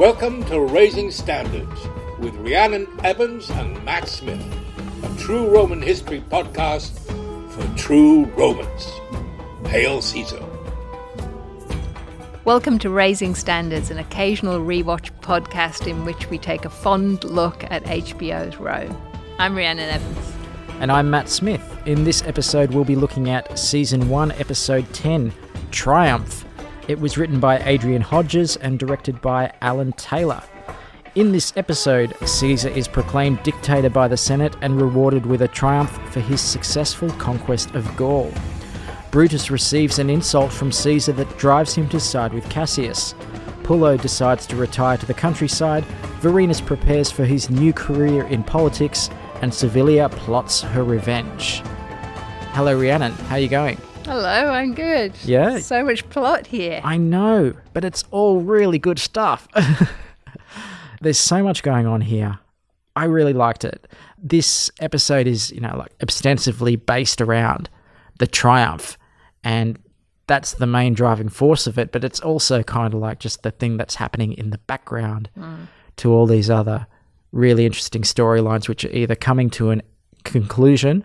Welcome 0.00 0.44
to 0.46 0.58
Raising 0.62 1.10
Standards 1.10 1.78
with 2.18 2.34
Rhiannon 2.36 2.88
Evans 3.04 3.50
and 3.50 3.84
Matt 3.84 4.08
Smith, 4.08 4.42
a 5.02 5.14
true 5.18 5.46
Roman 5.54 5.82
history 5.82 6.22
podcast 6.30 6.98
for 7.52 7.76
true 7.78 8.24
Romans. 8.34 8.88
Hail 9.66 10.00
Caesar. 10.00 10.42
Welcome 12.46 12.78
to 12.78 12.88
Raising 12.88 13.34
Standards, 13.34 13.90
an 13.90 13.98
occasional 13.98 14.60
rewatch 14.60 15.10
podcast 15.20 15.86
in 15.86 16.06
which 16.06 16.30
we 16.30 16.38
take 16.38 16.64
a 16.64 16.70
fond 16.70 17.22
look 17.22 17.62
at 17.64 17.84
HBO's 17.84 18.56
Rome. 18.56 18.96
I'm 19.38 19.54
Rhiannon 19.54 19.90
Evans. 19.90 20.32
And 20.80 20.90
I'm 20.90 21.10
Matt 21.10 21.28
Smith. 21.28 21.78
In 21.84 22.04
this 22.04 22.22
episode, 22.22 22.72
we'll 22.72 22.84
be 22.84 22.96
looking 22.96 23.28
at 23.28 23.58
Season 23.58 24.08
1, 24.08 24.32
Episode 24.32 24.90
10 24.94 25.30
Triumph. 25.72 26.46
It 26.90 26.98
was 26.98 27.16
written 27.16 27.38
by 27.38 27.62
Adrian 27.66 28.02
Hodges 28.02 28.56
and 28.56 28.76
directed 28.76 29.20
by 29.20 29.52
Alan 29.60 29.92
Taylor. 29.92 30.42
In 31.14 31.30
this 31.30 31.52
episode, 31.54 32.16
Caesar 32.26 32.68
is 32.68 32.88
proclaimed 32.88 33.44
dictator 33.44 33.88
by 33.88 34.08
the 34.08 34.16
Senate 34.16 34.56
and 34.60 34.82
rewarded 34.82 35.24
with 35.24 35.42
a 35.42 35.46
triumph 35.46 35.92
for 36.10 36.18
his 36.18 36.40
successful 36.40 37.08
conquest 37.10 37.76
of 37.76 37.96
Gaul. 37.96 38.34
Brutus 39.12 39.52
receives 39.52 40.00
an 40.00 40.10
insult 40.10 40.52
from 40.52 40.72
Caesar 40.72 41.12
that 41.12 41.38
drives 41.38 41.76
him 41.76 41.88
to 41.90 42.00
side 42.00 42.34
with 42.34 42.50
Cassius. 42.50 43.14
Pullo 43.62 43.96
decides 43.96 44.44
to 44.48 44.56
retire 44.56 44.96
to 44.96 45.06
the 45.06 45.14
countryside, 45.14 45.84
Vorenus 46.20 46.60
prepares 46.60 47.08
for 47.08 47.24
his 47.24 47.50
new 47.50 47.72
career 47.72 48.26
in 48.26 48.42
politics, 48.42 49.10
and 49.42 49.54
Servilia 49.54 50.08
plots 50.08 50.60
her 50.60 50.82
revenge. 50.82 51.62
Hello, 52.50 52.76
Rhiannon. 52.76 53.12
How 53.12 53.36
are 53.36 53.38
you 53.38 53.46
going? 53.46 53.80
Hello, 54.04 54.50
I'm 54.50 54.74
good. 54.74 55.12
Yeah? 55.24 55.58
So 55.58 55.84
much 55.84 56.08
plot 56.08 56.46
here. 56.46 56.80
I 56.82 56.96
know, 56.96 57.54
but 57.72 57.84
it's 57.84 58.04
all 58.10 58.40
really 58.40 58.78
good 58.78 58.98
stuff. 58.98 59.48
There's 61.00 61.18
so 61.18 61.42
much 61.42 61.62
going 61.62 61.86
on 61.86 62.00
here. 62.00 62.38
I 62.96 63.04
really 63.04 63.32
liked 63.32 63.64
it. 63.64 63.86
This 64.18 64.70
episode 64.80 65.26
is, 65.26 65.50
you 65.52 65.60
know, 65.60 65.76
like 65.76 65.92
ostensibly 66.02 66.76
based 66.76 67.20
around 67.20 67.70
the 68.18 68.26
triumph, 68.26 68.98
and 69.44 69.78
that's 70.26 70.54
the 70.54 70.66
main 70.66 70.94
driving 70.94 71.28
force 71.28 71.66
of 71.66 71.78
it, 71.78 71.92
but 71.92 72.04
it's 72.04 72.20
also 72.20 72.62
kind 72.62 72.94
of 72.94 73.00
like 73.00 73.20
just 73.20 73.42
the 73.42 73.50
thing 73.50 73.76
that's 73.76 73.94
happening 73.94 74.32
in 74.32 74.50
the 74.50 74.58
background 74.58 75.30
hmm. 75.34 75.64
to 75.96 76.12
all 76.12 76.26
these 76.26 76.50
other 76.50 76.86
really 77.32 77.64
interesting 77.64 78.02
storylines, 78.02 78.68
which 78.68 78.84
are 78.84 78.90
either 78.90 79.14
coming 79.14 79.50
to 79.50 79.70
an 79.70 79.82
conclusion 80.24 81.04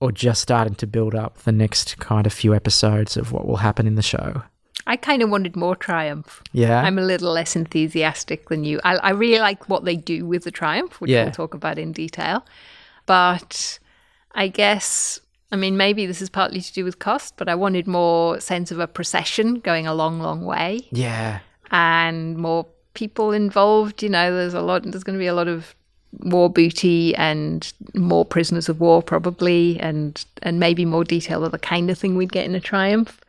or 0.00 0.10
just 0.12 0.40
starting 0.40 0.74
to 0.76 0.86
build 0.86 1.14
up 1.14 1.38
the 1.38 1.52
next 1.52 1.98
kind 1.98 2.26
of 2.26 2.32
few 2.32 2.54
episodes 2.54 3.16
of 3.16 3.32
what 3.32 3.46
will 3.46 3.58
happen 3.58 3.86
in 3.86 3.94
the 3.96 4.02
show. 4.02 4.42
I 4.86 4.96
kind 4.96 5.22
of 5.22 5.28
wanted 5.30 5.56
more 5.56 5.76
triumph. 5.76 6.42
Yeah. 6.52 6.80
I'm 6.82 6.98
a 6.98 7.02
little 7.02 7.30
less 7.32 7.54
enthusiastic 7.54 8.48
than 8.48 8.64
you. 8.64 8.80
I, 8.82 8.96
I 8.96 9.10
really 9.10 9.38
like 9.40 9.68
what 9.68 9.84
they 9.84 9.94
do 9.96 10.26
with 10.26 10.44
the 10.44 10.50
triumph, 10.50 11.00
which 11.00 11.10
Yeah. 11.10 11.24
we'll 11.24 11.32
talk 11.32 11.54
about 11.54 11.78
in 11.78 11.92
detail. 11.92 12.44
But 13.06 13.78
I 14.34 14.48
guess, 14.48 15.20
I 15.52 15.56
mean, 15.56 15.76
maybe 15.76 16.06
this 16.06 16.22
is 16.22 16.30
partly 16.30 16.60
to 16.60 16.72
do 16.72 16.84
with 16.84 16.98
cost, 16.98 17.34
but 17.36 17.48
I 17.48 17.54
wanted 17.54 17.86
more 17.86 18.40
sense 18.40 18.70
of 18.70 18.78
a 18.80 18.86
procession 18.86 19.56
going 19.60 19.86
a 19.86 19.94
long, 19.94 20.20
long 20.20 20.44
way. 20.44 20.88
yeah. 20.90 21.40
and 21.70 22.36
more 22.36 22.66
people 22.94 23.30
involved. 23.32 24.02
You 24.02 24.08
know, 24.08 24.34
there's 24.34 24.54
a 24.54 24.60
lot. 24.60 24.82
There's 24.82 25.04
going 25.04 25.16
to 25.18 25.22
be 25.22 25.28
a 25.28 25.34
lot 25.34 25.46
of 25.46 25.76
war 26.18 26.50
booty 26.50 27.14
and 27.16 27.72
more 27.94 28.24
prisoners 28.24 28.68
of 28.68 28.80
war 28.80 29.02
probably, 29.02 29.78
and 29.80 30.24
and 30.42 30.58
maybe 30.58 30.84
more 30.84 31.04
detail 31.04 31.44
of 31.44 31.52
the 31.52 31.58
kind 31.58 31.90
of 31.90 31.98
thing 31.98 32.16
we'd 32.16 32.32
get 32.32 32.44
in 32.44 32.54
a 32.54 32.60
triumph. 32.60 33.20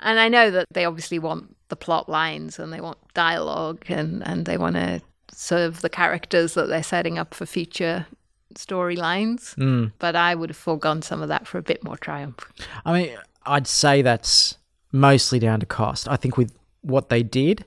And 0.00 0.18
I 0.18 0.28
know 0.28 0.50
that 0.50 0.66
they 0.70 0.84
obviously 0.84 1.18
want 1.18 1.54
the 1.68 1.76
plot 1.76 2.08
lines 2.08 2.58
and 2.58 2.72
they 2.72 2.80
want 2.80 2.98
dialogue 3.14 3.84
and 3.88 4.26
and 4.26 4.46
they 4.46 4.58
want 4.58 4.76
to 4.76 5.00
serve 5.32 5.80
the 5.80 5.88
characters 5.88 6.54
that 6.54 6.68
they're 6.68 6.82
setting 6.82 7.18
up 7.18 7.34
for 7.34 7.46
future 7.46 8.06
storylines. 8.54 9.54
Mm. 9.56 9.92
But 9.98 10.16
I 10.16 10.34
would 10.34 10.50
have 10.50 10.56
foregone 10.56 11.02
some 11.02 11.22
of 11.22 11.28
that 11.28 11.46
for 11.46 11.58
a 11.58 11.62
bit 11.62 11.82
more 11.84 11.96
triumph. 11.96 12.52
I 12.84 12.92
mean, 12.92 13.16
I'd 13.46 13.66
say 13.66 14.02
that's 14.02 14.56
mostly 14.92 15.38
down 15.38 15.60
to 15.60 15.66
cost. 15.66 16.08
I 16.08 16.16
think 16.16 16.36
with 16.36 16.56
what 16.82 17.08
they 17.08 17.22
did, 17.22 17.64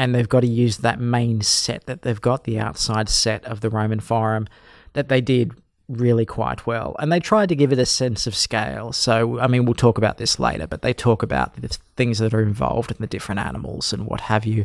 and 0.00 0.14
they've 0.14 0.30
got 0.30 0.40
to 0.40 0.46
use 0.46 0.78
that 0.78 0.98
main 0.98 1.42
set 1.42 1.84
that 1.84 2.00
they've 2.00 2.22
got, 2.22 2.44
the 2.44 2.58
outside 2.58 3.10
set 3.10 3.44
of 3.44 3.60
the 3.60 3.68
Roman 3.68 4.00
Forum, 4.00 4.46
that 4.94 5.10
they 5.10 5.20
did 5.20 5.52
really 5.90 6.24
quite 6.24 6.66
well. 6.66 6.96
And 6.98 7.12
they 7.12 7.20
tried 7.20 7.50
to 7.50 7.54
give 7.54 7.70
it 7.70 7.78
a 7.78 7.84
sense 7.84 8.26
of 8.26 8.34
scale. 8.34 8.92
So, 8.92 9.38
I 9.38 9.46
mean, 9.46 9.66
we'll 9.66 9.74
talk 9.74 9.98
about 9.98 10.16
this 10.16 10.38
later, 10.38 10.66
but 10.66 10.80
they 10.80 10.94
talk 10.94 11.22
about 11.22 11.52
the 11.52 11.68
things 11.98 12.18
that 12.18 12.32
are 12.32 12.40
involved 12.40 12.90
in 12.90 12.96
the 12.98 13.06
different 13.06 13.40
animals 13.40 13.92
and 13.92 14.06
what 14.06 14.22
have 14.22 14.46
you. 14.46 14.64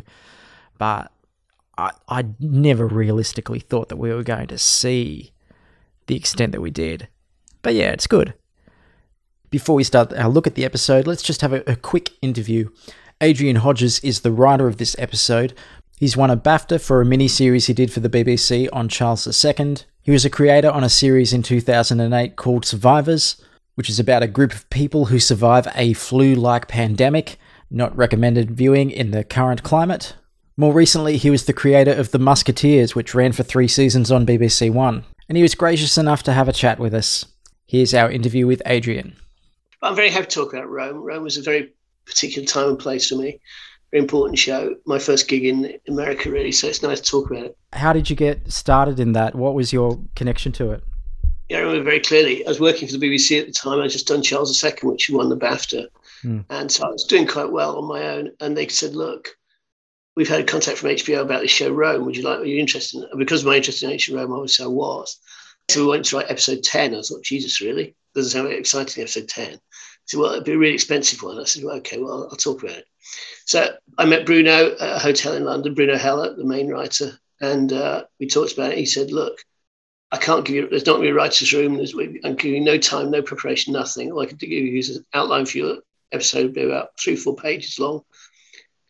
But 0.78 1.12
I, 1.76 1.90
I 2.08 2.24
never 2.40 2.86
realistically 2.86 3.60
thought 3.60 3.90
that 3.90 3.96
we 3.96 4.14
were 4.14 4.22
going 4.22 4.46
to 4.46 4.56
see 4.56 5.32
the 6.06 6.16
extent 6.16 6.52
that 6.52 6.62
we 6.62 6.70
did. 6.70 7.08
But 7.60 7.74
yeah, 7.74 7.90
it's 7.90 8.06
good. 8.06 8.32
Before 9.50 9.76
we 9.76 9.84
start 9.84 10.14
our 10.14 10.30
look 10.30 10.46
at 10.46 10.54
the 10.54 10.64
episode, 10.64 11.06
let's 11.06 11.22
just 11.22 11.42
have 11.42 11.52
a, 11.52 11.62
a 11.70 11.76
quick 11.76 12.12
interview. 12.22 12.70
Adrian 13.22 13.56
Hodges 13.56 13.98
is 14.00 14.20
the 14.20 14.30
writer 14.30 14.66
of 14.66 14.76
this 14.76 14.94
episode. 14.98 15.54
He's 15.96 16.18
won 16.18 16.30
a 16.30 16.36
BAFTA 16.36 16.78
for 16.78 17.00
a 17.00 17.06
mini 17.06 17.28
series 17.28 17.66
he 17.66 17.72
did 17.72 17.90
for 17.90 18.00
the 18.00 18.10
BBC 18.10 18.68
on 18.74 18.90
Charles 18.90 19.26
II. 19.26 19.76
He 20.02 20.10
was 20.10 20.26
a 20.26 20.30
creator 20.30 20.70
on 20.70 20.84
a 20.84 20.90
series 20.90 21.32
in 21.32 21.42
2008 21.42 22.36
called 22.36 22.66
Survivors, 22.66 23.42
which 23.74 23.88
is 23.88 23.98
about 23.98 24.22
a 24.22 24.28
group 24.28 24.52
of 24.52 24.68
people 24.68 25.06
who 25.06 25.18
survive 25.18 25.66
a 25.74 25.94
flu 25.94 26.34
like 26.34 26.68
pandemic. 26.68 27.38
Not 27.70 27.96
recommended 27.96 28.50
viewing 28.50 28.90
in 28.90 29.12
the 29.12 29.24
current 29.24 29.62
climate. 29.62 30.14
More 30.58 30.74
recently, 30.74 31.16
he 31.16 31.30
was 31.30 31.46
the 31.46 31.54
creator 31.54 31.92
of 31.92 32.10
The 32.10 32.18
Musketeers, 32.18 32.94
which 32.94 33.14
ran 33.14 33.32
for 33.32 33.42
three 33.42 33.66
seasons 33.66 34.12
on 34.12 34.26
BBC 34.26 34.70
One. 34.70 35.04
And 35.28 35.36
he 35.36 35.42
was 35.42 35.54
gracious 35.54 35.96
enough 35.96 36.22
to 36.24 36.34
have 36.34 36.48
a 36.48 36.52
chat 36.52 36.78
with 36.78 36.92
us. 36.92 37.24
Here's 37.66 37.94
our 37.94 38.10
interview 38.10 38.46
with 38.46 38.62
Adrian. 38.66 39.16
I'm 39.82 39.96
very 39.96 40.10
happy 40.10 40.26
to 40.26 40.34
talk 40.34 40.52
about 40.52 40.68
Rome. 40.68 40.98
Rome 40.98 41.22
was 41.22 41.36
a 41.38 41.42
very 41.42 41.72
particular 42.06 42.46
time 42.46 42.70
and 42.70 42.78
place 42.78 43.08
for 43.08 43.16
me. 43.16 43.40
Very 43.92 44.02
important 44.02 44.38
show. 44.38 44.74
My 44.86 44.98
first 44.98 45.28
gig 45.28 45.44
in 45.44 45.78
America, 45.88 46.30
really. 46.30 46.52
So 46.52 46.66
it's 46.66 46.82
nice 46.82 47.00
to 47.00 47.10
talk 47.10 47.30
about 47.30 47.46
it. 47.46 47.58
How 47.72 47.92
did 47.92 48.10
you 48.10 48.16
get 48.16 48.50
started 48.50 48.98
in 48.98 49.12
that? 49.12 49.34
What 49.34 49.54
was 49.54 49.72
your 49.72 50.00
connection 50.14 50.52
to 50.52 50.72
it? 50.72 50.82
Yeah, 51.48 51.58
I 51.58 51.60
remember 51.60 51.84
very 51.84 52.00
clearly. 52.00 52.44
I 52.44 52.48
was 52.48 52.58
working 52.58 52.88
for 52.88 52.96
the 52.96 53.06
BBC 53.06 53.40
at 53.40 53.46
the 53.46 53.52
time. 53.52 53.80
I 53.80 53.86
just 53.86 54.08
done 54.08 54.22
Charles 54.22 54.64
II, 54.64 54.72
which 54.82 55.08
won 55.10 55.28
the 55.28 55.36
BAFTA. 55.36 55.86
Mm. 56.24 56.44
And 56.50 56.72
so 56.72 56.86
I 56.86 56.90
was 56.90 57.04
doing 57.04 57.26
quite 57.26 57.52
well 57.52 57.78
on 57.78 57.84
my 57.84 58.08
own. 58.08 58.32
And 58.40 58.56
they 58.56 58.66
said, 58.66 58.96
look, 58.96 59.28
we've 60.16 60.28
had 60.28 60.48
contact 60.48 60.78
from 60.78 60.90
HBO 60.90 61.20
about 61.20 61.42
this 61.42 61.52
show, 61.52 61.70
Rome. 61.70 62.04
Would 62.04 62.16
you 62.16 62.24
like, 62.24 62.40
are 62.40 62.44
you 62.44 62.58
interested? 62.58 63.04
In 63.12 63.18
because 63.18 63.42
of 63.42 63.46
my 63.46 63.56
interest 63.56 63.84
in 63.84 63.90
ancient 63.90 64.16
Rome, 64.18 64.32
obviously 64.32 64.64
I 64.64 64.68
was. 64.68 65.20
So 65.68 65.82
we 65.82 65.90
went 65.90 66.04
to 66.06 66.16
write 66.16 66.30
episode 66.30 66.64
10. 66.64 66.94
I 66.94 67.00
thought, 67.02 67.22
Jesus, 67.22 67.60
really? 67.60 67.94
Doesn't 68.14 68.30
sound 68.30 68.48
very 68.48 68.58
exciting, 68.58 69.02
episode 69.02 69.28
10 69.28 69.58
said, 70.06 70.20
well, 70.20 70.32
it'd 70.32 70.44
be 70.44 70.52
a 70.52 70.58
really 70.58 70.74
expensive 70.74 71.22
one. 71.22 71.38
I 71.38 71.44
said, 71.44 71.64
well, 71.64 71.76
okay, 71.76 71.98
well, 71.98 72.28
I'll, 72.30 72.36
talk 72.36 72.62
about 72.62 72.76
it. 72.76 72.86
So 73.44 73.76
I 73.98 74.04
met 74.04 74.26
Bruno 74.26 74.72
at 74.72 74.96
a 74.96 74.98
hotel 74.98 75.34
in 75.34 75.44
London, 75.44 75.74
Bruno 75.74 75.96
Heller, 75.96 76.34
the 76.34 76.44
main 76.44 76.68
writer, 76.68 77.18
and 77.40 77.72
uh, 77.72 78.04
we 78.18 78.26
talked 78.26 78.52
about 78.52 78.72
it. 78.72 78.78
He 78.78 78.86
said, 78.86 79.10
look, 79.10 79.38
I 80.12 80.16
can't 80.18 80.44
give 80.44 80.54
you, 80.54 80.68
there's 80.68 80.86
not 80.86 80.94
going 80.94 81.02
to 81.02 81.08
be 81.08 81.10
a 81.10 81.14
writer's 81.14 81.52
room. 81.52 81.76
There's, 81.76 81.94
I'm 82.24 82.36
giving 82.36 82.54
you 82.54 82.60
no 82.60 82.78
time, 82.78 83.10
no 83.10 83.22
preparation, 83.22 83.72
nothing. 83.72 84.12
All 84.12 84.22
I 84.22 84.26
can 84.26 84.36
give 84.36 84.50
you 84.50 84.78
is 84.78 84.96
an 84.96 85.04
outline 85.12 85.46
for 85.46 85.58
your 85.58 85.78
episode, 86.12 86.54
be 86.54 86.62
about 86.62 86.90
three, 86.98 87.16
four 87.16 87.34
pages 87.34 87.78
long. 87.78 88.02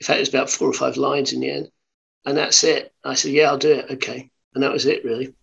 In 0.01 0.07
fact, 0.07 0.21
it's 0.21 0.29
about 0.29 0.51
four 0.51 0.69
or 0.69 0.75
five 0.75 0.97
lines 0.97 1.33
in 1.33 1.41
the 1.41 1.51
end. 1.51 1.71
And 2.27 2.37
that's 2.37 2.63
it. 2.65 2.93
I 3.03 3.15
said, 3.15 3.33
yeah, 3.33 3.49
I'll 3.49 3.59
do 3.59 3.73
it. 3.73 3.91
Okay. 3.93 4.31
And 4.55 4.63
that 4.63 4.73
was 4.73 4.85
it, 4.85 5.05
really. 5.05 5.35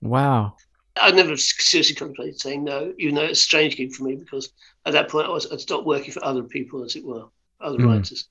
Wow. 0.00 0.56
I'd 1.00 1.16
never 1.16 1.36
seriously 1.36 1.94
contemplated 1.94 2.40
saying 2.40 2.64
no, 2.64 2.94
even 2.98 3.14
though 3.14 3.24
it's 3.24 3.40
a 3.40 3.42
strange 3.42 3.76
gig 3.76 3.92
for 3.92 4.04
me 4.04 4.16
because 4.16 4.50
at 4.86 4.92
that 4.92 5.08
point 5.10 5.26
I 5.26 5.30
was 5.30 5.50
I'd 5.52 5.60
stopped 5.60 5.84
working 5.86 6.12
for 6.12 6.24
other 6.24 6.42
people, 6.44 6.84
as 6.84 6.96
it 6.96 7.04
were, 7.04 7.24
other 7.60 7.78
Mm. 7.78 7.86
writers. 7.86 8.28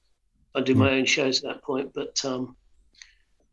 I 0.55 0.61
do 0.61 0.73
my 0.73 0.91
own 0.91 1.05
shows 1.05 1.43
at 1.43 1.49
that 1.49 1.63
point, 1.63 1.91
but 1.93 2.23
um, 2.23 2.55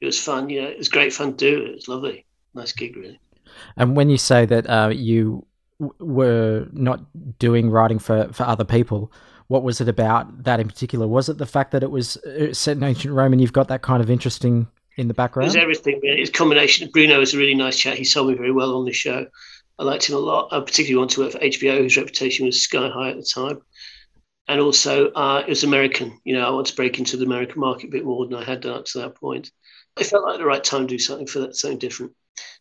it 0.00 0.06
was 0.06 0.18
fun. 0.18 0.48
You 0.48 0.62
know, 0.62 0.68
it 0.68 0.78
was 0.78 0.88
great 0.88 1.12
fun 1.12 1.32
to 1.32 1.36
do. 1.36 1.64
It 1.66 1.74
was 1.74 1.88
lovely, 1.88 2.24
nice 2.54 2.72
gig, 2.72 2.96
really. 2.96 3.18
And 3.76 3.96
when 3.96 4.08
you 4.08 4.16
say 4.18 4.46
that 4.46 4.70
uh, 4.70 4.90
you 4.94 5.44
w- 5.80 5.94
were 5.98 6.68
not 6.72 7.00
doing 7.40 7.70
writing 7.70 7.98
for, 7.98 8.32
for 8.32 8.44
other 8.44 8.64
people, 8.64 9.12
what 9.48 9.64
was 9.64 9.80
it 9.80 9.88
about 9.88 10.44
that 10.44 10.60
in 10.60 10.68
particular? 10.68 11.08
Was 11.08 11.28
it 11.28 11.38
the 11.38 11.46
fact 11.46 11.72
that 11.72 11.82
it 11.82 11.90
was 11.90 12.16
uh, 12.18 12.54
set 12.54 12.76
in 12.76 12.84
ancient 12.84 13.12
Rome 13.12 13.32
and 13.32 13.40
you've 13.40 13.52
got 13.52 13.66
that 13.68 13.82
kind 13.82 14.00
of 14.00 14.08
interesting 14.08 14.68
in 14.96 15.08
the 15.08 15.14
background? 15.14 15.46
It 15.46 15.48
was 15.48 15.56
everything. 15.56 15.98
Really. 16.04 16.20
It's 16.20 16.30
a 16.30 16.32
combination. 16.32 16.88
Bruno 16.92 17.18
was 17.18 17.34
a 17.34 17.38
really 17.38 17.56
nice 17.56 17.76
chat. 17.76 17.98
He 17.98 18.04
sold 18.04 18.28
me 18.28 18.34
very 18.34 18.52
well 18.52 18.76
on 18.76 18.84
the 18.84 18.92
show. 18.92 19.26
I 19.78 19.84
liked 19.84 20.08
him 20.08 20.16
a 20.16 20.18
lot. 20.18 20.52
I 20.52 20.60
particularly 20.60 20.98
wanted 20.98 21.14
to 21.14 21.20
work 21.22 21.32
for 21.32 21.38
HBO, 21.38 21.78
whose 21.78 21.96
reputation 21.96 22.46
was 22.46 22.62
sky 22.62 22.88
high 22.88 23.10
at 23.10 23.16
the 23.16 23.22
time. 23.22 23.60
And 24.48 24.60
also, 24.60 25.10
uh, 25.12 25.42
it 25.46 25.48
was 25.48 25.64
American. 25.64 26.18
You 26.24 26.34
know, 26.34 26.46
I 26.46 26.50
wanted 26.50 26.70
to 26.70 26.76
break 26.76 26.98
into 26.98 27.16
the 27.16 27.24
American 27.24 27.60
market 27.60 27.88
a 27.88 27.92
bit 27.92 28.04
more 28.04 28.26
than 28.26 28.36
I 28.36 28.44
had 28.44 28.60
done 28.60 28.78
up 28.78 28.84
to 28.86 28.98
that 28.98 29.14
point. 29.14 29.50
It 29.98 30.04
felt 30.04 30.24
like 30.24 30.38
the 30.38 30.44
right 30.44 30.62
time 30.62 30.86
to 30.86 30.94
do 30.94 30.98
something 30.98 31.26
for 31.26 31.40
that, 31.40 31.56
something 31.56 31.78
different. 31.78 32.12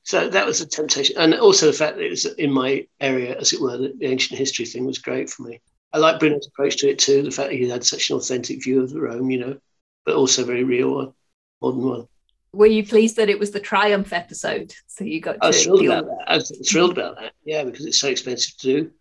So 0.03 0.29
that 0.29 0.45
was 0.45 0.61
a 0.61 0.67
temptation. 0.67 1.17
And 1.17 1.33
also 1.35 1.67
the 1.67 1.73
fact 1.73 1.97
that 1.97 2.05
it 2.05 2.09
was 2.09 2.25
in 2.25 2.51
my 2.51 2.87
area, 2.99 3.37
as 3.37 3.53
it 3.53 3.61
were, 3.61 3.77
the, 3.77 3.93
ancient 4.01 4.37
history 4.37 4.65
thing 4.65 4.85
was 4.85 4.97
great 4.97 5.29
for 5.29 5.43
me. 5.43 5.61
I 5.93 5.97
like 5.97 6.19
Bruno's 6.19 6.47
approach 6.47 6.77
to 6.77 6.89
it 6.89 6.99
too, 6.99 7.21
the 7.21 7.31
fact 7.31 7.49
that 7.49 7.57
he 7.57 7.67
had 7.69 7.85
such 7.85 8.09
an 8.09 8.17
authentic 8.17 8.63
view 8.63 8.81
of 8.81 8.93
Rome, 8.93 9.29
you 9.29 9.39
know, 9.39 9.57
but 10.05 10.15
also 10.15 10.45
very 10.45 10.63
real 10.63 10.95
one. 10.95 11.13
more 11.61 11.71
than 11.71 11.83
one. 11.83 12.07
Were 12.53 12.67
you 12.67 12.85
pleased 12.85 13.15
that 13.15 13.29
it 13.29 13.39
was 13.39 13.51
the 13.51 13.59
Triumph 13.61 14.11
episode? 14.11 14.73
So 14.87 15.03
you 15.05 15.21
got 15.21 15.37
I 15.41 15.47
was 15.47 15.63
thrilled 15.63 15.85
about 15.85 16.05
that. 16.05 16.25
I 16.27 16.35
was 16.35 16.67
thrilled 16.69 16.91
about 16.91 17.15
that. 17.19 17.33
Yeah, 17.45 17.63
because 17.63 17.85
it's 17.85 17.99
so 17.99 18.09
expensive 18.09 18.57
to 18.57 18.67
do 18.67 18.91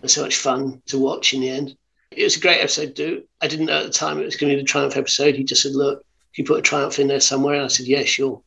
and 0.00 0.10
so 0.10 0.22
much 0.22 0.36
fun 0.36 0.80
to 0.86 0.98
watch 0.98 1.34
in 1.34 1.40
the 1.40 1.50
end. 1.50 1.76
It 2.12 2.22
was 2.22 2.36
a 2.36 2.40
great 2.40 2.60
episode 2.60 2.94
to 2.94 3.06
do. 3.06 3.22
I 3.40 3.48
didn't 3.48 3.66
know 3.66 3.80
at 3.80 3.86
the 3.86 3.92
time 3.92 4.20
it 4.20 4.24
was 4.24 4.36
going 4.36 4.50
to 4.50 4.56
be 4.56 4.62
the 4.62 4.66
Triumph 4.68 4.96
episode. 4.96 5.34
He 5.34 5.42
just 5.42 5.62
said, 5.62 5.72
look, 5.72 5.98
can 6.34 6.44
you 6.44 6.46
put 6.46 6.58
a 6.60 6.62
Triumph 6.62 6.98
in 7.00 7.08
there 7.08 7.18
somewhere? 7.20 7.54
And 7.56 7.64
I 7.64 7.68
said, 7.68 7.86
yeah, 7.86 8.04
sure. 8.04 8.40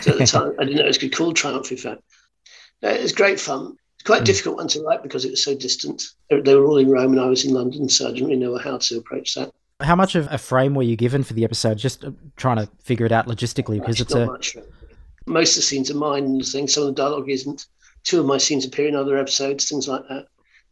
So 0.00 0.10
at 0.12 0.18
the 0.18 0.26
time, 0.26 0.52
I 0.58 0.64
didn't 0.64 0.78
know 0.78 0.84
it 0.84 0.88
was 0.88 0.98
going 0.98 1.10
to 1.10 1.16
be 1.16 1.16
called 1.16 1.36
Triumph, 1.36 1.70
in 1.70 1.76
fact. 1.78 2.02
No, 2.82 2.88
it 2.90 3.02
was 3.02 3.12
great 3.12 3.38
fun. 3.38 3.76
It's 3.96 4.04
quite 4.04 4.18
a 4.18 4.22
Mm. 4.22 4.26
difficult 4.26 4.56
one 4.56 4.68
to 4.68 4.82
write 4.82 5.04
because 5.04 5.24
it 5.24 5.30
was 5.30 5.44
so 5.44 5.54
distant. 5.54 6.02
They 6.28 6.54
were 6.56 6.66
all 6.66 6.78
in 6.78 6.90
Rome 6.90 7.12
and 7.12 7.20
I 7.20 7.26
was 7.26 7.44
in 7.44 7.54
London, 7.54 7.88
so 7.88 8.08
I 8.08 8.12
didn't 8.12 8.26
really 8.26 8.40
know 8.40 8.58
how 8.58 8.78
to 8.78 8.98
approach 8.98 9.34
that. 9.34 9.52
How 9.82 9.96
much 9.96 10.14
of 10.14 10.28
a 10.30 10.38
frame 10.38 10.74
were 10.74 10.82
you 10.82 10.96
given 10.96 11.22
for 11.22 11.34
the 11.34 11.44
episode? 11.44 11.78
Just 11.78 12.04
uh, 12.04 12.12
trying 12.36 12.56
to 12.56 12.68
figure 12.82 13.06
it 13.06 13.12
out 13.12 13.26
logistically 13.26 13.80
because 13.80 14.00
it's 14.00 14.14
a 14.14 14.26
much. 14.26 14.56
Most 15.26 15.50
of 15.50 15.56
the 15.56 15.62
scenes 15.62 15.90
are 15.90 15.96
mine 15.96 16.24
and 16.24 16.44
things. 16.44 16.74
Some 16.74 16.84
of 16.84 16.88
the 16.88 17.00
dialogue 17.00 17.30
isn't. 17.30 17.66
Two 18.04 18.20
of 18.20 18.26
my 18.26 18.38
scenes 18.38 18.64
appear 18.64 18.88
in 18.88 18.96
other 18.96 19.16
episodes, 19.16 19.68
things 19.68 19.86
like 19.86 20.06
that. 20.08 20.26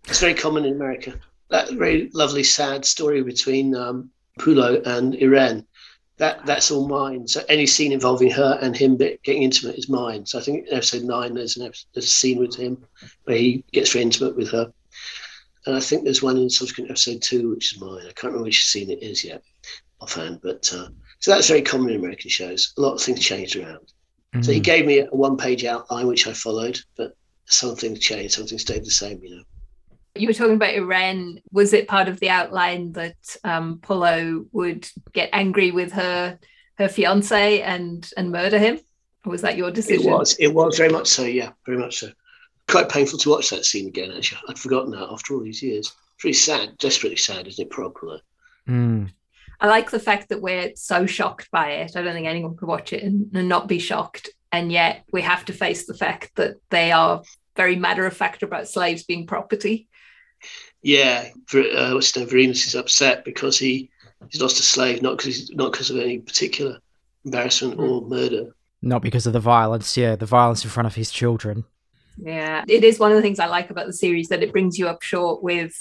It's 0.09 0.21
very 0.21 0.35
common 0.35 0.65
in 0.65 0.75
America. 0.75 1.15
That 1.51 1.71
very 1.73 2.11
lovely, 2.13 2.43
sad 2.43 2.85
story 2.85 3.23
between 3.23 3.75
um, 3.75 4.11
Pullo 4.39 4.85
and 4.87 5.15
Irene, 5.17 5.67
that 6.17 6.45
that's 6.47 6.71
all 6.71 6.89
mine. 6.89 7.27
So 7.29 7.43
any 7.49 7.67
scene 7.67 7.93
involving 7.93 8.31
her 8.31 8.59
and 8.61 8.77
him 8.77 8.97
getting 8.97 9.43
intimate 9.43 9.77
is 9.77 9.89
mine. 9.89 10.27
So 10.27 10.39
I 10.39 10.43
think 10.43 10.67
in 10.67 10.75
episode 10.75 11.03
nine, 11.03 11.35
there's 11.35 11.57
an 11.57 11.67
episode, 11.67 11.87
there's 11.95 12.07
a 12.07 12.09
scene 12.09 12.39
with 12.39 12.57
him 12.57 12.85
where 13.25 13.37
he 13.37 13.65
gets 13.73 13.93
very 13.93 14.03
intimate 14.03 14.37
with 14.37 14.51
her. 14.51 14.73
And 15.67 15.77
I 15.77 15.81
think 15.81 16.05
there's 16.05 16.23
one 16.23 16.37
in 16.39 16.49
subsequent 16.49 16.91
episode 16.91 17.21
two, 17.23 17.51
which 17.51 17.75
is 17.75 17.81
mine. 17.81 18.01
I 18.09 18.13
can't 18.13 18.33
remember 18.33 18.45
which 18.45 18.65
scene 18.67 18.91
it 18.91 19.03
is 19.03 19.25
yet 19.25 19.43
offhand. 20.01 20.41
But 20.43 20.69
uh, 20.73 20.89
so 21.19 21.31
that's 21.31 21.49
very 21.49 21.63
common 21.63 21.91
in 21.91 21.97
American 21.97 22.31
shows. 22.31 22.73
A 22.79 22.81
lot 22.81 22.95
of 22.95 23.03
things 23.03 23.21
changed 23.21 23.57
around. 23.57 23.93
So 24.43 24.53
he 24.53 24.61
Mm. 24.61 24.65
gave 24.65 24.87
me 24.87 24.99
a 25.01 25.07
one 25.07 25.37
page 25.37 25.65
outline, 25.65 26.07
which 26.07 26.27
I 26.29 26.33
followed, 26.33 26.79
but 26.97 27.15
some 27.47 27.75
things 27.75 27.99
changed, 27.99 28.35
something 28.35 28.59
stayed 28.59 28.85
the 28.85 28.91
same, 28.91 29.21
you 29.23 29.37
know. 29.37 29.43
You 30.15 30.29
were 30.29 30.35
talking 30.35 30.55
about 30.55 30.75
Irene. 30.75 31.41
Was 31.53 31.73
it 31.73 31.89
part 31.89 32.09
of 32.09 32.21
the 32.21 32.31
outline 32.31 32.93
that 32.93 33.17
um, 33.45 33.81
Pullo 33.83 34.47
would 34.53 34.89
get 35.13 35.31
angry 35.33 35.71
with 35.73 35.93
her 35.93 36.39
her 36.79 36.89
fiance 36.89 37.61
and 37.61 38.09
and 38.17 38.31
murder 38.31 38.59
him? 38.59 38.81
Or 39.27 39.33
was 39.33 39.43
that 39.43 39.57
your 39.57 39.71
decision? 39.71 40.09
It 40.09 40.13
was, 40.13 40.37
it 40.39 40.55
was 40.55 40.79
very 40.79 40.91
much 40.91 41.09
so, 41.09 41.25
yeah, 41.25 41.51
very 41.67 41.77
much 41.79 41.99
so. 41.99 42.11
Quite 42.71 42.89
painful 42.89 43.19
to 43.19 43.31
watch 43.31 43.51
that 43.51 43.65
scene 43.65 43.89
again, 43.89 44.13
actually. 44.17 44.41
I'd 44.49 44.59
forgotten 44.59 44.93
that 44.93 45.09
after 45.11 45.35
all 45.35 45.41
these 45.41 45.63
years. 45.63 45.93
Pretty 46.19 46.35
sad, 46.35 46.79
desperately 46.79 47.17
sad, 47.17 47.47
isn't 47.47 47.67
it, 47.67 47.71
Pullo? 47.71 48.21
Mm. 48.69 49.11
I 49.61 49.67
like 49.67 49.91
the 49.91 49.99
fact 49.99 50.29
that 50.29 50.41
we're 50.41 50.73
so 50.77 51.05
shocked 51.07 51.51
by 51.51 51.73
it. 51.73 51.97
I 51.97 52.03
don't 52.03 52.15
think 52.15 52.27
anyone 52.27 52.57
could 52.57 52.69
watch 52.69 52.93
it 52.93 53.03
and, 53.03 53.31
and 53.35 53.49
not 53.49 53.69
be 53.69 53.79
shocked. 53.79 54.31
And 54.53 54.71
yet 54.71 55.05
we 55.13 55.23
have 55.23 55.45
to 55.47 55.53
face 55.53 55.87
the 55.87 55.95
fact 55.95 56.33
that 56.37 56.57
they 56.71 56.93
are 56.93 57.23
very 57.57 57.77
matter 57.77 58.07
of 58.07 58.17
fact 58.17 58.43
about 58.43 58.69
slaves 58.69 59.03
being 59.03 59.27
property. 59.27 59.89
Yeah, 60.83 61.29
Ver- 61.51 61.77
uh, 61.77 61.95
what's 61.95 62.15
his 62.15 62.17
name? 62.17 62.29
Vorenus 62.29 62.67
is 62.67 62.75
upset 62.75 63.25
because 63.25 63.59
he 63.59 63.91
he's 64.31 64.41
lost 64.41 64.61
a 64.61 64.63
slave, 64.63 65.03
not 65.03 65.19
because 65.19 65.51
not 65.51 65.73
because 65.73 65.91
of 65.91 65.99
any 65.99 66.19
particular 66.19 66.79
embarrassment 67.25 67.79
or 67.79 68.03
murder. 68.03 68.55
Not 68.81 69.03
because 69.03 69.27
of 69.27 69.35
the 69.35 69.41
violence, 69.41 69.97
yeah, 69.97 70.17
the 70.17 70.25
violence 70.25 70.65
in 70.65 70.71
front 70.71 70.87
of 70.87 70.95
his 70.95 71.11
children. 71.11 71.65
Yeah, 72.17 72.65
it 72.69 72.85
is 72.85 72.99
one 72.99 73.13
of 73.13 73.17
the 73.17 73.23
things 73.23 73.39
I 73.39 73.47
like 73.47 73.71
about 73.71 73.87
the 73.87 73.93
series 73.93 74.29
that 74.29 74.43
it 74.43 74.53
brings 74.53 74.79
you 74.79 74.89
up 74.89 75.03
short 75.03 75.43
with, 75.43 75.75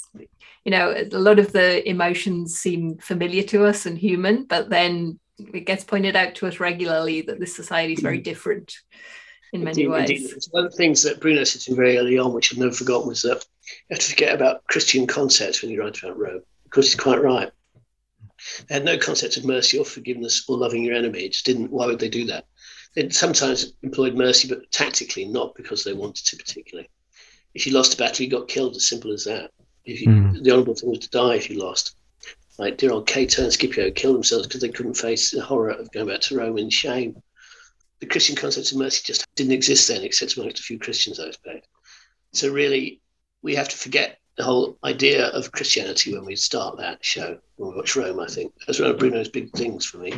you 0.64 0.70
know, 0.70 0.92
a 0.92 1.18
lot 1.18 1.38
of 1.38 1.52
the 1.52 1.86
emotions 1.88 2.58
seem 2.58 2.96
familiar 2.98 3.42
to 3.44 3.66
us 3.66 3.86
and 3.86 3.98
human, 3.98 4.44
but 4.44 4.70
then 4.70 5.18
it 5.38 5.66
gets 5.66 5.84
pointed 5.84 6.16
out 6.16 6.34
to 6.36 6.46
us 6.46 6.60
regularly 6.60 7.22
that 7.22 7.40
this 7.40 7.54
society 7.54 7.94
is 7.94 8.00
very 8.00 8.20
mm. 8.20 8.24
different 8.24 8.74
in 9.52 9.64
many 9.64 9.82
Indeed, 9.82 9.90
ways. 9.90 10.10
indeed. 10.10 10.44
One 10.50 10.64
of 10.64 10.70
the 10.70 10.76
things 10.76 11.02
that 11.02 11.20
Bruno 11.20 11.44
said 11.44 11.62
to 11.62 11.72
me 11.72 11.76
very 11.76 11.98
early 11.98 12.18
on, 12.18 12.32
which 12.32 12.52
I've 12.52 12.58
never 12.58 12.72
forgotten, 12.72 13.08
was 13.08 13.22
that 13.22 13.44
you 13.66 13.94
have 13.94 13.98
to 13.98 14.10
forget 14.10 14.34
about 14.34 14.64
Christian 14.66 15.06
concepts 15.06 15.62
when 15.62 15.70
you 15.70 15.80
write 15.80 16.02
about 16.02 16.18
Rome, 16.18 16.42
because 16.64 16.86
he's 16.86 17.00
quite 17.00 17.22
right. 17.22 17.50
They 18.68 18.74
had 18.74 18.84
no 18.84 18.96
concept 18.96 19.36
of 19.36 19.44
mercy 19.44 19.78
or 19.78 19.84
forgiveness 19.84 20.44
or 20.48 20.56
loving 20.56 20.84
your 20.84 20.94
enemy. 20.94 21.24
It 21.24 21.32
just 21.32 21.44
didn't. 21.44 21.70
Why 21.70 21.86
would 21.86 21.98
they 21.98 22.08
do 22.08 22.26
that? 22.26 22.46
They 22.94 23.08
sometimes 23.10 23.72
employed 23.82 24.14
mercy, 24.14 24.48
but 24.48 24.70
tactically, 24.70 25.24
not 25.24 25.54
because 25.54 25.84
they 25.84 25.92
wanted 25.92 26.26
to 26.26 26.36
particularly. 26.36 26.88
If 27.54 27.66
you 27.66 27.72
lost 27.72 27.94
a 27.94 27.96
battle, 27.96 28.24
you 28.24 28.30
got 28.30 28.48
killed. 28.48 28.76
As 28.76 28.86
simple 28.86 29.12
as 29.12 29.24
that. 29.24 29.50
If 29.84 30.00
you, 30.00 30.08
Mm. 30.08 30.42
the 30.42 30.50
honourable 30.50 30.74
thing 30.74 30.90
was 30.90 31.00
to 31.00 31.10
die 31.10 31.36
if 31.36 31.48
you 31.50 31.58
lost. 31.58 31.94
Like 32.58 32.76
dear 32.76 32.92
old 32.92 33.06
Cato 33.06 33.42
and 33.44 33.52
Scipio 33.52 33.90
killed 33.90 34.16
themselves 34.16 34.46
because 34.46 34.60
they 34.60 34.68
couldn't 34.68 34.94
face 34.94 35.30
the 35.30 35.40
horror 35.40 35.70
of 35.70 35.90
going 35.92 36.08
back 36.08 36.20
to 36.22 36.36
Rome 36.36 36.58
in 36.58 36.68
shame 36.68 37.22
the 38.00 38.06
Christian 38.06 38.34
concept 38.34 38.72
of 38.72 38.78
mercy 38.78 39.02
just 39.04 39.26
didn't 39.34 39.52
exist 39.52 39.88
then, 39.88 40.02
except 40.02 40.36
amongst 40.36 40.58
a 40.58 40.62
few 40.62 40.78
Christians, 40.78 41.20
I 41.20 41.24
expect. 41.24 41.68
So 42.32 42.50
really, 42.50 43.00
we 43.42 43.54
have 43.54 43.68
to 43.68 43.76
forget 43.76 44.18
the 44.36 44.44
whole 44.44 44.78
idea 44.84 45.26
of 45.28 45.52
Christianity 45.52 46.14
when 46.14 46.24
we 46.24 46.34
start 46.34 46.78
that 46.78 47.04
show, 47.04 47.38
when 47.56 47.70
we 47.70 47.76
watch 47.76 47.96
Rome, 47.96 48.20
I 48.20 48.26
think. 48.26 48.54
That's 48.66 48.80
one 48.80 48.90
of 48.90 48.98
Bruno's 48.98 49.28
big 49.28 49.52
things 49.52 49.84
for 49.84 49.98
me. 49.98 50.14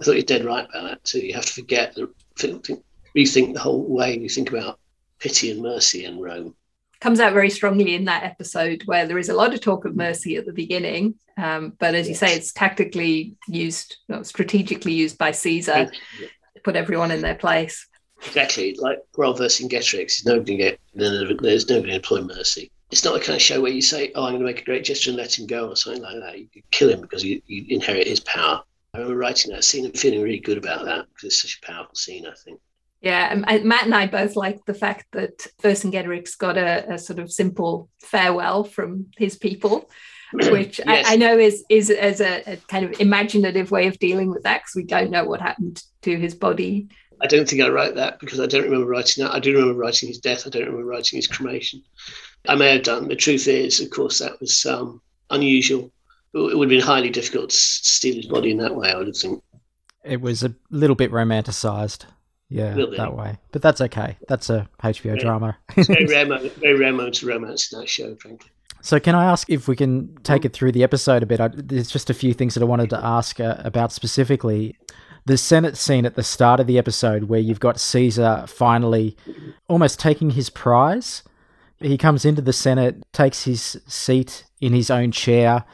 I 0.00 0.04
thought 0.04 0.12
you're 0.12 0.22
dead 0.22 0.44
right 0.44 0.66
about 0.68 0.84
that 0.84 1.04
too. 1.04 1.20
You 1.20 1.34
have 1.34 1.46
to 1.46 1.52
forget, 1.52 1.94
the, 1.94 2.12
think, 2.36 2.66
think, 2.66 2.84
rethink 3.16 3.54
the 3.54 3.60
whole 3.60 3.82
way 3.82 4.18
you 4.18 4.28
think 4.28 4.50
about 4.50 4.78
pity 5.18 5.50
and 5.50 5.62
mercy 5.62 6.04
in 6.04 6.20
Rome. 6.20 6.54
comes 7.00 7.20
out 7.20 7.32
very 7.32 7.50
strongly 7.50 7.94
in 7.94 8.04
that 8.04 8.24
episode 8.24 8.82
where 8.84 9.06
there 9.06 9.18
is 9.18 9.30
a 9.30 9.34
lot 9.34 9.54
of 9.54 9.60
talk 9.60 9.84
of 9.84 9.96
mercy 9.96 10.36
at 10.36 10.44
the 10.44 10.52
beginning 10.52 11.14
um, 11.38 11.72
but 11.78 11.94
as 11.94 12.08
you 12.08 12.14
say 12.14 12.36
it's 12.36 12.52
tactically 12.52 13.34
used 13.48 13.96
strategically 14.22 14.92
used 14.92 15.16
by 15.16 15.30
caesar 15.30 15.86
to 15.86 16.60
put 16.62 16.76
everyone 16.76 17.10
in 17.10 17.22
their 17.22 17.34
place 17.34 17.86
Exactly, 18.24 18.74
like 18.78 18.98
Royal 19.16 19.34
Vercingetorix, 19.34 20.24
nobody 20.24 20.56
get 20.56 20.80
there's 20.94 21.68
nobody 21.68 21.94
employ 21.94 22.22
mercy. 22.22 22.70
It's 22.90 23.04
not 23.04 23.14
the 23.14 23.20
kind 23.20 23.36
of 23.36 23.42
show 23.42 23.60
where 23.60 23.72
you 23.72 23.82
say, 23.82 24.12
"Oh, 24.14 24.24
I'm 24.24 24.32
going 24.32 24.40
to 24.40 24.46
make 24.46 24.62
a 24.62 24.64
great 24.64 24.84
gesture 24.84 25.10
and 25.10 25.18
let 25.18 25.38
him 25.38 25.46
go" 25.46 25.68
or 25.68 25.76
something 25.76 26.02
like 26.02 26.20
that. 26.20 26.38
You 26.38 26.48
could 26.52 26.70
kill 26.70 26.88
him 26.88 27.00
because 27.00 27.22
you, 27.22 27.42
you 27.46 27.66
inherit 27.68 28.06
his 28.06 28.20
power. 28.20 28.62
I 28.96 29.00
remember 29.00 29.18
writing 29.18 29.52
that 29.52 29.64
scene 29.64 29.84
and 29.84 29.96
feeling 29.96 30.22
really 30.22 30.40
good 30.40 30.58
about 30.58 30.84
that 30.86 31.06
because 31.08 31.24
it's 31.24 31.42
such 31.42 31.60
a 31.62 31.66
powerful 31.66 31.94
scene. 31.94 32.26
I 32.26 32.34
think. 32.34 32.60
yeah 33.02 33.34
matt 33.34 33.84
and 33.84 33.94
i 33.94 34.06
both 34.06 34.36
like 34.36 34.64
the 34.64 34.74
fact 34.74 35.04
that 35.12 35.46
vercingetorix 35.62 36.36
got 36.38 36.56
a, 36.56 36.94
a 36.94 36.98
sort 36.98 37.18
of 37.18 37.30
simple 37.30 37.90
farewell 38.00 38.64
from 38.64 39.06
his 39.18 39.36
people 39.36 39.90
which 40.32 40.80
Yes. 40.84 41.06
I, 41.06 41.12
I 41.12 41.16
know 41.16 41.38
is 41.38 41.64
is 41.68 41.90
as 41.90 42.20
a, 42.20 42.42
a 42.52 42.56
kind 42.68 42.86
of 42.86 42.98
imaginative 43.00 43.70
way 43.70 43.86
of 43.86 43.98
dealing 43.98 44.30
with 44.30 44.44
that 44.44 44.62
because 44.62 44.74
we 44.74 44.84
don't 44.84 45.10
know 45.10 45.24
what 45.24 45.40
happened 45.40 45.82
to 46.02 46.16
his 46.16 46.34
body 46.34 46.88
I 47.20 47.26
don't 47.26 47.48
think 47.48 47.62
I 47.62 47.68
wrote 47.68 47.94
that 47.96 48.18
because 48.18 48.40
I 48.40 48.46
don't 48.46 48.64
remember 48.64 48.86
writing 48.86 49.24
that. 49.24 49.32
I 49.32 49.40
do 49.40 49.54
remember 49.54 49.78
writing 49.78 50.08
his 50.08 50.18
death. 50.18 50.46
I 50.46 50.50
don't 50.50 50.66
remember 50.66 50.84
writing 50.84 51.16
his 51.16 51.26
cremation. 51.26 51.82
I 52.46 52.54
may 52.56 52.74
have 52.74 52.82
done. 52.82 53.08
The 53.08 53.16
truth 53.16 53.48
is, 53.48 53.80
of 53.80 53.88
course, 53.88 54.18
that 54.18 54.38
was 54.38 54.66
um, 54.66 55.00
unusual. 55.30 55.90
It 56.36 56.56
would 56.56 56.70
have 56.70 56.78
been 56.78 56.86
highly 56.86 57.10
difficult 57.10 57.50
to 57.50 57.56
steal 57.56 58.16
his 58.16 58.26
body 58.26 58.50
in 58.50 58.58
that 58.58 58.76
way. 58.76 58.92
I 58.92 58.96
would 58.96 59.16
think. 59.16 59.42
It 60.04 60.20
was 60.20 60.42
a 60.44 60.54
little 60.70 60.94
bit 60.94 61.10
romanticized, 61.10 62.04
yeah, 62.48 62.74
that 62.96 63.16
way. 63.16 63.38
But 63.52 63.62
that's 63.62 63.80
okay. 63.80 64.16
That's 64.28 64.50
a 64.50 64.68
HBO 64.82 65.18
drama. 65.18 65.56
It's 65.76 65.88
very. 65.88 66.04
Very 66.60 66.78
rare 66.78 66.92
moment 66.92 67.22
romance 67.22 67.72
in 67.72 67.80
that 67.80 67.88
show, 67.88 68.14
frankly. 68.16 68.50
So, 68.82 69.00
can 69.00 69.14
I 69.14 69.24
ask 69.24 69.50
if 69.50 69.66
we 69.66 69.74
can 69.74 70.14
take 70.22 70.44
it 70.44 70.52
through 70.52 70.72
the 70.72 70.84
episode 70.84 71.22
a 71.22 71.26
bit? 71.26 71.40
I, 71.40 71.48
there's 71.48 71.90
just 71.90 72.10
a 72.10 72.14
few 72.14 72.32
things 72.34 72.54
that 72.54 72.62
I 72.62 72.66
wanted 72.66 72.90
to 72.90 73.04
ask 73.04 73.40
uh, 73.40 73.56
about 73.58 73.92
specifically. 73.92 74.76
The 75.24 75.36
Senate 75.36 75.76
scene 75.76 76.06
at 76.06 76.14
the 76.14 76.22
start 76.22 76.60
of 76.60 76.68
the 76.68 76.78
episode, 76.78 77.24
where 77.24 77.40
you've 77.40 77.58
got 77.58 77.80
Caesar 77.80 78.44
finally 78.46 79.16
almost 79.66 79.98
taking 79.98 80.30
his 80.30 80.50
prize. 80.50 81.24
He 81.80 81.98
comes 81.98 82.24
into 82.24 82.42
the 82.42 82.52
Senate, 82.52 83.02
takes 83.12 83.42
his 83.42 83.80
seat 83.88 84.44
in 84.60 84.72
his 84.72 84.88
own 84.88 85.10
chair, 85.10 85.64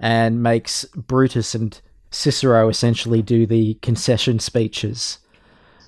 and 0.00 0.42
makes 0.42 0.84
Brutus 0.94 1.54
and 1.54 1.80
Cicero 2.10 2.68
essentially 2.68 3.22
do 3.22 3.46
the 3.46 3.74
concession 3.74 4.38
speeches. 4.38 5.18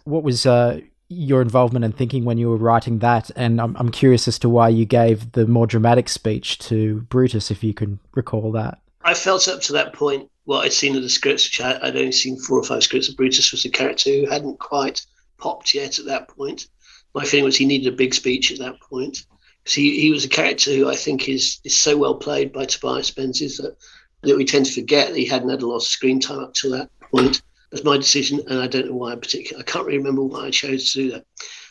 What 0.04 0.22
was 0.22 0.46
uh, 0.46 0.80
your 1.08 1.42
involvement 1.42 1.84
and 1.84 1.96
thinking 1.96 2.24
when 2.24 2.38
you 2.38 2.50
were 2.50 2.56
writing 2.56 2.98
that? 2.98 3.30
And 3.36 3.60
I'm, 3.60 3.76
I'm 3.76 3.90
curious 3.90 4.28
as 4.28 4.38
to 4.40 4.48
why 4.48 4.68
you 4.68 4.84
gave 4.84 5.32
the 5.32 5.46
more 5.46 5.66
dramatic 5.66 6.08
speech 6.08 6.58
to 6.60 7.00
Brutus, 7.02 7.50
if 7.50 7.64
you 7.64 7.74
can 7.74 7.98
recall 8.14 8.52
that. 8.52 8.78
I 9.02 9.14
felt 9.14 9.48
up 9.48 9.60
to 9.62 9.72
that 9.74 9.92
point 9.94 10.30
what 10.44 10.64
I'd 10.64 10.72
seen 10.72 10.96
of 10.96 11.02
the 11.02 11.08
scripts, 11.08 11.46
which 11.46 11.60
I, 11.60 11.78
I'd 11.82 11.96
only 11.96 12.12
seen 12.12 12.38
four 12.38 12.58
or 12.58 12.64
five 12.64 12.82
scripts 12.82 13.08
of 13.08 13.16
Brutus 13.16 13.52
was 13.52 13.64
a 13.64 13.70
character 13.70 14.10
who 14.10 14.26
hadn't 14.26 14.58
quite 14.58 15.06
popped 15.38 15.74
yet 15.74 15.98
at 15.98 16.06
that 16.06 16.28
point. 16.28 16.68
My 17.14 17.24
feeling 17.24 17.44
was 17.44 17.56
he 17.56 17.64
needed 17.64 17.92
a 17.92 17.96
big 17.96 18.14
speech 18.14 18.52
at 18.52 18.58
that 18.58 18.80
point. 18.80 19.24
Because 19.62 19.74
he, 19.74 20.00
he 20.00 20.10
was 20.10 20.24
a 20.24 20.28
character 20.28 20.74
who 20.74 20.88
I 20.88 20.96
think 20.96 21.28
is 21.28 21.60
is 21.64 21.76
so 21.76 21.96
well 21.96 22.14
played 22.14 22.52
by 22.52 22.64
Tobias 22.64 23.14
Menzies 23.16 23.58
that, 23.58 23.76
that 24.22 24.36
we 24.36 24.44
tend 24.44 24.66
to 24.66 24.72
forget 24.72 25.08
that 25.08 25.16
he 25.16 25.24
hadn't 25.26 25.48
had 25.50 25.62
a 25.62 25.66
lot 25.66 25.76
of 25.76 25.82
screen 25.82 26.20
time 26.20 26.40
up 26.40 26.54
to 26.54 26.68
that 26.70 26.90
point. 27.12 27.42
That's 27.72 27.84
my 27.84 27.96
decision, 27.96 28.40
and 28.48 28.58
I 28.60 28.66
don't 28.66 28.86
know 28.88 28.94
why 28.96 29.12
in 29.12 29.20
particular. 29.20 29.60
I 29.60 29.64
can't 29.70 29.86
really 29.86 29.98
remember 29.98 30.22
why 30.24 30.46
I 30.46 30.50
chose 30.50 30.92
to 30.92 31.02
do 31.04 31.10
that. 31.12 31.24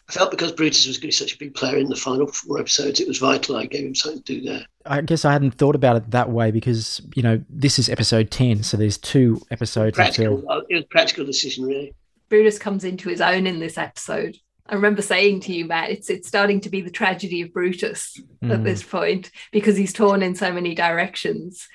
I 0.07 0.11
felt 0.13 0.31
because 0.31 0.51
Brutus 0.53 0.87
was 0.87 0.97
going 0.97 1.01
to 1.01 1.07
be 1.07 1.11
such 1.11 1.35
a 1.35 1.37
big 1.37 1.53
player 1.53 1.77
in 1.77 1.87
the 1.87 1.95
final 1.95 2.25
four 2.25 2.57
episodes, 2.59 2.99
it 2.99 3.07
was 3.07 3.19
vital 3.19 3.57
I 3.57 3.65
gave 3.67 3.85
him 3.85 3.93
something 3.93 4.23
to 4.23 4.39
do 4.39 4.41
there. 4.49 4.65
I 4.85 5.01
guess 5.01 5.23
I 5.23 5.31
hadn't 5.33 5.51
thought 5.51 5.75
about 5.75 5.97
it 5.97 6.09
that 6.11 6.31
way 6.31 6.49
because 6.51 6.99
you 7.15 7.21
know 7.21 7.43
this 7.49 7.77
is 7.77 7.89
episode 7.89 8.31
ten, 8.31 8.63
so 8.63 8.77
there's 8.77 8.97
two 8.97 9.41
episodes 9.51 9.95
Practical, 9.95 10.37
until. 10.37 10.61
it 10.69 10.73
was 10.75 10.83
a 10.83 10.87
practical 10.87 11.25
decision, 11.25 11.65
really. 11.65 11.93
Brutus 12.29 12.57
comes 12.57 12.83
into 12.85 13.09
his 13.09 13.21
own 13.21 13.45
in 13.45 13.59
this 13.59 13.77
episode. 13.77 14.37
I 14.67 14.75
remember 14.75 15.01
saying 15.01 15.41
to 15.41 15.53
you, 15.53 15.65
Matt, 15.65 15.89
it's 15.89 16.09
it's 16.09 16.27
starting 16.27 16.61
to 16.61 16.69
be 16.69 16.81
the 16.81 16.91
tragedy 16.91 17.41
of 17.41 17.51
Brutus 17.53 18.19
at 18.43 18.49
Mm. 18.61 18.63
this 18.63 18.83
point 18.83 19.31
because 19.51 19.75
he's 19.75 19.93
torn 19.93 20.23
in 20.23 20.33
so 20.33 20.51
many 20.53 20.73
directions, 20.75 21.67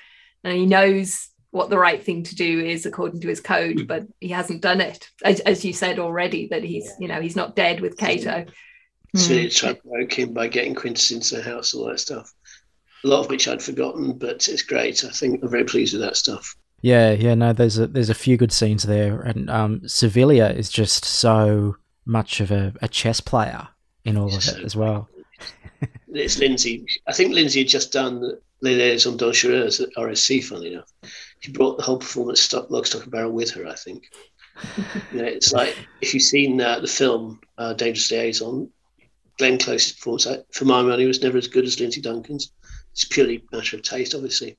and 0.45 0.55
he 0.55 0.65
knows 0.65 1.27
what 1.51 1.69
the 1.69 1.77
right 1.77 2.03
thing 2.03 2.23
to 2.23 2.35
do 2.35 2.59
is 2.59 2.85
according 2.85 3.19
to 3.21 3.27
his 3.27 3.39
code, 3.41 3.87
but 3.87 4.05
he 4.21 4.29
hasn't 4.29 4.61
done 4.61 4.79
it. 4.81 5.09
As, 5.23 5.39
as 5.41 5.63
you 5.65 5.73
said 5.73 5.99
already, 5.99 6.47
that 6.47 6.63
he's 6.63 6.89
you 6.99 7.07
know 7.09 7.19
he's 7.19 7.35
not 7.35 7.55
dead 7.57 7.81
with 7.81 7.97
Cato. 7.97 8.45
So 9.15 9.33
Mm. 9.33 9.39
he 9.43 9.49
tried 9.49 9.73
to 9.75 9.81
provoke 9.81 10.13
him 10.19 10.33
by 10.33 10.47
getting 10.47 10.75
Quintus 10.75 11.11
into 11.11 11.35
the 11.37 11.41
house, 11.43 11.73
all 11.73 11.85
that 11.85 11.99
stuff. 12.01 12.33
A 13.03 13.07
lot 13.07 13.21
of 13.23 13.29
which 13.29 13.47
I'd 13.47 13.61
forgotten, 13.63 14.17
but 14.17 14.47
it's 14.49 14.61
great. 14.63 15.03
I 15.05 15.09
think 15.09 15.41
I'm 15.41 15.49
very 15.49 15.63
pleased 15.63 15.93
with 15.93 16.01
that 16.01 16.17
stuff. 16.17 16.55
Yeah, 16.81 17.11
yeah, 17.11 17.33
no, 17.33 17.53
there's 17.53 17.77
a 17.79 17.87
there's 17.87 18.09
a 18.09 18.13
few 18.13 18.35
good 18.37 18.51
scenes 18.51 18.83
there, 18.83 19.21
and 19.21 19.49
um, 19.49 19.81
Servilia 19.87 20.49
is 20.49 20.69
just 20.69 21.05
so 21.05 21.77
much 22.05 22.41
of 22.41 22.51
a, 22.51 22.73
a 22.81 22.87
chess 22.87 23.19
player 23.21 23.67
in 24.03 24.17
all 24.17 24.27
of 24.35 24.43
So 24.43 24.57
it 24.57 24.63
as 24.65 24.75
well. 24.75 25.07
It's 26.13 26.39
Lindsay. 26.39 26.85
I 27.07 27.11
think 27.13 27.33
Lindsay 27.33 27.59
had 27.59 27.67
just 27.67 27.91
done 27.91 28.37
Les 28.65 28.75
Liaisons 28.75 29.17
Dangereuses 29.17 29.81
at 29.81 29.93
RSC, 29.95 30.43
funnily 30.43 30.73
enough. 30.73 30.91
She 31.39 31.51
brought 31.51 31.77
the 31.77 31.83
whole 31.83 31.97
performance 31.97 32.41
stock, 32.41 32.69
lock, 32.69 32.85
stock, 32.85 33.03
and 33.03 33.11
barrel 33.11 33.31
with 33.31 33.51
her, 33.51 33.67
I 33.67 33.75
think. 33.75 34.03
you 35.11 35.21
know, 35.21 35.25
it's 35.25 35.53
like 35.53 35.75
if 36.01 36.13
you've 36.13 36.23
seen 36.23 36.59
uh, 36.59 36.79
the 36.79 36.87
film 36.87 37.39
uh, 37.57 37.73
Dangerous 37.73 38.11
Liaison, 38.11 38.69
Glenn 39.37 39.57
Close's 39.57 39.93
performance, 39.93 40.27
I, 40.27 40.39
for 40.51 40.65
my 40.65 40.81
money, 40.81 41.05
was 41.05 41.21
never 41.21 41.37
as 41.37 41.47
good 41.47 41.65
as 41.65 41.79
Lindsay 41.79 42.01
Duncan's. 42.01 42.51
It's 42.91 43.05
purely 43.05 43.43
a 43.51 43.55
matter 43.55 43.75
of 43.75 43.83
taste, 43.83 44.15
obviously. 44.15 44.57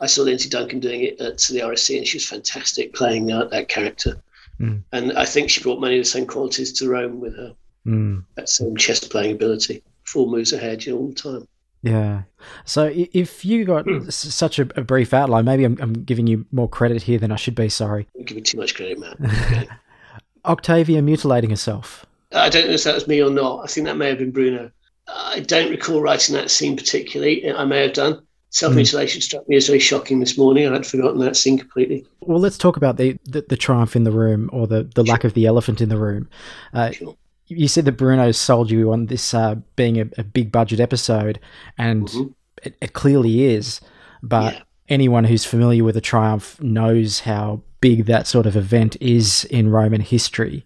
I 0.00 0.06
saw 0.06 0.22
Lindsay 0.22 0.48
Duncan 0.48 0.80
doing 0.80 1.02
it 1.02 1.20
at 1.20 1.38
the 1.38 1.60
RSC, 1.60 1.98
and 1.98 2.06
she 2.06 2.16
was 2.16 2.26
fantastic 2.26 2.94
playing 2.94 3.30
uh, 3.30 3.44
that 3.46 3.68
character. 3.68 4.22
Mm. 4.58 4.82
And 4.92 5.12
I 5.12 5.26
think 5.26 5.50
she 5.50 5.62
brought 5.62 5.80
many 5.80 5.98
of 5.98 6.04
the 6.04 6.10
same 6.10 6.26
qualities 6.26 6.72
to 6.74 6.88
Rome 6.88 7.20
with 7.20 7.36
her, 7.36 7.54
Mm, 7.86 8.24
that 8.36 8.48
same 8.48 8.76
chess 8.76 9.06
playing 9.06 9.32
ability, 9.32 9.82
four 10.04 10.26
moves 10.26 10.52
ahead, 10.52 10.84
you 10.84 10.92
know, 10.92 11.00
all 11.00 11.08
the 11.08 11.14
time. 11.14 11.48
Yeah. 11.84 12.22
So 12.64 12.90
if 12.94 13.44
you 13.44 13.64
got 13.64 13.88
s- 13.88 14.14
such 14.16 14.58
a, 14.58 14.62
a 14.76 14.82
brief 14.82 15.14
outline, 15.14 15.44
maybe 15.44 15.64
I'm, 15.64 15.78
I'm 15.80 15.92
giving 15.92 16.26
you 16.26 16.44
more 16.50 16.68
credit 16.68 17.02
here 17.02 17.18
than 17.18 17.30
I 17.30 17.36
should 17.36 17.54
be. 17.54 17.68
Sorry. 17.68 18.06
Don't 18.14 18.26
give 18.26 18.36
me 18.36 18.42
too 18.42 18.58
much 18.58 18.74
credit, 18.74 18.98
Matt. 18.98 19.20
Okay. 19.20 19.68
Octavia 20.44 21.00
mutilating 21.02 21.50
herself. 21.50 22.04
I 22.32 22.48
don't 22.48 22.66
know 22.66 22.74
if 22.74 22.84
that 22.84 22.94
was 22.94 23.06
me 23.08 23.22
or 23.22 23.30
not. 23.30 23.60
I 23.64 23.66
think 23.66 23.86
that 23.86 23.96
may 23.96 24.08
have 24.08 24.18
been 24.18 24.30
Bruno. 24.32 24.70
I 25.08 25.40
don't 25.40 25.70
recall 25.70 26.00
writing 26.00 26.34
that 26.34 26.50
scene 26.50 26.76
particularly. 26.76 27.50
I 27.52 27.64
may 27.64 27.82
have 27.82 27.92
done. 27.92 28.20
Self 28.50 28.74
mutilation 28.76 29.20
struck 29.20 29.48
me 29.48 29.56
as 29.56 29.66
very 29.66 29.80
shocking 29.80 30.20
this 30.20 30.38
morning. 30.38 30.68
I 30.68 30.72
had 30.74 30.86
forgotten 30.86 31.18
that 31.20 31.36
scene 31.36 31.58
completely. 31.58 32.06
Well, 32.20 32.38
let's 32.38 32.56
talk 32.56 32.76
about 32.76 32.96
the, 32.98 33.18
the, 33.24 33.44
the 33.48 33.56
triumph 33.56 33.96
in 33.96 34.04
the 34.04 34.12
room 34.12 34.48
or 34.52 34.66
the, 34.68 34.84
the 34.94 35.02
lack 35.02 35.24
of 35.24 35.34
the 35.34 35.46
elephant 35.46 35.80
in 35.80 35.88
the 35.88 35.96
room. 35.98 36.28
Uh, 36.72 36.90
Sure. 36.92 37.16
You 37.46 37.68
said 37.68 37.84
that 37.84 37.92
Bruno 37.92 38.30
sold 38.32 38.70
you 38.70 38.92
on 38.92 39.06
this 39.06 39.34
uh, 39.34 39.56
being 39.76 40.00
a, 40.00 40.06
a 40.18 40.24
big 40.24 40.50
budget 40.50 40.80
episode, 40.80 41.38
and 41.78 42.08
Mhm. 42.08 42.34
it, 42.62 42.76
it 42.80 42.92
clearly 42.94 43.44
is. 43.44 43.80
But 44.22 44.54
Yeah. 44.54 44.62
anyone 44.88 45.24
who's 45.24 45.44
familiar 45.44 45.84
with 45.84 45.94
the 45.94 46.00
Triumph 46.00 46.60
knows 46.62 47.20
how 47.20 47.62
big 47.80 48.06
that 48.06 48.26
sort 48.26 48.46
of 48.46 48.56
event 48.56 48.96
is 49.00 49.44
in 49.46 49.68
Roman 49.68 50.00
history. 50.00 50.64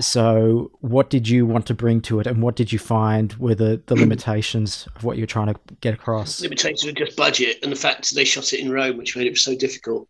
So, 0.00 0.70
what 0.80 1.10
did 1.10 1.28
you 1.28 1.44
want 1.44 1.66
to 1.66 1.74
bring 1.74 2.00
to 2.02 2.18
it, 2.20 2.26
and 2.26 2.42
what 2.42 2.56
did 2.56 2.72
you 2.72 2.78
find 2.78 3.34
were 3.34 3.54
the, 3.54 3.82
the 3.86 3.94
limitations 4.04 4.88
of 4.96 5.04
what 5.04 5.18
you're 5.18 5.26
trying 5.26 5.52
to 5.52 5.60
get 5.82 5.92
across? 5.92 6.40
Limitations 6.40 6.84
of 6.86 6.94
just 6.94 7.14
budget 7.16 7.58
and 7.62 7.70
the 7.70 7.76
fact 7.76 8.08
that 8.08 8.14
they 8.14 8.24
shot 8.24 8.52
it 8.54 8.60
in 8.60 8.72
Rome, 8.72 8.96
which 8.96 9.14
made 9.16 9.26
it 9.26 9.36
so 9.36 9.54
difficult. 9.54 10.08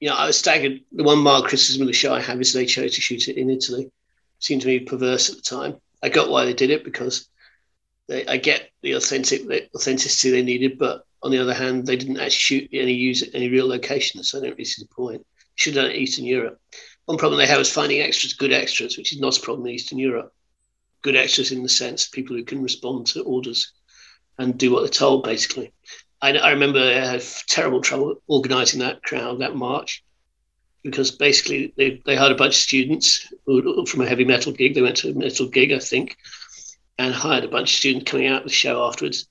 You 0.00 0.08
know, 0.08 0.16
I 0.16 0.26
was 0.26 0.36
staggered. 0.36 0.80
The 0.92 1.04
one 1.04 1.18
mild 1.20 1.44
criticism 1.44 1.82
of 1.82 1.86
the 1.86 1.92
show 1.94 2.12
I 2.12 2.20
have 2.20 2.40
is 2.40 2.52
they 2.52 2.66
chose 2.66 2.96
to 2.96 3.00
shoot 3.00 3.28
it 3.28 3.36
in 3.36 3.48
Italy. 3.50 3.88
Seemed 4.38 4.62
to 4.62 4.68
me 4.68 4.80
perverse 4.80 5.30
at 5.30 5.36
the 5.36 5.42
time. 5.42 5.76
I 6.02 6.08
got 6.08 6.28
why 6.28 6.44
they 6.44 6.52
did 6.52 6.70
it 6.70 6.84
because 6.84 7.28
they, 8.08 8.26
I 8.26 8.36
get 8.36 8.70
the 8.82 8.92
authentic 8.92 9.46
the 9.46 9.68
authenticity 9.74 10.30
they 10.30 10.42
needed, 10.42 10.78
but 10.78 11.06
on 11.22 11.30
the 11.30 11.38
other 11.38 11.54
hand, 11.54 11.86
they 11.86 11.96
didn't 11.96 12.18
actually 12.18 12.30
shoot 12.30 12.68
any 12.72 12.92
use 12.92 13.24
any 13.32 13.48
real 13.48 13.66
locations, 13.66 14.30
so 14.30 14.38
I 14.38 14.42
don't 14.42 14.50
really 14.50 14.64
see 14.64 14.82
the 14.82 14.94
point. 14.94 15.26
Should 15.54 15.74
have 15.74 15.84
done 15.84 15.92
it 15.92 15.96
in 15.96 16.02
Eastern 16.02 16.24
Europe. 16.26 16.60
One 17.06 17.18
problem 17.18 17.38
they 17.38 17.46
have 17.46 17.60
is 17.60 17.72
finding 17.72 18.00
extras, 18.00 18.34
good 18.34 18.52
extras, 18.52 18.98
which 18.98 19.12
is 19.12 19.20
not 19.20 19.38
a 19.38 19.40
problem 19.40 19.66
in 19.66 19.74
Eastern 19.74 19.98
Europe. 19.98 20.34
Good 21.02 21.16
extras 21.16 21.52
in 21.52 21.62
the 21.62 21.68
sense 21.68 22.08
people 22.08 22.36
who 22.36 22.44
can 22.44 22.62
respond 22.62 23.06
to 23.08 23.22
orders 23.22 23.72
and 24.38 24.58
do 24.58 24.72
what 24.72 24.80
they're 24.80 24.88
told, 24.88 25.24
basically. 25.24 25.72
I, 26.20 26.36
I 26.36 26.50
remember 26.50 26.80
I 26.80 27.06
had 27.06 27.22
terrible 27.48 27.80
trouble 27.80 28.16
organising 28.26 28.80
that 28.80 29.02
crowd, 29.02 29.40
that 29.40 29.54
march, 29.54 30.02
because 30.84 31.10
basically 31.10 31.72
they, 31.76 32.00
they 32.04 32.14
hired 32.14 32.32
a 32.32 32.36
bunch 32.36 32.54
of 32.54 32.60
students 32.60 33.32
who, 33.46 33.84
from 33.86 34.02
a 34.02 34.06
heavy 34.06 34.24
metal 34.24 34.52
gig. 34.52 34.74
They 34.74 34.82
went 34.82 34.98
to 34.98 35.10
a 35.10 35.14
metal 35.14 35.48
gig, 35.48 35.72
I 35.72 35.78
think, 35.78 36.18
and 36.98 37.12
hired 37.12 37.44
a 37.44 37.48
bunch 37.48 37.72
of 37.72 37.78
students 37.78 38.08
coming 38.08 38.26
out 38.26 38.42
of 38.42 38.48
the 38.48 38.54
show 38.54 38.86
afterwards. 38.86 39.26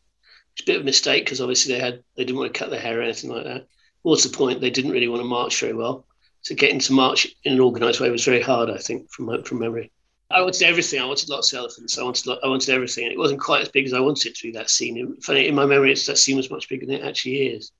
It's 0.53 0.63
a 0.63 0.65
bit 0.65 0.75
of 0.77 0.81
a 0.81 0.85
mistake 0.85 1.25
because 1.25 1.41
obviously 1.41 1.73
they 1.73 1.79
had 1.79 2.03
they 2.15 2.25
didn't 2.25 2.39
want 2.39 2.53
to 2.53 2.59
cut 2.59 2.71
their 2.71 2.79
hair 2.79 2.99
or 2.99 3.03
anything 3.03 3.29
like 3.29 3.45
that. 3.45 3.67
To 4.05 4.27
the 4.27 4.35
point, 4.35 4.59
they 4.59 4.69
didn't 4.69 4.91
really 4.91 5.07
want 5.07 5.21
to 5.21 5.27
march 5.27 5.59
very 5.61 5.73
well. 5.73 6.05
So 6.41 6.55
getting 6.55 6.79
to 6.79 6.93
march 6.93 7.25
in 7.45 7.53
an 7.53 7.61
organised 7.61 8.01
way 8.01 8.09
was 8.09 8.25
very 8.25 8.41
hard, 8.41 8.69
I 8.69 8.77
think, 8.77 9.09
from 9.09 9.43
from 9.43 9.59
memory. 9.59 9.91
I 10.29 10.41
wanted 10.41 10.63
everything. 10.63 10.99
I 10.99 11.05
wanted 11.05 11.29
lots 11.29 11.53
of 11.53 11.59
elephants. 11.59 11.97
I 11.97 12.03
wanted 12.03 12.37
I 12.43 12.47
wanted 12.47 12.73
everything. 12.73 13.05
And 13.05 13.13
it 13.13 13.19
wasn't 13.19 13.39
quite 13.39 13.61
as 13.61 13.69
big 13.69 13.85
as 13.85 13.93
I 13.93 13.99
wanted 13.99 14.29
it 14.29 14.35
to 14.35 14.47
be. 14.47 14.51
That 14.51 14.69
scene. 14.71 15.15
Funny, 15.21 15.47
in 15.47 15.55
my 15.55 15.65
memory, 15.65 15.93
that 15.93 16.17
scene 16.17 16.35
was 16.35 16.49
much 16.49 16.67
bigger 16.67 16.85
than 16.85 16.95
it 16.95 17.05
actually 17.05 17.47
is. 17.47 17.71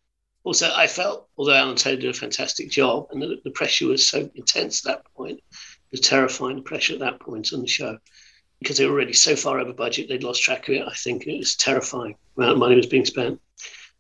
Also, 0.44 0.70
I 0.74 0.88
felt, 0.88 1.28
although 1.38 1.54
Alan 1.54 1.78
Taylor 1.78 2.02
did 2.02 2.10
a 2.10 2.14
fantastic 2.14 2.70
job, 2.70 3.08
and 3.12 3.22
the, 3.22 3.40
the 3.46 3.52
pressure 3.52 3.88
was 3.88 4.08
so 4.08 4.30
intense 4.36 4.86
at 4.86 4.98
that 4.98 5.14
point, 5.16 5.40
the 5.92 5.98
terrifying. 5.98 6.64
Pressure 6.64 6.94
at 6.94 7.00
that 7.00 7.20
point 7.20 7.54
on 7.54 7.62
the 7.62 7.68
show, 7.68 7.98
because 8.60 8.78
they 8.78 8.86
were 8.86 8.92
already 8.92 9.14
so 9.14 9.36
far 9.36 9.60
over 9.60 9.72
budget, 9.72 10.10
they'd 10.10 10.24
lost 10.24 10.44
track 10.44 10.68
of 10.68 10.76
it. 10.76 10.88
I 10.88 10.94
think 10.96 11.26
it 11.28 11.38
was 11.38 11.56
terrifying. 11.56 12.16
The 12.36 12.44
amount 12.44 12.54
of 12.54 12.60
money 12.60 12.76
was 12.76 12.88
being 12.88 13.06
spent. 13.06 13.40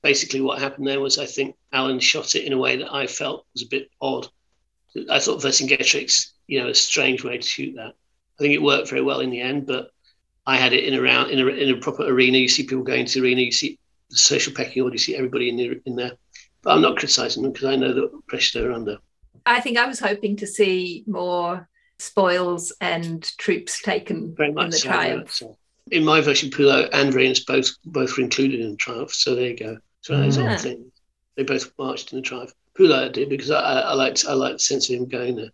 Basically, 0.02 0.42
what 0.42 0.60
happened 0.60 0.86
there 0.86 1.00
was, 1.00 1.18
I 1.18 1.26
think 1.26 1.56
Alan 1.72 2.00
shot 2.00 2.36
it 2.36 2.44
in 2.44 2.52
a 2.52 2.58
way 2.58 2.76
that 2.76 2.94
I 2.94 3.08
felt 3.08 3.46
was 3.54 3.64
a 3.64 3.70
bit 3.70 3.90
odd. 4.02 4.28
I 5.10 5.20
thought 5.20 5.42
Vercingetorix, 5.42 6.34
you 6.48 6.62
know, 6.62 6.68
a 6.68 6.76
strange 6.76 7.24
way 7.24 7.38
to 7.38 7.48
shoot 7.48 7.76
that. 7.76 7.94
I 8.38 8.42
think 8.42 8.54
it 8.54 8.62
worked 8.62 8.90
very 8.90 9.02
well 9.02 9.22
in 9.22 9.30
the 9.30 9.40
end, 9.40 9.66
but 9.66 9.92
I 10.46 10.58
had 10.58 10.74
it 10.74 10.84
in 10.84 11.00
around 11.00 11.30
in 11.30 11.40
a, 11.40 11.48
in 11.48 11.74
a 11.74 11.80
proper 11.80 12.04
arena. 12.04 12.38
You 12.38 12.50
see 12.50 12.64
people 12.64 12.84
going 12.84 13.06
to 13.06 13.22
the 13.22 13.26
arena. 13.26 13.42
You 13.42 13.52
see 13.52 13.80
the 14.10 14.18
social 14.18 14.54
pecking 14.54 14.84
order. 14.84 14.96
You 14.96 15.00
see 15.00 15.16
everybody 15.16 15.48
in 15.48 15.56
there. 15.56 15.76
In 15.86 15.96
there. 15.96 16.12
But 16.64 16.72
I'm 16.72 16.82
not 16.82 16.98
criticising 16.98 17.44
them 17.44 17.52
because 17.52 17.68
I 17.68 17.76
know 17.76 17.94
the 17.94 18.10
pressure 18.28 18.62
they're 18.62 18.72
under. 18.72 18.98
I 19.46 19.60
think 19.60 19.78
I 19.78 19.86
was 19.86 20.00
hoping 20.00 20.38
to 20.38 20.48
see 20.48 21.04
more 21.06 21.68
spoils 22.00 22.74
and 22.82 23.24
troops 23.38 23.82
taken 23.82 24.34
Very 24.36 24.50
in 24.50 24.56
the 24.56 24.72
so, 24.72 24.90
triumph. 24.90 25.32
so. 25.32 25.58
In 25.92 26.06
my 26.06 26.22
version, 26.22 26.50
Pullo 26.50 26.90
and 26.94 27.14
Vorenus 27.14 27.46
both 27.46 27.70
both 27.86 28.18
were 28.18 28.24
included 28.24 28.62
in 28.62 28.72
the 28.72 28.78
triumph. 28.78 29.14
So 29.14 29.36
there 29.36 29.50
you 29.50 29.58
go. 29.58 29.78
So 30.02 30.14
it's 30.14 30.38
one 30.38 30.48
of 30.48 30.54
those 30.54 30.54
odd 30.54 30.62
things. 30.62 30.92
They 31.36 31.44
both 31.44 31.72
marched 31.78 32.14
in 32.14 32.20
the 32.20 32.22
triumph. 32.22 32.54
Pullo 32.78 33.12
did 33.12 33.30
because 33.30 33.52
I, 33.52 33.60
I, 33.60 33.80
I 33.80 33.94
liked 33.94 34.26
I 34.28 34.34
liked 34.34 34.56
the 34.56 34.60
sense 34.60 34.90
of 34.90 34.96
him 34.96 35.08
going 35.08 35.36
there. 35.36 35.50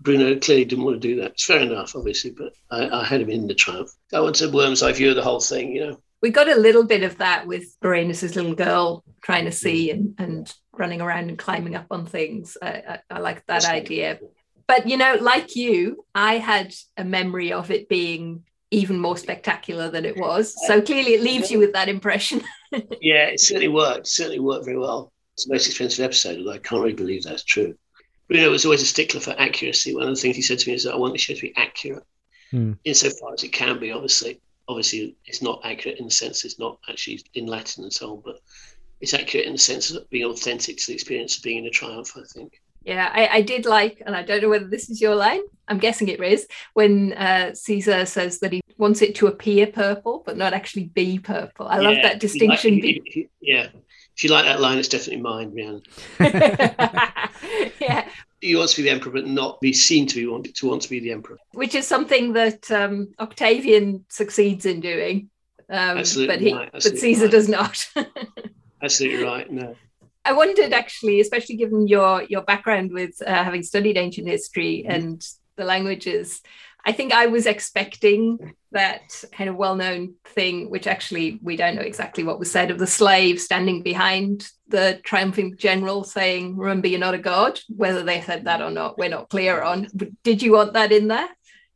Bruno 0.00 0.38
clearly 0.38 0.64
didn't 0.64 0.84
want 0.84 1.00
to 1.00 1.08
do 1.08 1.20
that. 1.20 1.32
It's 1.32 1.44
fair 1.44 1.60
enough, 1.60 1.94
obviously, 1.94 2.32
but 2.32 2.52
I, 2.70 2.88
I 2.88 3.04
had 3.04 3.20
him 3.20 3.30
in 3.30 3.46
the 3.46 3.54
triumph. 3.54 3.90
I 4.12 4.20
wanted 4.20 4.48
a 4.48 4.52
worm's 4.52 4.82
eye 4.82 4.92
view 4.92 5.10
of 5.10 5.16
the 5.16 5.22
whole 5.22 5.40
thing, 5.40 5.72
you 5.72 5.86
know. 5.86 6.00
We 6.22 6.30
got 6.30 6.48
a 6.48 6.54
little 6.54 6.84
bit 6.84 7.02
of 7.02 7.18
that 7.18 7.46
with 7.46 7.76
Vorenus's 7.82 8.36
little 8.36 8.54
girl 8.54 9.04
trying 9.22 9.44
to 9.46 9.52
see 9.52 9.90
and, 9.90 10.14
and 10.18 10.52
running 10.72 11.00
around 11.00 11.28
and 11.28 11.38
climbing 11.38 11.74
up 11.74 11.86
on 11.90 12.06
things. 12.06 12.56
I, 12.62 12.68
I, 12.68 12.98
I 13.10 13.18
like 13.18 13.38
that 13.46 13.62
That's 13.62 13.66
idea. 13.66 14.20
But 14.68 14.88
you 14.88 14.96
know, 14.96 15.16
like 15.20 15.56
you, 15.56 16.04
I 16.14 16.38
had 16.38 16.72
a 16.96 17.04
memory 17.04 17.52
of 17.52 17.70
it 17.70 17.88
being 17.88 18.44
even 18.70 18.98
more 18.98 19.16
spectacular 19.18 19.90
than 19.90 20.04
it 20.04 20.16
was. 20.16 20.54
So 20.66 20.80
clearly, 20.80 21.14
it 21.14 21.22
leaves 21.22 21.50
you 21.50 21.58
with 21.58 21.74
that 21.74 21.88
impression. 21.88 22.42
Yeah, 23.02 23.26
it 23.26 23.38
certainly 23.38 23.68
worked. 23.68 24.06
It 24.06 24.06
certainly 24.06 24.40
worked 24.40 24.64
very 24.64 24.78
well. 24.78 25.12
It's 25.34 25.44
the 25.44 25.52
most 25.52 25.66
expensive 25.66 26.06
episode, 26.06 26.38
although 26.38 26.52
I 26.52 26.58
can't 26.58 26.80
really 26.80 26.94
believe 26.94 27.22
that's 27.22 27.44
true. 27.44 27.74
Bruno 28.28 28.50
was 28.50 28.64
always 28.64 28.80
a 28.80 28.86
stickler 28.86 29.20
for 29.20 29.34
accuracy. 29.38 29.94
One 29.94 30.04
of 30.08 30.14
the 30.14 30.18
things 30.18 30.36
he 30.36 30.40
said 30.40 30.58
to 30.60 30.70
me 30.70 30.76
is 30.76 30.84
that 30.84 30.94
I 30.94 30.96
want 30.96 31.12
the 31.12 31.18
show 31.18 31.34
to 31.34 31.40
be 31.42 31.52
accurate, 31.54 32.04
Hmm. 32.50 32.72
insofar 32.84 33.34
as 33.34 33.44
it 33.44 33.52
can 33.52 33.78
be. 33.78 33.92
Obviously, 33.92 34.40
obviously, 34.72 35.16
it's 35.26 35.42
not 35.42 35.60
accurate 35.64 35.98
in 35.98 36.04
the 36.06 36.10
sense 36.10 36.44
it's 36.44 36.58
not 36.58 36.78
actually 36.88 37.22
in 37.34 37.46
Latin 37.46 37.84
and 37.84 37.92
so 37.92 38.12
on, 38.12 38.22
but 38.24 38.40
it's 39.00 39.14
accurate 39.14 39.46
in 39.46 39.52
the 39.52 39.58
sense 39.58 39.90
of 39.90 40.08
being 40.10 40.24
authentic 40.24 40.76
to 40.78 40.86
the 40.88 40.94
experience 40.94 41.36
of 41.36 41.42
being 41.42 41.58
in 41.58 41.66
a 41.66 41.70
triumph. 41.70 42.12
I 42.16 42.22
think. 42.34 42.60
Yeah, 42.84 43.10
I, 43.14 43.28
I 43.38 43.42
did 43.42 43.64
like, 43.64 44.02
and 44.04 44.16
I 44.16 44.22
don't 44.24 44.42
know 44.42 44.48
whether 44.48 44.66
this 44.66 44.90
is 44.90 45.00
your 45.00 45.14
line. 45.14 45.42
I'm 45.68 45.78
guessing 45.78 46.08
it 46.08 46.20
is 46.20 46.48
when 46.74 47.12
uh, 47.12 47.54
Caesar 47.54 48.04
says 48.06 48.40
that 48.40 48.52
he 48.52 48.60
wants 48.76 49.02
it 49.02 49.14
to 49.16 49.28
appear 49.28 49.68
purple, 49.68 50.24
but 50.26 50.36
not 50.36 50.52
actually 50.52 50.86
be 50.86 51.20
purple. 51.20 51.68
I 51.68 51.78
love 51.78 51.94
that 52.02 52.14
like- 52.14 52.18
distinction. 52.18 52.78
if 52.78 52.84
you- 52.84 53.02
if 53.06 53.16
you- 53.16 53.28
yeah, 53.40 53.68
if 54.16 54.24
you 54.24 54.30
like 54.30 54.44
that 54.46 54.60
line, 54.60 54.78
it's 54.78 54.88
definitely 54.88 55.22
mine, 55.22 55.52
Rhiannon. 55.54 55.82
yeah, 57.80 58.01
he 58.42 58.56
wants 58.56 58.74
to 58.74 58.82
be 58.82 58.88
the 58.88 58.94
emperor, 58.94 59.12
but 59.12 59.26
not 59.26 59.60
be 59.60 59.72
seen 59.72 60.06
to 60.08 60.16
be 60.16 60.26
want 60.26 60.54
to 60.54 60.68
want 60.68 60.82
to 60.82 60.90
be 60.90 60.98
the 60.98 61.12
emperor. 61.12 61.38
Which 61.52 61.74
is 61.74 61.86
something 61.86 62.32
that 62.34 62.70
um, 62.70 63.12
Octavian 63.20 64.04
succeeds 64.08 64.66
in 64.66 64.80
doing. 64.80 65.30
Um, 65.70 65.98
Absolutely 65.98 66.34
but 66.34 66.42
he, 66.42 66.52
right, 66.52 66.70
but 66.72 66.98
Caesar 66.98 67.24
right. 67.24 67.30
does 67.30 67.48
not. 67.48 67.88
Absolutely 68.82 69.24
right. 69.24 69.50
No. 69.50 69.76
I 70.24 70.32
wondered 70.32 70.72
actually, 70.72 71.20
especially 71.20 71.56
given 71.56 71.86
your 71.86 72.24
your 72.24 72.42
background 72.42 72.92
with 72.92 73.14
uh, 73.24 73.44
having 73.44 73.62
studied 73.62 73.96
ancient 73.96 74.26
history 74.28 74.84
and 74.86 75.24
the 75.56 75.64
languages, 75.64 76.42
I 76.84 76.92
think 76.92 77.12
I 77.12 77.26
was 77.26 77.46
expecting 77.46 78.54
that 78.72 79.24
kind 79.32 79.48
of 79.48 79.56
well-known 79.56 80.14
thing, 80.24 80.68
which 80.68 80.86
actually 80.86 81.38
we 81.42 81.56
don't 81.56 81.76
know 81.76 81.82
exactly 81.82 82.24
what 82.24 82.38
was 82.38 82.50
said 82.50 82.70
of 82.70 82.78
the 82.78 82.86
slave 82.86 83.40
standing 83.40 83.82
behind 83.82 84.48
the 84.68 85.00
triumphant 85.04 85.58
general 85.58 86.02
saying, 86.02 86.56
"Remember, 86.56 86.88
you're 86.88 86.98
not 86.98 87.14
a 87.14 87.18
god." 87.18 87.60
Whether 87.68 88.02
they 88.02 88.20
said 88.22 88.46
that 88.46 88.60
or 88.62 88.70
not, 88.70 88.98
we're 88.98 89.08
not 89.10 89.28
clear 89.28 89.62
on. 89.62 89.88
But 89.94 90.08
did 90.24 90.42
you 90.42 90.52
want 90.52 90.72
that 90.72 90.90
in 90.90 91.08
there? 91.08 91.28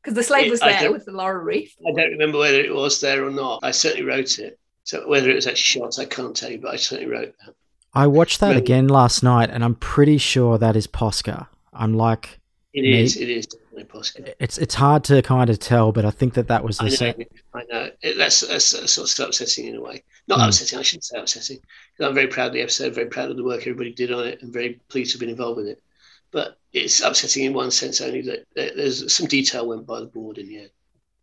Because 0.02 0.14
the 0.16 0.22
slave 0.22 0.50
was 0.50 0.60
there 0.60 0.90
with 0.92 1.04
the 1.04 1.12
laurel 1.12 1.44
wreath. 1.44 1.74
I 1.86 1.92
don't 1.92 2.12
remember 2.12 2.38
whether 2.38 2.60
it 2.60 2.74
was 2.74 3.00
there 3.00 3.24
or 3.24 3.30
not. 3.30 3.60
I 3.62 3.70
certainly 3.72 4.06
wrote 4.06 4.38
it. 4.38 4.58
So 4.84 5.06
whether 5.08 5.30
it 5.30 5.34
was 5.34 5.46
actually 5.46 5.80
shot, 5.82 5.98
I 5.98 6.04
can't 6.04 6.36
tell 6.36 6.50
you, 6.50 6.58
but 6.58 6.72
I 6.72 6.76
certainly 6.76 7.10
wrote 7.12 7.34
that. 7.44 7.54
I 7.92 8.06
watched 8.06 8.40
that 8.40 8.50
Really? 8.50 8.60
again 8.62 8.88
last 8.88 9.22
night, 9.22 9.50
and 9.50 9.64
I'm 9.64 9.74
pretty 9.74 10.18
sure 10.18 10.58
that 10.58 10.76
is 10.76 10.86
Posca. 10.86 11.48
I'm 11.72 11.94
like, 11.94 12.38
It 12.72 12.82
Me- 12.82 13.02
is. 13.02 13.16
It 13.16 13.28
is 13.28 13.48
it's 13.76 14.58
it's 14.58 14.74
hard 14.74 15.04
to 15.04 15.22
kind 15.22 15.50
of 15.50 15.58
tell, 15.58 15.92
but 15.92 16.04
I 16.04 16.10
think 16.10 16.34
that 16.34 16.48
that 16.48 16.64
was 16.64 16.80
I 16.80 16.84
the 16.84 16.90
know. 16.90 16.96
set. 16.96 17.18
I 17.54 17.62
know. 17.70 17.90
It, 18.02 18.16
that's, 18.18 18.40
that's 18.40 18.64
sort 18.64 19.18
of 19.18 19.26
upsetting 19.28 19.66
in 19.66 19.76
a 19.76 19.80
way. 19.80 20.02
Not 20.28 20.38
Mm. 20.38 20.46
upsetting. 20.48 20.78
I 20.78 20.82
shouldn't 20.82 21.04
say 21.04 21.18
upsetting. 21.18 21.58
I'm 22.00 22.14
very 22.14 22.26
proud 22.26 22.48
of 22.48 22.52
the 22.54 22.62
episode. 22.62 22.94
Very 22.94 23.08
proud 23.08 23.30
of 23.30 23.36
the 23.36 23.44
work 23.44 23.60
everybody 23.62 23.92
did 23.92 24.12
on 24.12 24.26
it, 24.26 24.42
and 24.42 24.52
very 24.52 24.80
pleased 24.88 25.12
to 25.12 25.14
have 25.16 25.20
been 25.20 25.30
involved 25.30 25.56
with 25.58 25.66
it. 25.68 25.82
But 26.32 26.58
it's 26.72 27.00
upsetting 27.00 27.44
in 27.44 27.52
one 27.54 27.70
sense 27.70 28.00
only 28.00 28.20
that 28.22 28.46
there- 28.54 28.72
there's 28.74 29.12
some 29.12 29.26
detail 29.26 29.66
went 29.68 29.86
by 29.86 30.00
the 30.00 30.06
board 30.06 30.38
in 30.38 30.48
the 30.48 30.58
end. 30.58 30.70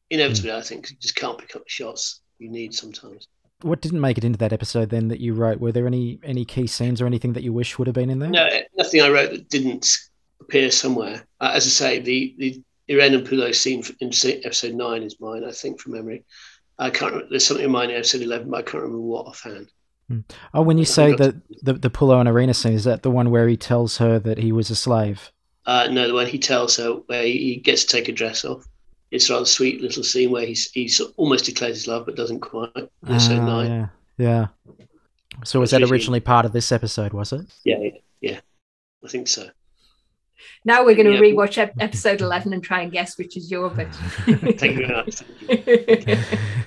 Inevitably, 0.10 0.52
I 0.52 0.62
think 0.62 0.90
you 0.92 0.98
just 1.00 1.16
can't 1.16 1.38
pick 1.38 1.56
up 1.56 1.64
the 1.64 1.70
shots 1.70 2.22
you 2.40 2.50
need 2.50 2.74
sometimes. 2.74 3.28
What 3.62 3.82
didn't 3.82 4.02
make 4.02 4.18
it 4.18 4.24
into 4.26 4.38
that 4.40 4.52
episode 4.54 4.90
then 4.90 5.08
that 5.08 5.20
you 5.22 5.34
wrote? 5.34 5.60
Were 5.60 5.72
there 5.72 5.88
any 5.88 6.20
any 6.24 6.44
key 6.46 6.68
scenes 6.68 7.02
or 7.02 7.06
anything 7.06 7.34
that 7.34 7.44
you 7.44 7.54
wish 7.54 7.78
would 7.78 7.88
have 7.88 7.96
been 7.96 8.10
in 8.10 8.20
there? 8.20 8.30
No, 8.30 8.50
nothing 8.78 9.02
I 9.02 9.10
wrote 9.10 9.32
that 9.32 9.50
didn't 9.50 9.98
appear 10.44 10.72
somewhere. 10.72 11.26
Uh, 11.40 11.52
as 11.54 11.66
I 11.66 11.70
say, 11.70 12.00
the 12.00 12.36
the 12.38 12.62
Irene 12.90 13.16
and 13.16 13.28
Pullo 13.28 13.54
scene 13.54 13.84
in 14.00 14.10
episode 14.46 14.74
nine 14.76 15.04
is 15.04 15.20
mine, 15.20 15.44
I 15.44 15.52
think, 15.52 15.80
from 15.80 15.94
memory. 15.94 16.24
I 16.80 16.90
can't. 16.90 17.12
Remember, 17.12 17.30
there's 17.30 17.46
something 17.46 17.66
in 17.66 17.72
mine 17.72 17.90
in 17.90 17.96
episode 17.98 18.22
eleven, 18.22 18.50
but 18.50 18.58
I 18.58 18.62
can't 18.64 18.84
remember 18.84 19.00
what 19.02 19.28
offhand. 19.28 19.72
Oh, 20.54 20.62
when 20.62 20.78
you 20.78 20.86
say 20.86 21.16
that 21.16 21.36
the 21.64 21.74
the 21.74 21.90
Pullo 21.90 22.20
and 22.20 22.28
Irene 22.28 22.54
scene, 22.54 22.74
is 22.74 22.84
that 22.84 23.04
the 23.04 23.12
one 23.12 23.32
where 23.32 23.48
he 23.48 23.58
tells 23.58 23.98
her 23.98 24.20
that 24.20 24.38
he 24.38 24.52
was 24.52 24.70
a 24.70 24.76
slave? 24.76 25.32
Uh, 25.66 25.88
no, 25.90 26.08
the 26.08 26.14
one 26.14 26.28
he 26.28 26.38
tells 26.38 26.76
her 26.78 26.92
where 27.08 27.24
he 27.24 27.56
gets 27.56 27.86
to 27.86 27.96
take 27.98 28.10
a 28.10 28.12
dress 28.12 28.44
off. 28.44 28.66
It's 29.12 29.30
a 29.30 29.34
rather 29.34 29.46
sweet 29.46 29.82
little 29.82 30.04
scene 30.04 30.30
where 30.32 30.46
he's 30.46 30.70
he 30.72 30.92
almost 31.18 31.46
declares 31.46 31.78
his 31.78 31.88
love, 31.88 32.06
but 32.06 32.16
doesn't 32.16 32.42
quite. 32.42 32.70
Episode 33.08 33.40
Ah, 33.40 33.46
nine. 33.46 33.72
yeah, 33.72 33.88
yeah. 34.18 34.48
So 35.46 35.60
was 35.60 35.72
that 35.72 35.84
originally 35.84 36.20
part 36.20 36.46
of 36.46 36.52
this 36.52 36.72
episode? 36.72 37.14
Was 37.14 37.32
it? 37.34 37.46
Yeah, 37.64 37.80
yeah, 37.80 37.92
yeah. 38.22 38.40
I 39.04 39.08
think 39.08 39.28
so. 39.28 39.50
Now 40.66 40.84
we're 40.86 40.96
going 40.96 41.08
to 41.08 41.14
Yeah. 41.14 41.20
rewatch 41.34 41.58
ep- 41.58 41.74
episode 41.80 42.22
eleven 42.22 42.54
and 42.54 42.64
try 42.64 42.82
and 42.82 42.92
guess 42.92 43.18
which 43.18 43.36
is 43.38 43.50
your 43.52 43.70
bit. 43.70 43.88
Thank 44.58 44.80
you 44.80 44.88
very 44.88 44.88
much. 44.88 45.16
Thank 45.16 45.68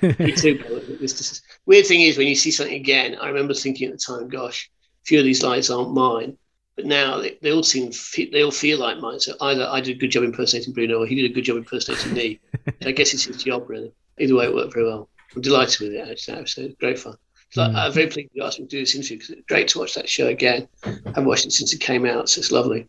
you. 0.19 0.25
Me 0.25 0.31
too. 0.31 0.57
Bill. 0.59 0.79
This- 0.99 1.13
this 1.13 1.31
is- 1.31 1.41
Weird 1.65 1.85
thing 1.85 2.01
is 2.01 2.17
when 2.17 2.27
you 2.27 2.35
see 2.35 2.51
something 2.51 2.75
again, 2.75 3.15
I 3.21 3.27
remember 3.27 3.53
thinking 3.53 3.87
at 3.89 3.93
the 3.93 3.99
time, 3.99 4.27
"Gosh, 4.29 4.69
a 5.03 5.05
few 5.05 5.19
of 5.19 5.25
these 5.25 5.43
lines 5.43 5.69
aren't 5.69 5.93
mine," 5.93 6.37
but 6.75 6.85
now 6.85 7.19
they, 7.19 7.37
they 7.41 7.51
all 7.51 7.63
seem 7.63 7.91
they 8.31 8.43
all 8.43 8.51
feel 8.51 8.77
like 8.79 8.99
mine. 8.99 9.19
So 9.19 9.33
either 9.41 9.67
I 9.69 9.81
did 9.81 9.95
a 9.97 9.99
good 9.99 10.11
job 10.11 10.23
impersonating 10.23 10.73
Bruno, 10.73 10.99
or 11.01 11.05
he 11.07 11.15
did 11.15 11.29
a 11.29 11.33
good 11.33 11.43
job 11.45 11.57
impersonating 11.57 12.13
me. 12.13 12.39
I 12.85 12.91
guess 12.91 13.13
it's 13.13 13.25
his 13.25 13.43
job 13.43 13.69
really. 13.69 13.91
Either 14.19 14.35
way, 14.35 14.45
it 14.45 14.53
worked 14.53 14.73
very 14.73 14.85
well. 14.85 15.09
I'm 15.35 15.41
delighted 15.41 15.79
with 15.81 15.93
it. 15.93 15.99
Actually, 16.09 16.33
that 16.35 16.39
episode 16.41 16.75
great 16.79 16.99
fun. 16.99 17.15
So 17.51 17.61
Mm. 17.61 17.75
I'm 17.75 17.91
very 17.93 18.07
pleased 18.07 18.29
you 18.33 18.43
asked 18.43 18.59
me 18.59 18.65
to 18.65 18.69
do 18.69 18.79
this 18.81 18.93
interview 18.95 19.17
because 19.17 19.29
it's 19.31 19.45
great 19.47 19.67
to 19.69 19.79
watch 19.79 19.93
that 19.95 20.09
show 20.09 20.27
again. 20.27 20.67
I've 21.15 21.25
watched 21.25 21.45
it 21.45 21.51
since 21.53 21.73
it 21.73 21.79
came 21.79 22.05
out, 22.05 22.27
so 22.29 22.39
it's 22.39 22.51
lovely. 22.51 22.87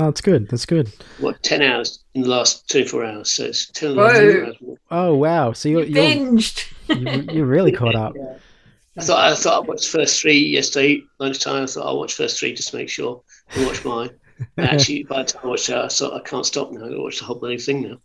Oh, 0.00 0.06
that's 0.06 0.20
good. 0.22 0.48
That's 0.48 0.64
good. 0.66 0.90
What 1.18 1.42
ten 1.42 1.60
hours 1.62 2.02
in 2.14 2.22
the 2.22 2.28
last 2.28 2.68
24 2.70 3.04
hours? 3.04 3.30
So 3.32 3.44
it's 3.44 3.68
10 3.72 3.98
hours. 3.98 4.56
Oh 4.90 5.14
wow! 5.14 5.52
So 5.52 5.68
you're 5.68 5.82
You 5.84 5.94
you're, 6.02 6.04
binged. 6.04 6.72
you- 6.88 7.34
you're 7.34 7.46
really 7.46 7.72
caught 7.80 7.94
up. 7.94 8.14
Yeah. 8.16 8.34
I 8.98 9.02
thought 9.02 9.32
I 9.32 9.34
thought 9.34 9.64
I 9.64 9.66
watched 9.68 9.90
the 9.92 9.98
first 9.98 10.20
three 10.20 10.38
yesterday 10.38 11.02
lunchtime. 11.18 11.62
I 11.62 11.66
thought 11.66 11.86
I'll 11.86 11.98
watch 11.98 12.16
the 12.16 12.24
first 12.24 12.38
three 12.40 12.52
just 12.54 12.70
to 12.70 12.76
make 12.76 12.88
sure 12.90 13.22
I 13.56 13.64
watch 13.66 13.84
mine. 13.84 14.10
And 14.56 14.66
actually, 14.68 15.04
by 15.04 15.22
the 15.22 15.28
time 15.32 15.42
I 15.44 15.46
watched 15.48 15.68
it, 15.68 15.76
I 15.76 15.86
thought 15.86 16.14
I 16.14 16.20
can't 16.28 16.44
stop 16.44 16.72
now. 16.72 16.80
I 16.84 16.88
got 16.88 16.94
to 16.96 17.02
watch 17.02 17.20
the 17.20 17.26
whole 17.26 17.36
bloody 17.38 17.58
thing 17.58 17.82
now. 17.82 17.98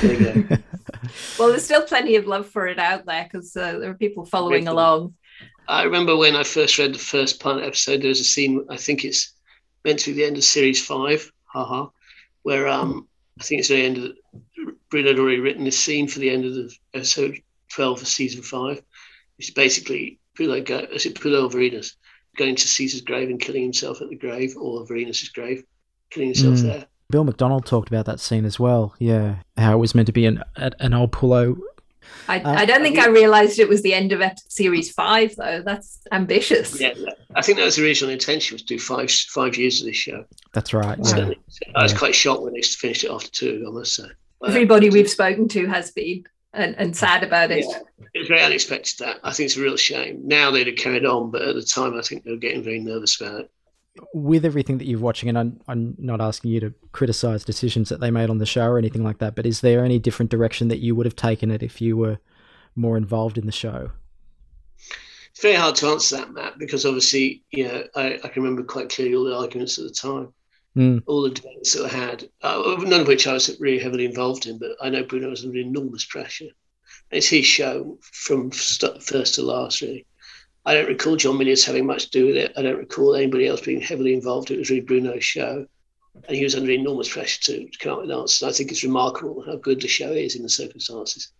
There 0.00 0.12
you 0.14 0.44
go. 0.44 0.56
Well, 1.38 1.48
there's 1.48 1.64
still 1.64 1.82
plenty 1.82 2.14
of 2.14 2.26
love 2.28 2.46
for 2.48 2.68
it 2.68 2.78
out 2.78 3.04
there 3.04 3.24
because 3.24 3.56
uh, 3.56 3.78
there 3.80 3.90
are 3.90 3.94
people 3.94 4.24
following 4.24 4.64
Great. 4.66 4.72
along. 4.72 5.14
I 5.66 5.82
remember 5.82 6.16
when 6.16 6.36
I 6.36 6.44
first 6.44 6.78
read 6.78 6.94
the 6.94 6.98
first 7.00 7.40
pilot 7.40 7.64
episode. 7.64 8.00
There 8.02 8.10
was 8.10 8.20
a 8.20 8.24
scene. 8.24 8.64
I 8.70 8.76
think 8.76 9.04
it's 9.04 9.32
meant 9.84 9.98
to 10.00 10.10
be 10.10 10.16
the 10.20 10.24
end 10.26 10.36
of 10.36 10.44
series 10.44 10.84
five. 10.84 11.30
Haha, 11.44 11.88
where 12.42 12.68
um 12.68 13.06
I 13.40 13.44
think 13.44 13.60
it's 13.60 13.68
the 13.68 13.76
end 13.82 13.96
of 13.98 14.02
the, 14.04 14.14
Bruno 14.90 15.08
had 15.08 15.18
already 15.18 15.40
written 15.40 15.64
this 15.64 15.78
scene 15.78 16.06
for 16.06 16.18
the 16.18 16.30
end 16.30 16.44
of 16.44 16.54
the 16.54 16.74
episode 16.94 17.40
twelve 17.70 18.00
of 18.00 18.08
season 18.08 18.42
five, 18.42 18.82
which 19.36 19.48
is 19.48 19.54
basically 19.54 20.18
Pullo 20.38 20.64
go 20.64 20.78
is 20.92 21.06
it 21.06 21.14
Pullo 21.20 21.44
or 21.44 21.50
Vorenus 21.50 21.94
going 22.36 22.56
to 22.56 22.66
Caesar's 22.66 23.02
grave 23.02 23.28
and 23.28 23.40
killing 23.40 23.62
himself 23.62 24.00
at 24.00 24.08
the 24.08 24.16
grave, 24.16 24.54
or 24.56 24.86
Vorenus's 24.86 25.28
grave, 25.28 25.62
killing 26.10 26.28
himself 26.30 26.54
Mm. 26.58 26.62
there. 26.62 26.86
Bill 27.10 27.24
McDonald 27.24 27.66
talked 27.66 27.88
about 27.88 28.06
that 28.06 28.20
scene 28.20 28.46
as 28.46 28.58
well. 28.58 28.94
Yeah, 28.98 29.36
how 29.58 29.74
it 29.74 29.78
was 29.80 29.94
meant 29.94 30.06
to 30.06 30.12
be 30.12 30.24
an 30.24 30.42
an 30.56 30.94
old 30.94 31.12
Pullo. 31.12 31.58
I, 32.28 32.40
Uh, 32.40 32.54
I 32.54 32.64
don't 32.64 32.82
think 32.82 32.98
I 32.98 33.08
realised 33.08 33.58
it 33.58 33.68
was 33.68 33.82
the 33.82 33.94
end 33.94 34.12
of 34.12 34.22
series 34.48 34.92
five, 34.92 35.34
though. 35.36 35.62
That's 35.64 36.00
ambitious. 36.12 36.80
Yeah, 36.80 36.94
I 37.34 37.42
think 37.42 37.58
that 37.58 37.64
was 37.64 37.76
the 37.76 37.84
original 37.84 38.10
intention 38.12 38.54
was 38.54 38.62
to 38.62 38.74
do 38.74 38.78
five 38.78 39.10
five 39.10 39.56
years 39.56 39.80
of 39.80 39.86
this 39.86 39.96
show. 39.96 40.24
That's 40.52 40.72
right. 40.72 40.98
Yeah. 41.02 41.30
I 41.74 41.82
was 41.82 41.92
Yeah. 41.92 41.98
quite 41.98 42.14
shocked 42.14 42.42
when 42.42 42.54
they 42.54 42.62
finished 42.62 43.04
it 43.04 43.10
after 43.10 43.30
two. 43.30 43.64
I 43.66 43.70
must 43.70 43.94
say. 43.94 44.04
But- 44.40 44.50
Everybody 44.50 44.90
we've 44.90 45.10
spoken 45.10 45.48
to 45.48 45.66
has 45.66 45.90
been 45.92 46.24
and, 46.54 46.74
and 46.78 46.96
sad 46.96 47.22
about 47.22 47.50
it. 47.50 47.64
Yeah. 47.68 47.78
It 48.14 48.18
was 48.20 48.28
very 48.28 48.42
unexpected. 48.42 48.98
That 48.98 49.20
I 49.24 49.32
think 49.32 49.46
it's 49.46 49.56
a 49.56 49.62
real 49.62 49.76
shame. 49.76 50.20
Now 50.24 50.50
they'd 50.50 50.66
have 50.66 50.76
carried 50.76 51.06
on, 51.06 51.30
but 51.30 51.42
at 51.42 51.54
the 51.54 51.62
time, 51.62 51.96
I 51.98 52.02
think 52.02 52.24
they 52.24 52.30
were 52.30 52.36
getting 52.36 52.62
very 52.62 52.78
nervous 52.80 53.20
about 53.20 53.40
it. 53.40 53.50
With 54.14 54.46
everything 54.46 54.78
that 54.78 54.86
you're 54.86 54.98
watching, 55.00 55.28
and 55.28 55.38
I'm, 55.38 55.60
I'm 55.68 55.94
not 55.98 56.20
asking 56.20 56.50
you 56.50 56.60
to 56.60 56.74
criticize 56.92 57.44
decisions 57.44 57.90
that 57.90 58.00
they 58.00 58.10
made 58.10 58.30
on 58.30 58.38
the 58.38 58.46
show 58.46 58.66
or 58.66 58.78
anything 58.78 59.04
like 59.04 59.18
that, 59.18 59.34
but 59.34 59.44
is 59.44 59.60
there 59.60 59.84
any 59.84 59.98
different 59.98 60.30
direction 60.30 60.68
that 60.68 60.78
you 60.78 60.94
would 60.94 61.04
have 61.04 61.16
taken 61.16 61.50
it 61.50 61.62
if 61.62 61.80
you 61.80 61.96
were 61.98 62.18
more 62.74 62.96
involved 62.96 63.36
in 63.36 63.44
the 63.44 63.52
show? 63.52 63.90
It's 65.30 65.42
very 65.42 65.56
hard 65.56 65.74
to 65.76 65.88
answer 65.88 66.16
that, 66.16 66.32
Matt, 66.32 66.58
because 66.58 66.86
obviously, 66.86 67.42
you 67.50 67.64
know, 67.68 67.84
I, 67.94 68.14
I 68.14 68.28
can 68.28 68.42
remember 68.42 68.62
quite 68.62 68.88
clearly 68.88 69.14
all 69.14 69.24
the 69.24 69.36
arguments 69.36 69.78
at 69.78 69.84
the 69.84 69.94
time, 69.94 70.32
Mm. 70.74 71.02
all 71.04 71.20
the 71.20 71.28
debates 71.28 71.74
that 71.74 71.82
were 71.82 71.88
had, 71.90 72.26
uh, 72.40 72.76
none 72.78 73.02
of 73.02 73.06
which 73.06 73.26
I 73.26 73.34
was 73.34 73.54
really 73.60 73.78
heavily 73.78 74.06
involved 74.06 74.46
in, 74.46 74.56
but 74.56 74.70
I 74.80 74.88
know 74.88 75.04
Bruno 75.04 75.28
was 75.28 75.44
under 75.44 75.58
enormous 75.58 76.06
pressure. 76.06 76.48
It's 77.10 77.28
his 77.28 77.44
show 77.44 77.98
from 78.00 78.50
st- 78.52 79.02
first 79.02 79.34
to 79.34 79.42
last, 79.42 79.82
really. 79.82 80.06
I 80.64 80.74
don't 80.74 80.88
recall 80.88 81.16
John 81.16 81.36
Milius 81.38 81.66
having 81.66 81.86
much 81.86 82.04
to 82.04 82.10
do 82.10 82.26
with 82.26 82.36
it. 82.36 82.52
I 82.56 82.62
don't 82.62 82.78
recall 82.78 83.14
anybody 83.14 83.46
else 83.48 83.60
being 83.60 83.80
heavily 83.80 84.14
involved. 84.14 84.50
It 84.50 84.58
was 84.58 84.70
really 84.70 84.82
Bruno's 84.82 85.24
show. 85.24 85.66
And 86.28 86.36
he 86.36 86.44
was 86.44 86.54
under 86.54 86.70
enormous 86.70 87.08
pressure 87.08 87.40
to, 87.42 87.68
to 87.68 87.78
come 87.78 87.94
up 87.94 88.02
with 88.02 88.10
answers. 88.10 88.42
I 88.48 88.52
think 88.52 88.70
it's 88.70 88.84
remarkable 88.84 89.42
how 89.42 89.56
good 89.56 89.80
the 89.80 89.88
show 89.88 90.12
is 90.12 90.36
in 90.36 90.42
the 90.42 90.48
circumstances. 90.48 91.32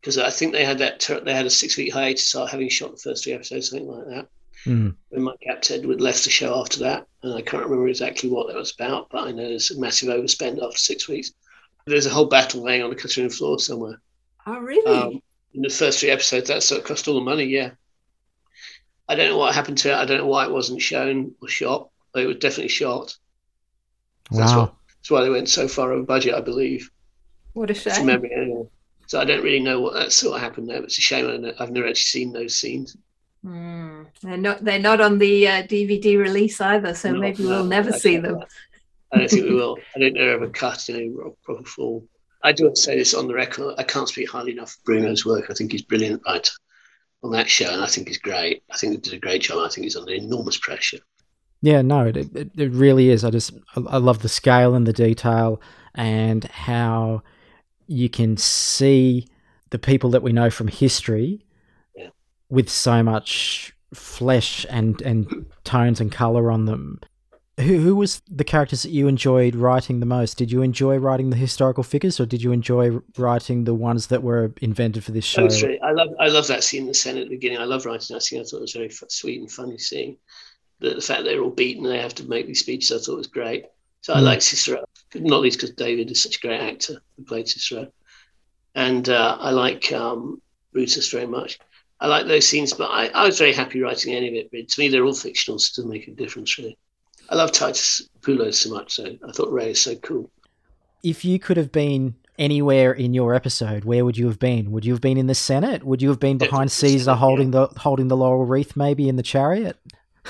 Because 0.00 0.18
I 0.18 0.30
think 0.30 0.52
they 0.52 0.64
had 0.64 0.78
that 0.78 1.00
ter- 1.00 1.20
they 1.20 1.34
had 1.34 1.46
a 1.46 1.50
six 1.50 1.76
week 1.76 1.92
hiatus 1.92 2.34
after 2.34 2.50
having 2.50 2.68
shot 2.68 2.92
the 2.92 2.98
first 2.98 3.24
three 3.24 3.34
episodes, 3.34 3.70
something 3.70 3.88
like 3.88 4.06
that. 4.06 4.28
Mm. 4.64 4.94
When 5.08 5.22
Mike 5.22 5.40
Gap 5.40 5.62
Edward 5.70 6.00
left 6.00 6.24
the 6.24 6.30
show 6.30 6.58
after 6.60 6.80
that, 6.80 7.06
and 7.22 7.34
I 7.34 7.42
can't 7.42 7.64
remember 7.64 7.88
exactly 7.88 8.30
what 8.30 8.46
that 8.46 8.56
was 8.56 8.72
about, 8.72 9.10
but 9.10 9.26
I 9.26 9.32
know 9.32 9.48
there's 9.48 9.70
a 9.70 9.80
massive 9.80 10.08
overspend 10.08 10.62
after 10.62 10.78
six 10.78 11.08
weeks. 11.08 11.32
There's 11.86 12.06
a 12.06 12.10
whole 12.10 12.26
battle 12.26 12.62
laying 12.62 12.82
on 12.82 12.90
the 12.90 12.96
cutting 12.96 13.24
room 13.24 13.30
floor 13.30 13.58
somewhere. 13.58 14.00
Oh, 14.46 14.58
really? 14.58 14.92
Um, 14.92 15.22
in 15.54 15.62
the 15.62 15.68
first 15.68 16.00
three 16.00 16.10
episodes, 16.10 16.48
that 16.48 16.62
sort 16.62 16.80
of 16.80 16.86
cost 16.86 17.08
all 17.08 17.16
the 17.16 17.20
money. 17.20 17.44
Yeah, 17.44 17.72
I 19.08 19.14
don't 19.14 19.30
know 19.30 19.38
what 19.38 19.54
happened 19.54 19.78
to 19.78 19.90
it. 19.90 19.94
I 19.96 20.04
don't 20.04 20.18
know 20.18 20.26
why 20.26 20.44
it 20.44 20.50
wasn't 20.52 20.80
shown 20.82 21.34
or 21.42 21.48
shot, 21.48 21.90
but 22.12 22.22
it 22.22 22.26
was 22.26 22.36
definitely 22.36 22.68
shot. 22.68 23.16
That's 24.30 24.52
Wow. 24.52 24.60
what. 24.60 24.74
That's 24.98 25.10
why 25.10 25.22
they 25.24 25.30
went 25.30 25.48
so 25.48 25.66
far 25.68 25.92
over 25.92 26.04
budget, 26.04 26.34
I 26.34 26.40
believe, 26.40 26.88
what 27.54 27.70
a 27.70 27.74
shame. 27.74 28.06
memory. 28.06 28.30
Anyway. 28.34 28.68
So 29.08 29.20
I 29.20 29.24
don't 29.24 29.42
really 29.42 29.60
know 29.60 29.80
what 29.80 29.94
that 29.94 30.12
sort 30.12 30.36
of 30.36 30.40
happened 30.40 30.68
there. 30.68 30.78
But 30.78 30.84
It's 30.84 30.98
a 30.98 31.02
shame. 31.02 31.26
I 31.26 31.32
don't- 31.32 31.60
I've 31.60 31.70
never 31.72 31.88
actually 31.88 32.04
seen 32.04 32.32
those 32.32 32.54
scenes. 32.54 32.96
Hmm. 33.42 34.04
They're 34.22 34.36
not. 34.36 34.64
They're 34.64 34.78
not 34.78 35.00
on 35.00 35.18
the 35.18 35.48
uh, 35.48 35.62
DVD 35.64 36.16
release 36.16 36.60
either, 36.60 36.94
so 36.94 37.10
No, 37.10 37.18
maybe 37.18 37.42
no, 37.42 37.48
we'll 37.48 37.64
never 37.64 37.92
I 37.92 37.98
see 37.98 38.14
don't- 38.14 38.22
them. 38.38 38.44
I 39.12 39.18
don't 39.18 39.30
think 39.30 39.44
we 39.48 39.54
will. 39.54 39.76
I 39.94 39.98
don't 39.98 40.14
know 40.14 40.28
ever 40.28 40.48
cut 40.48 40.88
in 40.88 40.96
any 40.96 41.10
proper 41.44 41.64
form. 41.64 42.08
I 42.44 42.52
do 42.52 42.64
want 42.64 42.76
to 42.76 42.82
say 42.82 42.96
this 42.96 43.12
on 43.12 43.26
the 43.26 43.34
record. 43.34 43.74
I 43.76 43.82
can't 43.82 44.08
speak 44.08 44.30
highly 44.30 44.52
enough 44.52 44.76
of 44.78 44.84
Bruno's 44.84 45.26
work. 45.26 45.50
I 45.50 45.54
think 45.54 45.72
he's 45.72 45.82
brilliant 45.82 46.22
writer 46.26 46.52
on 47.22 47.30
that 47.32 47.48
show, 47.48 47.70
and 47.72 47.82
I 47.82 47.86
think 47.86 48.08
he's 48.08 48.18
great. 48.18 48.62
I 48.70 48.76
think 48.76 48.92
he 48.92 48.98
did 48.98 49.12
a 49.14 49.18
great 49.18 49.42
job. 49.42 49.58
I 49.58 49.68
think 49.68 49.84
he's 49.84 49.96
under 49.96 50.12
enormous 50.12 50.56
pressure. 50.58 50.98
Yeah, 51.60 51.82
no, 51.82 52.06
it, 52.06 52.16
it, 52.16 52.50
it 52.56 52.72
really 52.72 53.10
is. 53.10 53.24
I 53.24 53.30
just 53.30 53.52
I 53.76 53.80
I 53.80 53.96
love 53.98 54.22
the 54.22 54.28
scale 54.28 54.74
and 54.74 54.86
the 54.86 54.92
detail 54.92 55.60
and 55.94 56.44
how 56.44 57.22
you 57.86 58.08
can 58.08 58.36
see 58.36 59.28
the 59.70 59.78
people 59.78 60.10
that 60.10 60.22
we 60.22 60.32
know 60.32 60.50
from 60.50 60.68
history 60.68 61.44
Yeah. 61.96 62.08
with 62.48 62.68
so 62.68 63.02
much 63.02 63.72
flesh 63.94 64.66
and 64.70 65.00
and 65.02 65.46
tones 65.64 66.00
and 66.00 66.10
color 66.10 66.50
on 66.50 66.64
them. 66.64 67.00
Who 67.62 67.78
who 67.78 67.96
was 67.96 68.22
the 68.30 68.44
characters 68.44 68.82
that 68.82 68.90
you 68.90 69.08
enjoyed 69.08 69.54
writing 69.54 70.00
the 70.00 70.06
most? 70.06 70.36
Did 70.38 70.50
you 70.50 70.62
enjoy 70.62 70.96
writing 70.96 71.30
the 71.30 71.36
historical 71.36 71.82
figures, 71.82 72.18
or 72.20 72.26
did 72.26 72.42
you 72.42 72.52
enjoy 72.52 72.98
writing 73.16 73.64
the 73.64 73.74
ones 73.74 74.08
that 74.08 74.22
were 74.22 74.52
invented 74.60 75.04
for 75.04 75.12
this 75.12 75.24
show? 75.24 75.48
I 75.82 75.92
love 75.92 76.08
I 76.18 76.28
love 76.28 76.46
that 76.48 76.64
scene 76.64 76.82
in 76.82 76.88
the 76.88 76.94
Senate 76.94 77.22
at 77.22 77.28
the 77.28 77.36
beginning. 77.36 77.58
I 77.58 77.64
love 77.64 77.86
writing 77.86 78.14
that 78.14 78.22
scene. 78.22 78.40
I 78.40 78.44
thought 78.44 78.58
it 78.58 78.62
was 78.62 78.72
very 78.72 78.86
f- 78.86 79.04
sweet 79.08 79.40
and 79.40 79.50
funny 79.50 79.78
scene. 79.78 80.16
The, 80.80 80.94
the 80.94 81.00
fact 81.00 81.24
they're 81.24 81.40
all 81.42 81.50
beaten 81.50 81.84
and 81.84 81.94
they 81.94 82.00
have 82.00 82.14
to 82.16 82.24
make 82.24 82.46
these 82.46 82.60
speeches, 82.60 82.90
I 82.90 82.98
thought 83.04 83.18
was 83.18 83.26
great. 83.28 83.66
So 84.00 84.14
I 84.14 84.18
Mm. 84.20 84.24
like 84.24 84.42
Cicero, 84.42 84.84
not 85.14 85.42
least 85.42 85.58
because 85.60 85.74
David 85.76 86.10
is 86.10 86.20
such 86.22 86.36
a 86.38 86.40
great 86.40 86.60
actor 86.60 87.00
who 87.16 87.24
played 87.24 87.48
Cicero, 87.48 87.86
and 88.74 89.08
uh, 89.08 89.36
I 89.38 89.50
like 89.50 89.92
um, 89.92 90.40
Brutus 90.72 91.10
very 91.10 91.26
much. 91.26 91.58
I 92.00 92.08
like 92.08 92.26
those 92.26 92.48
scenes, 92.48 92.72
but 92.72 92.90
I, 92.90 93.06
I 93.08 93.26
was 93.26 93.38
very 93.38 93.52
happy 93.52 93.80
writing 93.80 94.14
any 94.14 94.28
of 94.28 94.34
it. 94.34 94.48
But 94.50 94.68
to 94.68 94.80
me, 94.80 94.88
they're 94.88 95.04
all 95.04 95.14
fictional, 95.14 95.60
so 95.60 95.70
it 95.70 95.76
doesn't 95.76 95.90
make 95.90 96.08
a 96.08 96.12
difference 96.12 96.58
really. 96.58 96.76
I 97.28 97.34
love 97.36 97.52
Titus 97.52 98.08
Poulos 98.20 98.54
so 98.54 98.70
much, 98.70 98.94
so 98.94 99.06
I 99.06 99.32
thought 99.32 99.50
Ray 99.52 99.70
is 99.70 99.80
so 99.80 99.94
cool. 99.96 100.30
if 101.02 101.24
you 101.24 101.38
could 101.38 101.56
have 101.56 101.72
been 101.72 102.14
anywhere 102.38 102.92
in 102.92 103.14
your 103.14 103.34
episode, 103.34 103.84
where 103.84 104.04
would 104.04 104.16
you 104.16 104.26
have 104.26 104.38
been? 104.38 104.70
Would 104.72 104.84
you 104.84 104.92
have 104.92 105.00
been 105.00 105.18
in 105.18 105.26
the 105.26 105.34
Senate? 105.34 105.84
Would 105.84 106.02
you 106.02 106.08
have 106.08 106.20
been 106.20 106.38
behind 106.38 106.70
Definitely 106.70 106.98
Caesar 106.98 107.14
holding 107.14 107.50
the 107.50 107.66
holding 107.76 108.08
the 108.08 108.16
laurel 108.16 108.44
wreath, 108.46 108.76
maybe 108.76 109.08
in 109.08 109.16
the 109.16 109.22
chariot? 109.22 109.76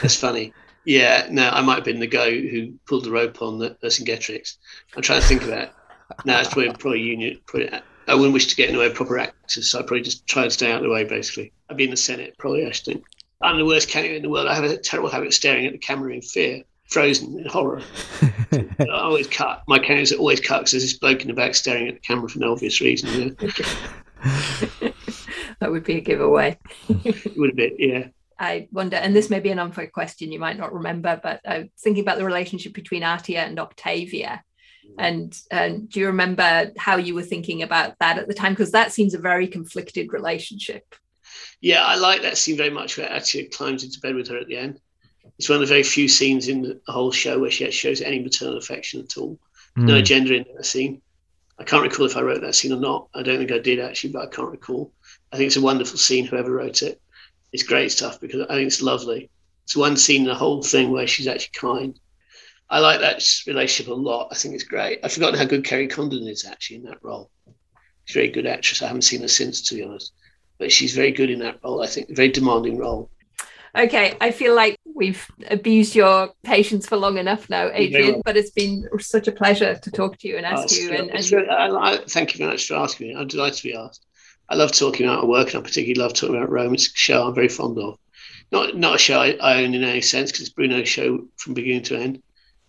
That's 0.01 0.17
funny. 0.17 0.53
Yeah, 0.85 1.29
no, 1.31 1.49
I 1.49 1.61
might 1.61 1.77
have 1.77 1.85
been 1.85 2.01
the 2.01 2.07
guy 2.09 2.31
who 2.31 2.73
pulled 2.87 3.05
the 3.05 3.11
rope 3.11 3.41
on 3.41 3.59
the 3.59 3.77
Vercingetorix. 3.83 4.57
I'm 4.97 5.03
trying 5.03 5.21
to 5.21 5.27
think 5.27 5.43
of 5.43 5.49
that. 5.49 5.75
No, 6.25 6.39
it's 6.39 6.49
probably, 6.49 6.73
probably 6.73 7.01
union. 7.01 7.41
Probably, 7.47 7.71
I 8.09 8.15
wouldn't 8.15 8.35
wish 8.35 8.49
to 8.49 8.57
get 8.57 8.69
in 8.69 8.75
the 8.75 8.81
way 8.81 8.87
of 8.87 8.95
proper 8.95 9.19
actors, 9.19 9.71
so 9.71 9.79
I'd 9.79 9.87
probably 9.87 10.03
just 10.03 10.27
try 10.27 10.43
and 10.43 10.53
stay 10.53 10.73
out 10.73 10.79
of 10.79 10.83
the 10.83 10.91
way, 10.91 11.05
basically. 11.05 11.53
I'd 11.71 11.77
be 11.77 11.85
in 11.85 11.91
the 11.91 11.97
Senate, 11.97 12.35
probably, 12.39 12.67
I 12.67 12.73
should 12.73 12.85
think. 12.87 13.05
I'm 13.41 13.59
the 13.59 13.65
worst 13.65 13.89
candidate 13.89 14.17
in 14.17 14.23
the 14.23 14.29
world. 14.29 14.49
I 14.49 14.55
have 14.55 14.65
a 14.65 14.77
terrible 14.77 15.09
habit 15.09 15.29
of 15.29 15.35
staring 15.35 15.67
at 15.67 15.73
the 15.73 15.79
camera 15.79 16.13
in 16.13 16.21
fear, 16.21 16.65
frozen 16.93 17.39
in 17.39 17.47
horror. 17.47 17.83
I 18.53 18.87
always 18.91 19.27
cut. 19.27 19.63
My 19.67 19.79
candidates 19.79 20.13
are 20.13 20.19
always 20.19 20.41
cut 20.41 20.61
because 20.61 20.73
there's 20.73 20.85
this 20.85 20.99
bloke 20.99 21.23
in 21.23 21.29
the 21.29 21.35
back 21.35 21.55
staring 21.55 21.89
at 21.89 21.95
the 21.95 22.01
camera 22.01 22.29
for 22.29 22.39
no 22.39 22.53
obvious 22.53 22.81
reason. 22.81 23.37
Yeah. 23.41 24.91
That 25.63 25.71
would 25.71 25.85
be 25.85 25.99
a 25.99 26.01
giveaway. 26.01 26.59
It 26.89 27.37
would 27.37 27.51
have 27.51 27.57
been, 27.57 27.77
yeah. 27.79 28.09
I 28.37 28.67
wonder, 28.73 28.97
and 28.97 29.15
this 29.15 29.31
may 29.31 29.39
be 29.39 29.51
an 29.51 29.61
unfair 29.61 29.87
question 29.87 30.33
you 30.33 30.41
might 30.41 30.59
not 30.59 30.75
remember, 30.75 31.21
but 31.23 31.41
I 31.47 31.59
was 31.59 31.69
thinking 31.79 32.03
about 32.03 32.19
the 32.19 32.25
relationship 32.25 32.75
between 32.75 33.03
Atia 33.03 33.47
and 33.47 33.61
Octavia. 33.61 34.43
Mm. 34.85 34.95
And, 34.99 35.41
and 35.53 35.89
do 35.89 36.01
you 36.01 36.07
remember 36.07 36.73
how 36.77 36.97
you 36.97 37.15
were 37.15 37.23
thinking 37.23 37.63
about 37.63 37.95
that 38.01 38.19
at 38.19 38.27
the 38.27 38.35
time? 38.35 38.55
Because 38.55 38.73
that 38.73 38.91
seems 38.91 39.15
a 39.15 39.21
very 39.21 39.47
conflicted 39.47 40.13
relationship. 40.13 40.97
Yeah, 41.61 41.85
I 41.85 41.95
like 41.95 42.23
that 42.23 42.39
scene 42.39 42.57
very 42.57 42.71
much 42.71 42.99
where 42.99 43.09
Atia 43.09 43.49
climbs 43.53 43.85
into 43.85 44.01
bed 44.01 44.17
with 44.17 44.27
her 44.31 44.39
at 44.39 44.49
the 44.49 44.57
end. 44.57 44.81
It's 45.39 45.49
one 45.49 45.57
of 45.57 45.61
the 45.61 45.73
very 45.73 45.83
few 45.83 46.09
scenes 46.09 46.49
in 46.49 46.63
the 46.63 46.81
whole 46.87 47.11
show 47.13 47.39
where 47.39 47.51
she 47.51 47.65
actually 47.65 47.79
shows 47.95 48.01
any 48.01 48.21
maternal 48.21 48.59
affection 48.59 49.01
at 49.01 49.17
all. 49.17 49.39
No 49.77 50.01
Mm. 50.01 50.05
gender 50.05 50.35
in 50.35 50.45
that 50.55 50.67
scene. 50.67 51.01
I 51.59 51.65
can't 51.65 51.83
recall 51.83 52.07
if 52.07 52.17
I 52.17 52.21
wrote 52.23 52.41
that 52.43 52.55
scene 52.55 52.73
or 52.73 52.81
not. 52.81 53.09
I 53.15 53.23
don't 53.23 53.39
think 53.39 53.53
I 53.53 53.59
did 53.59 53.81
actually, 53.81 54.11
but 54.13 54.23
I 54.23 54.27
can't 54.27 54.51
recall. 54.51 54.93
I 55.33 55.37
think 55.37 55.47
it's 55.47 55.57
a 55.57 55.61
wonderful 55.63 55.99
scene, 55.99 56.27
whoever 56.27 56.53
wrote 56.53 56.83
it. 56.83 57.01
It's 57.53 57.63
great 57.63 57.93
stuff 57.93 58.21
because 58.21 58.43
I 58.49 58.55
think 58.55 58.67
it's 58.67 58.83
lovely. 58.83 59.31
It's 59.65 59.77
one 59.77 59.97
scene 59.97 60.23
in 60.23 60.29
the 60.29 60.35
whole 60.35 60.63
thing 60.63 60.91
where 60.91 61.07
she's 61.07 61.27
actually 61.29 61.53
kind. 61.55 61.99
I 62.69 62.79
like 62.81 63.01
that 63.01 63.23
relationship 63.47 63.93
a 63.93 63.95
lot. 63.95 64.29
I 64.31 64.35
think 64.35 64.55
it's 64.55 64.65
great. 64.65 65.01
I've 65.03 65.13
forgotten 65.13 65.39
how 65.39 65.45
good 65.45 65.65
Kerry 65.65 65.87
Condon 65.89 66.27
is 66.27 66.45
actually 66.45 66.77
in 66.77 66.85
that 66.85 67.03
role. 67.03 67.31
She's 68.05 68.17
a 68.17 68.19
very 68.21 68.29
good 68.29 68.47
actress. 68.47 68.83
I 68.83 68.87
haven't 68.87 69.03
seen 69.03 69.21
her 69.23 69.29
since, 69.29 69.61
to 69.63 69.75
be 69.75 69.83
honest. 69.83 70.13
But 70.59 70.73
she's 70.73 70.95
very 70.95 71.13
good 71.13 71.31
in 71.31 71.39
that 71.41 71.59
role, 71.63 71.83
I 71.83 71.87
think. 71.87 72.11
A 72.11 72.15
very 72.15 72.29
demanding 72.31 72.79
role. 72.79 73.11
Okay, 73.77 74.17
I 74.21 74.31
feel 74.31 74.55
like 74.55 74.77
we've 74.95 75.27
abused 75.51 75.95
your 75.95 76.31
patience 76.43 76.87
for 76.87 76.97
long 76.97 77.19
enough 77.19 77.49
now, 77.51 77.71
Adrian, 77.73 78.23
but 78.25 78.37
it's 78.37 78.51
been 78.51 78.89
such 79.01 79.29
a 79.29 79.33
pleasure 79.33 79.75
to 79.77 79.91
talk 79.91 80.19
to 80.19 80.29
you 80.29 80.37
and 80.37 80.47
ask 80.47 80.77
you. 80.77 80.93
And, 80.93 81.11
and 81.11 81.29
good. 81.29 81.49
I, 81.49 81.69
I, 81.69 81.97
thank 82.07 82.35
you 82.35 82.39
very 82.39 82.51
much 82.51 82.67
for 82.67 82.75
asking 82.75 83.09
me. 83.09 83.15
I'm 83.15 83.27
delighted 83.27 83.59
to 83.59 83.63
be 83.63 83.75
asked. 83.75 84.05
I 84.49 84.55
love 84.55 84.73
talking 84.73 85.07
about 85.07 85.29
work, 85.29 85.49
and 85.49 85.57
I 85.57 85.61
particularly 85.67 86.01
love 86.01 86.15
talking 86.15 86.37
about 86.37 86.51
Rome. 86.51 86.75
It's 86.75 86.89
a 86.89 86.91
show 86.95 87.27
I'm 87.27 87.35
very 87.35 87.49
fond 87.49 87.79
of. 87.79 87.99
Not 88.51 88.77
not 88.77 88.97
a 88.97 88.99
show 88.99 89.21
I, 89.21 89.31
I 89.41 89.63
own 89.63 89.75
in 89.75 89.83
any 89.83 90.03
sense, 90.03 90.31
because 90.31 90.47
it's 90.47 90.55
Bruno's 90.55 90.89
show 90.89 91.27
from 91.37 91.55
beginning 91.55 91.85
to 91.85 91.99
end. 91.99 92.23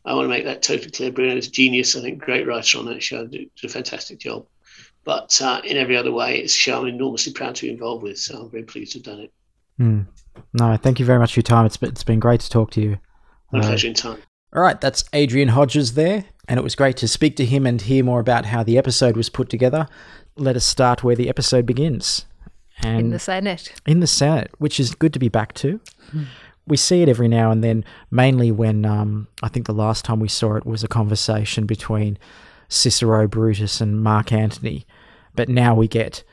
I 0.05 0.13
want 0.13 0.25
to 0.25 0.29
make 0.29 0.45
that 0.45 0.62
totally 0.62 0.91
clear. 0.91 1.12
Bruno 1.12 1.36
is 1.36 1.47
a 1.47 1.51
genius. 1.51 1.95
I 1.95 2.01
think 2.01 2.19
great 2.19 2.47
writer 2.47 2.77
on 2.77 2.86
that 2.86 3.03
show. 3.03 3.25
Did, 3.25 3.49
did 3.55 3.69
a 3.69 3.73
fantastic 3.73 4.19
job. 4.19 4.45
But 5.05 5.41
uh, 5.41 5.62
in 5.65 5.77
every 5.77 5.97
other 5.97 6.12
way, 6.12 6.39
it's 6.39 6.53
a 6.53 6.57
show 6.57 6.81
I'm 6.81 6.88
enormously 6.88 7.33
proud 7.33 7.55
to 7.55 7.63
be 7.63 7.71
involved 7.71 8.03
with. 8.03 8.17
So 8.17 8.39
I'm 8.39 8.49
very 8.49 8.63
pleased 8.63 8.93
to 8.93 8.99
have 8.99 9.05
done 9.05 9.19
it. 9.19 9.33
Mm. 9.79 10.07
No, 10.53 10.77
thank 10.77 10.99
you 10.99 11.05
very 11.05 11.19
much 11.19 11.33
for 11.33 11.39
your 11.39 11.43
time. 11.43 11.65
It's 11.65 11.77
been, 11.77 11.89
it's 11.89 12.03
been 12.03 12.19
great 12.19 12.41
to 12.41 12.49
talk 12.49 12.71
to 12.71 12.81
you. 12.81 12.97
My 13.51 13.59
Uh, 13.59 13.63
pleasure 13.63 13.88
in 13.88 13.93
time. 13.93 14.17
All 14.55 14.62
right, 14.62 14.79
that's 14.79 15.03
Adrian 15.13 15.49
Hodges 15.49 15.93
there, 15.95 16.25
and 16.47 16.59
it 16.59 16.63
was 16.63 16.75
great 16.75 16.95
to 16.97 17.07
speak 17.07 17.36
to 17.38 17.45
him 17.45 17.65
and 17.65 17.81
hear 17.81 18.03
more 18.03 18.19
about 18.19 18.45
how 18.45 18.62
the 18.63 18.77
episode 18.77 19.17
was 19.17 19.29
put 19.29 19.49
together. 19.49 19.88
Let 20.36 20.55
us 20.55 20.63
start 20.65 21.03
where 21.03 21.15
the 21.15 21.27
episode 21.29 21.65
begins. 21.65 22.25
And 22.83 22.99
in 22.99 23.09
the 23.12 23.19
Senate. 23.19 23.73
in 23.88 23.99
the 23.99 24.07
Senate, 24.07 24.51
which 24.57 24.79
is 24.79 24.93
good 24.95 25.13
to 25.13 25.19
be 25.19 25.29
back 25.29 25.53
to. 25.55 25.79
We 26.65 26.77
see 26.77 27.01
it 27.01 27.09
every 27.09 27.27
now 27.27 27.51
and 27.51 27.63
then, 27.63 27.83
mainly 28.09 28.51
when 28.51 28.86
um, 28.86 29.27
I 29.41 29.49
think 29.49 29.65
the 29.65 29.73
last 29.73 30.05
time 30.05 30.19
we 30.19 30.27
saw 30.27 30.55
it 30.55 30.65
was 30.65 30.83
a 30.83 30.88
conversation 30.88 31.65
between 31.65 32.17
Cicero, 32.69 33.27
Brutus, 33.27 33.81
and 33.81 34.01
Mark 34.01 34.31
Antony. 34.31 34.86
But 35.36 35.49
now 35.49 35.75
we 35.75 35.88
get 35.88 36.23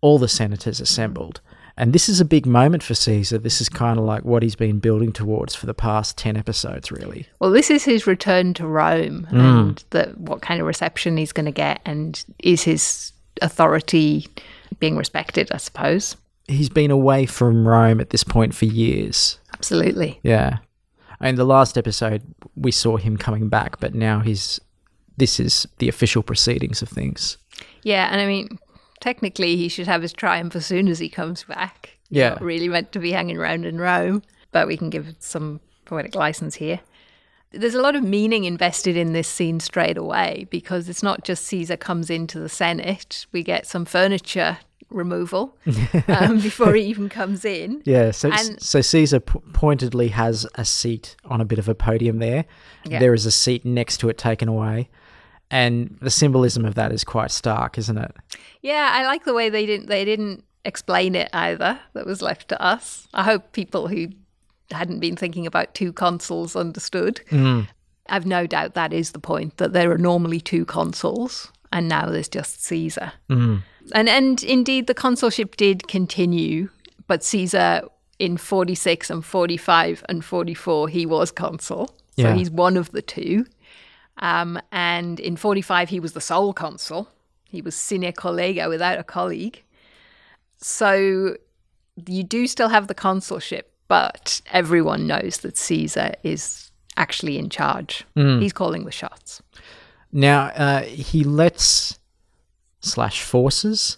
all 0.00 0.18
the 0.18 0.28
senators 0.28 0.80
assembled. 0.80 1.40
And 1.78 1.92
this 1.92 2.08
is 2.08 2.20
a 2.20 2.24
big 2.24 2.46
moment 2.46 2.82
for 2.82 2.94
Caesar. 2.94 3.36
This 3.36 3.60
is 3.60 3.68
kind 3.68 3.98
of 3.98 4.04
like 4.04 4.24
what 4.24 4.42
he's 4.42 4.56
been 4.56 4.78
building 4.78 5.12
towards 5.12 5.54
for 5.54 5.66
the 5.66 5.74
past 5.74 6.16
10 6.16 6.36
episodes, 6.36 6.90
really. 6.90 7.26
Well, 7.38 7.50
this 7.50 7.70
is 7.70 7.84
his 7.84 8.06
return 8.06 8.54
to 8.54 8.66
Rome 8.66 9.24
hmm. 9.24 9.38
and 9.38 9.84
the, 9.90 10.14
what 10.16 10.40
kind 10.40 10.60
of 10.60 10.66
reception 10.66 11.18
he's 11.18 11.32
going 11.32 11.46
to 11.46 11.52
get, 11.52 11.82
and 11.84 12.24
is 12.38 12.62
his 12.62 13.12
authority 13.42 14.26
being 14.78 14.96
respected, 14.96 15.52
I 15.52 15.58
suppose. 15.58 16.16
He's 16.48 16.70
been 16.70 16.90
away 16.90 17.26
from 17.26 17.68
Rome 17.68 18.00
at 18.00 18.10
this 18.10 18.24
point 18.24 18.54
for 18.54 18.64
years. 18.64 19.38
Absolutely. 19.52 20.18
Yeah. 20.22 20.58
I 21.20 21.26
mean, 21.26 21.34
the 21.34 21.44
last 21.44 21.76
episode 21.76 22.22
we 22.56 22.70
saw 22.70 22.96
him 22.96 23.16
coming 23.16 23.48
back, 23.48 23.80
but 23.80 23.94
now 23.94 24.20
he's. 24.20 24.60
This 25.18 25.40
is 25.40 25.66
the 25.78 25.88
official 25.88 26.22
proceedings 26.22 26.82
of 26.82 26.90
things. 26.90 27.38
Yeah, 27.82 28.08
and 28.12 28.20
I 28.20 28.26
mean, 28.26 28.58
technically, 29.06 29.56
he 29.56 29.68
should 29.68 29.86
have 29.86 30.02
his 30.02 30.12
triumph 30.12 30.56
as 30.56 30.66
soon 30.66 30.88
as 30.88 30.98
he 30.98 31.08
comes 31.08 31.44
back. 31.44 31.90
Yeah. 32.10 32.30
not 32.30 32.42
really 32.42 32.68
meant 32.68 32.90
to 32.92 32.98
be 32.98 33.12
hanging 33.12 33.36
around 33.36 33.64
in 33.64 33.78
Rome, 33.80 34.22
but 34.52 34.66
we 34.66 34.76
can 34.76 34.90
give 34.90 35.14
some 35.20 35.60
poetic 35.84 36.14
license 36.16 36.56
here. 36.56 36.80
There's 37.52 37.74
a 37.76 37.80
lot 37.82 37.94
of 37.96 38.02
meaning 38.02 38.44
invested 38.44 38.96
in 38.96 39.12
this 39.12 39.28
scene 39.28 39.60
straight 39.60 39.96
away 39.96 40.46
because 40.50 40.88
it's 40.88 41.02
not 41.02 41.24
just 41.24 41.44
Caesar 41.46 41.76
comes 41.76 42.10
into 42.10 42.38
the 42.40 42.48
Senate. 42.48 43.26
We 43.32 43.42
get 43.44 43.66
some 43.66 43.84
furniture 43.84 44.58
removal 44.90 45.56
um, 46.08 46.40
before 46.40 46.74
he 46.74 46.82
even 46.84 47.08
comes 47.08 47.44
in. 47.44 47.82
Yeah, 47.84 48.10
so 48.10 48.30
And- 48.32 48.60
so 48.60 48.80
Caesar 48.80 49.20
p- 49.20 49.38
pointedly 49.52 50.08
has 50.08 50.46
a 50.56 50.64
seat 50.64 51.16
on 51.24 51.40
a 51.40 51.44
bit 51.44 51.58
of 51.58 51.68
a 51.68 51.74
podium 51.74 52.18
there. 52.18 52.44
Yeah. 52.84 52.98
There 53.00 53.14
is 53.14 53.26
a 53.26 53.30
seat 53.32 53.64
next 53.64 53.98
to 53.98 54.08
it 54.08 54.18
taken 54.18 54.48
away, 54.48 54.88
and 55.50 55.96
the 56.00 56.10
symbolism 56.10 56.64
of 56.64 56.74
that 56.74 56.92
is 56.92 57.04
quite 57.04 57.30
stark, 57.30 57.78
isn't 57.78 57.98
it? 57.98 58.14
Yeah, 58.62 58.90
I 58.92 59.04
like 59.06 59.24
the 59.24 59.34
way 59.34 59.48
they 59.48 59.66
didn't 59.66 59.86
they 59.86 60.04
didn't 60.04 60.44
explain 60.64 61.14
it 61.14 61.28
either. 61.32 61.78
That 61.94 62.06
was 62.06 62.22
left 62.22 62.48
to 62.48 62.60
us. 62.60 63.06
I 63.14 63.22
hope 63.22 63.52
people 63.52 63.88
who 63.88 64.08
hadn't 64.72 64.98
been 65.00 65.14
thinking 65.16 65.46
about 65.46 65.74
two 65.74 65.92
consuls 65.92 66.56
understood. 66.56 67.20
Mm. 67.30 67.68
I've 68.08 68.26
no 68.26 68.46
doubt 68.46 68.74
that 68.74 68.92
is 68.92 69.12
the 69.12 69.18
point 69.20 69.56
that 69.58 69.72
there 69.72 69.90
are 69.92 69.98
normally 69.98 70.40
two 70.40 70.64
consuls 70.64 71.50
and 71.72 71.88
now 71.88 72.06
there's 72.10 72.28
just 72.28 72.62
Caesar. 72.64 73.12
Mm. 73.30 73.62
And 73.92 74.08
and 74.08 74.42
indeed 74.42 74.86
the 74.88 74.94
consulship 74.94 75.56
did 75.56 75.86
continue, 75.86 76.68
but 77.06 77.22
Caesar 77.22 77.82
in 78.18 78.36
46 78.36 79.10
and 79.10 79.24
45 79.24 80.04
and 80.08 80.24
44 80.24 80.88
he 80.88 81.06
was 81.06 81.30
consul. 81.30 81.86
So 82.18 82.22
Yeah. 82.22 82.34
he's 82.34 82.50
one 82.50 82.76
of 82.76 82.90
the 82.92 83.02
two. 83.02 83.46
Um, 84.18 84.60
and 84.72 85.20
in 85.20 85.36
45, 85.36 85.88
he 85.88 86.00
was 86.00 86.12
the 86.12 86.20
sole 86.20 86.52
consul. 86.52 87.08
He 87.48 87.60
was 87.62 87.74
sine 87.74 88.12
collega 88.12 88.68
without 88.68 88.98
a 88.98 89.04
colleague. 89.04 89.62
So 90.56 91.36
you 92.06 92.22
do 92.22 92.46
still 92.46 92.68
have 92.68 92.88
the 92.88 92.94
consulship, 92.94 93.72
but 93.88 94.40
everyone 94.52 95.06
knows 95.06 95.38
that 95.38 95.56
Caesar 95.56 96.14
is 96.22 96.70
actually 96.96 97.38
in 97.38 97.50
charge. 97.50 98.04
He's 98.40 98.52
calling 98.52 98.84
the 98.84 98.92
shots. 98.92 99.42
Now 100.12 100.46
uh, 100.56 100.82
he 100.82 101.24
lets 101.24 101.98
slash 102.80 103.22
forces 103.22 103.96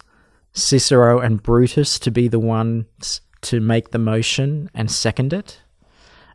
Cicero 0.53 1.19
and 1.19 1.41
Brutus 1.41 1.99
to 1.99 2.11
be 2.11 2.27
the 2.27 2.39
ones 2.39 3.21
to 3.41 3.59
make 3.59 3.91
the 3.91 3.99
motion 3.99 4.69
and 4.73 4.91
second 4.91 5.31
it, 5.31 5.61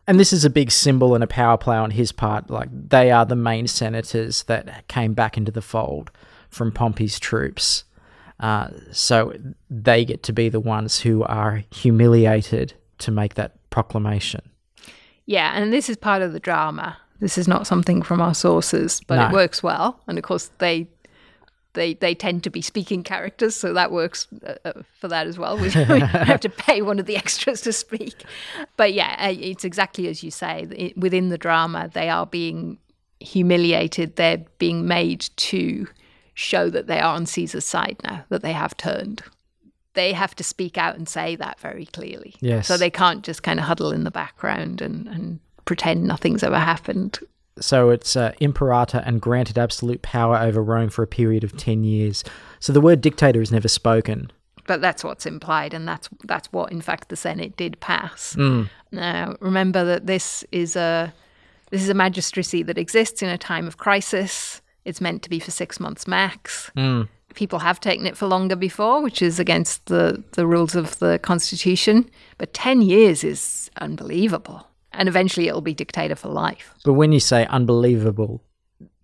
And 0.07 0.21
this 0.21 0.33
is 0.33 0.45
a 0.45 0.51
big 0.51 0.71
symbol 0.71 1.15
and 1.15 1.25
a 1.25 1.27
power 1.27 1.57
play 1.57 1.77
on 1.77 1.91
his 1.91 2.13
part. 2.13 2.51
Like 2.51 2.69
they 2.71 3.11
are 3.11 3.25
the 3.25 3.37
main 3.37 3.67
senators 3.67 4.43
that 4.45 4.87
came 4.89 5.15
back 5.15 5.37
into 5.37 5.51
the 5.51 5.63
fold 5.63 6.11
from 6.51 6.71
Pompey's 6.73 7.19
troops. 7.19 7.85
Uh, 8.41 8.69
so 8.93 9.33
they 9.71 10.05
get 10.05 10.23
to 10.25 10.33
be 10.33 10.49
the 10.49 10.61
ones 10.61 11.01
who 11.01 11.23
are 11.25 11.63
humiliated 11.71 12.75
to 12.99 13.11
make 13.11 13.35
that 13.35 13.53
proclamation. 13.71 14.43
Yeah, 15.27 15.53
and 15.55 15.73
this 15.73 15.89
is 15.89 15.97
part 15.97 16.21
of 16.21 16.33
the 16.33 16.41
drama. 16.41 16.99
This 17.21 17.39
is 17.39 17.49
not 17.49 17.67
something 17.67 18.03
from 18.03 18.21
our 18.21 18.35
sources, 18.35 19.01
but 19.07 19.17
No. 19.17 19.29
it 19.29 19.33
works 19.33 19.63
well. 19.63 20.01
And 20.07 20.19
of 20.19 20.25
course, 20.25 20.51
they 20.59 20.89
they 21.75 21.95
they 21.95 22.15
tend 22.15 22.43
to 22.45 22.51
be 22.51 22.63
speaking 22.63 23.03
characters, 23.03 23.55
so 23.55 23.73
that 23.75 23.93
works 23.93 24.27
uh, 24.47 24.55
uh, 24.65 24.83
for 24.99 25.09
that 25.09 25.27
as 25.27 25.39
well. 25.39 25.59
We 25.59 25.71
have 25.71 26.41
to 26.41 26.49
pay 26.49 26.83
one 26.83 26.99
of 26.99 27.07
the 27.07 27.17
extras 27.17 27.61
to 27.63 27.73
speak. 27.73 28.25
But 28.77 28.95
yeah, 28.95 29.29
it's 29.29 29.65
exactly 29.65 30.09
as 30.09 30.25
you 30.25 30.31
say. 30.31 30.67
It, 30.71 30.97
within 30.97 31.29
the 31.29 31.39
drama, 31.39 31.91
they 31.93 32.09
are 32.09 32.27
being 32.27 32.79
humiliated. 33.21 34.17
They're 34.17 34.45
being 34.59 34.87
made 34.87 35.29
to 35.37 35.87
show 36.35 36.71
that 36.71 36.87
they 36.87 36.99
are 36.99 37.15
on 37.15 37.27
Caesar's 37.27 37.65
side 37.65 37.97
now, 38.05 38.25
that 38.29 38.43
they 38.43 38.53
have 38.53 38.77
turned. 38.77 39.23
They 39.95 40.13
have 40.13 40.35
to 40.37 40.45
speak 40.45 40.77
out 40.77 40.97
and 40.97 41.09
say 41.09 41.37
that 41.37 41.61
very 41.61 41.87
clearly. 41.87 42.35
Yes. 42.41 42.67
So 42.67 42.77
they 42.77 42.91
can't 42.91 43.25
just 43.25 43.45
kind 43.45 43.61
of 43.61 43.67
huddle 43.67 43.93
in 43.93 44.03
the 44.03 44.11
background 44.11 44.81
and, 44.81 45.07
and 45.07 45.39
pretend 45.65 46.05
nothing's 46.05 46.43
ever 46.43 46.59
happened. 46.59 47.21
So 47.61 47.91
it's 47.91 48.17
uh, 48.17 48.33
imperator 48.41 49.03
and 49.07 49.21
granted 49.21 49.59
absolute 49.59 50.03
power 50.03 50.37
over 50.37 50.63
Rome 50.63 50.91
for 50.91 51.03
a 51.03 51.07
period 51.07 51.45
of 51.45 51.57
10 51.57 51.85
years. 51.85 52.25
So 52.59 52.73
the 52.73 52.81
word 52.81 53.01
dictator 53.01 53.41
is 53.41 53.53
never 53.53 53.69
spoken. 53.69 54.33
But 54.67 54.81
that's 54.81 55.05
what's 55.05 55.27
implied, 55.27 55.75
and 55.75 55.87
that's 55.87 56.09
that's 56.25 56.51
what, 56.51 56.73
in 56.73 56.81
fact, 56.81 57.11
the 57.11 57.17
Senate 57.17 57.55
did 57.55 57.79
pass. 57.81 58.35
Mm. 58.35 58.71
Now, 58.93 59.37
remember 59.41 59.85
that 59.85 60.07
this 60.07 60.43
is 60.53 60.75
a 60.75 61.13
this 61.71 61.83
is 61.83 61.91
a 61.91 61.95
magistracy 61.95 62.63
that 62.63 62.79
exists 62.79 63.23
in 63.23 63.29
a 63.29 63.37
time 63.37 63.67
of 63.67 63.77
crisis. 63.77 64.63
It's 64.85 65.01
meant 65.01 65.23
to 65.23 65.31
be 65.31 65.39
for 65.39 65.51
six 65.51 65.81
months 65.81 66.07
max. 66.07 66.71
Mm. 66.77 67.09
People 67.35 67.59
have 67.59 67.81
taken 67.81 68.07
it 68.07 68.17
for 68.17 68.27
longer 68.27 68.57
before, 68.57 69.03
which 69.03 69.21
is 69.21 69.41
against 69.41 69.85
the, 69.87 70.23
the 70.33 70.47
rules 70.47 70.77
of 70.77 70.99
the 71.01 71.19
constitution. 71.19 72.09
But 72.39 72.55
10 72.55 72.81
years 72.81 73.25
is 73.25 73.71
unbelievable. 73.79 74.69
And 74.97 75.09
eventually 75.09 75.49
it'll 75.49 75.61
be 75.61 75.75
dictator 75.75 76.17
for 76.17 76.29
life. 76.29 76.75
But 76.85 76.95
when 76.95 77.13
you 77.13 77.21
say 77.21 77.47
unbelievable, 77.47 78.43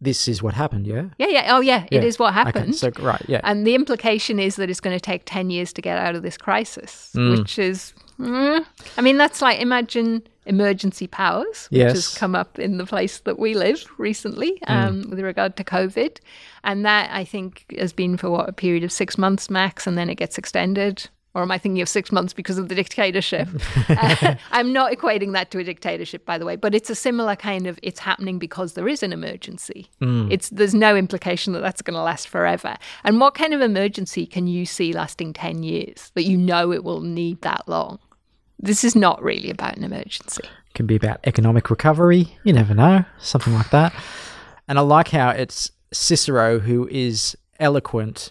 this 0.00 0.26
is 0.28 0.42
what 0.42 0.54
happened, 0.54 0.86
yeah? 0.86 1.04
Yeah, 1.18 1.26
yeah. 1.28 1.56
Oh, 1.56 1.60
yeah. 1.60 1.84
It 1.90 2.02
Yeah. 2.02 2.08
is 2.08 2.18
what 2.18 2.28
Okay, 2.30 2.34
happened. 2.34 2.74
so, 2.76 2.90
right, 3.00 3.22
yeah. 3.28 3.40
And 3.44 3.66
the 3.66 3.74
implication 3.74 4.38
is 4.38 4.56
that 4.56 4.70
it's 4.70 4.80
going 4.80 4.96
to 4.96 5.00
take 5.00 5.22
10 5.26 5.50
years 5.50 5.72
to 5.74 5.82
get 5.82 5.98
out 5.98 6.14
of 6.14 6.22
this 6.22 6.38
crisis, 6.38 7.10
Mm. 7.14 7.38
which 7.38 7.58
is, 7.58 7.92
mm, 8.18 8.64
I 8.96 9.00
mean, 9.02 9.18
that's 9.18 9.42
like 9.42 9.60
imagine 9.60 10.22
emergency 10.46 11.06
powers, 11.06 11.66
which 11.70 11.78
Yes. 11.80 11.92
has 11.92 12.08
come 12.14 12.34
up 12.34 12.58
in 12.58 12.78
the 12.78 12.86
place 12.86 13.18
that 13.20 13.38
we 13.38 13.54
live 13.54 13.84
recently 13.98 14.58
Mm. 14.66 14.74
um, 14.88 15.10
with 15.10 15.20
regard 15.20 15.54
to 15.56 15.64
COVID. 15.64 16.16
And 16.64 16.84
that, 16.86 17.10
I 17.12 17.24
think, 17.24 17.66
has 17.78 17.92
been 17.92 18.16
for 18.16 18.30
what, 18.30 18.48
a 18.48 18.52
period 18.52 18.84
of 18.84 18.92
six 18.92 19.18
months 19.18 19.50
max, 19.50 19.86
and 19.86 19.98
then 19.98 20.08
it 20.08 20.14
gets 20.16 20.38
extended. 20.38 21.08
Or 21.32 21.42
am 21.42 21.50
I 21.52 21.58
thinking 21.58 21.80
of 21.80 21.88
six 21.88 22.10
months 22.10 22.32
because 22.32 22.58
of 22.58 22.68
the 22.68 22.74
dictatorship? 22.74 23.48
Uh, 23.90 24.34
I'm 24.52 24.72
not 24.72 24.92
equating 24.92 25.32
that 25.32 25.50
to 25.50 25.58
a 25.58 25.64
dictatorship, 25.64 26.24
by 26.24 26.38
the 26.38 26.46
way, 26.46 26.54
but 26.56 26.74
it's 26.74 26.90
a 26.90 26.94
similar 26.94 27.34
kind 27.34 27.66
of 27.66 27.78
it's 27.82 27.98
happening 28.00 28.38
because 28.38 28.74
there 28.74 28.88
is 28.88 29.02
an 29.02 29.12
emergency. 29.12 29.90
It's 30.00 30.48
there's 30.50 30.74
no 30.74 30.96
implication 30.96 31.52
that 31.54 31.60
that's 31.60 31.82
going 31.82 31.94
to 31.94 32.02
last 32.02 32.28
forever. 32.28 32.76
And 33.04 33.20
what 33.20 33.34
kind 33.34 33.52
of 33.52 33.60
emergency 33.60 34.26
can 34.26 34.46
you 34.46 34.64
see 34.64 34.92
lasting 34.92 35.32
ten 35.32 35.62
years 35.62 36.12
that 36.14 36.24
you 36.24 36.36
know 36.36 36.72
it 36.72 36.84
will 36.84 37.00
need 37.00 37.42
that 37.42 37.68
long? 37.68 37.98
This 38.58 38.84
is 38.84 38.94
not 38.94 39.22
really 39.22 39.50
about 39.50 39.76
an 39.76 39.84
emergency. 39.84 40.44
It 40.44 40.74
can 40.74 40.86
be 40.86 40.96
about 40.96 41.20
economic 41.24 41.68
recovery. 41.70 42.36
You 42.44 42.52
never 42.52 42.74
know, 42.74 43.04
something 43.18 43.54
like 43.54 43.70
that. 43.70 43.92
And 44.68 44.78
I 44.78 44.82
like 44.82 45.08
how 45.08 45.30
it's 45.30 45.70
Cicero 45.92 46.60
who 46.60 46.86
is 46.88 47.36
eloquent 47.58 48.30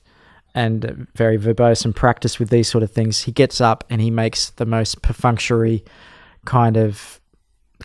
and 0.56 1.08
very 1.16 1.38
verbose 1.38 1.86
and 1.86 1.96
practiced 1.96 2.40
with 2.40 2.50
these 2.50 2.68
sort 2.68 2.84
of 2.84 2.92
things. 2.92 3.22
He 3.22 3.32
gets 3.32 3.62
up 3.62 3.84
and 3.90 4.02
he 4.02 4.12
makes 4.12 4.50
the 4.52 4.66
most 4.66 5.02
perfunctory 5.02 5.84
kind 6.46 6.78
of 6.78 7.20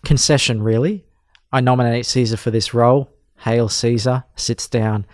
concession, 0.04 0.62
really. 0.62 1.04
I 1.52 1.60
nominate 1.60 2.06
Caesar 2.06 2.36
for 2.36 2.50
this 2.50 2.74
role. 2.74 3.10
Hail 3.38 3.68
Caesar, 3.68 4.24
sits 4.36 4.68
down, 4.68 5.04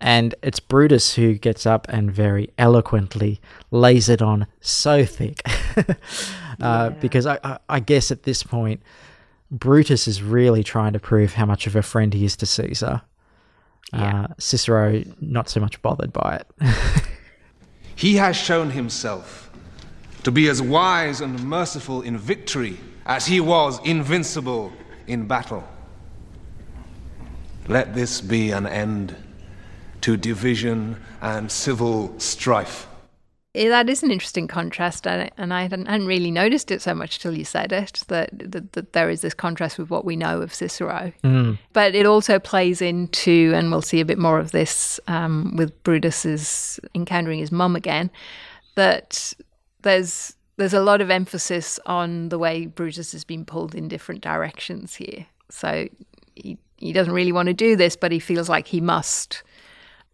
and 0.00 0.34
it's 0.42 0.60
Brutus 0.60 1.14
who 1.14 1.34
gets 1.34 1.66
up 1.66 1.86
and 1.88 2.10
very 2.12 2.52
eloquently 2.56 3.40
lays 3.70 4.08
it 4.08 4.22
on 4.22 4.46
so 4.60 5.04
thick. 5.04 5.42
uh, 6.60 6.90
Because 6.90 7.26
I, 7.26 7.38
I, 7.42 7.58
I 7.68 7.80
guess 7.80 8.10
at 8.10 8.22
this 8.22 8.42
point, 8.42 8.82
Brutus 9.50 10.06
is 10.06 10.22
really 10.22 10.62
trying 10.62 10.92
to 10.92 11.00
prove 11.00 11.34
how 11.34 11.46
much 11.46 11.66
of 11.66 11.74
a 11.74 11.82
friend 11.82 12.14
he 12.14 12.24
is 12.24 12.36
to 12.36 12.46
Caesar. 12.46 13.02
Yeah. 13.92 14.22
Uh, 14.22 14.34
Cicero, 14.38 15.02
not 15.20 15.48
so 15.48 15.60
much 15.60 15.80
bothered 15.82 16.12
by 16.12 16.40
it. 16.42 16.46
He 18.00 18.16
has 18.16 18.34
shown 18.34 18.70
himself 18.70 19.50
to 20.22 20.30
be 20.30 20.48
as 20.48 20.62
wise 20.62 21.20
and 21.20 21.44
merciful 21.44 22.00
in 22.00 22.16
victory 22.16 22.78
as 23.04 23.26
he 23.26 23.40
was 23.40 23.78
invincible 23.84 24.72
in 25.06 25.26
battle. 25.26 25.68
Let 27.68 27.94
this 27.94 28.22
be 28.22 28.52
an 28.52 28.66
end 28.66 29.14
to 30.00 30.16
division 30.16 30.96
and 31.20 31.52
civil 31.52 32.18
strife. 32.18 32.86
Yeah, 33.52 33.70
that 33.70 33.88
is 33.90 34.04
an 34.04 34.12
interesting 34.12 34.46
contrast, 34.46 35.08
and 35.08 35.22
I- 35.22 35.30
and 35.36 35.52
I 35.52 35.62
hadn't, 35.62 35.86
hadn't 35.86 36.06
really 36.06 36.30
noticed 36.30 36.70
it 36.70 36.80
so 36.82 36.94
much 36.94 37.18
till 37.18 37.36
you 37.36 37.44
said 37.44 37.72
it. 37.72 38.04
That, 38.06 38.30
that 38.32 38.72
that 38.74 38.92
there 38.92 39.10
is 39.10 39.22
this 39.22 39.34
contrast 39.34 39.76
with 39.76 39.90
what 39.90 40.04
we 40.04 40.14
know 40.14 40.40
of 40.40 40.54
Cicero, 40.54 41.12
but 41.72 41.94
it 41.96 42.06
also 42.06 42.38
plays 42.38 42.80
into, 42.80 43.52
and 43.56 43.72
we'll 43.72 43.82
see 43.82 44.00
a 44.00 44.04
bit 44.04 44.18
more 44.18 44.38
of 44.38 44.52
this 44.52 45.00
um, 45.08 45.56
with 45.56 45.82
Brutus's 45.82 46.78
encountering 46.94 47.40
his 47.40 47.50
mum 47.50 47.74
again. 47.74 48.08
That 48.76 49.32
there's 49.82 50.36
there's 50.56 50.74
a 50.74 50.80
lot 50.82 51.00
of 51.00 51.10
emphasis 51.10 51.80
on 51.86 52.28
the 52.28 52.38
way 52.38 52.66
Brutus 52.66 53.10
has 53.12 53.24
been 53.24 53.44
pulled 53.44 53.74
in 53.74 53.88
different 53.88 54.20
directions 54.20 54.94
here. 54.94 55.26
So 55.48 55.88
he 56.36 56.56
he 56.76 56.92
doesn't 56.92 57.12
really 57.14 57.32
want 57.32 57.48
to 57.48 57.52
do 57.54 57.74
this, 57.74 57.96
but 57.96 58.12
he 58.12 58.20
feels 58.20 58.48
like 58.48 58.68
he 58.68 58.80
must 58.80 59.42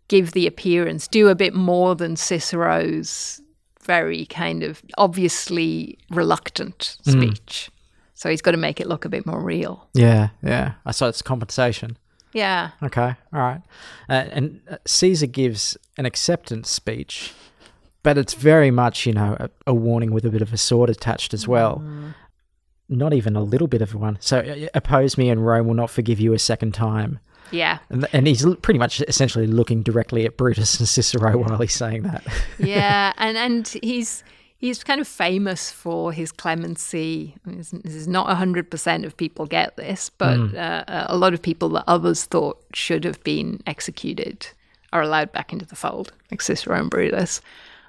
give 0.08 0.32
the 0.32 0.46
appearance, 0.46 1.08
do 1.08 1.28
a 1.28 1.34
bit 1.34 1.54
more 1.54 1.94
than 1.94 2.16
Cicero's 2.16 3.40
very 3.82 4.26
kind 4.26 4.62
of 4.62 4.82
obviously 4.98 5.98
reluctant 6.10 6.96
speech. 7.02 7.70
So 8.14 8.30
he's 8.30 8.42
got 8.42 8.52
to 8.52 8.56
make 8.56 8.80
it 8.80 8.86
look 8.86 9.04
a 9.04 9.08
bit 9.08 9.26
more 9.26 9.40
real. 9.40 9.88
yeah, 9.92 10.30
yeah. 10.42 10.72
I 10.84 10.90
saw 10.90 11.06
it's 11.08 11.22
compensation. 11.22 11.98
Yeah. 12.32 12.70
Okay, 12.82 13.14
all 13.32 13.40
right. 13.40 13.62
Uh, 14.08 14.24
and 14.32 14.60
uh, 14.70 14.76
Caesar 14.86 15.26
gives 15.26 15.76
an 15.96 16.04
acceptance 16.06 16.70
speech, 16.70 17.32
but 18.02 18.18
it's 18.18 18.34
very 18.34 18.70
much, 18.70 19.06
you 19.06 19.12
know, 19.12 19.36
a, 19.38 19.50
a 19.66 19.74
warning 19.74 20.10
with 20.12 20.24
a 20.24 20.30
bit 20.30 20.42
of 20.42 20.52
a 20.52 20.56
sword 20.56 20.90
attached 20.90 21.32
as 21.32 21.46
well. 21.48 21.82
Not 22.88 23.12
even 23.12 23.36
a 23.36 23.42
little 23.42 23.66
bit 23.68 23.82
of 23.82 23.94
one. 23.94 24.18
So, 24.20 24.38
uh, 24.38 24.68
oppose 24.74 25.16
me, 25.18 25.28
and 25.30 25.46
Rome 25.46 25.66
will 25.66 25.74
not 25.74 25.90
forgive 25.90 26.20
you 26.20 26.32
a 26.34 26.38
second 26.38 26.72
time. 26.72 27.20
Yeah. 27.50 27.78
And, 27.90 28.06
and 28.12 28.26
he's 28.26 28.44
pretty 28.56 28.78
much 28.78 29.00
essentially 29.02 29.46
looking 29.46 29.82
directly 29.82 30.24
at 30.24 30.36
Brutus 30.36 30.78
and 30.78 30.88
Cicero 30.88 31.38
while 31.38 31.58
he's 31.58 31.74
saying 31.74 32.02
that. 32.02 32.24
yeah, 32.58 33.12
and 33.18 33.36
and 33.36 33.68
he's 33.82 34.24
he's 34.58 34.82
kind 34.82 35.00
of 35.00 35.08
famous 35.08 35.70
for 35.70 36.12
his 36.12 36.32
clemency. 36.32 37.34
I 37.44 37.48
mean, 37.48 37.58
this 37.58 37.72
is 37.72 38.08
not 38.08 38.34
hundred 38.36 38.70
percent 38.70 39.04
of 39.04 39.16
people 39.16 39.46
get 39.46 39.76
this, 39.76 40.10
but 40.10 40.54
uh, 40.54 40.84
a 41.08 41.16
lot 41.16 41.34
of 41.34 41.42
people 41.42 41.68
that 41.70 41.84
others 41.86 42.24
thought 42.24 42.62
should 42.72 43.04
have 43.04 43.22
been 43.22 43.62
executed 43.66 44.48
are 44.92 45.02
allowed 45.02 45.32
back 45.32 45.52
into 45.52 45.66
the 45.66 45.76
fold, 45.76 46.12
like 46.30 46.40
Cicero 46.40 46.78
and 46.78 46.90
Brutus. 46.90 47.40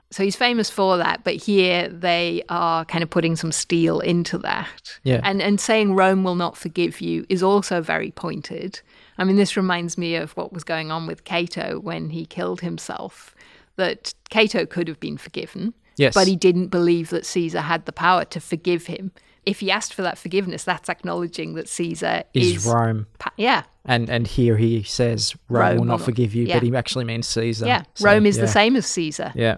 So 0.10 0.24
he's 0.24 0.38
famous 0.38 0.70
for 0.70 0.98
that, 0.98 1.24
but 1.26 1.36
here 1.36 1.90
they 1.90 2.42
are 2.48 2.86
kind 2.86 3.04
of 3.04 3.10
putting 3.10 3.36
some 3.36 3.52
steel 3.52 4.00
into 4.00 4.38
that. 4.40 5.00
Yeah. 5.04 5.20
And 5.24 5.42
and 5.42 5.60
saying 5.60 5.96
Rome 5.96 6.24
will 6.24 6.36
not 6.36 6.58
forgive 6.58 7.02
you 7.02 7.26
is 7.30 7.44
also 7.44 7.82
very 7.82 8.12
pointed. 8.12 8.82
I 9.18 9.24
mean, 9.24 9.36
this 9.36 9.58
reminds 9.58 9.98
me 9.98 10.16
of 10.16 10.32
what 10.38 10.54
was 10.54 10.64
going 10.64 10.92
on 10.92 11.08
with 11.08 11.24
Cato 11.24 11.80
when 11.80 12.10
he 12.12 12.26
killed 12.26 12.62
himself. 12.62 13.34
That 13.78 14.14
Cato 14.30 14.66
could 14.66 14.88
have 14.88 15.00
been 15.00 15.18
forgiven, 15.18 15.74
Yes. 15.98 16.14
but 16.16 16.28
he 16.28 16.36
didn't 16.36 16.68
believe 16.70 17.10
that 17.12 17.26
Caesar 17.28 17.62
had 17.62 17.86
the 17.86 17.92
power 17.92 18.26
to 18.26 18.40
forgive 18.40 18.88
him. 18.88 19.12
If 19.46 19.60
he 19.60 19.70
asked 19.72 19.94
for 19.94 20.02
that 20.02 20.18
forgiveness, 20.18 20.64
that's 20.64 20.90
acknowledging 20.90 21.54
that 21.54 21.70
Caesar 21.70 22.24
Is 22.34 22.58
is, 22.58 22.66
Rome. 22.66 23.06
pa- 23.20 23.32
yeah, 23.38 23.64
And 23.86 24.10
and 24.10 24.26
here 24.28 24.58
he 24.58 24.84
says 24.84 25.36
Rome, 25.48 25.62
Rome 25.62 25.70
will 25.74 25.78
will 25.82 25.86
not 25.86 26.00
not- 26.00 26.06
forgive 26.06 26.34
you, 26.36 26.46
yeah. 26.46 26.56
but 26.56 26.64
he 26.64 26.76
actually 26.76 27.06
means 27.06 27.28
Caesar. 27.28 27.66
yeah. 27.68 27.84
So, 27.94 28.06
Rome 28.06 28.26
is 28.26 28.36
yeah. 28.38 28.42
the 28.46 28.48
same 28.52 28.76
as 28.76 28.86
Caesar. 28.88 29.32
Yeah. 29.36 29.58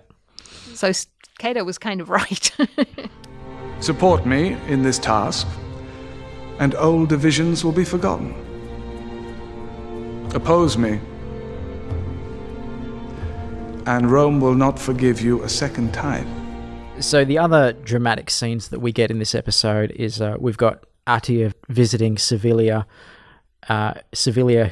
So 0.76 0.91
Cato 1.39 1.63
was 1.63 1.78
kind 1.78 2.02
of 2.02 2.10
right. 2.19 2.52
Support 3.80 4.26
me 4.26 4.58
in 4.67 4.84
this 4.84 5.00
task, 5.00 5.48
and 6.60 6.76
old 6.76 7.08
divisions 7.10 7.63
will 7.63 7.72
be 7.72 7.86
forgotten. 7.86 8.36
Oppose 10.36 10.78
me, 10.78 11.00
and 13.88 14.12
Rome 14.12 14.39
will 14.39 14.54
not 14.54 14.78
forgive 14.78 15.22
you 15.22 15.42
a 15.44 15.50
second 15.50 15.94
time. 15.94 16.28
So 17.02 17.26
the 17.26 17.39
other 17.39 17.74
dramatic 17.74 18.30
scenes 18.30 18.70
that 18.70 18.80
we 18.80 18.92
get 18.92 19.10
in 19.10 19.18
this 19.18 19.34
episode 19.34 19.92
is 19.92 20.22
uh, 20.22 20.36
we've 20.39 20.58
got 20.58 20.86
Atia 21.08 21.54
visiting 21.70 22.15
Servilia, 22.15 22.86
uh, 23.70 23.94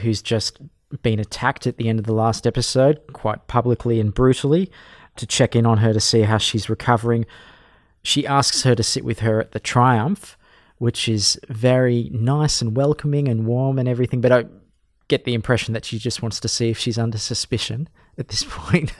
who's 0.01 0.21
just 0.21 0.59
been 1.01 1.19
attacked 1.19 1.65
at 1.65 1.77
the 1.77 1.89
end 1.89 1.97
of 1.99 2.05
the 2.05 2.13
last 2.13 2.45
episode, 2.45 2.99
quite 3.13 3.47
publicly 3.47 3.99
and 3.99 4.13
brutally, 4.13 4.71
to 5.15 5.25
check 5.25 5.55
in 5.55 5.65
on 5.65 5.79
her 5.79 5.91
to 5.91 5.99
see 5.99 6.21
how 6.21 6.37
she's 6.37 6.69
recovering. 6.69 7.25
She 8.03 8.27
asks 8.27 8.61
her 8.61 8.75
to 8.75 8.83
sit 8.83 9.03
with 9.03 9.19
her 9.19 9.39
at 9.39 9.53
the 9.53 9.59
Triumph, 9.59 10.37
which 10.77 11.09
is 11.09 11.39
very 11.49 12.11
nice 12.13 12.61
and 12.61 12.77
welcoming 12.77 13.27
and 13.27 13.47
warm 13.47 13.79
and 13.79 13.89
everything, 13.89 14.21
but 14.21 14.31
I 14.31 14.45
get 15.07 15.23
the 15.25 15.33
impression 15.33 15.73
that 15.73 15.85
she 15.85 15.97
just 15.99 16.21
wants 16.21 16.39
to 16.41 16.47
see 16.47 16.69
if 16.69 16.77
she's 16.77 16.97
under 16.97 17.17
suspicion 17.17 17.87
at 18.17 18.27
this 18.29 18.43
point. 18.49 18.93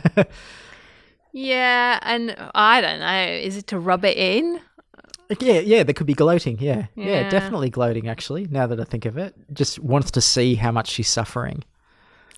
Yeah, 1.33 1.99
and 2.01 2.35
I 2.55 2.81
don't 2.81 2.99
know. 2.99 3.23
Is 3.23 3.57
it 3.57 3.67
to 3.67 3.79
rub 3.79 4.03
it 4.05 4.17
in? 4.17 4.59
yeah, 5.39 5.59
yeah, 5.59 5.83
there 5.83 5.93
could 5.93 6.07
be 6.07 6.13
gloating. 6.13 6.57
Yeah. 6.59 6.87
yeah, 6.95 7.05
Yeah. 7.05 7.29
definitely 7.29 7.69
gloating. 7.69 8.07
Actually, 8.07 8.47
now 8.49 8.65
that 8.67 8.79
I 8.79 8.85
think 8.85 9.05
of 9.05 9.17
it, 9.17 9.35
just 9.53 9.77
wants 9.79 10.09
to 10.11 10.21
see 10.21 10.55
how 10.55 10.71
much 10.71 10.89
she's 10.89 11.09
suffering. 11.09 11.63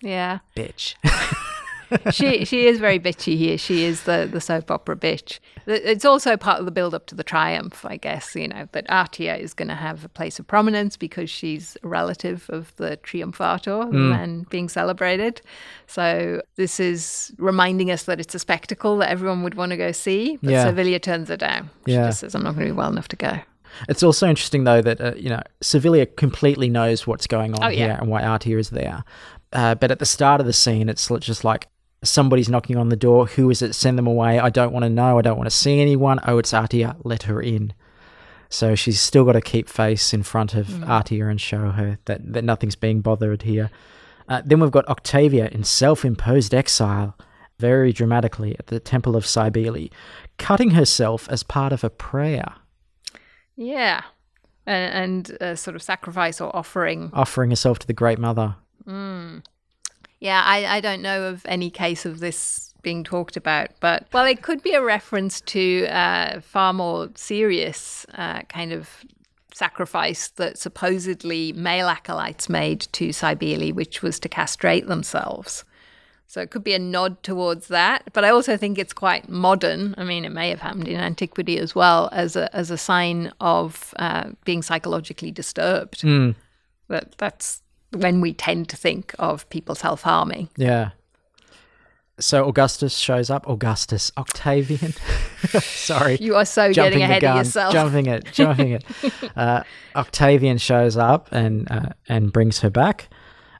Yeah. 0.02 0.40
Bitch. 0.56 0.94
she 2.10 2.44
she 2.44 2.66
is 2.66 2.78
very 2.78 2.98
bitchy 2.98 3.36
here. 3.36 3.58
She 3.58 3.84
is 3.84 4.02
the, 4.04 4.28
the 4.30 4.40
soap 4.40 4.70
opera 4.70 4.96
bitch. 4.96 5.38
It's 5.66 6.04
also 6.04 6.36
part 6.36 6.58
of 6.58 6.64
the 6.64 6.70
build 6.72 6.94
up 6.94 7.06
to 7.06 7.14
the 7.14 7.22
triumph, 7.24 7.84
I 7.84 7.96
guess, 7.96 8.34
you 8.34 8.48
know, 8.48 8.68
that 8.72 8.88
Atia 8.88 9.38
is 9.38 9.54
going 9.54 9.68
to 9.68 9.74
have 9.74 10.04
a 10.04 10.08
place 10.08 10.38
of 10.38 10.46
prominence 10.46 10.96
because 10.96 11.30
she's 11.30 11.76
a 11.84 11.88
relative 11.88 12.46
of 12.50 12.74
the 12.76 12.96
Triumphator, 12.98 13.90
the 13.90 13.96
man 13.98 14.46
being 14.50 14.68
celebrated. 14.68 15.40
So 15.86 16.42
this 16.56 16.80
is 16.80 17.32
reminding 17.38 17.90
us 17.90 18.04
that 18.04 18.20
it's 18.20 18.34
a 18.34 18.38
spectacle 18.38 18.96
that 18.98 19.10
everyone 19.10 19.42
would 19.42 19.54
want 19.54 19.70
to 19.70 19.76
go 19.76 19.92
see, 19.92 20.38
but 20.42 20.50
Yeah. 20.52 20.64
Servilia 20.66 20.98
turns 21.00 21.28
her 21.28 21.36
down. 21.36 21.70
She 21.86 21.92
Yeah. 21.92 22.06
just 22.06 22.20
says, 22.20 22.34
I'm 22.34 22.42
not 22.42 22.54
going 22.54 22.66
to 22.66 22.72
be 22.72 22.76
well 22.76 22.90
enough 22.90 23.08
to 23.08 23.16
go. 23.16 23.38
It's 23.88 24.02
also 24.02 24.28
interesting 24.28 24.64
though 24.64 24.82
that 24.82 25.00
uh, 25.00 25.12
you 25.16 25.28
know 25.28 25.40
Servilia 25.62 26.04
completely 26.06 26.68
knows 26.68 27.06
what's 27.06 27.28
going 27.28 27.54
on 27.54 27.62
Oh, 27.62 27.68
yeah. 27.68 27.86
here 27.86 27.96
and 28.00 28.08
why 28.10 28.22
Atia 28.22 28.58
is 28.58 28.70
there. 28.70 29.04
Uh, 29.52 29.74
but 29.76 29.90
at 29.92 29.98
the 30.00 30.06
start 30.06 30.40
of 30.40 30.46
the 30.46 30.52
scene, 30.52 30.88
it's 30.88 31.08
just 31.20 31.44
like 31.44 31.68
somebody's 32.02 32.48
knocking 32.48 32.76
on 32.76 32.88
the 32.88 32.96
door. 32.96 33.26
Who 33.26 33.50
is 33.50 33.62
it? 33.62 33.74
Send 33.74 33.98
them 33.98 34.06
away. 34.06 34.38
I 34.38 34.50
don't 34.50 34.72
want 34.72 34.84
to 34.84 34.90
know. 34.90 35.18
I 35.18 35.22
don't 35.22 35.36
want 35.36 35.50
to 35.50 35.56
see 35.56 35.80
anyone. 35.80 36.20
Oh, 36.26 36.38
it's 36.38 36.52
Atia. 36.52 36.96
Let 37.04 37.24
her 37.24 37.40
in. 37.40 37.72
So 38.48 38.74
she's 38.74 39.00
still 39.00 39.24
got 39.24 39.32
to 39.32 39.40
keep 39.40 39.68
face 39.68 40.12
in 40.12 40.22
front 40.22 40.54
of 40.54 40.66
Atia 40.66 41.30
and 41.30 41.40
show 41.40 41.70
her 41.70 41.98
that, 42.06 42.32
that 42.32 42.42
nothing's 42.44 42.74
being 42.76 43.00
bothered 43.00 43.42
here. 43.42 43.70
Uh, 44.28 44.42
then 44.44 44.60
we've 44.60 44.70
got 44.70 44.88
Octavia 44.88 45.48
in 45.48 45.62
self 45.64 46.04
imposed 46.04 46.54
exile, 46.54 47.16
very 47.58 47.92
dramatically 47.92 48.56
at 48.58 48.66
the 48.68 48.80
Temple 48.80 49.14
of 49.14 49.24
Cybele, 49.26 49.88
cutting 50.38 50.70
herself 50.70 51.28
as 51.28 51.42
part 51.42 51.72
of 51.72 51.84
a 51.84 51.90
prayer, 51.90 52.54
Yeah. 53.56 54.02
And, 54.66 55.28
and 55.30 55.42
a 55.42 55.56
sort 55.56 55.74
of 55.74 55.82
sacrifice 55.82 56.40
or 56.40 56.54
offering 56.54 57.10
offering 57.12 57.50
herself 57.50 57.78
to 57.80 57.86
the 57.86 57.92
Great 57.92 58.18
Mother. 58.18 58.56
Yeah, 60.20 60.42
I, 60.44 60.66
I 60.66 60.80
don't 60.80 61.02
know 61.02 61.24
of 61.24 61.44
any 61.46 61.70
case 61.70 62.04
of 62.04 62.20
this 62.20 62.74
being 62.82 63.04
talked 63.04 63.36
about, 63.36 63.70
but 63.80 64.06
well, 64.12 64.26
it 64.26 64.42
could 64.42 64.62
be 64.62 64.72
a 64.72 64.82
reference 64.82 65.40
to 65.42 65.86
uh, 65.86 66.40
far 66.40 66.72
more 66.72 67.10
serious 67.14 68.06
uh, 68.14 68.42
kind 68.42 68.72
of 68.72 69.04
sacrifice 69.54 70.28
that 70.28 70.58
supposedly 70.58 71.52
male 71.54 71.88
acolytes 71.88 72.48
made 72.48 72.80
to 72.92 73.12
Cybele, 73.12 73.72
which 73.72 74.02
was 74.02 74.18
to 74.20 74.28
castrate 74.28 74.86
themselves. 74.86 75.64
So 76.26 76.40
it 76.40 76.50
could 76.50 76.62
be 76.62 76.74
a 76.74 76.78
nod 76.78 77.22
towards 77.24 77.68
that, 77.68 78.04
but 78.12 78.24
I 78.24 78.30
also 78.30 78.56
think 78.56 78.78
it's 78.78 78.92
quite 78.92 79.28
modern. 79.28 79.94
I 79.98 80.04
mean, 80.04 80.24
it 80.24 80.30
may 80.30 80.48
have 80.50 80.60
happened 80.60 80.86
in 80.86 81.00
antiquity 81.00 81.58
as 81.58 81.74
well 81.74 82.08
as 82.12 82.36
a 82.36 82.54
as 82.54 82.70
a 82.70 82.78
sign 82.78 83.32
of 83.40 83.92
uh, 83.98 84.30
being 84.44 84.62
psychologically 84.62 85.32
disturbed. 85.32 86.02
That 86.88 87.16
that's 87.18 87.62
when 87.92 88.20
we 88.20 88.32
tend 88.32 88.68
to 88.70 88.76
think 88.76 89.14
of 89.18 89.48
people 89.50 89.74
self 89.74 90.02
harming. 90.02 90.48
Yeah. 90.56 90.90
So 92.20 92.46
Augustus 92.46 92.96
shows 92.96 93.30
up. 93.30 93.48
Augustus, 93.48 94.12
Octavian. 94.18 94.92
Sorry. 95.60 96.16
You 96.20 96.36
are 96.36 96.44
so 96.44 96.72
getting 96.72 97.02
ahead 97.02 97.22
gun, 97.22 97.38
of 97.38 97.46
yourself. 97.46 97.72
Jumping 97.72 98.06
it, 98.06 98.26
jumping 98.32 98.72
it. 98.72 98.84
Uh, 99.36 99.62
Octavian 99.96 100.58
shows 100.58 100.96
up 100.96 101.28
and 101.32 101.70
uh, 101.70 101.90
and 102.08 102.32
brings 102.32 102.60
her 102.60 102.68
back. 102.68 103.08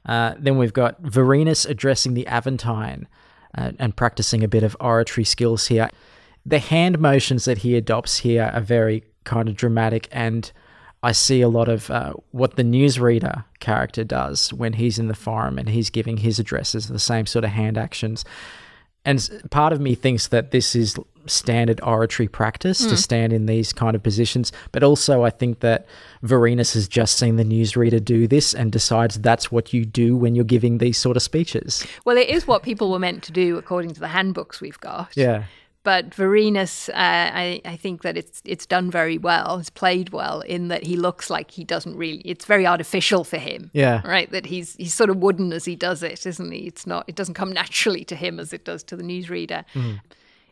Uh, 0.05 0.33
then 0.37 0.57
we've 0.57 0.73
got 0.73 1.01
Vorenus 1.01 1.67
addressing 1.67 2.13
the 2.13 2.25
Aventine 2.25 3.07
uh, 3.57 3.71
and 3.79 3.95
practicing 3.95 4.43
a 4.43 4.47
bit 4.47 4.63
of 4.63 4.75
oratory 4.79 5.23
skills 5.23 5.67
here. 5.67 5.89
The 6.45 6.59
hand 6.59 6.99
motions 6.99 7.45
that 7.45 7.59
he 7.59 7.75
adopts 7.75 8.17
here 8.17 8.51
are 8.53 8.61
very 8.61 9.03
kind 9.23 9.47
of 9.47 9.55
dramatic, 9.55 10.07
and 10.11 10.51
I 11.03 11.13
see 11.13 11.41
a 11.41 11.49
lot 11.49 11.67
of 11.67 11.89
uh, 11.89 12.13
what 12.31 12.55
the 12.55 12.63
newsreader 12.63 13.43
character 13.59 14.03
does 14.03 14.53
when 14.53 14.73
he's 14.73 14.99
in 14.99 15.07
the 15.07 15.15
forum 15.15 15.57
and 15.57 15.69
he's 15.69 15.89
giving 15.89 16.17
his 16.17 16.37
addresses, 16.37 16.87
the 16.87 16.99
same 16.99 17.25
sort 17.25 17.43
of 17.43 17.51
hand 17.51 17.77
actions. 17.77 18.23
And 19.03 19.41
part 19.49 19.73
of 19.73 19.81
me 19.81 19.95
thinks 19.95 20.27
that 20.27 20.51
this 20.51 20.75
is 20.75 20.95
standard 21.25 21.79
oratory 21.81 22.27
practice 22.27 22.85
to 22.85 22.97
stand 22.97 23.33
in 23.33 23.45
these 23.45 23.73
kind 23.73 23.95
of 23.95 24.03
positions. 24.03 24.51
But 24.71 24.83
also, 24.83 25.23
I 25.23 25.29
think 25.31 25.59
that 25.61 25.87
Vorenus 26.23 26.73
has 26.75 26.87
just 26.87 27.17
seen 27.17 27.35
the 27.35 27.43
newsreader 27.43 28.03
do 28.03 28.27
this 28.27 28.53
and 28.53 28.71
decides 28.71 29.19
that's 29.19 29.51
what 29.51 29.73
you 29.73 29.85
do 29.85 30.15
when 30.15 30.35
you're 30.35 30.45
giving 30.45 30.77
these 30.77 30.97
sort 30.97 31.17
of 31.17 31.23
speeches. 31.23 31.85
Well, 32.05 32.17
it 32.17 32.29
is 32.29 32.45
what 32.45 32.63
people 32.63 32.91
were 32.91 32.99
meant 32.99 33.23
to 33.23 33.31
do 33.31 33.57
according 33.57 33.93
to 33.95 33.99
the 33.99 34.09
handbooks 34.09 34.61
we've 34.61 34.79
got. 34.79 35.11
Yeah. 35.15 35.45
But 35.83 36.11
Vorenus, 36.11 36.89
uh, 36.89 36.93
I, 36.95 37.61
I 37.65 37.75
think 37.75 38.03
that 38.03 38.15
it's 38.15 38.41
it's 38.45 38.65
done 38.65 38.91
very 38.91 39.17
well. 39.17 39.57
It's 39.59 39.69
played 39.69 40.09
well 40.09 40.41
in 40.41 40.67
that 40.67 40.83
he 40.83 40.95
looks 40.95 41.29
like 41.29 41.51
he 41.51 41.63
doesn't 41.63 41.97
really. 41.97 42.21
It's 42.23 42.45
very 42.45 42.67
artificial 42.67 43.23
for 43.23 43.37
him. 43.37 43.71
Yeah. 43.73 44.01
Right. 44.05 44.29
That 44.31 44.45
he's 44.45 44.75
he's 44.75 44.93
sort 44.93 45.09
of 45.09 45.17
wooden 45.17 45.51
as 45.53 45.65
he 45.65 45.75
does 45.75 46.03
it, 46.03 46.25
isn't 46.25 46.51
he? 46.51 46.67
It's 46.67 46.85
not. 46.85 47.05
It 47.07 47.15
doesn't 47.15 47.33
come 47.33 47.51
naturally 47.51 48.03
to 48.05 48.15
him 48.15 48.39
as 48.39 48.53
it 48.53 48.63
does 48.63 48.83
to 48.83 48.95
the 48.95 49.03
newsreader. 49.03 49.65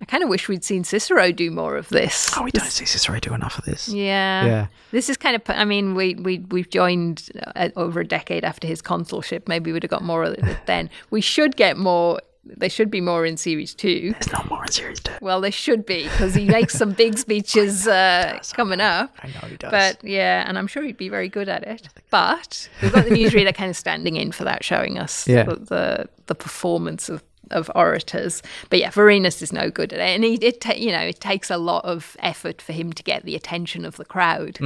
I 0.01 0.05
kind 0.05 0.23
of 0.23 0.29
wish 0.29 0.47
we'd 0.47 0.63
seen 0.63 0.85
Cicero 0.85 1.33
do 1.33 1.51
more 1.51 1.75
of 1.75 1.89
this. 1.89 2.31
Oh, 2.37 2.43
we 2.43 2.51
don't 2.51 2.71
see 2.71 2.85
Cicero 2.85 3.19
do 3.19 3.33
enough 3.33 3.59
of 3.59 3.65
this. 3.65 3.89
Yeah. 3.89 4.45
Yeah. 4.45 4.67
This 4.91 5.09
is 5.09 5.17
kind 5.17 5.35
of, 5.35 5.41
I 5.47 5.65
mean, 5.65 5.93
we, 5.93 6.15
we, 6.15 6.39
we've 6.39 6.69
joined 6.69 7.29
uh, 7.55 7.67
over 7.75 7.99
a 7.99 8.07
decade 8.07 8.45
after 8.45 8.65
his 8.65 8.81
consulship. 8.81 9.49
Maybe 9.49 9.73
we'd 9.73 9.83
have 9.83 9.89
got 9.89 10.01
more 10.01 10.23
of 10.23 10.35
it 10.35 10.57
then. 10.67 10.89
We 11.09 11.19
should 11.19 11.57
get 11.57 11.75
more, 11.75 12.21
there 12.57 12.69
should 12.69 12.89
be 12.91 13.01
more 13.01 13.25
in 13.25 13.37
series 13.37 13.73
two. 13.73 14.11
There's 14.13 14.31
not 14.31 14.49
more 14.49 14.63
in 14.63 14.71
series 14.71 14.99
two. 14.99 15.13
Well, 15.21 15.41
there 15.41 15.51
should 15.51 15.85
be 15.85 16.03
because 16.03 16.33
he 16.35 16.45
makes 16.45 16.73
some 16.73 16.91
big 16.91 17.17
speeches 17.25 17.87
uh, 17.87 18.39
coming 18.53 18.81
up. 18.81 19.15
I 19.23 19.27
know 19.27 19.47
he 19.49 19.57
does. 19.57 19.71
But 19.71 20.03
yeah, 20.03 20.43
and 20.47 20.57
I'm 20.57 20.67
sure 20.67 20.83
he'd 20.83 20.97
be 20.97 21.09
very 21.09 21.29
good 21.29 21.49
at 21.49 21.63
it. 21.63 21.87
But 22.09 22.69
we've 22.81 22.91
got 22.93 23.05
the 23.05 23.11
newsreader 23.11 23.53
kind 23.53 23.69
of 23.69 23.77
standing 23.77 24.15
in 24.15 24.31
for 24.31 24.43
that, 24.45 24.63
showing 24.63 24.97
us 24.97 25.27
Yeah. 25.27 25.43
the, 25.43 25.55
the 25.55 26.09
the 26.27 26.35
performance 26.35 27.09
of 27.09 27.23
of 27.51 27.71
orators. 27.73 28.43
But 28.69 28.77
yeah, 28.77 28.91
Vorenus 28.91 29.41
is 29.41 29.51
no 29.51 29.71
good 29.71 29.91
at 29.91 29.99
it, 29.99 30.13
and 30.15 30.23
he, 30.23 30.35
it 30.35 30.61
ta- 30.61 30.73
you 30.75 30.91
know 30.91 30.99
it 31.01 31.19
takes 31.19 31.49
a 31.49 31.57
lot 31.57 31.83
of 31.83 32.15
effort 32.19 32.61
for 32.61 32.73
him 32.73 32.93
to 32.93 33.01
get 33.03 33.23
the 33.25 33.35
attention 33.35 33.85
of 33.85 33.97
the 33.97 34.05
crowd. 34.05 34.57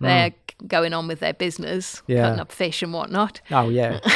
They're 0.00 0.30
g- 0.30 0.36
going 0.66 0.94
on 0.94 1.06
with 1.06 1.20
their 1.20 1.34
business, 1.34 1.96
Mm, 1.96 2.02
Yeah. 2.06 2.22
cutting 2.22 2.40
up 2.40 2.50
fish 2.52 2.82
and 2.82 2.92
whatnot. 2.94 3.40
Oh 3.50 3.68
yeah. 3.68 4.00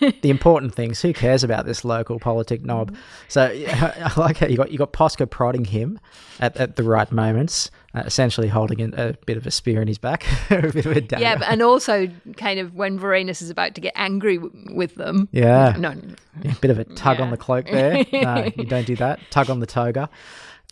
the 0.00 0.30
important 0.30 0.74
things. 0.74 1.00
Who 1.02 1.12
cares 1.12 1.42
about 1.44 1.66
this 1.66 1.84
local 1.84 2.18
politic 2.18 2.62
knob? 2.64 2.94
So 3.28 3.50
yeah, 3.50 4.10
I 4.16 4.20
like 4.20 4.38
how 4.38 4.46
you 4.46 4.56
got 4.56 4.70
you 4.70 4.78
got 4.78 4.92
Posca 4.92 5.28
prodding 5.28 5.64
him 5.64 5.98
at, 6.40 6.56
at 6.56 6.76
the 6.76 6.82
right 6.82 7.10
moments, 7.10 7.70
uh, 7.94 8.02
essentially 8.06 8.48
holding 8.48 8.80
a, 8.80 9.08
a 9.08 9.12
bit 9.26 9.36
of 9.36 9.46
a 9.46 9.50
spear 9.50 9.80
in 9.80 9.88
his 9.88 9.98
back, 9.98 10.26
a 10.50 10.62
bit 10.72 10.86
of 10.86 10.96
a 10.96 11.00
dagger. 11.00 11.22
Yeah, 11.22 11.40
and 11.48 11.62
also 11.62 12.08
kind 12.36 12.58
of 12.60 12.74
when 12.74 12.98
Vorenus 12.98 13.40
is 13.42 13.50
about 13.50 13.74
to 13.74 13.80
get 13.80 13.92
angry 13.96 14.36
w- 14.38 14.74
with 14.74 14.94
them. 14.96 15.28
Yeah. 15.32 15.76
No, 15.78 15.94
Yeah, 16.42 16.52
a 16.52 16.56
bit 16.56 16.70
of 16.70 16.78
a 16.78 16.84
tug 16.84 17.20
on 17.20 17.30
the 17.30 17.36
cloak 17.36 17.66
there. 17.66 18.04
No, 18.12 18.50
you 18.56 18.64
don't 18.64 18.86
do 18.86 18.96
that. 18.96 19.20
Tug 19.30 19.50
on 19.50 19.60
the 19.60 19.66
toga. 19.66 20.08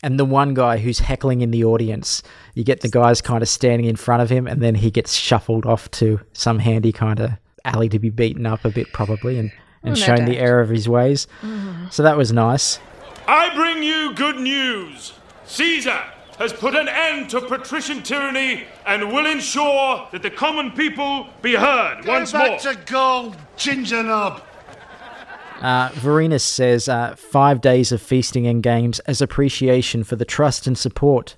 And 0.02 0.18
the 0.18 0.24
one 0.26 0.52
guy 0.52 0.76
who's 0.78 0.98
heckling 0.98 1.40
in 1.40 1.50
the 1.50 1.64
audience, 1.64 2.22
you 2.52 2.62
get 2.62 2.82
the 2.82 2.90
guys 2.90 3.22
kind 3.22 3.42
of 3.42 3.48
standing 3.48 3.86
in 3.86 3.96
front 3.96 4.20
of 4.20 4.28
him, 4.28 4.46
and 4.46 4.60
then 4.60 4.74
he 4.74 4.90
gets 4.90 5.14
shuffled 5.14 5.64
off 5.64 5.90
to 5.92 6.20
some 6.34 6.58
handy 6.58 6.92
kind 6.92 7.20
of 7.20 7.30
alley 7.64 7.88
to 7.88 7.98
be 7.98 8.10
beaten 8.10 8.46
up 8.46 8.64
a 8.64 8.70
bit, 8.70 8.92
probably, 8.92 9.38
and, 9.38 9.50
and 9.82 9.96
Oh, 9.96 10.00
no 10.00 10.06
shown 10.06 10.24
the 10.24 10.38
error 10.38 10.60
of 10.60 10.68
his 10.68 10.88
ways. 10.88 11.26
So 11.90 12.02
that 12.02 12.16
was 12.16 12.32
nice. 12.32 12.78
I 13.26 13.54
bring 13.54 13.82
you 13.82 14.14
good 14.14 14.36
news. 14.36 15.12
Caesar 15.46 16.00
has 16.38 16.52
put 16.52 16.74
an 16.74 16.88
end 16.88 17.30
to 17.30 17.40
patrician 17.40 18.02
tyranny 18.02 18.64
and 18.86 19.12
will 19.12 19.26
ensure 19.26 20.08
that 20.10 20.22
the 20.22 20.30
common 20.30 20.72
people 20.72 21.28
be 21.42 21.54
heard 21.54 22.04
once 22.06 22.32
Go 22.32 22.38
back 22.38 22.50
more. 22.50 22.58
to 22.74 22.80
gold, 22.86 23.36
ginger 23.56 24.02
knob. 24.02 24.42
Uh, 25.60 25.88
Vorenus 25.90 26.42
says 26.42 26.88
uh, 26.88 27.14
five 27.16 27.60
days 27.60 27.92
of 27.92 28.02
feasting 28.02 28.46
and 28.46 28.62
games 28.62 28.98
as 29.00 29.22
appreciation 29.22 30.04
for 30.04 30.16
the 30.16 30.24
trust 30.24 30.66
and 30.66 30.76
support 30.76 31.36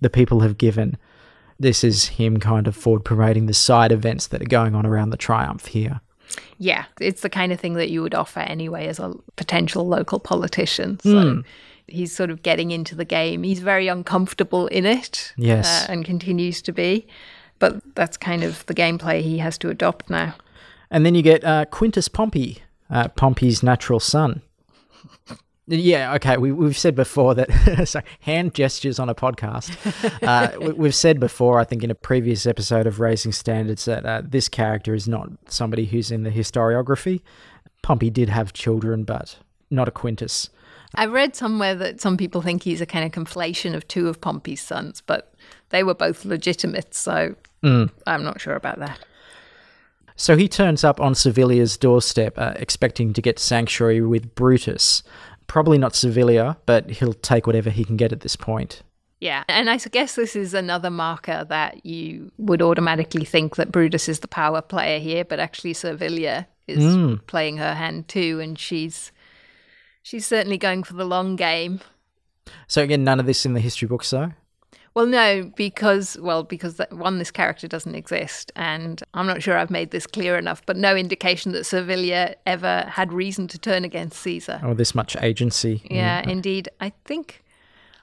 the 0.00 0.08
people 0.08 0.40
have 0.40 0.56
given. 0.56 0.96
This 1.58 1.82
is 1.82 2.08
him 2.08 2.38
kind 2.38 2.66
of 2.66 2.76
forward 2.76 3.04
parading 3.04 3.46
the 3.46 3.54
side 3.54 3.92
events 3.92 4.26
that 4.28 4.42
are 4.42 4.46
going 4.46 4.74
on 4.74 4.84
around 4.84 5.10
the 5.10 5.16
triumph 5.16 5.66
here. 5.66 6.00
Yeah, 6.58 6.84
it's 7.00 7.22
the 7.22 7.30
kind 7.30 7.52
of 7.52 7.60
thing 7.60 7.74
that 7.74 7.90
you 7.90 8.02
would 8.02 8.14
offer 8.14 8.40
anyway 8.40 8.86
as 8.88 8.98
a 8.98 9.14
potential 9.36 9.86
local 9.86 10.18
politician. 10.18 10.98
So 11.00 11.42
he's 11.86 12.14
sort 12.14 12.30
of 12.30 12.42
getting 12.42 12.70
into 12.72 12.94
the 12.94 13.04
game. 13.04 13.42
He's 13.42 13.60
very 13.60 13.88
uncomfortable 13.88 14.66
in 14.68 14.86
it. 14.86 15.32
Yes. 15.36 15.66
uh, 15.88 15.92
and 15.92 16.04
continues 16.04 16.62
to 16.62 16.72
be. 16.72 17.06
But 17.58 17.80
that's 17.94 18.16
kind 18.16 18.44
of 18.44 18.66
the 18.66 18.74
gameplay 18.74 19.22
he 19.22 19.38
has 19.38 19.56
to 19.58 19.70
adopt 19.70 20.10
now. 20.10 20.34
And 20.90 21.06
then 21.06 21.14
you 21.14 21.22
get 21.22 21.42
uh, 21.44 21.64
Quintus 21.66 22.08
Pompey, 22.08 22.62
uh, 22.90 23.08
Pompey's 23.08 23.62
natural 23.62 24.00
son. 24.00 24.42
Yeah, 25.68 26.14
okay. 26.14 26.36
We, 26.36 26.52
we've 26.52 26.78
said 26.78 26.94
before 26.94 27.34
that 27.34 27.48
sorry, 27.88 28.04
hand 28.20 28.54
gestures 28.54 28.98
on 28.98 29.08
a 29.08 29.14
podcast. 29.14 29.74
Uh, 30.26 30.50
we, 30.60 30.72
we've 30.72 30.94
said 30.94 31.20
before, 31.20 31.60
I 31.60 31.64
think, 31.64 31.84
in 31.84 31.90
a 31.90 31.94
previous 31.94 32.46
episode 32.46 32.86
of 32.86 33.00
Raising 33.00 33.32
Standards, 33.32 33.84
that 33.84 34.04
uh, 34.04 34.22
this 34.24 34.48
character 34.48 34.94
is 34.94 35.06
not 35.06 35.28
somebody 35.48 35.84
who's 35.84 36.10
in 36.10 36.22
the 36.22 36.30
historiography. 36.30 37.20
Pompey 37.82 38.10
did 38.10 38.28
have 38.28 38.52
children, 38.52 39.04
but 39.04 39.36
not 39.70 39.88
a 39.88 39.90
Quintus. 39.90 40.48
I 40.94 41.06
read 41.06 41.36
somewhere 41.36 41.74
that 41.76 42.00
some 42.00 42.16
people 42.16 42.42
think 42.42 42.62
he's 42.62 42.80
a 42.80 42.86
kind 42.86 43.04
of 43.04 43.12
conflation 43.12 43.74
of 43.74 43.86
two 43.88 44.08
of 44.08 44.20
Pompey's 44.20 44.60
sons, 44.60 45.02
but 45.06 45.34
they 45.70 45.82
were 45.82 45.94
both 45.94 46.24
legitimate, 46.24 46.94
so 46.94 47.34
I'm 47.62 48.24
not 48.24 48.40
sure 48.40 48.54
about 48.54 48.78
that. 48.78 48.98
So 50.16 50.36
he 50.36 50.48
turns 50.48 50.82
up 50.82 51.00
on 51.00 51.14
Servilia's 51.14 51.76
doorstep, 51.76 52.38
uh, 52.38 52.54
expecting 52.56 53.12
to 53.12 53.22
get 53.22 53.38
sanctuary 53.38 54.00
with 54.00 54.34
Brutus. 54.34 55.02
Probably 55.46 55.78
not 55.78 55.92
Servilia, 55.92 56.56
but 56.66 56.90
he'll 56.90 57.14
take 57.14 57.46
whatever 57.46 57.70
he 57.70 57.84
can 57.84 57.96
get 57.96 58.12
at 58.12 58.20
this 58.20 58.36
point. 58.36 58.82
Yeah, 59.20 59.44
and 59.48 59.70
I 59.70 59.78
guess 59.78 60.14
this 60.14 60.36
is 60.36 60.52
another 60.52 60.90
marker 60.90 61.46
that 61.48 61.86
you 61.86 62.32
would 62.36 62.60
automatically 62.60 63.24
think 63.24 63.56
that 63.56 63.72
Brutus 63.72 64.08
is 64.08 64.20
the 64.20 64.28
power 64.28 64.60
player 64.60 64.98
here, 64.98 65.24
but 65.24 65.40
actually 65.40 65.72
Servilia 65.72 66.46
is 66.66 66.94
hmm. 66.94 67.14
playing 67.26 67.56
her 67.56 67.74
hand 67.74 68.08
too, 68.08 68.40
and 68.40 68.58
she's 68.58 69.12
she's 70.02 70.26
certainly 70.26 70.58
going 70.58 70.82
for 70.82 70.94
the 70.94 71.06
long 71.06 71.36
game. 71.36 71.80
So 72.66 72.82
again, 72.82 73.04
none 73.04 73.18
of 73.18 73.26
this 73.26 73.46
in 73.46 73.54
the 73.54 73.60
history 73.60 73.88
books, 73.88 74.10
though. 74.10 74.32
Well, 74.96 75.04
no, 75.04 75.52
because 75.56 76.16
well, 76.22 76.42
because 76.42 76.76
that, 76.76 76.90
one, 76.90 77.18
this 77.18 77.30
character 77.30 77.68
doesn't 77.68 77.94
exist, 77.94 78.50
and 78.56 79.02
I'm 79.12 79.26
not 79.26 79.42
sure 79.42 79.58
I've 79.58 79.70
made 79.70 79.90
this 79.90 80.06
clear 80.06 80.38
enough, 80.38 80.64
but 80.64 80.78
no 80.78 80.96
indication 80.96 81.52
that 81.52 81.66
Servilia 81.66 82.34
ever 82.46 82.86
had 82.88 83.12
reason 83.12 83.46
to 83.48 83.58
turn 83.58 83.84
against 83.84 84.18
Caesar. 84.22 84.58
Or 84.64 84.74
this 84.74 84.94
much 84.94 85.14
agency. 85.20 85.82
Yeah, 85.90 86.26
indeed. 86.26 86.70
I 86.80 86.94
think 87.04 87.44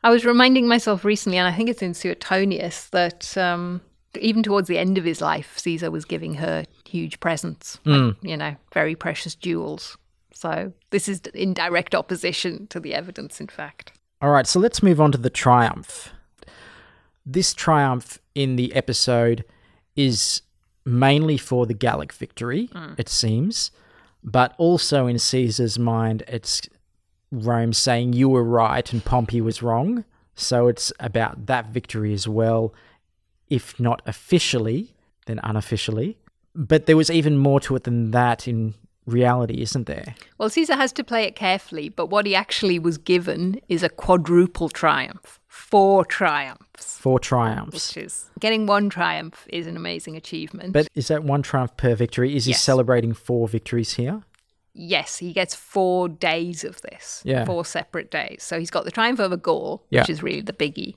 I 0.04 0.12
was 0.12 0.24
reminding 0.24 0.68
myself 0.68 1.04
recently, 1.04 1.39
and 1.39 1.48
I 1.48 1.52
think 1.52 1.68
it's 1.68 1.82
in 1.82 1.96
Suetonius, 1.96 2.89
that 2.89 3.36
um, 3.39 3.82
even 4.22 4.44
towards 4.44 4.68
the 4.68 4.78
end 4.78 5.00
of 5.00 5.04
his 5.04 5.20
life, 5.20 5.58
Caesar 5.58 5.89
was 5.89 6.06
giving 6.06 6.36
her 6.36 6.64
huge 6.86 7.20
presents, 7.20 7.80
like, 7.86 8.16
you 8.22 8.38
know, 8.38 8.56
very 8.72 8.94
precious 8.94 9.34
jewels. 9.34 9.98
So 10.32 10.72
this 10.91 11.10
is 11.10 11.22
in 11.34 11.56
direct 11.56 11.96
opposition 11.96 12.68
to 12.68 12.80
the 12.80 12.94
evidence, 12.94 13.41
in 13.41 13.48
fact. 13.48 13.94
All 14.22 14.30
right, 14.30 14.46
so 14.46 14.60
let's 14.60 14.84
move 14.84 15.02
on 15.02 15.12
to 15.14 15.18
the 15.18 15.32
triumph. 15.32 16.12
This 17.26 17.53
triumph 17.53 18.19
in 18.36 18.55
the 18.55 18.74
episode 18.74 19.45
is 19.95 20.41
mainly 20.86 21.38
for 21.38 21.65
the 21.65 21.74
Gallic 21.74 22.11
victory, 22.11 22.69
mm. 22.74 22.99
it 22.99 23.07
seems, 23.07 23.71
but 24.24 24.53
also 24.57 25.07
in 25.07 25.19
Caesar's 25.19 25.80
mind, 25.80 26.24
it's 26.28 26.61
Rome 27.32 27.74
saying 27.74 28.13
you 28.13 28.30
were 28.30 28.43
right 28.43 28.91
and 28.91 29.03
Pompey 29.03 29.41
was 29.41 29.61
wrong. 29.61 30.05
So 30.36 30.67
it's 30.67 30.91
about 30.99 31.45
that 31.45 31.67
victory 31.67 32.13
as 32.13 32.28
well, 32.28 32.74
if 33.49 33.80
not 33.80 34.01
officially, 34.05 34.93
then 35.26 35.39
unofficially. 35.43 36.17
But 36.55 36.86
there 36.86 36.97
was 36.97 37.09
even 37.09 37.38
more 37.38 37.59
to 37.61 37.76
it 37.76 37.84
than 37.84 38.11
that 38.11 38.47
in 38.47 38.76
reality, 39.05 39.61
isn't 39.61 39.88
there? 39.88 40.15
Well, 40.38 40.49
Caesar 40.49 40.76
has 40.76 40.91
to 40.93 41.03
play 41.03 41.24
it 41.24 41.36
carefully, 41.36 41.89
but 41.89 42.07
what 42.07 42.26
he 42.26 42.36
actually 42.36 42.80
was 42.80 42.97
given 42.97 43.59
is 43.67 43.84
a 43.84 43.89
quadruple 43.89 44.69
triumph, 44.69 45.39
four 45.54 46.04
triumphs, 46.04 46.97
Four 46.97 47.20
triumphs. 47.20 47.95
which 47.95 48.04
is 48.06 48.26
getting 48.39 48.66
one 48.66 48.89
triumph 48.89 49.45
is 49.49 49.68
an 49.68 49.78
amazing 49.78 50.16
achievement. 50.16 50.74
But 50.74 50.88
is 50.95 51.10
that 51.10 51.24
one 51.24 51.43
triumph 51.43 51.78
per 51.78 51.93
victory? 51.93 52.36
Is 52.36 52.45
he 52.45 52.54
celebrating 52.54 53.14
four 53.14 53.47
victories 53.47 53.93
here? 53.93 54.24
yes, 54.76 55.18
he 55.20 55.32
gets 55.34 55.54
four 55.54 56.10
days 56.10 56.64
of 56.64 56.82
this, 56.82 57.22
Yeah. 57.24 57.45
four 57.45 57.64
separate 57.64 58.10
days. 58.10 58.41
So 58.41 58.58
he's 58.58 58.72
got 58.72 58.86
the 58.86 58.89
triumph 58.91 59.20
over 59.20 59.38
Gaul, 59.38 59.84
Yeah. 59.91 60.01
which 60.01 60.10
is 60.10 60.24
really 60.24 60.41
the 60.41 60.51
biggie, 60.54 60.95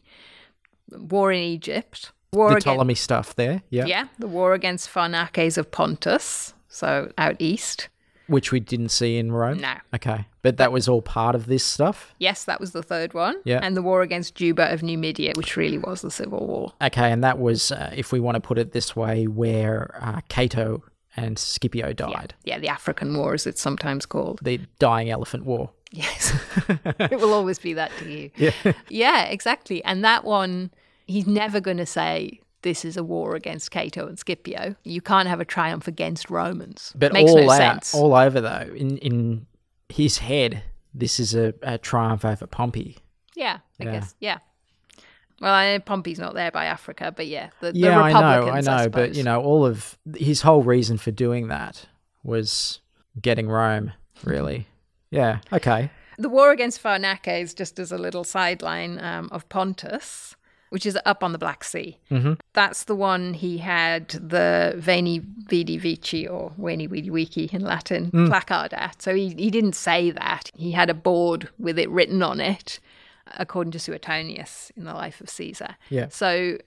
war 0.91 1.31
in 1.31 1.41
Egypt, 1.43 2.11
war 2.33 2.49
the 2.49 2.53
against 2.55 2.65
Ptolemy 2.67 2.95
stuff 2.95 3.35
there, 3.37 3.61
yeah. 3.69 3.85
yeah, 3.85 4.09
the 4.19 4.27
war 4.27 4.55
against 4.55 4.89
Pharnaces 4.89 5.59
of 5.59 5.71
Pontus, 5.71 6.55
so 6.69 7.13
out 7.19 7.37
east. 7.39 7.91
Which 8.29 8.51
we 8.53 8.61
didn't 8.61 8.89
see 8.89 9.19
in 9.19 9.33
Rome. 9.33 9.61
No. 9.61 9.75
Okay, 9.95 10.27
but 10.43 10.57
that 10.57 10.73
was 10.73 10.89
all 10.89 11.03
part 11.03 11.35
of 11.35 11.47
this 11.47 11.65
stuff. 11.65 12.15
Yes, 12.19 12.45
that 12.45 12.61
was 12.61 12.73
the 12.73 12.83
third 12.83 13.15
one. 13.15 13.37
Yeah. 13.45 13.61
And 13.63 13.77
the 13.77 13.83
war 13.83 14.03
against 14.03 14.35
Juba 14.35 14.73
of 14.73 14.83
Numidia, 14.83 15.33
which 15.37 15.57
really 15.57 15.79
was 15.79 16.03
the 16.03 16.11
civil 16.11 16.47
war. 16.47 16.73
Okay, 16.83 17.13
and 17.13 17.23
that 17.23 17.39
was, 17.39 17.71
uh, 17.73 17.93
if 17.95 18.13
we 18.13 18.21
want 18.21 18.35
to 18.35 18.41
put 18.41 18.59
it 18.59 18.73
this 18.73 18.97
way, 18.97 19.27
where 19.27 19.99
uh, 20.01 20.21
Cato 20.29 20.83
and 21.17 21.39
Scipio 21.39 21.93
died. 21.93 22.35
Yeah, 22.45 22.59
the 22.59 22.69
African 22.69 23.17
War, 23.17 23.35
as 23.35 23.47
it's 23.47 23.61
sometimes 23.61 24.07
called. 24.07 24.41
The 24.43 24.61
dying 24.79 25.11
elephant 25.11 25.45
war. 25.45 25.71
Yes. 25.91 26.35
it 26.99 27.19
will 27.19 27.33
always 27.33 27.59
be 27.59 27.75
that 27.75 27.91
to 27.99 28.11
you. 28.11 28.31
Yeah. 28.37 28.73
yeah, 28.89 29.25
exactly. 29.25 29.83
And 29.85 30.05
that 30.05 30.25
one, 30.25 30.71
he's 31.07 31.27
never 31.27 31.61
going 31.61 31.79
to 31.79 31.87
say, 31.87 32.41
this 32.67 32.85
is 32.85 32.97
a 32.97 33.05
war 33.05 33.37
against 33.37 33.71
Cato 33.71 34.09
and 34.09 34.19
Scipio. 34.19 34.75
You 34.83 35.01
can't 35.01 35.29
have 35.29 35.39
a 35.41 35.45
triumph 35.45 35.87
against 35.87 36.29
Romans. 36.31 36.93
But 36.97 37.13
Makes 37.13 37.31
all 37.31 37.37
no 37.47 37.51
out, 37.53 37.57
sense. 37.85 37.95
all 37.95 38.13
over 38.13 38.41
though, 38.41 38.75
in 38.75 38.99
in 38.99 39.47
his 39.89 40.19
head, 40.19 40.65
this 40.93 41.21
is 41.21 41.33
a, 41.35 41.55
a 41.63 41.79
triumph 41.79 42.25
over 42.25 42.47
Pompey. 42.49 42.99
yeah, 43.37 43.59
I 43.81 43.85
Yeah. 43.85 43.93
guess. 43.93 44.15
Yeah. 44.19 44.39
Well, 45.41 45.53
I 45.55 45.73
know 45.75 45.81
Pompey's 45.81 46.19
not 46.19 46.35
there 46.35 46.51
by 46.51 46.65
Africa, 46.65 47.13
but 47.15 47.27
yeah, 47.27 47.51
the, 47.61 47.71
the 47.71 47.79
Yeah, 47.79 48.01
I 48.01 48.13
know, 48.13 48.49
I 48.51 48.61
know, 48.63 48.89
but 48.89 49.15
you 49.15 49.23
know, 49.23 49.41
all 49.43 49.65
of 49.67 49.97
his 50.17 50.43
whole 50.43 50.63
reason 50.63 50.97
for 50.99 51.13
doing 51.13 51.49
that 51.49 51.87
was 52.25 52.81
getting 53.21 53.47
Rome. 53.49 53.93
Really, 54.25 54.67
yeah. 55.11 55.39
Okay, 55.53 55.91
The 56.19 56.31
war 56.31 56.51
against 56.51 56.81
Pharnaces, 56.81 57.55
just 57.55 57.79
as 57.79 57.93
a 57.93 57.99
little 57.99 58.25
sideline 58.25 58.99
um, 58.99 59.29
of 59.31 59.47
Pontus, 59.51 60.35
which 60.71 60.87
is 60.87 60.99
up 61.07 61.23
on 61.23 61.33
the 61.33 61.39
Black 61.39 61.65
Sea. 61.65 61.99
Mm-hmm. 62.11 62.35
That's 62.53 62.85
the 62.85 62.95
one 62.95 63.35
he 63.35 63.59
had 63.59 64.09
the 64.09 64.75
Veni 64.77 65.21
Vidi 65.49 65.79
Vici, 65.79 66.27
or 66.27 66.53
Veni 66.59 66.87
Vidi 66.87 67.09
Vici 67.09 67.49
in 67.53 67.63
Latin, 67.63 68.11
placard 68.11 68.75
at. 68.75 69.01
So 69.01 69.15
he, 69.15 69.29
he 69.31 69.51
didn't 69.51 69.75
say 69.75 70.11
that. 70.11 70.51
He 70.57 70.73
had 70.73 70.91
a 70.91 70.95
board 70.95 71.49
with 71.59 71.79
it 71.79 71.89
written 71.91 72.23
on 72.23 72.41
it, 72.41 72.81
according 73.39 73.73
to 73.73 73.79
Suetonius 73.79 74.73
in 74.77 74.85
the 74.85 74.95
life 74.95 75.21
of 75.21 75.29
Caesar. 75.29 75.77
Yeah. 75.91 76.09
So 76.09 76.59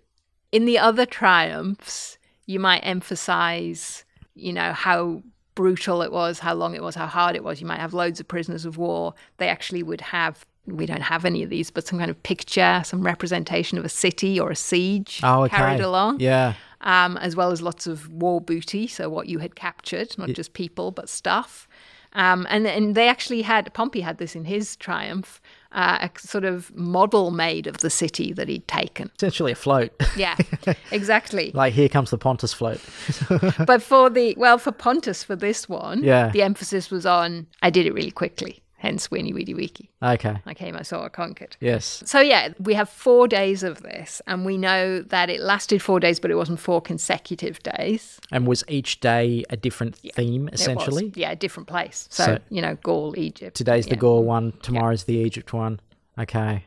in 0.52 0.66
the 0.66 0.78
other 0.78 1.06
triumphs, 1.06 2.18
you 2.46 2.60
might 2.60 2.80
emphasize, 2.80 4.06
you 4.34 4.54
know, 4.54 4.74
how 4.74 5.22
brutal 5.56 6.02
it 6.02 6.12
was, 6.12 6.40
how 6.40 6.54
long 6.54 6.74
it 6.74 6.82
was, 6.82 6.96
how 6.96 7.06
hard 7.06 7.36
it 7.36 7.44
was. 7.44 7.60
You 7.60 7.68
might 7.68 7.80
have 7.80 7.94
loads 7.94 8.20
of 8.20 8.28
prisoners 8.28 8.66
of 8.66 8.78
war. 8.78 9.14
They 9.38 9.50
actually 9.50 9.84
would 9.84 10.02
have, 10.02 10.46
we 10.78 10.86
don't 10.86 11.02
have 11.02 11.26
any 11.26 11.44
of 11.44 11.50
these, 11.50 11.72
but 11.72 11.86
some 11.88 12.00
kind 12.00 12.10
of 12.12 12.22
picture, 12.24 12.82
some 12.86 13.04
representation 13.04 13.78
of 13.78 13.86
a 13.86 13.90
city 13.90 14.40
or 14.40 14.52
a 14.52 14.56
siege 14.56 15.20
oh, 15.24 15.44
okay. 15.44 15.56
carried 15.58 15.80
along, 15.82 16.20
Yeah, 16.20 16.54
um, 16.82 17.18
as 17.18 17.36
well 17.36 17.52
as 17.52 17.62
lots 17.62 17.88
of 17.88 18.10
war 18.12 18.40
booty, 18.42 18.88
so 18.88 19.10
what 19.10 19.28
you 19.28 19.40
had 19.40 19.56
captured, 19.56 20.18
not 20.18 20.30
just 20.30 20.54
people, 20.54 20.92
but 20.92 21.10
stuff. 21.10 21.68
Um, 22.14 22.48
and 22.50 22.66
and 22.66 22.96
they 22.96 23.08
actually 23.08 23.44
had 23.44 23.72
Pompey 23.76 24.02
had 24.02 24.18
this 24.18 24.36
in 24.36 24.46
his 24.46 24.76
triumph, 24.78 25.40
uh, 25.72 26.08
a 26.10 26.20
sort 26.20 26.44
of 26.44 26.76
model 26.76 27.30
made 27.30 27.68
of 27.68 27.78
the 27.78 27.90
city 27.92 28.34
that 28.34 28.48
he'd 28.50 28.68
taken. 28.68 29.12
essentially 29.16 29.52
a 29.52 29.56
float. 29.56 29.92
Yeah, 30.18 30.36
exactly. 30.92 31.52
like 31.54 31.74
here 31.74 31.88
comes 31.88 32.10
the 32.10 32.18
Pontus 32.18 32.52
float. 32.52 32.82
but 33.68 33.84
for 33.84 34.10
the 34.10 34.34
well, 34.38 34.58
for 34.58 34.72
Pontus 34.72 35.24
for 35.24 35.36
this 35.36 35.70
one, 35.70 36.04
Yeah. 36.04 36.30
the 36.30 36.42
emphasis 36.42 36.90
was 36.90 37.06
on 37.06 37.46
I 37.62 37.70
did 37.70 37.86
it 37.86 37.94
really 37.94 38.10
quickly. 38.12 38.64
Hence, 38.82 39.10
Weenie 39.10 39.34
Weedy 39.34 39.54
Wiki. 39.54 39.90
Okay. 40.02 40.38
I 40.46 40.54
came, 40.54 40.78
I 40.78 40.84
saw, 40.84 41.04
I 41.04 41.10
conquered. 41.10 41.58
Yes. 41.60 42.02
So 42.06 42.22
yeah, 42.22 42.54
we 42.60 42.74
have 42.76 42.88
four 42.90 43.28
days 43.28 43.62
of 43.62 43.82
this, 43.84 44.22
and 44.26 44.46
we 44.46 44.58
know 44.58 45.02
that 45.02 45.30
it 45.30 45.42
lasted 45.42 45.82
four 45.82 46.00
days, 46.00 46.18
but 46.18 46.32
it 46.32 46.36
wasn't 46.36 46.62
four 46.62 46.80
consecutive 46.82 47.62
days. 47.62 48.20
And 48.32 48.48
was 48.48 48.64
each 48.70 49.02
day 49.02 49.44
a 49.50 49.58
different 49.58 49.98
theme, 49.98 50.48
It 50.48 50.52
was, 50.54 50.62
essentially? 50.62 51.12
yeah, 51.16 51.32
a 51.32 51.36
different 51.36 51.68
place. 51.68 52.08
So, 52.10 52.24
So- 52.24 52.38
you 52.50 52.62
know, 52.62 52.76
Gaul, 52.82 53.16
Egypt. 53.18 53.58
Today's 53.58 53.86
the 53.86 53.92
yeah. 53.96 53.98
Gaul 53.98 54.24
one, 54.24 54.54
tomorrow's 54.62 55.04
the 55.04 55.16
Egypt 55.18 55.52
one. 55.52 55.82
Okay. 56.18 56.64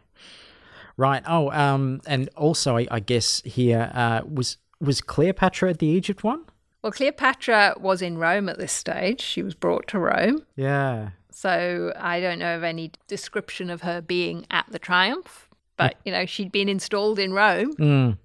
Right. 0.99 1.23
Oh, 1.27 1.51
um, 1.51 2.03
and 2.07 2.29
also, 2.37 2.77
I, 2.77 2.87
I 2.91 3.01
guess 3.01 3.41
here 3.47 3.91
uh, 3.95 4.21
was 4.31 4.59
was 4.81 5.01
Cleopatra 5.01 5.71
at 5.71 5.79
the 5.79 5.87
Egypt 5.87 6.23
one? 6.23 6.45
Well, 6.83 6.93
Cleopatra 6.93 7.77
was 7.79 8.03
in 8.03 8.19
Rome 8.19 8.49
at 8.51 8.59
this 8.59 8.73
stage. 8.73 9.21
She 9.23 9.43
was 9.43 9.55
brought 9.55 9.87
to 9.89 9.99
Rome. 9.99 10.45
Yeah. 10.57 11.11
So 11.33 11.93
I 11.99 12.21
don't 12.21 12.39
know 12.39 12.57
of 12.57 12.63
any 12.63 12.93
description 13.09 13.71
of 13.71 13.83
her 13.83 14.01
being 14.01 14.47
at 14.51 14.67
the 14.71 14.79
triumph, 14.79 15.49
but 15.77 15.97
you 16.05 16.13
know, 16.13 16.27
she'd 16.27 16.53
been 16.53 16.69
installed 16.69 17.19
in 17.19 17.33
Rome. 17.33 17.75
Mm. 17.75 18.19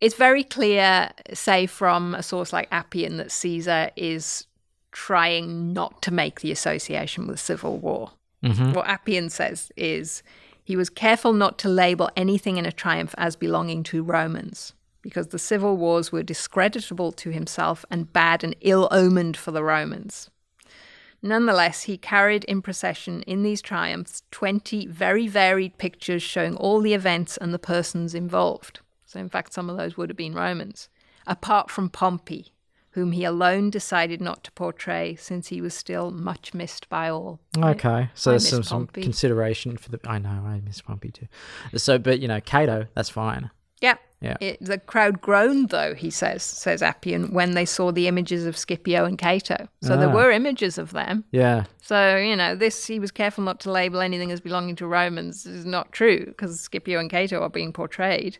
It's 0.00 0.14
very 0.14 0.44
clear, 0.44 1.10
say 1.34 1.66
from 1.66 2.14
a 2.14 2.22
source 2.22 2.52
like 2.52 2.68
Appian, 2.70 3.16
that 3.18 3.30
Caesar 3.32 3.90
is 3.96 4.46
trying 4.92 5.72
not 5.72 6.00
to 6.02 6.10
make 6.12 6.40
the 6.40 6.50
association 6.52 7.26
with 7.26 7.38
civil 7.38 7.78
war. 7.78 8.12
What 8.72 8.86
Appian 8.88 9.28
says 9.28 9.70
is 9.76 10.22
he 10.64 10.76
was 10.76 10.88
careful 10.88 11.32
not 11.32 11.58
to 11.58 11.68
label 11.68 12.08
anything 12.16 12.56
in 12.56 12.64
a 12.64 12.72
triumph 12.72 13.14
as 13.18 13.36
belonging 13.36 13.82
to 13.84 14.02
Romans. 14.02 14.72
because 15.02 15.28
the 15.28 15.38
civil 15.38 15.76
wars 15.76 16.12
were 16.12 16.22
discreditable 16.22 17.12
to 17.12 17.30
himself 17.30 17.84
and 17.90 18.12
bad 18.12 18.44
and 18.44 18.54
ill 18.60 18.88
omened 18.90 19.36
for 19.36 19.50
the 19.50 19.64
Romans. 19.64 20.30
Nonetheless, 21.22 21.82
he 21.82 21.98
carried 21.98 22.44
in 22.44 22.62
procession 22.62 23.22
in 23.22 23.42
these 23.42 23.60
triumphs 23.60 24.22
20 24.30 24.86
very 24.86 25.26
varied 25.26 25.76
pictures 25.76 26.22
showing 26.22 26.56
all 26.56 26.80
the 26.80 26.94
events 26.94 27.36
and 27.36 27.52
the 27.52 27.58
persons 27.58 28.14
involved. 28.14 28.80
So, 29.04 29.18
in 29.18 29.28
fact, 29.28 29.52
some 29.52 29.68
of 29.68 29.76
those 29.76 29.96
would 29.96 30.08
have 30.08 30.16
been 30.16 30.34
Romans, 30.34 30.88
apart 31.26 31.70
from 31.70 31.90
Pompey, 31.90 32.52
whom 32.92 33.12
he 33.12 33.24
alone 33.24 33.68
decided 33.70 34.20
not 34.20 34.42
to 34.44 34.52
portray 34.52 35.14
since 35.16 35.48
he 35.48 35.60
was 35.60 35.74
still 35.74 36.10
much 36.10 36.54
missed 36.54 36.88
by 36.88 37.08
all. 37.08 37.40
Okay, 37.58 38.08
so 38.14 38.30
I 38.30 38.32
there's 38.32 38.48
some, 38.48 38.62
some 38.62 38.86
consideration 38.86 39.76
for 39.76 39.90
the. 39.90 40.00
I 40.06 40.18
know 40.18 40.30
I 40.46 40.60
miss 40.64 40.80
Pompey 40.80 41.10
too. 41.10 41.26
So, 41.76 41.98
but 41.98 42.20
you 42.20 42.28
know, 42.28 42.40
Cato, 42.40 42.86
that's 42.94 43.10
fine. 43.10 43.50
Yeah. 43.80 43.96
Yeah. 44.20 44.36
It, 44.38 44.58
the 44.60 44.76
crowd 44.76 45.22
groaned, 45.22 45.70
though, 45.70 45.94
he 45.94 46.10
says, 46.10 46.42
says 46.42 46.82
Appian, 46.82 47.32
when 47.32 47.52
they 47.52 47.64
saw 47.64 47.90
the 47.90 48.06
images 48.06 48.44
of 48.44 48.54
Scipio 48.54 49.06
and 49.06 49.16
Cato. 49.16 49.66
So 49.80 49.96
there 49.96 50.10
Ah. 50.10 50.14
were 50.14 50.30
images 50.30 50.76
of 50.76 50.90
them. 50.92 51.24
Yeah, 51.32 51.64
So, 51.80 52.16
you 52.18 52.36
know, 52.36 52.54
this, 52.54 52.86
he 52.86 53.00
was 53.00 53.10
careful 53.10 53.42
not 53.44 53.60
to 53.60 53.72
label 53.72 54.00
anything 54.00 54.30
as 54.30 54.40
belonging 54.40 54.76
to 54.76 54.86
Romans 54.86 55.46
is 55.46 55.64
not 55.64 55.92
true 55.92 56.26
because 56.26 56.60
Scipio 56.60 57.00
and 57.00 57.08
Cato 57.10 57.40
are 57.40 57.48
being 57.48 57.72
portrayed. 57.72 58.36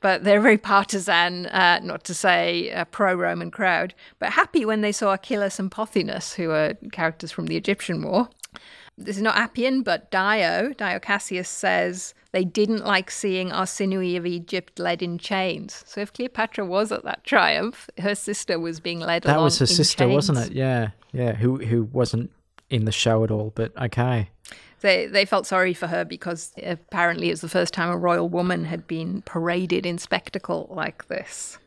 But 0.00 0.22
they're 0.22 0.40
very 0.40 0.56
partisan, 0.58 1.46
uh, 1.46 1.80
not 1.82 2.04
to 2.04 2.14
say 2.14 2.70
a 2.70 2.84
pro 2.84 3.12
Roman 3.12 3.50
crowd, 3.50 3.94
but 4.20 4.30
happy 4.30 4.64
when 4.64 4.80
they 4.80 4.92
saw 4.92 5.16
Achillas 5.16 5.58
and 5.58 5.70
Pothinus, 5.72 6.34
who 6.36 6.52
are 6.52 6.74
characters 6.92 7.32
from 7.32 7.46
the 7.48 7.56
Egyptian 7.56 8.02
War. 8.02 8.28
This 9.00 9.16
is 9.16 9.22
not 9.22 9.36
Appian, 9.36 9.82
but 9.82 10.10
Dio, 10.10 10.74
Dio 10.76 10.98
Cassius 10.98 11.48
says 11.48 12.14
they 12.32 12.44
didn't 12.44 12.84
like 12.84 13.10
seeing 13.10 13.48
Arsinoe 13.48 14.16
of 14.16 14.26
Egypt 14.26 14.78
led 14.78 15.02
in 15.02 15.18
chains. 15.18 15.82
So 15.86 16.00
if 16.02 16.12
Cleopatra 16.12 16.66
was 16.66 16.92
at 16.92 17.04
that 17.04 17.24
triumph, 17.24 17.88
her 17.98 18.14
sister 18.14 18.60
was 18.60 18.78
being 18.78 19.00
led 19.00 19.22
that 19.22 19.40
was 19.40 19.58
her 19.58 19.66
sister, 19.66 20.06
wasn't 20.06 20.38
it? 20.38 20.52
Yeah, 20.52 20.90
yeah. 21.12 21.34
Who 21.34 21.56
who 21.56 21.84
wasn't 21.84 22.30
in 22.68 22.84
the 22.84 22.92
show 22.92 23.24
at 23.24 23.30
all? 23.30 23.52
But 23.54 23.76
okay. 23.80 24.28
They 24.80 25.06
they 25.06 25.24
felt 25.24 25.46
sorry 25.46 25.74
for 25.74 25.86
her 25.86 26.04
because 26.04 26.52
apparently 26.62 27.28
it 27.28 27.32
was 27.32 27.40
the 27.40 27.48
first 27.48 27.74
time 27.74 27.90
a 27.90 27.96
royal 27.96 28.28
woman 28.28 28.64
had 28.64 28.86
been 28.86 29.22
paraded 29.22 29.86
in 29.86 29.98
spectacle 29.98 30.68
like 30.70 31.08
this. 31.08 31.58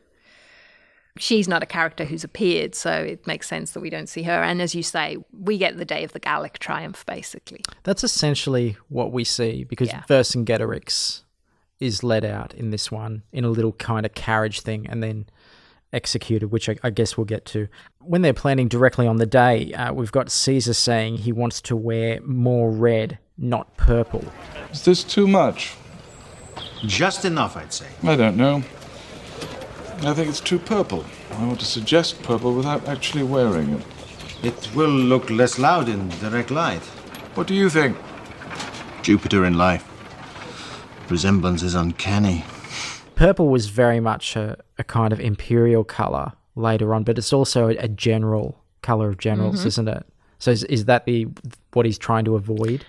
She's 1.18 1.46
not 1.46 1.62
a 1.62 1.66
character 1.66 2.04
who's 2.04 2.24
appeared, 2.24 2.74
so 2.74 2.90
it 2.90 3.24
makes 3.26 3.46
sense 3.46 3.70
that 3.72 3.80
we 3.80 3.88
don't 3.88 4.08
see 4.08 4.24
her. 4.24 4.42
And 4.42 4.60
as 4.60 4.74
you 4.74 4.82
say, 4.82 5.16
we 5.32 5.58
get 5.58 5.76
the 5.76 5.84
day 5.84 6.02
of 6.02 6.12
the 6.12 6.18
Gallic 6.18 6.58
triumph, 6.58 7.06
basically. 7.06 7.60
That's 7.84 8.02
essentially 8.02 8.76
what 8.88 9.12
we 9.12 9.22
see 9.22 9.62
because 9.62 9.88
Yeah. 9.88 10.02
Vercingetorix 10.08 11.22
is 11.78 12.02
led 12.02 12.24
out 12.24 12.52
in 12.54 12.70
this 12.70 12.90
one 12.90 13.22
in 13.32 13.44
a 13.44 13.48
little 13.48 13.72
kind 13.72 14.04
of 14.04 14.14
carriage 14.14 14.60
thing 14.62 14.86
and 14.88 15.02
then 15.04 15.26
executed, 15.92 16.50
which 16.50 16.68
I, 16.68 16.76
I 16.82 16.90
guess 16.90 17.16
we'll 17.16 17.26
get 17.26 17.44
to. 17.46 17.68
When 18.00 18.22
they're 18.22 18.34
planning 18.34 18.66
directly 18.66 19.06
on 19.06 19.16
the 19.18 19.26
day, 19.26 19.72
uh, 19.74 19.92
we've 19.92 20.10
got 20.10 20.32
Caesar 20.32 20.74
saying 20.74 21.18
he 21.18 21.30
wants 21.30 21.60
to 21.62 21.76
wear 21.76 22.20
more 22.22 22.72
red, 22.72 23.18
not 23.38 23.76
purple. 23.76 24.24
Is 24.72 24.84
this 24.84 25.04
too 25.04 25.28
much? 25.28 25.76
Just 26.84 27.24
enough, 27.24 27.56
I'd 27.56 27.72
say. 27.72 27.86
I 28.02 28.16
don't 28.16 28.36
know. 28.36 28.62
I 30.04 30.12
think 30.12 30.28
it's 30.28 30.40
too 30.40 30.58
purple. 30.58 31.04
I 31.32 31.46
want 31.46 31.60
to 31.60 31.66
suggest 31.66 32.22
purple 32.22 32.54
without 32.54 32.86
actually 32.88 33.24
wearing 33.24 33.70
it. 33.74 33.82
It 34.42 34.74
will 34.74 34.90
look 34.90 35.30
less 35.30 35.58
loud 35.58 35.88
in 35.88 36.08
direct 36.20 36.50
light. 36.50 36.82
What 37.34 37.46
do 37.46 37.54
you 37.54 37.70
think? 37.70 37.96
Jupiter 39.02 39.44
in 39.44 39.56
life. 39.56 39.84
Resemblance 41.10 41.62
is 41.62 41.74
uncanny. 41.74 42.44
Purple 43.14 43.48
was 43.48 43.66
very 43.66 44.00
much 44.00 44.36
a, 44.36 44.56
a 44.78 44.84
kind 44.84 45.12
of 45.12 45.20
imperial 45.20 45.84
color 45.84 46.32
later 46.56 46.94
on, 46.94 47.04
but 47.04 47.16
it's 47.18 47.32
also 47.32 47.68
a, 47.68 47.76
a 47.76 47.88
general 47.88 48.60
color 48.82 49.08
of 49.08 49.18
generals, 49.18 49.62
Mhm. 49.62 49.66
isn't 49.66 49.88
it? 49.88 50.06
So 50.38 50.50
is, 50.50 50.64
is 50.64 50.84
that 50.84 51.06
the 51.06 51.28
what 51.72 51.86
he's 51.86 51.98
trying 51.98 52.24
to 52.26 52.34
avoid? 52.36 52.84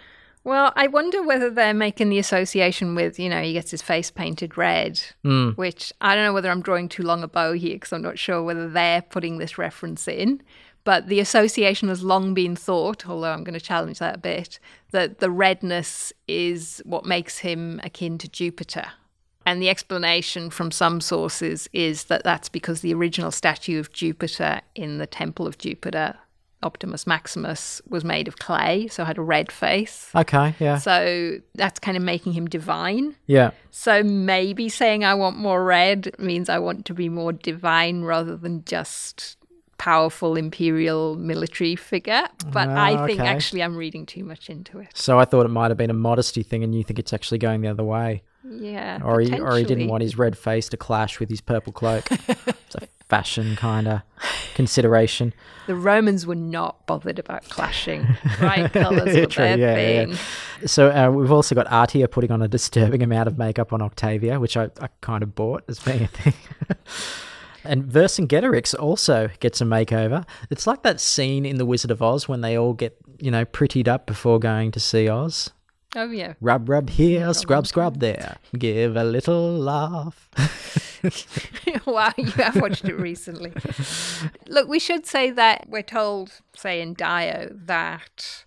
Well, 0.46 0.72
I 0.76 0.86
wonder 0.88 1.24
whether 1.24 1.50
they're 1.50 1.74
making 1.74 2.10
the 2.10 2.20
association 2.20 2.94
with, 2.94 3.20
you 3.20 3.30
know, 3.30 3.42
he 3.42 3.54
gets 3.54 3.72
his 3.72 3.82
face 3.82 4.12
painted 4.12 4.58
red, 4.58 5.02
Mm. 5.26 5.58
which 5.58 5.92
I 6.00 6.14
don't 6.16 6.24
know 6.24 6.34
whether 6.34 6.52
I'm 6.52 6.62
drawing 6.62 6.88
too 6.88 7.02
long 7.02 7.24
a 7.24 7.28
bow 7.28 7.54
here 7.54 7.74
because 7.74 7.92
I'm 7.92 8.04
not 8.04 8.20
sure 8.20 8.44
whether 8.44 8.70
they're 8.70 9.02
putting 9.02 9.40
this 9.40 9.58
reference 9.58 10.08
in. 10.08 10.42
But 10.84 11.08
the 11.08 11.20
association 11.20 11.90
has 11.90 12.04
long 12.04 12.36
been 12.36 12.56
thought, 12.56 13.10
although 13.10 13.32
I'm 13.32 13.44
going 13.44 13.60
to 13.60 13.60
challenge 13.60 13.98
that 13.98 14.16
a 14.18 14.20
bit, 14.20 14.60
that 14.92 15.18
the 15.18 15.32
redness 15.32 16.14
is 16.28 16.80
what 16.86 17.08
makes 17.08 17.40
him 17.40 17.82
akin 17.84 18.20
to 18.20 18.30
Jupiter. 18.30 18.92
And 19.48 19.60
the 19.60 19.70
explanation 19.70 20.52
from 20.52 20.70
some 20.70 21.02
sources 21.02 21.68
is 21.74 22.04
that 22.06 22.24
that's 22.24 22.50
because 22.50 22.82
the 22.82 22.94
original 22.94 23.32
statue 23.32 23.80
of 23.80 23.92
Jupiter 23.92 24.62
in 24.76 25.00
the 25.00 25.08
Temple 25.08 25.48
of 25.48 25.58
Jupiter, 25.58 26.18
Optimus 26.66 27.08
Maximus, 27.08 27.82
was 27.88 28.04
made 28.04 28.28
of 28.28 28.38
clay, 28.40 28.88
so 28.88 29.06
had 29.06 29.18
a 29.18 29.22
red 29.22 29.52
face. 29.52 30.10
Okay, 30.16 30.56
yeah. 30.60 30.78
So 30.78 31.38
that's 31.54 31.80
kind 31.80 31.96
of 31.96 32.04
making 32.04 32.34
him 32.34 32.48
divine. 32.48 33.16
Yeah. 33.28 33.52
So 33.72 34.04
maybe 34.04 34.68
saying 34.68 35.06
I 35.06 35.14
want 35.14 35.38
more 35.38 35.64
red 35.64 36.14
means 36.20 36.50
I 36.50 36.60
want 36.60 36.86
to 36.86 36.94
be 36.94 37.08
more 37.08 37.32
divine 37.32 38.02
rather 38.02 38.36
than 38.36 38.66
just 38.66 39.38
powerful 39.78 40.36
imperial 40.38 41.16
military 41.18 41.76
figure. 41.76 42.24
But 42.52 42.70
Ah, 42.70 42.86
I 42.86 43.06
think 43.08 43.20
okay. 43.20 43.30
actually 43.30 43.62
I'm 43.62 43.76
reading 43.76 44.06
too 44.06 44.24
much 44.24 44.50
into 44.50 44.80
it. 44.80 44.88
So 44.94 45.20
I 45.20 45.26
thought 45.26 45.46
it 45.46 45.50
might 45.50 45.70
have 45.70 45.78
been 45.78 45.90
a 45.90 45.94
modesty 45.94 46.44
thing, 46.44 46.64
and 46.64 46.74
you 46.74 46.84
think 46.84 46.98
it's 47.00 47.14
actually 47.14 47.38
going 47.38 47.62
the 47.62 47.68
other 47.68 47.84
way. 47.84 48.24
Yeah. 48.48 49.00
Or 49.04 49.20
he, 49.20 49.38
or 49.40 49.58
he 49.58 49.64
didn't 49.64 49.88
want 49.88 50.04
his 50.04 50.18
red 50.18 50.38
face 50.38 50.70
to 50.70 50.78
clash 50.78 51.20
with 51.20 51.30
his 51.30 51.42
purple 51.42 51.74
cloak. 51.74 52.06
it's 52.12 52.76
a 52.76 52.88
fashion 53.10 53.56
kind 53.56 53.88
of 53.88 54.02
consideration. 54.56 55.34
The 55.68 55.76
Romans 55.76 56.26
were 56.26 56.36
not 56.36 56.86
bothered 56.88 57.20
about 57.20 57.44
clashing. 57.50 58.18
Bright 58.40 58.74
colours 58.74 59.16
were 59.16 59.26
True, 59.26 59.44
their 59.44 59.58
yeah, 59.58 59.78
yeah, 59.78 60.06
thing. 60.06 60.10
yeah. 60.62 60.68
So 60.68 60.90
uh, 60.90 61.12
we've 61.12 61.32
also 61.32 61.56
got 61.56 61.68
Atia 61.68 62.10
putting 62.10 62.32
on 62.32 62.42
a 62.42 62.48
disturbing 62.48 63.04
amount 63.04 63.28
of 63.28 63.38
makeup 63.38 63.74
on 63.74 63.82
Octavia, 63.82 64.40
which 64.40 64.58
I, 64.58 64.70
I 64.80 64.88
kind 65.02 65.24
of 65.24 65.36
bought 65.36 65.64
as 65.68 65.80
being 65.80 66.04
a 66.04 66.08
thing. 66.08 66.34
and 67.64 67.84
Vercingetorix 67.84 68.78
also 68.80 69.30
gets 69.40 69.62
a 69.62 69.66
makeover. 69.66 70.26
It's 70.50 70.68
like 70.68 70.84
that 70.84 71.00
scene 71.00 71.46
in 71.46 71.58
The 71.58 71.66
Wizard 71.66 71.92
of 71.92 72.02
Oz 72.02 72.28
when 72.28 72.42
they 72.42 72.58
all 72.58 72.74
get, 72.74 72.98
you 73.20 73.32
know, 73.32 73.46
prettied 73.46 73.88
up 73.88 74.06
before 74.06 74.40
going 74.40 74.72
to 74.72 74.80
see 74.80 75.10
Oz. 75.10 75.52
Oh 75.96 76.12
yeah. 76.12 76.34
Rub, 76.42 76.68
rub 76.70 76.90
here, 76.90 77.34
scrub, 77.34 77.68
scrub 77.68 78.00
there. 78.00 78.38
Give 78.58 78.96
a 78.96 79.04
little 79.04 79.58
laugh. 79.58 80.30
wow, 81.86 82.12
you 82.18 82.26
have 82.32 82.56
watched 82.58 82.86
it 82.86 82.96
recently. 83.00 83.54
Look, 84.48 84.68
we 84.68 84.80
should 84.80 85.06
say 85.06 85.32
that 85.32 85.68
we're 85.70 85.84
told, 85.84 86.32
say 86.56 86.82
in 86.82 86.94
Dio, 86.96 87.52
that 87.66 88.46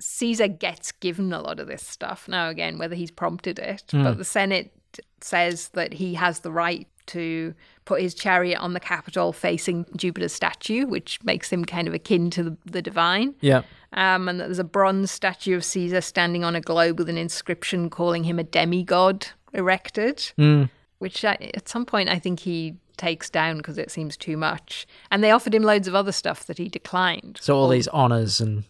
Caesar 0.00 0.48
gets 0.48 0.92
given 0.92 1.32
a 1.32 1.40
lot 1.40 1.58
of 1.60 1.66
this 1.66 1.84
stuff. 1.86 2.28
Now, 2.28 2.48
again, 2.48 2.78
whether 2.78 2.94
he's 2.94 3.10
prompted 3.10 3.58
it, 3.58 3.84
Mm. 3.92 4.04
but 4.04 4.18
the 4.18 4.24
Senate 4.24 4.72
says 5.20 5.70
that 5.70 5.94
he 5.94 6.14
has 6.14 6.40
the 6.40 6.52
right 6.52 6.86
to 7.08 7.54
put 7.84 8.00
his 8.00 8.14
chariot 8.14 8.58
on 8.60 8.72
the 8.72 8.80
Capitol 8.80 9.32
facing 9.32 9.86
Jupiter's 9.96 10.32
statue, 10.32 10.86
which 10.86 11.22
makes 11.24 11.50
him 11.52 11.64
kind 11.64 11.88
of 11.88 11.94
akin 11.94 12.30
to 12.30 12.42
the, 12.42 12.56
the 12.64 12.82
divine. 12.82 13.34
Yeah. 13.40 13.62
Um, 13.92 14.28
and 14.28 14.38
that 14.40 14.46
there's 14.46 14.58
a 14.58 14.64
bronze 14.64 15.10
statue 15.10 15.56
of 15.56 15.64
Caesar 15.64 16.00
standing 16.00 16.44
on 16.44 16.54
a 16.54 16.60
globe 16.60 16.98
with 16.98 17.08
an 17.08 17.16
inscription 17.18 17.88
calling 17.90 18.24
him 18.24 18.38
a 18.38 18.44
demigod 18.44 19.28
erected 19.54 20.18
Mm. 20.38 20.68
which 20.98 21.24
I, 21.24 21.38
at 21.54 21.68
some 21.68 21.86
point 21.86 22.08
I 22.10 22.18
think 22.18 22.40
he 22.40 22.74
takes 22.98 23.30
down 23.30 23.56
because 23.58 23.78
it 23.78 23.90
seems 23.90 24.16
too 24.16 24.36
much. 24.36 24.86
And 25.10 25.24
they 25.24 25.30
offered 25.30 25.54
him 25.54 25.62
loads 25.62 25.88
of 25.88 25.94
other 25.94 26.12
stuff 26.12 26.44
that 26.46 26.58
he 26.58 26.68
declined. 26.68 27.38
So 27.40 27.56
all 27.56 27.68
these 27.68 27.88
honours 27.88 28.40
and 28.40 28.64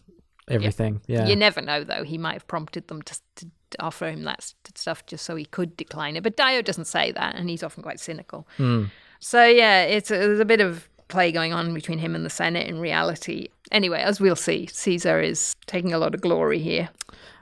everything. 0.47 1.01
Yeah. 1.07 1.27
You 1.27 1.35
never 1.35 1.61
know, 1.61 1.83
though. 1.83 2.03
He 2.03 2.17
might 2.17 2.33
have 2.33 2.47
prompted 2.47 2.87
them 2.87 3.01
to, 3.01 3.19
to 3.37 3.47
offer 3.79 4.09
him 4.09 4.23
that 4.23 4.43
st- 4.43 4.77
stuff 4.77 5.05
just 5.05 5.25
so 5.25 5.35
he 5.35 5.45
could 5.45 5.77
decline 5.77 6.15
it. 6.15 6.23
But 6.23 6.37
Dio 6.37 6.61
doesn't 6.61 6.85
say 6.85 7.11
that, 7.11 7.35
and 7.35 7.49
he's 7.49 7.63
often 7.63 7.83
quite 7.83 7.99
cynical. 7.99 8.47
Hmm. 8.57 8.85
So 9.19 9.45
yeah, 9.45 9.83
it's 9.83 10.11
a, 10.11 10.15
there's 10.15 10.39
a 10.39 10.45
bit 10.45 10.61
of 10.61 10.89
play 11.07 11.31
going 11.31 11.53
on 11.53 11.73
between 11.73 11.99
him 11.99 12.15
and 12.15 12.25
the 12.25 12.29
Senate 12.29 12.67
in 12.67 12.79
reality. 12.79 13.47
Anyway, 13.71 13.99
as 13.99 14.19
we'll 14.19 14.35
see, 14.35 14.67
Caesar 14.67 15.19
is 15.19 15.55
taking 15.65 15.93
a 15.93 15.97
lot 15.97 16.15
of 16.15 16.21
glory 16.21 16.59
here. 16.59 16.89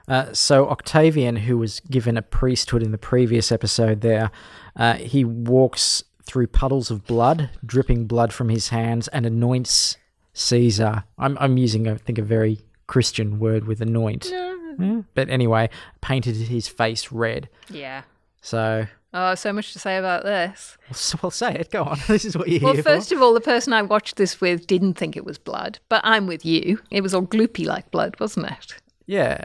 Uh, 0.08 0.32
so 0.32 0.68
Octavian, 0.68 1.36
who 1.36 1.58
was 1.58 1.80
given 1.80 2.16
a 2.16 2.22
priesthood 2.22 2.82
in 2.82 2.92
the 2.92 2.98
previous 2.98 3.52
episode, 3.52 4.00
there, 4.00 4.30
uh, 4.74 4.94
he 4.94 5.24
walks 5.24 6.02
through 6.24 6.46
puddles 6.46 6.90
of 6.90 7.06
blood, 7.06 7.50
dripping 7.64 8.06
blood 8.06 8.32
from 8.32 8.48
his 8.48 8.68
hands, 8.68 9.08
and 9.08 9.26
anoints 9.26 9.96
Caesar. 10.32 11.04
I'm 11.18 11.36
I'm 11.38 11.56
using, 11.58 11.88
I 11.88 11.96
think, 11.96 12.18
a 12.18 12.22
very 12.22 12.60
Christian 12.86 13.38
word 13.38 13.66
with 13.66 13.80
anoint. 13.80 14.32
Yeah, 14.78 15.02
But 15.14 15.28
anyway, 15.28 15.70
painted 16.00 16.36
his 16.36 16.68
face 16.68 17.10
red. 17.12 17.48
Yeah. 17.68 18.02
So, 18.40 18.86
Oh, 19.14 19.34
so 19.34 19.52
much 19.54 19.72
to 19.72 19.78
say 19.78 19.96
about 19.96 20.22
this. 20.24 20.76
so 20.92 21.18
well, 21.22 21.30
say 21.30 21.54
it. 21.54 21.70
Go 21.70 21.82
on. 21.84 21.98
this 22.08 22.24
is 22.26 22.36
what 22.36 22.48
you're 22.48 22.60
Well, 22.60 22.82
first 22.82 23.08
for. 23.08 23.14
of 23.16 23.22
all, 23.22 23.32
the 23.34 23.40
person 23.40 23.72
I 23.72 23.82
watched 23.82 24.16
this 24.16 24.40
with 24.40 24.66
didn't 24.66 24.94
think 24.94 25.16
it 25.16 25.24
was 25.24 25.38
blood, 25.38 25.78
but 25.88 26.02
I'm 26.04 26.26
with 26.26 26.44
you. 26.44 26.80
It 26.90 27.00
was 27.00 27.14
all 27.14 27.22
gloopy 27.26 27.64
like 27.66 27.90
blood, 27.90 28.20
wasn't 28.20 28.50
it? 28.50 28.76
Yeah. 29.06 29.42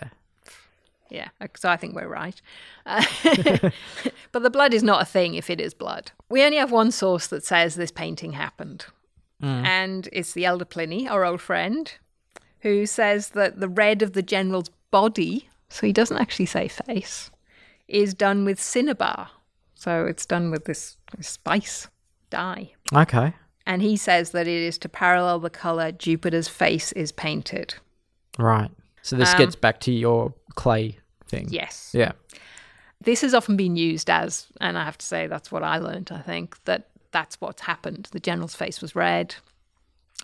Yeah, 1.10 1.30
so 1.56 1.70
I 1.70 1.78
think 1.78 1.96
we're 1.96 2.08
right. 2.08 2.42
Uh, 2.88 3.06
but 4.32 4.42
the 4.44 4.50
blood 4.50 4.74
is 4.74 4.82
not 4.84 5.02
a 5.02 5.06
thing 5.06 5.36
if 5.36 5.50
it 5.50 5.62
is 5.62 5.74
blood. 5.74 6.12
We 6.30 6.44
only 6.44 6.58
have 6.58 6.72
one 6.72 6.92
source 6.92 7.28
that 7.28 7.46
says 7.46 7.76
this 7.76 7.92
painting 7.92 8.34
happened, 8.34 8.86
and 9.40 10.08
it's 10.12 10.34
the 10.34 10.46
elder 10.46 10.66
Pliny, 10.66 11.08
our 11.08 11.24
old 11.24 11.40
friend, 11.42 11.92
who 12.62 12.86
says 12.86 13.30
that 13.30 13.60
the 13.60 13.68
red 13.68 14.02
of 14.02 14.14
the 14.14 14.22
general's 14.24 14.70
body, 14.94 15.50
so 15.70 15.88
he 15.88 15.92
doesn't 15.92 16.18
actually 16.18 16.46
say 16.46 16.68
face, 16.68 17.32
is 17.88 18.14
done 18.14 18.46
with 18.46 18.62
cinnabar. 18.62 19.32
So 19.74 20.06
it's 20.06 20.26
done 20.26 20.52
with 20.52 20.66
this, 20.66 20.98
spice 21.20 21.88
dye. 22.30 22.72
Okay. 22.94 23.34
And 23.66 23.82
he 23.82 23.98
says 23.98 24.32
that 24.32 24.48
it 24.48 24.62
is 24.62 24.78
to 24.80 24.90
parallel 24.90 25.40
the 25.40 25.50
colour 25.50 25.92
Jupiter's 25.92 26.48
face 26.48 26.92
is 26.92 27.12
painted. 27.12 27.74
Right. 28.38 28.70
So 29.02 29.16
this 29.16 29.34
Um, 29.34 29.40
gets 29.40 29.56
back 29.56 29.80
to 29.82 29.92
your 29.92 30.34
clay 30.54 31.00
thing. 31.28 31.48
Yes. 31.50 31.90
Yeah. 31.94 32.12
This 33.02 33.22
has 33.22 33.34
often 33.34 33.58
been 33.58 33.76
used 33.76 34.10
as, 34.10 34.48
and 34.62 34.78
I 34.78 34.86
have 34.86 34.98
to 35.00 35.06
say 35.06 35.28
that's 35.28 35.52
what 35.52 35.64
I 35.64 35.80
learned, 35.80 36.12
I 36.12 36.22
think, 36.22 36.64
that 36.66 36.90
that's 37.12 37.42
what's 37.42 37.64
happened. 37.64 38.10
The 38.12 38.20
general's 38.20 38.56
face 38.56 38.80
was 38.80 38.96
red. 38.96 39.36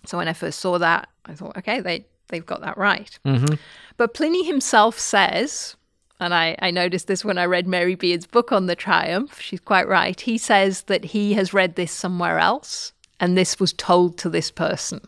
So 0.05 0.17
when 0.17 0.27
I 0.27 0.33
first 0.33 0.59
saw 0.59 0.77
that, 0.77 1.09
I 1.25 1.33
thought, 1.33 1.57
okay, 1.57 1.81
they, 1.81 2.05
they've 2.29 2.45
got 2.45 2.61
that 2.61 2.77
right. 2.77 3.19
Mm-hmm. 3.25 3.55
But 3.97 4.13
Pliny 4.13 4.45
himself 4.45 4.97
says, 4.97 5.75
and 6.19 6.33
I, 6.33 6.55
I 6.59 6.71
noticed 6.71 7.07
this 7.07 7.23
when 7.23 7.37
I 7.37 7.45
read 7.45 7.67
Mary 7.67 7.95
Beard's 7.95 8.27
book 8.27 8.51
on 8.51 8.65
the 8.65 8.75
triumph, 8.75 9.39
she's 9.41 9.59
quite 9.59 9.87
right. 9.87 10.19
He 10.19 10.37
says 10.37 10.83
that 10.83 11.03
he 11.05 11.33
has 11.33 11.53
read 11.53 11.75
this 11.75 11.91
somewhere 11.91 12.39
else 12.39 12.93
and 13.19 13.37
this 13.37 13.59
was 13.59 13.73
told 13.73 14.17
to 14.19 14.29
this 14.29 14.51
person. 14.51 15.01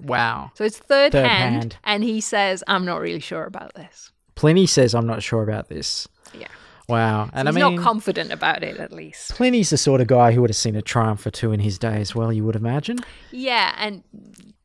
Wow. 0.00 0.52
So 0.54 0.64
it's 0.64 0.78
third, 0.78 1.12
Third 1.12 1.26
hand, 1.26 1.54
hand. 1.54 1.76
and 1.84 2.04
he 2.04 2.20
says, 2.20 2.62
I'm 2.68 2.84
not 2.84 3.00
really 3.00 3.20
sure 3.20 3.44
about 3.44 3.74
this. 3.74 4.12
Pliny 4.34 4.66
says 4.66 4.94
I'm 4.94 5.06
not 5.06 5.22
sure 5.22 5.42
about 5.42 5.68
this. 5.68 6.06
Yeah. 6.32 6.46
Wow. 6.88 7.28
And 7.34 7.46
He's 7.48 7.56
I 7.56 7.60
mean 7.68 7.76
not 7.76 7.84
confident 7.84 8.32
about 8.32 8.62
it, 8.62 8.78
at 8.78 8.92
least. 8.92 9.34
Pliny's 9.34 9.70
the 9.70 9.76
sort 9.76 10.00
of 10.00 10.06
guy 10.06 10.32
who 10.32 10.40
would 10.40 10.50
have 10.50 10.56
seen 10.56 10.74
a 10.76 10.82
triumph 10.82 11.26
or 11.26 11.30
two 11.30 11.52
in 11.52 11.60
his 11.60 11.78
day 11.78 12.00
as 12.00 12.14
well, 12.14 12.32
you 12.32 12.44
would 12.44 12.56
imagine. 12.56 12.98
Yeah, 13.30 13.74
and 13.78 14.02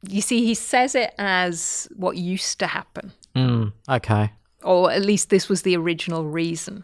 you 0.07 0.21
see, 0.21 0.43
he 0.45 0.53
says 0.53 0.95
it 0.95 1.13
as 1.17 1.87
what 1.95 2.15
used 2.17 2.59
to 2.59 2.67
happen, 2.67 3.11
Mm, 3.35 3.73
okay. 3.89 4.31
or 4.63 4.91
at 4.91 5.01
least 5.03 5.29
this 5.29 5.49
was 5.49 5.63
the 5.63 5.75
original 5.75 6.23
reason. 6.25 6.83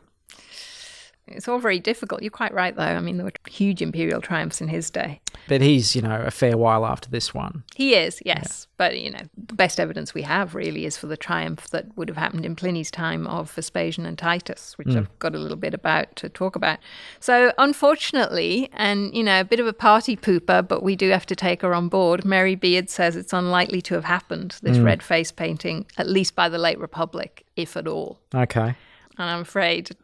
It's 1.32 1.48
all 1.48 1.60
very 1.60 1.80
difficult. 1.80 2.22
You're 2.22 2.32
quite 2.32 2.54
right, 2.54 2.76
though. 2.76 2.84
I 2.84 3.00
mean, 3.00 3.18
there 3.18 3.26
were 3.26 3.34
huge 3.50 3.82
imperial 3.82 4.22
triumphs 4.22 4.62
in 4.62 4.68
his 4.68 4.90
day. 4.90 5.22
But 5.48 5.62
he's, 5.62 5.96
you 5.96 6.02
know, 6.02 6.22
a 6.26 6.32
fair 6.32 6.58
while 6.58 6.86
after 6.86 7.10
this 7.10 7.34
one. 7.34 7.64
He 7.76 7.96
is, 7.96 8.22
yes. 8.26 8.68
But, 8.78 9.00
you 9.00 9.12
know, 9.12 9.22
the 9.38 9.54
best 9.54 9.80
evidence 9.80 10.14
we 10.14 10.22
have 10.24 10.56
really 10.56 10.86
is 10.86 10.98
for 10.98 11.08
the 11.08 11.18
triumph 11.18 11.70
that 11.70 11.98
would 11.98 12.08
have 12.08 12.18
happened 12.18 12.46
in 12.46 12.56
Pliny's 12.56 12.92
time 12.92 13.28
of 13.28 13.52
Vespasian 13.52 14.06
and 14.06 14.18
Titus, 14.18 14.78
which 14.78 14.90
hmm. 14.90 14.98
I've 14.98 15.20
got 15.20 15.36
a 15.36 15.40
little 15.40 15.58
bit 15.58 15.74
about 15.74 16.16
to 16.18 16.30
talk 16.30 16.56
about. 16.56 16.80
So, 17.20 17.52
unfortunately, 17.58 18.70
and, 18.74 19.14
you 19.16 19.24
know, 19.24 19.40
a 19.40 19.46
bit 19.46 19.60
of 19.60 19.68
a 19.68 19.74
party 19.74 20.16
pooper, 20.16 20.68
but 20.68 20.84
we 20.84 20.96
do 20.96 21.10
have 21.10 21.26
to 21.28 21.36
take 21.36 21.62
her 21.62 21.74
on 21.74 21.90
board. 21.90 22.26
Mary 22.26 22.56
Beard 22.56 22.90
says 22.90 23.16
it's 23.16 23.34
unlikely 23.34 23.82
to 23.84 23.96
have 23.96 24.06
happened, 24.06 24.58
this 24.62 24.78
hmm. 24.78 24.84
red 24.84 25.04
face 25.04 25.32
painting, 25.32 25.86
at 25.98 26.08
least 26.08 26.36
by 26.36 26.50
the 26.50 26.58
late 26.58 26.80
Republic, 26.80 27.46
if 27.56 27.76
at 27.76 27.88
all. 27.88 28.20
Okay. 28.34 28.76
And 29.18 29.30
I'm 29.30 29.42
afraid 29.42 29.96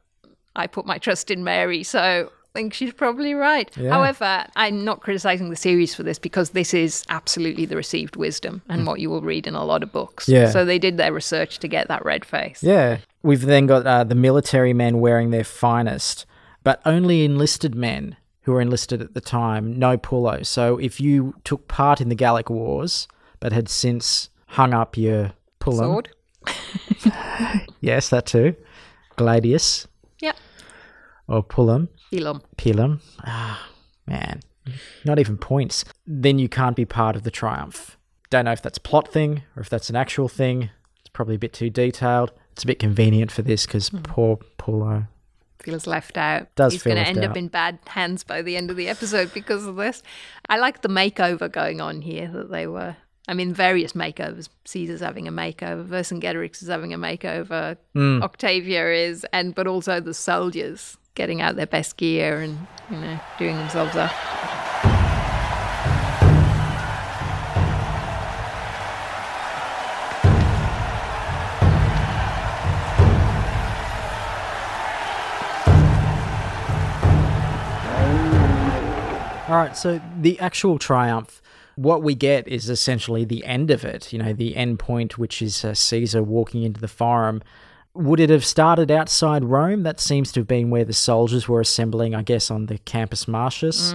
I 0.55 0.67
put 0.67 0.85
my 0.85 0.97
trust 0.97 1.31
in 1.31 1.43
Mary, 1.43 1.83
so 1.83 1.99
I 1.99 2.29
think 2.53 2.73
she's 2.73 2.93
probably 2.93 3.33
right. 3.33 3.69
Yeah. 3.75 3.91
However, 3.91 4.45
I'm 4.55 4.85
not 4.85 5.01
criticizing 5.01 5.49
the 5.49 5.55
series 5.55 5.93
for 5.93 6.03
this 6.03 6.17
because 6.17 6.51
this 6.51 6.73
is 6.73 7.03
absolutely 7.09 7.65
the 7.65 7.75
received 7.75 8.15
wisdom 8.15 8.61
and 8.69 8.87
what 8.87 8.99
you 8.99 9.09
will 9.09 9.21
read 9.21 9.45
in 9.45 9.55
a 9.55 9.65
lot 9.65 9.83
of 9.83 9.91
books. 9.91 10.25
Mm. 10.27 10.33
Yeah. 10.33 10.49
So 10.49 10.63
they 10.63 10.79
did 10.79 10.97
their 10.97 11.11
research 11.11 11.59
to 11.59 11.67
get 11.67 11.89
that 11.89 12.05
red 12.05 12.23
face. 12.23 12.63
Yeah. 12.63 12.99
We've 13.23 13.41
then 13.41 13.65
got 13.67 13.85
uh, 13.85 14.03
the 14.05 14.15
military 14.15 14.73
men 14.73 14.99
wearing 14.99 15.31
their 15.31 15.43
finest, 15.43 16.25
but 16.63 16.81
only 16.85 17.25
enlisted 17.25 17.75
men 17.75 18.15
who 18.43 18.53
were 18.53 18.61
enlisted 18.61 19.01
at 19.01 19.13
the 19.13 19.21
time, 19.21 19.77
no 19.77 19.97
pullo. 19.97 20.45
So 20.45 20.77
if 20.77 21.01
you 21.01 21.33
took 21.43 21.67
part 21.67 21.99
in 21.99 22.09
the 22.09 22.15
Gallic 22.15 22.49
Wars 22.49 23.07
but 23.39 23.51
had 23.51 23.67
since 23.67 24.29
hung 24.47 24.73
up 24.73 24.95
your 24.95 25.33
pullum, 25.59 25.77
Sword. 25.77 26.09
yes, 27.81 28.09
that 28.09 28.27
too, 28.27 28.55
gladius. 29.17 29.87
Or 31.27 31.43
pullum, 31.43 31.89
Elum. 32.11 32.41
pilum, 32.57 33.01
ah, 33.25 33.69
man, 34.07 34.41
not 35.03 35.19
even 35.19 35.37
points, 35.37 35.85
then 36.05 36.39
you 36.39 36.49
can't 36.49 36.75
be 36.75 36.85
part 36.85 37.15
of 37.15 37.23
the 37.23 37.31
triumph. 37.31 37.97
Don't 38.29 38.45
know 38.45 38.51
if 38.51 38.61
that's 38.61 38.77
a 38.77 38.81
plot 38.81 39.07
thing 39.11 39.43
or 39.55 39.61
if 39.61 39.69
that's 39.69 39.89
an 39.89 39.95
actual 39.95 40.27
thing. 40.27 40.69
It's 40.99 41.09
probably 41.13 41.35
a 41.35 41.39
bit 41.39 41.53
too 41.53 41.69
detailed. 41.69 42.31
It's 42.51 42.63
a 42.63 42.67
bit 42.67 42.79
convenient 42.79 43.31
for 43.31 43.41
this 43.41 43.65
because 43.65 43.89
poor 43.89 44.37
Pullo. 44.57 45.07
Feels 45.59 45.87
left 45.87 46.17
out. 46.17 46.53
Does 46.55 46.73
He's 46.73 46.83
going 46.83 46.97
to 46.97 47.07
end 47.07 47.19
out. 47.19 47.31
up 47.31 47.37
in 47.37 47.47
bad 47.47 47.79
hands 47.87 48.23
by 48.23 48.41
the 48.41 48.55
end 48.55 48.69
of 48.69 48.77
the 48.77 48.87
episode 48.87 49.33
because 49.33 49.65
of 49.65 49.75
this. 49.77 50.03
I 50.47 50.57
like 50.57 50.81
the 50.81 50.89
makeover 50.89 51.51
going 51.51 51.81
on 51.81 52.01
here 52.01 52.27
that 52.27 52.51
they 52.51 52.67
were. 52.67 52.95
I 53.27 53.33
mean, 53.33 53.51
various 53.53 53.93
makeovers. 53.93 54.49
Caesar's 54.65 54.99
having 54.99 55.27
a 55.27 55.31
makeover. 55.31 55.87
Vercingetorix 55.87 56.61
is 56.61 56.67
having 56.67 56.93
a 56.93 56.97
makeover. 56.99 57.77
Hmm. 57.93 58.21
Octavia 58.21 58.91
is, 58.93 59.25
and 59.33 59.55
but 59.55 59.65
also 59.65 59.99
the 59.99 60.13
soldiers 60.13 60.97
getting 61.15 61.41
out 61.41 61.55
their 61.55 61.65
best 61.65 61.97
gear 61.97 62.41
and 62.41 62.67
you 62.89 62.97
know 62.97 63.19
doing 63.39 63.57
themselves 63.57 63.95
up. 63.95 64.11
All 79.47 79.61
right, 79.61 79.77
so 79.77 80.01
the 80.19 80.39
actual 80.39 80.79
triumph, 80.79 81.39
what 81.75 82.01
we 82.01 82.15
get 82.15 82.47
is 82.47 82.67
essentially 82.67 83.25
the 83.25 83.45
end 83.45 83.69
of 83.69 83.85
it, 83.85 84.11
you 84.11 84.17
know, 84.17 84.33
the 84.33 84.55
end 84.55 84.79
point, 84.79 85.19
which 85.19 85.39
is 85.39 85.63
uh, 85.63 85.75
Caesar 85.75 86.23
walking 86.23 86.63
into 86.63 86.81
the 86.81 86.87
forum. 86.87 87.43
Would 87.95 88.19
it 88.19 88.29
have 88.29 88.45
started 88.45 88.91
outside 88.91 89.43
Rome? 89.45 89.83
That 89.83 89.99
seems 89.99 90.31
to 90.33 90.41
have 90.41 90.47
been 90.47 90.69
where 90.69 90.83
the 90.83 90.93
soldiers 90.93 91.47
were 91.47 91.61
assembling, 91.61 92.13
I 92.13 92.23
guess, 92.23 92.51
on 92.51 92.65
the 92.65 92.77
Campus 92.79 93.27
Martius. 93.27 93.93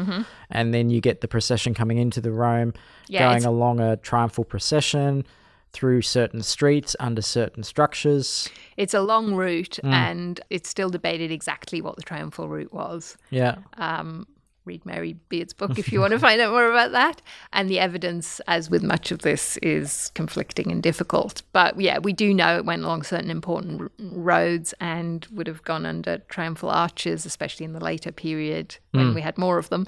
And 0.50 0.72
then 0.74 0.88
you 0.90 1.00
get 1.00 1.20
the 1.20 1.28
procession 1.28 1.74
coming 1.74 1.98
into 1.98 2.20
the 2.20 2.32
Rome, 2.32 2.72
Yeah, 3.08 3.20
going 3.26 3.36
it's- 3.38 3.44
along 3.46 3.78
a 3.80 3.96
triumphal 3.98 4.44
procession 4.44 5.24
through 5.72 6.02
certain 6.02 6.42
streets, 6.42 6.96
under 6.98 7.22
certain 7.22 7.62
structures. 7.62 8.48
It's 8.76 8.94
a 8.94 9.02
long 9.02 9.34
route, 9.36 9.78
Hmm. 9.82 9.92
and 9.92 10.40
it's 10.50 10.68
still 10.68 10.90
debated 10.90 11.30
exactly 11.30 11.80
what 11.80 11.94
the 11.96 12.02
triumphal 12.02 12.48
route 12.48 12.72
was. 12.72 13.16
Yeah. 13.30 13.56
Read 14.64 14.84
Mary 14.84 15.14
Beard's 15.28 15.52
book 15.52 15.78
if 15.78 15.92
you 15.92 16.00
want 16.00 16.12
to 16.12 16.18
find 16.26 16.40
out 16.40 16.52
more 16.52 16.70
about 16.70 16.92
that. 16.92 17.22
And 17.52 17.68
the 17.68 17.78
evidence, 17.78 18.40
as 18.46 18.70
with 18.70 18.82
much 18.82 19.10
of 19.10 19.20
this, 19.20 19.56
is 19.58 20.10
conflicting 20.14 20.70
and 20.70 20.82
difficult. 20.82 21.42
But 21.52 21.80
yeah, 21.80 21.98
we 21.98 22.12
do 22.12 22.32
know 22.34 22.56
it 22.56 22.64
went 22.64 22.84
along 22.84 23.02
certain 23.02 23.30
important 23.30 23.80
r- 23.80 23.90
roads 23.98 24.74
and 24.80 25.26
would 25.32 25.46
have 25.46 25.62
gone 25.64 25.86
under 25.86 26.18
triumphal 26.28 26.70
arches, 26.70 27.26
especially 27.26 27.64
in 27.64 27.72
the 27.72 27.84
later 27.84 28.12
period 28.12 28.76
when 28.92 29.08
hmm. 29.08 29.14
we 29.14 29.20
had 29.20 29.38
more 29.38 29.58
of 29.58 29.68
them. 29.68 29.86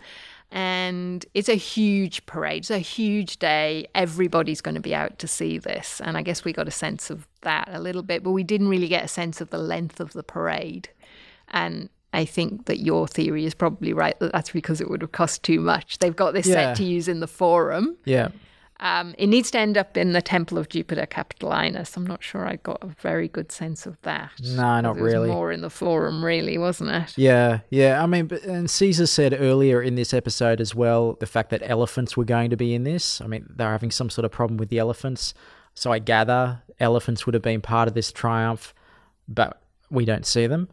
And 0.50 1.24
it's 1.32 1.48
a 1.48 1.54
huge 1.54 2.26
parade. 2.26 2.58
It's 2.58 2.70
a 2.70 2.78
huge 2.78 3.38
day. 3.38 3.86
Everybody's 3.94 4.60
going 4.60 4.74
to 4.74 4.82
be 4.82 4.94
out 4.94 5.18
to 5.20 5.26
see 5.26 5.56
this. 5.56 5.98
And 6.04 6.18
I 6.18 6.22
guess 6.22 6.44
we 6.44 6.52
got 6.52 6.68
a 6.68 6.72
sense 6.72 7.08
of 7.08 7.26
that 7.40 7.70
a 7.72 7.80
little 7.80 8.02
bit, 8.02 8.22
but 8.22 8.32
we 8.32 8.44
didn't 8.44 8.68
really 8.68 8.88
get 8.88 9.02
a 9.02 9.08
sense 9.08 9.40
of 9.40 9.48
the 9.48 9.58
length 9.58 9.98
of 9.98 10.12
the 10.12 10.22
parade. 10.22 10.90
And 11.48 11.88
I 12.12 12.24
think 12.24 12.66
that 12.66 12.80
your 12.80 13.08
theory 13.08 13.44
is 13.46 13.54
probably 13.54 13.92
right 13.92 14.18
that 14.20 14.32
that's 14.32 14.50
because 14.50 14.80
it 14.80 14.90
would 14.90 15.00
have 15.00 15.12
cost 15.12 15.42
too 15.42 15.60
much. 15.60 15.98
They've 15.98 16.14
got 16.16 16.32
this 16.34 16.46
Yeah. 16.46 16.54
set 16.54 16.76
to 16.76 16.84
use 16.84 17.08
in 17.08 17.20
the 17.20 17.26
forum. 17.28 17.96
Yeah. 18.04 18.28
Um, 18.80 19.14
it 19.16 19.28
needs 19.28 19.52
to 19.52 19.60
end 19.60 19.78
up 19.78 19.96
in 19.96 20.12
the 20.12 20.20
Temple 20.20 20.58
of 20.58 20.68
Jupiter 20.68 21.06
Capitolinus. 21.06 21.96
I'm 21.96 22.04
not 22.06 22.20
sure 22.24 22.44
I 22.48 22.56
got 22.56 22.78
a 22.82 22.88
very 22.88 23.28
good 23.28 23.52
sense 23.52 23.86
of 23.86 23.96
that. 24.02 24.32
No, 24.42 24.80
not 24.80 24.96
it 24.96 25.02
was 25.02 25.12
really. 25.12 25.28
More 25.30 25.52
in 25.52 25.60
the 25.60 25.70
forum, 25.70 26.24
really, 26.24 26.58
wasn't 26.58 26.90
it? 26.90 27.16
Yeah, 27.16 27.60
yeah. 27.70 28.02
I 28.02 28.06
mean, 28.06 28.26
but, 28.26 28.42
and 28.42 28.68
Caesar 28.68 29.06
said 29.06 29.36
earlier 29.38 29.80
in 29.80 29.94
this 29.94 30.12
episode 30.12 30.60
as 30.60 30.74
well 30.74 31.12
the 31.20 31.26
fact 31.26 31.50
that 31.50 31.62
elephants 31.64 32.16
were 32.16 32.24
going 32.24 32.50
to 32.50 32.56
be 32.56 32.74
in 32.74 32.82
this. 32.82 33.20
I 33.20 33.28
mean, 33.28 33.46
they're 33.54 33.70
having 33.70 33.92
some 33.92 34.10
sort 34.10 34.24
of 34.24 34.32
problem 34.32 34.56
with 34.58 34.68
the 34.68 34.78
elephants. 34.80 35.32
So 35.74 35.92
I 35.92 36.00
gather 36.00 36.62
elephants 36.80 37.24
would 37.24 37.34
have 37.34 37.42
been 37.42 37.60
part 37.60 37.86
of 37.86 37.94
this 37.94 38.10
triumph, 38.10 38.74
but 39.28 39.62
we 39.90 40.04
don't 40.04 40.26
see 40.26 40.48
them. 40.48 40.68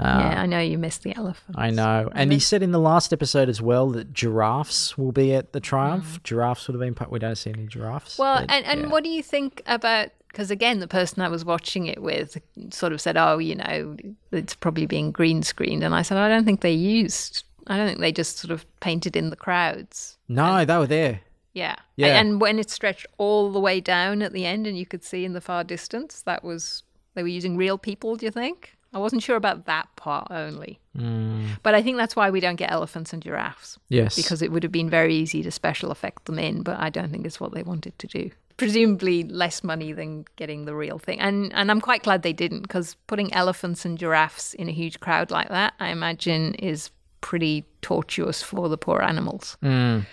Yeah, 0.00 0.42
I 0.42 0.46
know 0.46 0.60
you 0.60 0.78
missed 0.78 1.02
the 1.02 1.14
elephant. 1.16 1.56
I 1.58 1.70
know. 1.70 2.10
And 2.14 2.32
he 2.32 2.38
said 2.38 2.62
in 2.62 2.72
the 2.72 2.80
last 2.80 3.12
episode 3.12 3.48
as 3.48 3.60
well 3.60 3.90
that 3.90 4.12
giraffes 4.12 4.96
will 4.96 5.12
be 5.12 5.34
at 5.34 5.52
the 5.52 5.60
triumph. 5.60 6.22
Giraffes 6.22 6.66
would 6.66 6.74
have 6.74 6.80
been 6.80 6.94
part. 6.94 7.10
We 7.10 7.18
don't 7.18 7.36
see 7.36 7.50
any 7.50 7.66
giraffes. 7.66 8.16
Mm. 8.16 8.18
Well, 8.18 8.40
but, 8.40 8.50
and, 8.50 8.66
and 8.66 8.80
yeah. 8.82 8.86
what 8.88 9.04
do 9.04 9.10
you 9.10 9.22
think 9.22 9.62
about? 9.66 10.08
Because 10.28 10.50
again, 10.50 10.78
the 10.78 10.88
person 10.88 11.22
I 11.22 11.28
was 11.28 11.44
watching 11.44 11.86
it 11.86 12.00
with 12.02 12.38
sort 12.70 12.92
of 12.92 13.00
said, 13.00 13.16
"Oh, 13.16 13.38
you 13.38 13.56
know, 13.56 13.96
it's 14.30 14.54
probably 14.54 14.86
being 14.86 15.10
green 15.10 15.42
screened," 15.42 15.82
and 15.82 15.94
I 15.94 16.02
said, 16.02 16.18
"I 16.18 16.28
don't 16.28 16.44
think 16.44 16.60
they 16.60 16.72
used. 16.72 17.44
I 17.66 17.76
don't 17.76 17.86
think 17.88 18.00
they 18.00 18.12
just 18.12 18.38
sort 18.38 18.52
of 18.52 18.64
painted 18.80 19.16
in 19.16 19.30
the 19.30 19.36
crowds." 19.36 20.18
No, 20.28 20.64
they 20.64 20.76
were 20.76 20.86
there. 20.86 21.20
Yeah, 21.52 21.74
Yeah. 21.96 22.20
And 22.20 22.40
when 22.40 22.58
it 22.58 22.70
stretched 22.70 23.06
all 23.18 23.50
the 23.50 23.58
way 23.58 23.80
down 23.80 24.22
at 24.22 24.32
the 24.32 24.46
end, 24.46 24.66
and 24.66 24.78
you 24.78 24.86
could 24.86 25.02
see 25.02 25.24
in 25.24 25.32
the 25.32 25.40
far 25.40 25.64
distance, 25.64 26.22
that 26.22 26.44
was 26.44 26.84
They 27.14 27.22
were 27.22 27.28
using 27.28 27.56
real 27.56 27.76
people, 27.76 28.14
do 28.14 28.24
you 28.26 28.30
think? 28.30 28.76
I 28.92 28.98
wasn't 28.98 29.22
sure 29.22 29.36
about 29.36 29.66
that 29.66 29.88
part 29.96 30.28
only. 30.30 30.80
Mm. 30.96 31.58
But 31.62 31.74
I 31.74 31.82
think 31.82 31.96
that's 31.96 32.16
why 32.16 32.30
we 32.30 32.40
don't 32.40 32.56
get 32.56 32.72
elephants 32.72 33.12
and 33.12 33.22
giraffes. 33.22 33.78
Yes. 33.88 34.16
Because 34.16 34.42
it 34.42 34.50
would 34.50 34.62
have 34.62 34.72
been 34.72 34.90
very 34.90 35.14
easy 35.14 35.42
to 35.42 35.50
special 35.50 35.90
effect 35.90 36.24
them 36.24 36.38
in, 36.38 36.62
but 36.62 36.78
I 36.78 36.90
don't 36.90 37.10
think 37.10 37.24
it's 37.24 37.38
what 37.38 37.54
they 37.54 37.62
wanted 37.62 37.98
to 38.00 38.06
do. 38.06 38.30
Presumably 38.56 39.22
less 39.24 39.62
money 39.62 39.92
than 39.92 40.24
getting 40.36 40.64
the 40.64 40.74
real 40.74 40.98
thing. 40.98 41.20
And 41.20 41.52
and 41.54 41.70
I'm 41.70 41.80
quite 41.80 42.02
glad 42.02 42.22
they 42.22 42.32
didn't 42.32 42.62
because 42.62 42.96
putting 43.06 43.32
elephants 43.32 43.84
and 43.84 43.96
giraffes 43.96 44.54
in 44.54 44.68
a 44.68 44.72
huge 44.72 45.00
crowd 45.00 45.30
like 45.30 45.48
that, 45.48 45.74
I 45.80 45.90
imagine 45.90 46.54
is 46.54 46.90
pretty 47.20 47.64
tortuous 47.80 48.42
for 48.42 48.68
the 48.68 48.76
poor 48.76 49.00
animals. 49.00 49.56
Mm. 49.62 50.04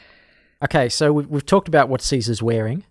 Okay, 0.64 0.90
so 0.90 1.14
we've, 1.14 1.28
we've 1.28 1.46
talked 1.46 1.68
about 1.68 1.90
what 1.90 2.02
Caesar's 2.02 2.42
wearing, 2.42 2.84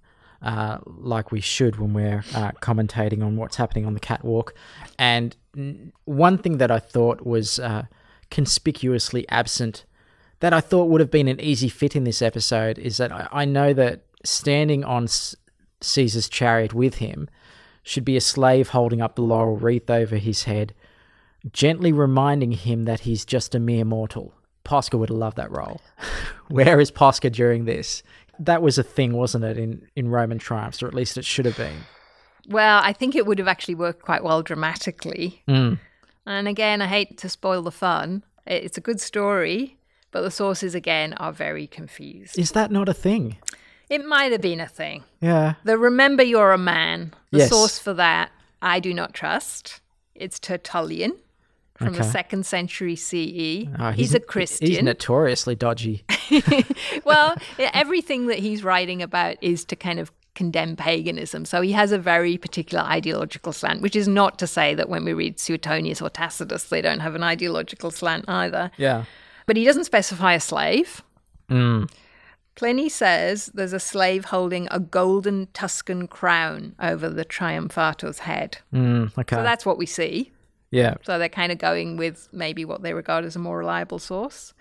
uh, 0.42 0.78
like 0.86 1.32
we 1.32 1.40
should 1.40 1.76
when 1.76 1.92
we're 1.92 2.24
uh, 2.34 2.52
commentating 2.60 3.24
on 3.24 3.36
what's 3.36 3.56
happening 3.56 3.86
on 3.86 3.94
the 3.94 4.00
catwalk. 4.00 4.54
And 4.98 5.36
one 6.04 6.38
thing 6.38 6.58
that 6.58 6.70
I 6.70 6.78
thought 6.78 7.26
was 7.26 7.58
uh, 7.58 7.84
conspicuously 8.30 9.28
absent, 9.28 9.84
that 10.40 10.52
I 10.52 10.60
thought 10.60 10.88
would 10.88 11.00
have 11.00 11.10
been 11.10 11.28
an 11.28 11.40
easy 11.40 11.68
fit 11.68 11.96
in 11.96 12.04
this 12.04 12.22
episode, 12.22 12.78
is 12.78 12.98
that 12.98 13.12
I, 13.12 13.28
I 13.32 13.44
know 13.44 13.72
that 13.72 14.02
standing 14.24 14.84
on 14.84 15.04
S- 15.04 15.34
Caesar's 15.80 16.28
chariot 16.28 16.74
with 16.74 16.96
him 16.96 17.28
should 17.82 18.04
be 18.04 18.16
a 18.16 18.20
slave 18.20 18.70
holding 18.70 19.00
up 19.00 19.14
the 19.14 19.22
laurel 19.22 19.56
wreath 19.56 19.88
over 19.88 20.16
his 20.16 20.44
head, 20.44 20.74
gently 21.52 21.92
reminding 21.92 22.52
him 22.52 22.84
that 22.84 23.00
he's 23.00 23.24
just 23.24 23.54
a 23.54 23.60
mere 23.60 23.84
mortal. 23.84 24.34
Posca 24.64 24.98
would 24.98 25.08
have 25.10 25.18
loved 25.18 25.36
that 25.36 25.50
role. 25.50 25.80
Where 26.48 26.80
is 26.80 26.90
Posca 26.90 27.30
during 27.30 27.64
this? 27.64 28.02
That 28.38 28.62
was 28.62 28.78
a 28.78 28.82
thing, 28.82 29.12
wasn't 29.14 29.44
it, 29.44 29.58
in, 29.58 29.88
in 29.96 30.08
Roman 30.08 30.38
triumphs, 30.38 30.82
or 30.82 30.86
at 30.88 30.94
least 30.94 31.16
it 31.16 31.24
should 31.24 31.46
have 31.46 31.56
been. 31.56 31.78
Well, 32.48 32.80
I 32.82 32.92
think 32.92 33.14
it 33.14 33.26
would 33.26 33.38
have 33.38 33.48
actually 33.48 33.74
worked 33.74 34.02
quite 34.02 34.22
well 34.22 34.42
dramatically. 34.42 35.42
Mm. 35.48 35.78
And 36.26 36.48
again, 36.48 36.82
I 36.82 36.86
hate 36.86 37.18
to 37.18 37.28
spoil 37.28 37.62
the 37.62 37.70
fun. 37.70 38.22
It's 38.46 38.78
a 38.78 38.80
good 38.80 39.00
story, 39.00 39.78
but 40.12 40.22
the 40.22 40.30
sources 40.30 40.74
again 40.74 41.14
are 41.14 41.32
very 41.32 41.66
confused. 41.66 42.38
Is 42.38 42.52
that 42.52 42.70
not 42.70 42.88
a 42.88 42.94
thing? 42.94 43.36
It 43.88 44.04
might 44.04 44.32
have 44.32 44.40
been 44.40 44.60
a 44.60 44.66
thing. 44.68 45.04
Yeah. 45.20 45.54
The 45.64 45.78
remember 45.78 46.22
you're 46.22 46.52
a 46.52 46.58
man. 46.58 47.14
The 47.30 47.38
Yes. 47.38 47.50
source 47.50 47.78
for 47.78 47.94
that 47.94 48.30
I 48.60 48.80
do 48.80 48.92
not 48.92 49.14
trust. 49.14 49.80
It's 50.14 50.38
Tertullian 50.38 51.16
from 51.76 51.94
the 51.94 52.04
second 52.04 52.46
century 52.46 52.96
CE. 52.96 53.68
Oh, 53.78 53.90
he's, 53.90 54.14
a 54.14 54.20
Christian. 54.20 54.66
He's 54.66 54.82
notoriously 54.82 55.54
dodgy. 55.54 56.04
well, 57.04 57.36
everything 57.58 58.26
that 58.26 58.38
he's 58.38 58.64
writing 58.64 59.02
about 59.02 59.36
is 59.40 59.64
to 59.66 59.76
kind 59.76 59.98
of 59.98 60.10
condemn 60.34 60.76
paganism. 60.76 61.44
So 61.44 61.62
he 61.62 61.72
has 61.72 61.92
a 61.92 61.98
very 61.98 62.36
particular 62.36 62.84
ideological 62.84 63.52
slant, 63.52 63.80
which 63.82 63.96
is 63.96 64.06
not 64.06 64.38
to 64.38 64.46
say 64.46 64.74
that 64.74 64.88
when 64.88 65.04
we 65.04 65.12
read 65.12 65.40
Suetonius 65.40 66.00
or 66.00 66.10
Tacitus, 66.10 66.64
they 66.64 66.80
don't 66.80 67.00
have 67.00 67.14
an 67.14 67.22
ideological 67.22 67.90
slant 67.90 68.26
either. 68.28 68.70
Yeah. 68.76 69.04
But 69.46 69.56
he 69.56 69.64
doesn't 69.64 69.84
specify 69.84 70.34
a 70.34 70.40
slave. 70.40 71.02
Mm. 71.50 71.90
Pliny 72.54 72.88
says 72.88 73.50
there's 73.54 73.74
a 73.74 73.80
slave 73.80 74.26
holding 74.26 74.66
a 74.70 74.80
golden 74.80 75.48
Tuscan 75.52 76.08
crown 76.08 76.74
over 76.80 77.08
the 77.10 77.24
triumphator's 77.24 78.20
head. 78.20 78.58
Mm, 78.72 79.16
okay. 79.18 79.36
So 79.36 79.42
that's 79.42 79.66
what 79.66 79.76
we 79.76 79.86
see. 79.86 80.32
Yeah. 80.76 80.94
So 81.02 81.18
they're 81.18 81.28
kind 81.28 81.52
of 81.52 81.58
going 81.58 81.96
with 81.96 82.28
maybe 82.32 82.64
what 82.64 82.82
they 82.82 82.92
regard 82.92 83.24
as 83.24 83.36
a 83.36 83.38
more 83.38 83.58
reliable 83.58 83.98
source. 83.98 84.52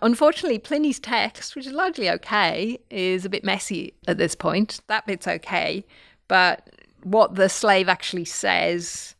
Unfortunately, 0.00 0.58
Pliny's 0.58 0.98
text, 0.98 1.54
which 1.54 1.66
is 1.66 1.72
largely 1.72 2.10
okay, 2.10 2.80
is 2.90 3.24
a 3.24 3.28
bit 3.28 3.44
messy 3.44 3.94
at 4.08 4.18
this 4.18 4.34
point. 4.34 4.80
That 4.88 5.06
bit's 5.06 5.28
okay. 5.28 5.84
But 6.26 6.68
what 7.04 7.36
the 7.36 7.48
slave 7.48 7.88
actually 7.88 8.24
says 8.24 9.14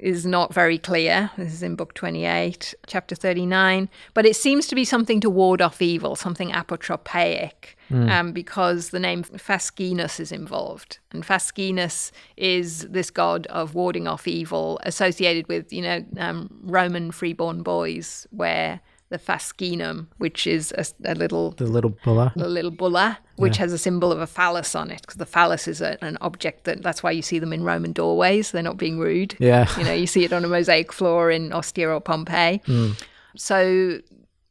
is 0.00 0.26
not 0.26 0.52
very 0.52 0.78
clear. 0.78 1.30
This 1.36 1.52
is 1.52 1.62
in 1.62 1.76
Book 1.76 1.94
28, 1.94 2.74
Chapter 2.86 3.14
39. 3.14 3.88
But 4.14 4.26
it 4.26 4.36
seems 4.36 4.66
to 4.68 4.74
be 4.74 4.84
something 4.84 5.20
to 5.20 5.30
ward 5.30 5.62
off 5.62 5.80
evil, 5.80 6.16
something 6.16 6.50
apotropaic, 6.50 7.74
um, 7.90 8.32
because 8.32 8.90
the 8.90 9.00
name 9.00 9.22
Fascinus 9.22 10.20
is 10.20 10.32
involved. 10.32 10.98
And 11.12 11.24
Fascinus 11.24 12.12
is 12.36 12.82
this 12.88 13.10
god 13.10 13.46
of 13.46 13.74
warding 13.74 14.06
off 14.06 14.26
evil 14.26 14.78
associated 14.82 15.48
with, 15.48 15.72
you 15.72 15.82
know, 15.82 16.04
um, 16.18 16.50
Roman 16.62 17.10
freeborn 17.10 17.62
boys, 17.62 18.26
where 18.30 18.80
the 19.08 19.18
fascinum, 19.18 20.06
which 20.18 20.46
is 20.46 20.72
a, 20.76 20.84
a 21.04 21.14
little 21.14 21.52
The 21.52 21.64
little 21.66 21.90
bulla. 22.04 22.32
a 22.36 22.48
little 22.48 22.70
bulla, 22.72 23.18
which 23.36 23.56
has 23.58 23.72
a 23.72 23.78
symbol 23.78 24.10
of 24.10 24.20
a 24.20 24.26
phallus 24.26 24.74
on 24.74 24.90
it, 24.90 25.00
because 25.02 25.16
the 25.16 25.26
phallus 25.26 25.68
is 25.68 25.80
a, 25.80 25.96
an 26.04 26.18
object 26.20 26.64
that 26.64 26.82
that's 26.82 27.02
why 27.02 27.12
you 27.12 27.22
see 27.22 27.38
them 27.38 27.52
in 27.52 27.62
Roman 27.62 27.92
doorways. 27.92 28.50
They're 28.50 28.62
not 28.62 28.76
being 28.78 28.98
rude. 28.98 29.36
Yeah. 29.38 29.68
You 29.78 29.84
know, 29.84 29.92
you 29.92 30.06
see 30.08 30.24
it 30.24 30.32
on 30.32 30.44
a 30.44 30.48
mosaic 30.48 30.92
floor 30.92 31.30
in 31.30 31.52
Ostia 31.52 31.88
or 31.88 32.00
Pompeii. 32.00 32.60
Hmm. 32.66 32.90
So 33.36 34.00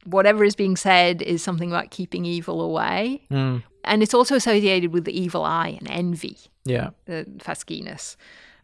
whatever 0.04 0.44
is 0.44 0.54
being 0.54 0.76
said 0.76 1.20
is 1.22 1.42
something 1.42 1.70
about 1.70 1.90
keeping 1.90 2.24
evil 2.24 2.60
away. 2.60 3.22
Hmm. 3.28 3.58
And 3.84 4.02
it's 4.02 4.14
also 4.14 4.34
associated 4.36 4.92
with 4.92 5.04
the 5.04 5.18
evil 5.18 5.44
eye 5.44 5.76
and 5.78 5.88
envy, 5.90 6.38
Yeah. 6.64 6.90
the 7.06 7.26
Fascinus. 7.40 8.16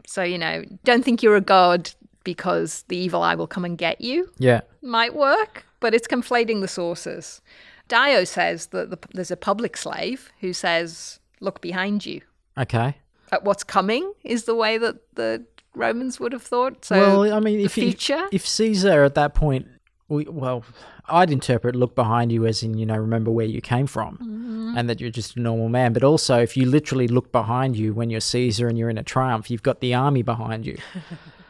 So, 0.07 0.23
you 0.23 0.37
know, 0.37 0.63
don't 0.83 1.03
think 1.05 1.21
you're 1.23 1.35
a 1.37 1.41
god 1.41 1.91
because 2.23 2.83
the 2.87 2.97
evil 2.97 3.21
eye 3.21 3.35
will 3.35 3.47
come 3.47 3.63
and 3.65 3.77
get 3.77 4.01
you 4.01 4.29
Yeah. 4.37 4.61
Might 4.83 5.15
work, 5.15 5.65
but 5.79 5.93
it's 5.93 6.07
conflating 6.07 6.61
the 6.61 6.67
sources. 6.67 7.41
Dio 7.87 8.23
says 8.23 8.67
that 8.67 8.89
the, 8.89 8.99
there's 9.13 9.31
a 9.31 9.37
public 9.37 9.75
slave 9.77 10.31
who 10.39 10.53
says, 10.53 11.19
"Look 11.39 11.61
behind 11.61 12.05
you." 12.05 12.21
Okay. 12.57 12.97
At 13.31 13.43
what's 13.43 13.63
coming 13.63 14.13
is 14.23 14.43
the 14.43 14.55
way 14.55 14.77
that 14.77 14.95
the 15.15 15.43
Romans 15.75 16.19
would 16.19 16.33
have 16.33 16.43
thought. 16.43 16.85
So, 16.85 16.95
well, 17.21 17.33
I 17.33 17.39
mean, 17.39 17.59
if 17.59 17.73
future. 17.73 18.27
if 18.31 18.45
Caesar 18.45 19.03
at 19.03 19.15
that 19.15 19.33
point, 19.33 19.67
we, 20.07 20.25
well, 20.25 20.63
I'd 21.09 21.31
interpret 21.31 21.75
look 21.75 21.95
behind 21.95 22.31
you 22.31 22.45
as 22.45 22.61
in 22.63 22.77
you 22.77 22.85
know 22.85 22.95
remember 22.95 23.31
where 23.31 23.45
you 23.47 23.59
came 23.59 23.87
from, 23.87 24.17
Mm-hmm. 24.17 24.77
and 24.77 24.89
that 24.89 25.01
you're 25.01 25.09
just 25.09 25.35
a 25.35 25.39
normal 25.41 25.69
man. 25.69 25.91
But 25.93 26.03
also, 26.03 26.39
if 26.39 26.55
you 26.55 26.65
literally 26.67 27.07
look 27.07 27.31
behind 27.31 27.75
you 27.75 27.93
when 27.93 28.09
you're 28.11 28.21
Caesar 28.21 28.67
and 28.67 28.77
you're 28.77 28.89
in 28.89 28.97
a 28.99 29.03
triumph, 29.03 29.49
you've 29.49 29.63
got 29.63 29.79
the 29.81 29.93
army 29.95 30.21
behind 30.21 30.65
you. 30.65 30.77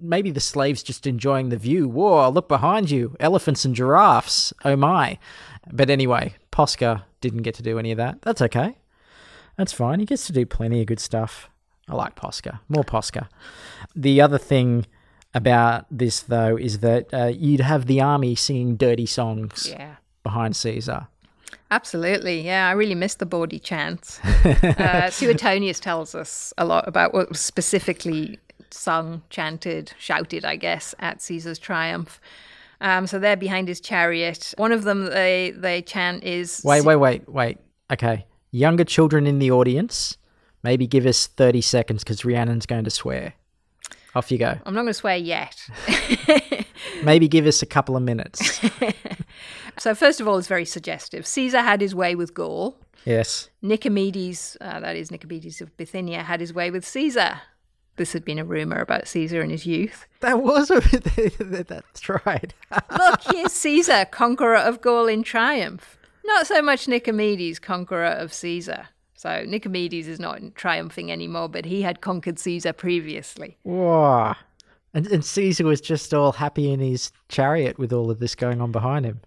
Maybe 0.00 0.30
the 0.30 0.40
slaves 0.40 0.82
just 0.82 1.06
enjoying 1.06 1.48
the 1.48 1.56
view. 1.56 1.88
Whoa, 1.88 2.28
look 2.30 2.48
behind 2.48 2.90
you, 2.90 3.16
elephants 3.20 3.64
and 3.64 3.74
giraffes. 3.74 4.52
Oh 4.64 4.76
my! 4.76 5.18
But 5.72 5.90
anyway, 5.90 6.34
Posca 6.52 7.04
didn't 7.20 7.42
get 7.42 7.54
to 7.56 7.62
do 7.62 7.78
any 7.78 7.92
of 7.92 7.98
that. 7.98 8.22
That's 8.22 8.42
okay. 8.42 8.76
That's 9.56 9.72
fine. 9.72 10.00
He 10.00 10.06
gets 10.06 10.26
to 10.26 10.32
do 10.32 10.46
plenty 10.46 10.80
of 10.80 10.86
good 10.86 11.00
stuff. 11.00 11.50
I 11.88 11.94
like 11.94 12.16
Posca. 12.16 12.60
More 12.68 12.84
Posca. 12.84 13.28
The 13.94 14.20
other 14.20 14.38
thing 14.38 14.86
about 15.34 15.86
this, 15.90 16.20
though, 16.20 16.56
is 16.56 16.78
that 16.78 17.12
uh, 17.12 17.26
you'd 17.26 17.60
have 17.60 17.86
the 17.86 18.00
army 18.00 18.34
singing 18.34 18.76
dirty 18.76 19.06
songs 19.06 19.68
yeah. 19.70 19.96
behind 20.22 20.56
Caesar. 20.56 21.08
Absolutely, 21.70 22.40
yeah. 22.40 22.68
I 22.68 22.72
really 22.72 22.94
miss 22.94 23.14
the 23.14 23.26
bawdy 23.26 23.58
chants. 23.58 24.18
uh, 24.24 25.10
Suetonius 25.10 25.78
tells 25.78 26.14
us 26.14 26.52
a 26.58 26.64
lot 26.64 26.88
about 26.88 27.14
what 27.14 27.28
was 27.28 27.40
specifically 27.40 28.38
sung, 28.72 29.22
chanted, 29.30 29.92
shouted, 29.98 30.44
I 30.44 30.56
guess, 30.56 30.94
at 30.98 31.20
Caesar's 31.22 31.58
triumph. 31.58 32.20
Um, 32.80 33.06
so 33.06 33.18
they're 33.18 33.36
behind 33.36 33.68
his 33.68 33.80
chariot. 33.80 34.54
One 34.56 34.72
of 34.72 34.84
them 34.84 35.06
they 35.06 35.52
they 35.56 35.82
chant 35.82 36.24
is 36.24 36.62
Wait, 36.64 36.84
wait, 36.84 36.96
wait, 36.96 37.28
wait. 37.28 37.58
Okay. 37.92 38.26
Younger 38.52 38.84
children 38.84 39.26
in 39.26 39.38
the 39.38 39.50
audience, 39.50 40.16
maybe 40.62 40.86
give 40.86 41.06
us 41.06 41.26
30 41.26 41.60
seconds 41.60 42.02
because 42.02 42.24
Rhiannon's 42.24 42.66
going 42.66 42.84
to 42.84 42.90
swear. 42.90 43.34
Off 44.14 44.32
you 44.32 44.38
go. 44.38 44.58
I'm 44.66 44.74
not 44.74 44.80
going 44.82 44.86
to 44.88 44.94
swear 44.94 45.16
yet. 45.16 45.68
Maybe 47.04 47.28
give 47.28 47.46
us 47.46 47.62
a 47.62 47.66
couple 47.66 47.96
of 47.96 48.02
minutes. 48.02 48.60
So 49.78 49.94
first 49.94 50.20
of 50.20 50.28
all, 50.28 50.36
it's 50.36 50.46
very 50.46 50.66
suggestive. 50.66 51.26
Caesar 51.26 51.62
had 51.62 51.80
his 51.80 51.94
way 51.94 52.14
with 52.14 52.34
Gaul. 52.34 52.76
yes. 53.06 53.48
Nicomedes, 53.64 54.58
uh, 54.60 54.78
that 54.80 54.94
is 54.94 55.08
Nicomedes 55.08 55.62
of 55.62 55.74
Bithynia, 55.78 56.22
had 56.22 56.38
his 56.40 56.52
way 56.52 56.70
with 56.70 56.84
Caesar. 56.86 57.40
This 57.96 58.12
had 58.12 58.24
been 58.24 58.38
a 58.38 58.44
rumor 58.44 58.80
about 58.80 59.08
Caesar 59.08 59.42
in 59.42 59.50
his 59.50 59.66
youth. 59.66 60.06
That 60.20 60.42
was 60.42 60.70
a. 60.70 60.80
That's 61.64 62.08
right. 62.26 62.52
Look, 62.98 63.22
here's 63.30 63.52
Caesar, 63.52 64.04
conqueror 64.04 64.56
of 64.56 64.82
Gaul 64.82 65.06
in 65.06 65.22
triumph. 65.22 65.96
Not 66.26 66.46
so 66.46 66.60
much 66.60 66.86
Nicomedes, 66.86 67.58
conqueror 67.58 68.04
of 68.04 68.30
Caesar. 68.34 68.88
So 69.14 69.28
Nicomedes 69.46 70.06
is 70.06 70.20
not 70.20 70.54
triumphing 70.54 71.10
anymore, 71.10 71.48
but 71.48 71.64
he 71.64 71.80
had 71.80 72.02
conquered 72.02 72.38
Caesar 72.38 72.74
previously. 72.74 73.56
Whoa. 73.62 74.34
And, 74.92 75.06
and 75.06 75.24
Caesar 75.24 75.64
was 75.64 75.80
just 75.80 76.12
all 76.12 76.32
happy 76.32 76.70
in 76.70 76.80
his 76.80 77.12
chariot 77.28 77.78
with 77.78 77.92
all 77.92 78.10
of 78.10 78.18
this 78.18 78.34
going 78.34 78.60
on 78.60 78.72
behind 78.72 79.06
him. 79.06 79.20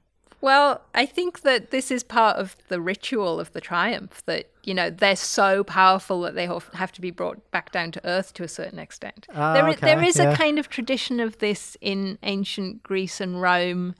Well, 0.43 0.81
I 0.93 1.05
think 1.05 1.43
that 1.43 1.71
this 1.71 1.89
is 1.89 2.03
part 2.03 2.35
of 2.35 2.57
the 2.67 2.81
ritual 2.81 3.39
of 3.39 3.53
the 3.53 3.61
triumph 3.61 4.21
that, 4.25 4.49
you 4.65 4.73
know, 4.73 4.89
they're 4.89 5.15
so 5.15 5.63
powerful 5.63 6.19
that 6.23 6.35
they 6.35 6.47
have 6.73 6.91
to 6.91 6.99
be 6.99 7.11
brought 7.11 7.49
back 7.51 7.71
down 7.71 7.93
to 7.93 8.05
earth 8.05 8.33
to 8.33 8.43
a 8.43 8.49
certain 8.49 8.77
extent. 8.77 9.25
Ah, 9.33 9.53
there, 9.53 9.69
okay, 9.69 10.05
is 10.05 10.17
yeah. 10.17 10.33
a 10.33 10.35
kind 10.35 10.59
of 10.59 10.67
tradition 10.67 11.21
of 11.21 11.37
this 11.37 11.77
in 11.79 12.17
ancient 12.23 12.83
Greece 12.83 13.21
and 13.21 13.41
Rome 13.41 13.95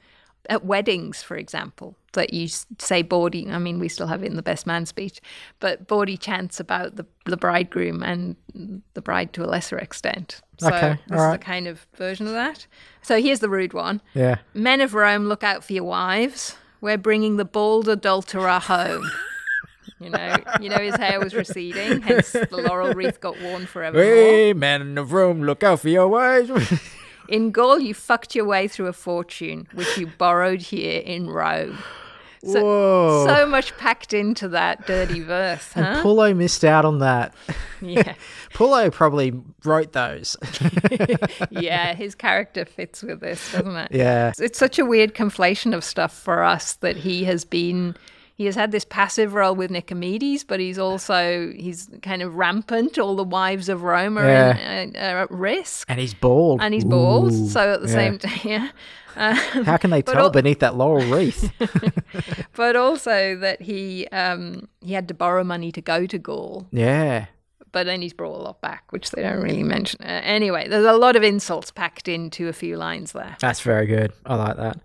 at 0.49 0.65
weddings, 0.65 1.23
for 1.23 1.37
example, 1.37 1.95
that 2.13 2.33
you 2.33 2.47
say 2.79 3.01
bawdy. 3.01 3.49
I 3.49 3.57
mean, 3.59 3.79
we 3.79 3.87
still 3.87 4.07
have 4.07 4.23
it 4.23 4.27
in 4.27 4.35
the 4.35 4.41
best 4.43 4.67
man 4.67 4.85
speech, 4.85 5.19
but 5.59 5.87
bawdy 5.87 6.17
chants 6.17 6.59
about 6.59 6.95
the, 6.97 7.05
the 7.25 7.37
bridegroom 7.37 8.03
and 8.03 8.35
the 8.93 9.01
bride 9.01 9.33
to 9.33 9.43
a 9.43 9.47
lesser 9.47 9.77
extent. 9.77 10.41
So 10.59 10.67
Okay, 10.67 10.99
this 11.07 11.15
is 11.15 11.21
alright. 11.21 11.35
a 11.41 11.43
kind 11.43 11.67
of 11.67 11.87
version 11.95 12.27
of 12.27 12.33
that. 12.33 12.67
So 13.01 13.21
here's 13.21 13.39
the 13.39 13.49
rude 13.49 13.73
one. 13.73 14.01
Yeah. 14.13 14.37
Men 14.53 14.81
of 14.81 14.93
Rome, 14.93 15.25
look 15.27 15.43
out 15.43 15.63
for 15.63 15.73
your 15.73 15.85
wives. 15.85 16.55
We're 16.81 16.97
bringing 16.97 17.37
the 17.37 17.45
bald 17.45 17.87
adulterer 17.87 18.59
home. 18.59 19.09
You 19.99 20.09
know, 20.09 20.35
you 20.59 20.67
know 20.67 20.79
his 20.79 20.95
hair 20.95 21.17
was 21.21 21.33
receding, 21.33 22.01
hence 22.01 22.33
the 22.33 22.47
laurel 22.67 22.93
wreath 22.93 23.21
got 23.21 23.39
worn 23.41 23.65
forevermore. 23.65 24.03
Hey, 24.03 24.51
man 24.51 24.97
of 24.97 25.13
Rome, 25.13 25.43
look 25.43 25.63
out 25.63 25.79
for 25.79 25.87
your 25.87 26.09
wives. 26.09 26.51
In 27.29 27.51
Gaul, 27.51 27.79
you 27.79 27.93
fucked 27.93 28.35
your 28.35 28.45
way 28.45 28.67
through 28.67 28.87
a 28.87 28.93
fortune, 28.93 29.67
which 29.73 29.97
you 29.97 30.07
borrowed 30.07 30.61
here 30.61 31.01
in 31.01 31.29
Rome. 31.29 31.77
So, 32.45 32.61
Whoa. 32.61 33.25
so 33.25 33.45
much 33.47 33.75
packed 33.77 34.13
into 34.13 34.49
that 34.49 34.85
dirty 34.85 35.21
verse, 35.21 35.71
and 35.75 35.85
huh? 35.85 36.03
Pullo 36.03 36.35
missed 36.35 36.65
out 36.65 36.85
on 36.85 36.99
that. 36.99 37.33
Yeah. 37.81 38.15
Pullo 38.53 38.89
probably 38.93 39.33
wrote 39.65 39.91
those. 39.91 40.37
yeah, 41.49 41.93
his 41.93 42.15
character 42.15 42.63
fits 42.63 43.03
with 43.03 43.19
this, 43.19 43.51
doesn't 43.51 43.75
it? 43.75 43.91
Yeah. 43.91 44.31
It's 44.39 44.57
such 44.57 44.79
a 44.79 44.85
weird 44.85 45.13
conflation 45.13 45.75
of 45.75 45.83
stuff 45.83 46.17
for 46.17 46.43
us 46.43 46.75
that 46.75 46.95
he 46.95 47.25
has 47.25 47.43
been. 47.43 47.97
He 48.35 48.45
has 48.45 48.55
had 48.55 48.71
this 48.71 48.83
passive 48.83 49.35
role 49.35 49.53
with 49.53 49.69
Nicomedes, 49.69 50.43
but 50.47 50.59
he's 50.59 50.79
also 50.79 51.51
he's 51.55 51.87
kind 52.01 52.21
of 52.23 52.35
rampant. 52.35 52.97
All 52.97 53.15
the 53.15 53.23
wives 53.23 53.69
of 53.69 53.83
Rome 53.83 54.17
are, 54.17 54.27
in, 54.27 54.95
uh, 54.95 54.99
are 54.99 55.21
at 55.23 55.31
risk, 55.31 55.85
and 55.89 55.99
he's 55.99 56.15
bald. 56.15 56.59
and 56.61 56.73
he's 56.73 56.83
bald. 56.83 57.33
So 57.33 57.73
at 57.73 57.81
the 57.81 57.87
yeah. 57.89 57.93
same 57.93 58.17
time, 58.17 58.39
yeah. 58.43 58.69
Uh, 59.15 59.35
How 59.63 59.77
can 59.77 59.91
they 59.91 60.01
tell 60.01 60.17
al- 60.17 60.29
beneath 60.31 60.59
that 60.59 60.75
laurel 60.75 61.05
wreath? 61.15 61.51
but 62.55 62.75
also 62.75 63.35
that 63.37 63.61
he 63.61 64.07
um, 64.07 64.67
he 64.81 64.93
had 64.93 65.07
to 65.09 65.13
borrow 65.13 65.43
money 65.43 65.71
to 65.71 65.81
go 65.81 66.07
to 66.07 66.17
Gaul, 66.17 66.67
yeah. 66.71 67.27
but 67.71 67.85
then 67.85 68.01
he's 68.01 68.13
brought 68.13 68.35
a 68.35 68.41
lot 68.41 68.61
back, 68.61 68.91
which 68.91 69.11
they 69.11 69.21
don't 69.21 69.43
really 69.43 69.61
mention. 69.61 70.01
Uh, 70.01 70.21
anyway, 70.23 70.67
there's 70.67 70.87
a 70.87 70.93
lot 70.93 71.15
of 71.15 71.21
insults 71.21 71.69
packed 71.69 72.07
into 72.07 72.47
a 72.47 72.53
few 72.53 72.77
lines 72.77 73.11
there. 73.11 73.37
That's 73.39 73.61
very 73.61 73.85
good. 73.85 74.11
I 74.25 74.33
like 74.35 74.57
that. 74.57 74.79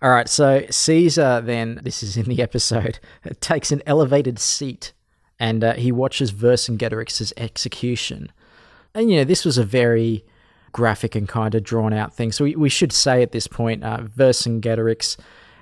All 0.00 0.10
right, 0.10 0.28
so 0.28 0.64
Caesar 0.70 1.40
then, 1.40 1.80
this 1.82 2.02
is 2.02 2.16
in 2.16 2.26
the 2.26 2.40
episode, 2.40 3.00
takes 3.40 3.72
an 3.72 3.82
elevated 3.84 4.38
seat 4.38 4.92
and 5.40 5.64
uh, 5.64 5.74
he 5.74 5.90
watches 5.90 6.32
Vercingetorix's 6.32 7.32
execution. 7.36 8.30
And, 8.94 9.10
you 9.10 9.16
know, 9.18 9.24
this 9.24 9.44
was 9.44 9.58
a 9.58 9.64
very 9.64 10.24
graphic 10.72 11.14
and 11.14 11.28
kind 11.28 11.54
of 11.54 11.64
drawn 11.64 11.92
out 11.92 12.14
thing. 12.14 12.30
So 12.32 12.44
we, 12.44 12.54
we 12.56 12.68
should 12.68 12.92
say 12.92 13.22
at 13.22 13.32
this 13.32 13.46
point, 13.46 13.82
uh, 13.82 13.98
Vercingetorix 13.98 15.16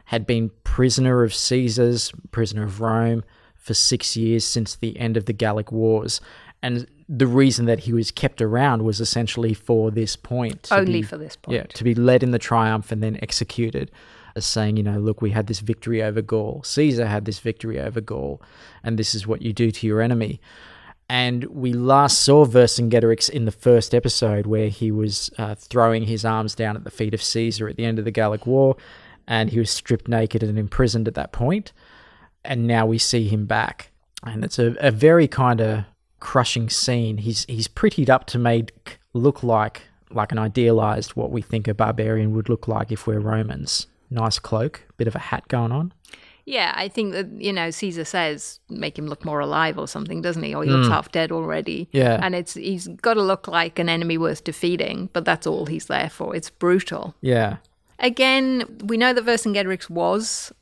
had 0.07 0.27
been 0.27 0.51
prisoner 0.65 1.23
of 1.23 1.35
Caesar's, 1.35 2.13
prisoner 2.31 2.65
of 2.65 2.81
Rome, 2.81 3.25
for 3.55 3.75
six 3.75 4.17
years 4.17 4.45
since 4.45 4.77
the 4.77 4.99
end 4.99 5.17
of 5.17 5.25
the 5.25 5.33
Gallic 5.33 5.73
Wars. 5.73 6.21
And 6.63 6.87
the 7.09 7.27
reason 7.27 7.67
that 7.67 7.81
he 7.81 7.93
was 7.93 8.11
kept 8.11 8.41
around 8.41 8.83
was 8.83 9.01
essentially 9.01 9.55
for 9.55 9.91
this 9.91 10.15
point. 10.15 10.69
Only 10.71 11.01
be- 11.01 11.03
for 11.03 11.17
this 11.17 11.37
point. 11.37 11.55
Yeah, 11.55 11.63
point. 11.63 11.75
to 11.75 11.85
be 11.85 11.95
led 11.95 12.23
in 12.23 12.31
the 12.31 12.39
triumph 12.39 12.93
and 12.93 13.03
then 13.03 13.19
executed 13.23 13.91
as 14.37 14.47
saying, 14.47 14.77
you 14.77 14.83
know, 14.83 14.99
look, 14.99 15.23
we 15.23 15.31
had 15.31 15.47
this 15.47 15.61
victory 15.61 16.03
over 16.03 16.23
Gaul. 16.23 16.63
Caesar 16.65 17.07
had 17.07 17.25
this 17.25 17.39
victory 17.39 17.81
over 17.81 18.01
Gaul, 18.01 18.41
and 18.85 18.99
this 18.99 19.15
is 19.15 19.27
what 19.27 19.43
you 19.43 19.53
do 19.53 19.71
to 19.71 19.87
your 19.87 20.01
enemy. 20.01 20.41
And 21.09 21.45
we 21.45 21.73
last 21.73 22.23
saw 22.23 22.45
Vercingetorix 22.45 23.31
in 23.31 23.45
the 23.45 23.53
first 23.53 23.95
episode 23.95 24.47
where 24.47 24.69
he 24.69 24.91
was 24.91 25.31
uh, 25.39 25.55
throwing 25.55 26.05
his 26.05 26.25
arms 26.25 26.55
down 26.55 26.77
at 26.77 26.85
the 26.85 26.91
feet 26.91 27.15
of 27.15 27.23
Caesar 27.23 27.69
at 27.69 27.77
the 27.77 27.85
end 27.85 27.99
of 27.99 28.05
the 28.05 28.11
Gallic 28.11 28.47
War, 28.47 28.77
and 29.27 29.51
he 29.51 29.59
was 29.59 29.71
stripped 29.71 30.09
naked 30.09 30.43
and 30.43 30.59
imprisoned 30.59 31.09
at 31.09 31.15
that 31.15 31.33
point. 31.33 31.73
And 32.45 32.67
now 32.67 32.87
we 32.87 32.99
see 32.99 33.27
him 33.29 33.47
back, 33.47 33.91
and 34.23 34.45
it's 34.45 34.59
a, 34.59 34.77
a 34.81 34.91
very 34.91 35.27
kind 35.27 35.61
of 35.61 35.85
crushing 36.21 36.69
scene. 36.69 37.19
He's 37.19 37.45
he's 37.45 37.69
prettied 37.69 38.11
up 38.11 38.27
to 38.27 38.39
make 38.39 38.99
look 39.13 39.43
like 39.43 39.83
like 40.11 40.33
an 40.33 40.39
idealized 40.39 41.13
what 41.13 41.31
we 41.31 41.43
think 41.43 41.67
a 41.67 41.75
barbarian 41.75 42.35
would 42.35 42.49
look 42.49 42.69
like 42.69 42.93
if 42.93 43.07
we're 43.07 43.21
Romans. 43.21 43.87
Nice 44.11 44.39
cloak, 44.39 44.83
bit 44.97 45.09
of 45.09 45.15
a 45.15 45.21
hat 45.21 45.49
going 45.49 45.73
on. 45.73 45.93
Yeah, 46.45 46.73
I 46.77 46.87
think 46.87 47.13
that 47.13 47.27
you 47.41 47.53
know 47.53 47.71
Caesar 47.73 48.05
says 48.05 48.61
make 48.71 48.97
him 48.97 49.09
look 49.09 49.25
more 49.25 49.41
alive 49.41 49.79
or 49.79 49.89
something, 49.89 50.23
doesn't 50.23 50.45
he? 50.45 50.55
Or 50.55 50.63
he 50.63 50.71
looks 50.71 50.87
hmm. 50.87 50.93
half 50.93 51.11
dead 51.11 51.33
already. 51.33 51.89
Yeah. 51.91 52.21
and 52.23 52.37
it's 52.37 52.55
he's 52.55 52.87
got 52.87 53.15
to 53.15 53.23
look 53.23 53.49
like 53.49 53.81
an 53.81 53.89
enemy 53.89 54.17
worth 54.17 54.45
defeating, 54.45 55.11
but 55.13 55.25
that's 55.25 55.47
all 55.47 55.67
he's 55.67 55.87
there 55.87 56.09
for. 56.09 56.37
It's 56.37 56.49
brutal. 56.49 57.17
Yeah. 57.21 57.57
Again, 57.99 58.79
we 58.85 58.97
know 58.97 59.13
that 59.13 59.25
Vercingetorix 59.25 59.91
was 59.91 60.53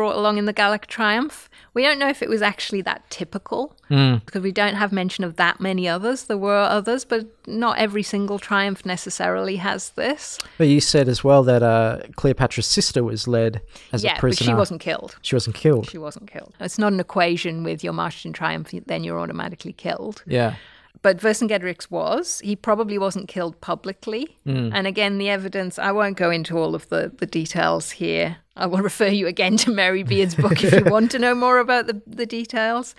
brought 0.00 0.16
along 0.16 0.38
in 0.38 0.46
the 0.46 0.52
Gallic 0.54 0.86
triumph. 0.86 1.50
We 1.74 1.82
don't 1.82 1.98
know 1.98 2.08
if 2.08 2.22
it 2.22 2.30
was 2.30 2.40
actually 2.40 2.80
that 2.82 3.10
typical 3.10 3.76
because 3.90 4.40
we 4.40 4.50
don't 4.50 4.76
have 4.76 4.92
mention 4.92 5.24
of 5.24 5.36
that 5.36 5.60
many 5.60 5.86
others. 5.86 6.24
There 6.24 6.38
were 6.38 6.56
others, 6.56 7.04
but 7.04 7.26
not 7.46 7.76
every 7.76 8.02
single 8.02 8.38
triumph 8.38 8.86
necessarily 8.86 9.56
has 9.56 9.90
this. 9.90 10.38
But 10.56 10.68
you 10.68 10.80
said 10.80 11.06
as 11.06 11.22
well 11.22 11.42
that 11.42 11.62
uh, 11.62 11.98
Cleopatra's 12.16 12.66
sister 12.66 13.04
was 13.04 13.28
led 13.28 13.60
as 13.92 14.02
yeah, 14.02 14.12
a 14.12 14.14
but 14.14 14.20
prisoner. 14.20 14.46
she 14.46 14.54
wasn't 14.54 14.80
killed. 14.80 15.18
She 15.20 15.34
wasn't 15.34 15.56
killed. 15.56 15.90
She 15.90 15.98
wasn't 15.98 16.30
killed. 16.30 16.54
It's 16.60 16.78
not 16.78 16.94
an 16.94 17.00
equation 17.00 17.62
with 17.62 17.84
your 17.84 17.92
march 17.92 18.24
in 18.24 18.32
triumph, 18.32 18.70
then 18.86 19.04
you're 19.04 19.20
automatically 19.20 19.74
killed. 19.74 20.22
Yeah. 20.26 20.54
But 21.02 21.18
Vercingetorix 21.18 21.90
was. 21.90 22.40
He 22.40 22.56
probably 22.56 22.98
wasn't 22.98 23.28
killed 23.28 23.60
publicly. 23.60 24.36
Mm. 24.46 24.72
And 24.74 24.86
again, 24.86 25.18
the 25.18 25.30
evidence, 25.30 25.78
I 25.78 25.92
won't 25.92 26.16
go 26.16 26.30
into 26.30 26.58
all 26.58 26.74
of 26.74 26.88
the, 26.90 27.12
the 27.16 27.26
details 27.26 27.92
here. 27.92 28.38
I 28.56 28.66
will 28.66 28.78
refer 28.82 29.08
you 29.08 29.26
again 29.26 29.56
to 29.58 29.70
Mary 29.70 30.02
Beard's 30.02 30.34
book 30.34 30.62
if 30.62 30.72
you 30.72 30.84
want 30.90 31.10
to 31.12 31.18
know 31.18 31.34
more 31.34 31.58
about 31.58 31.86
the, 31.86 32.02
the 32.06 32.26
details. 32.26 32.94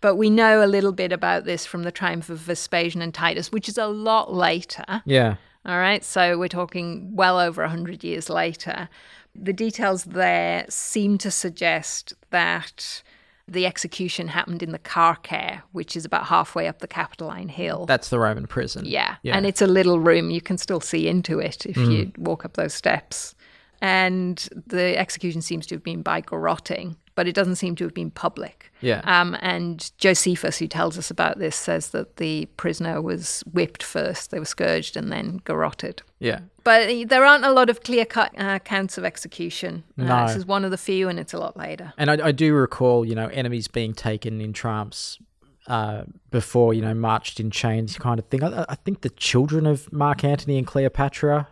But 0.00 0.16
we 0.16 0.30
know 0.30 0.64
a 0.64 0.66
little 0.66 0.92
bit 0.92 1.12
about 1.12 1.44
this 1.44 1.66
from 1.66 1.82
the 1.82 1.92
triumph 1.92 2.30
of 2.30 2.38
Vespasian 2.38 3.02
and 3.02 3.12
Titus, 3.12 3.52
which 3.52 3.68
is 3.68 3.76
a 3.76 3.86
lot 3.86 4.32
later. 4.32 5.02
Yeah. 5.04 5.36
All 5.66 5.78
right, 5.78 6.02
so 6.02 6.38
we're 6.38 6.48
talking 6.48 7.14
well 7.14 7.38
over 7.38 7.62
100 7.62 8.02
years 8.02 8.30
later. 8.30 8.88
The 9.34 9.52
details 9.52 10.04
there 10.04 10.64
seem 10.70 11.18
to 11.18 11.30
suggest 11.30 12.14
that 12.30 13.02
the 13.50 13.66
execution 13.66 14.28
happened 14.28 14.62
in 14.62 14.72
the 14.72 14.78
Carcer, 14.78 15.62
which 15.72 15.96
is 15.96 16.04
about 16.04 16.26
halfway 16.26 16.68
up 16.68 16.78
the 16.78 16.88
Capitoline 16.88 17.48
Hill. 17.48 17.84
That's 17.86 18.08
the 18.08 18.18
Roman 18.18 18.46
prison. 18.46 18.84
yeah. 18.86 19.16
Yeah. 19.22 19.36
and 19.36 19.44
it's 19.46 19.60
a 19.60 19.66
little 19.66 19.98
room. 19.98 20.30
You 20.30 20.40
can 20.40 20.56
still 20.58 20.80
see 20.80 21.08
into 21.08 21.38
it 21.40 21.66
if 21.66 21.76
you 21.76 22.12
walk 22.16 22.44
up 22.44 22.54
those 22.54 22.74
steps. 22.74 23.34
And 23.82 24.46
the 24.66 24.96
execution 24.98 25.40
seems 25.40 25.66
to 25.68 25.74
have 25.74 25.82
been 25.82 26.02
by 26.02 26.20
garroting, 26.20 26.96
but 27.14 27.26
it 27.26 27.34
doesn't 27.34 27.56
seem 27.56 27.76
to 27.76 27.84
have 27.84 27.94
been 27.94 28.10
public. 28.10 28.70
Yeah. 28.82 29.00
Um, 29.04 29.36
and 29.40 29.90
Josephus, 29.96 30.58
who 30.58 30.66
tells 30.68 30.98
us 30.98 31.10
about 31.10 31.38
this, 31.38 31.56
says 31.56 31.90
that 31.90 32.18
the 32.18 32.44
prisoner 32.58 33.00
was 33.00 33.42
whipped 33.50 33.82
first, 33.82 34.30
they 34.32 34.38
were 34.38 34.44
scourged, 34.44 34.96
and 34.98 35.10
then 35.10 35.40
garroted. 35.44 36.02
Yeah. 36.18 36.40
But 36.64 37.08
there 37.08 37.24
aren't 37.24 37.44
a 37.44 37.52
lot 37.52 37.70
of 37.70 37.82
clear 37.82 38.04
cut 38.04 38.32
uh, 38.38 38.56
accounts 38.56 38.98
of 38.98 39.04
execution. 39.04 39.84
Uh, 39.98 40.04
No. 40.04 40.26
This 40.26 40.36
is 40.36 40.46
one 40.46 40.64
of 40.64 40.70
the 40.70 40.78
few, 40.78 41.08
and 41.08 41.18
it's 41.18 41.32
a 41.32 41.38
lot 41.38 41.56
later. 41.56 41.92
And 41.96 42.10
I, 42.10 42.28
I 42.28 42.32
do 42.32 42.54
recall, 42.54 43.04
you 43.04 43.14
know, 43.14 43.28
enemies 43.28 43.68
being 43.68 43.94
taken 43.94 44.40
in 44.40 44.52
tramps 44.52 45.18
uh, 45.66 46.02
before, 46.30 46.74
you 46.74 46.82
know, 46.82 46.94
marched 46.94 47.40
in 47.40 47.50
chains 47.50 47.96
kind 47.96 48.18
of 48.18 48.26
thing. 48.26 48.42
I, 48.42 48.64
I 48.68 48.74
think 48.74 49.00
the 49.02 49.10
children 49.10 49.66
of 49.66 49.92
Mark 49.92 50.24
Antony 50.24 50.58
and 50.58 50.66
Cleopatra, 50.66 51.48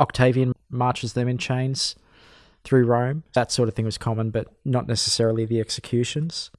Octavian 0.00 0.54
marches 0.70 1.12
them 1.12 1.28
in 1.28 1.38
chains 1.38 1.94
through 2.64 2.84
Rome. 2.84 3.24
That 3.34 3.52
sort 3.52 3.68
of 3.68 3.74
thing 3.74 3.84
was 3.84 3.98
common, 3.98 4.30
but 4.30 4.48
not 4.64 4.86
necessarily 4.86 5.44
the 5.44 5.60
executions. 5.60 6.50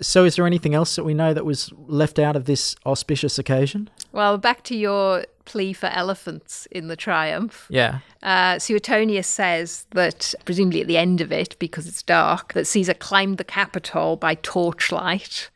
So, 0.00 0.24
is 0.24 0.36
there 0.36 0.46
anything 0.46 0.74
else 0.74 0.96
that 0.96 1.04
we 1.04 1.14
know 1.14 1.32
that 1.34 1.44
was 1.44 1.72
left 1.86 2.18
out 2.18 2.36
of 2.36 2.44
this 2.44 2.76
auspicious 2.84 3.38
occasion? 3.38 3.90
Well, 4.12 4.38
back 4.38 4.62
to 4.64 4.76
your 4.76 5.24
plea 5.44 5.72
for 5.72 5.86
elephants 5.86 6.66
in 6.70 6.88
the 6.88 6.96
triumph. 6.96 7.66
Yeah. 7.70 8.00
Uh, 8.22 8.58
Suetonius 8.58 9.28
says 9.28 9.86
that, 9.92 10.34
presumably 10.44 10.80
at 10.80 10.86
the 10.86 10.98
end 10.98 11.20
of 11.20 11.32
it, 11.32 11.56
because 11.58 11.86
it's 11.86 12.02
dark, 12.02 12.52
that 12.52 12.66
Caesar 12.66 12.94
climbed 12.94 13.38
the 13.38 13.44
Capitol 13.44 14.16
by 14.16 14.34
torchlight 14.34 15.50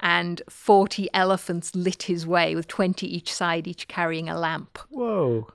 and 0.00 0.42
40 0.48 1.08
elephants 1.12 1.74
lit 1.74 2.04
his 2.04 2.26
way 2.26 2.54
with 2.54 2.68
20 2.68 3.06
each 3.06 3.32
side, 3.32 3.66
each 3.66 3.88
carrying 3.88 4.28
a 4.28 4.38
lamp. 4.38 4.78
Whoa. 4.90 5.48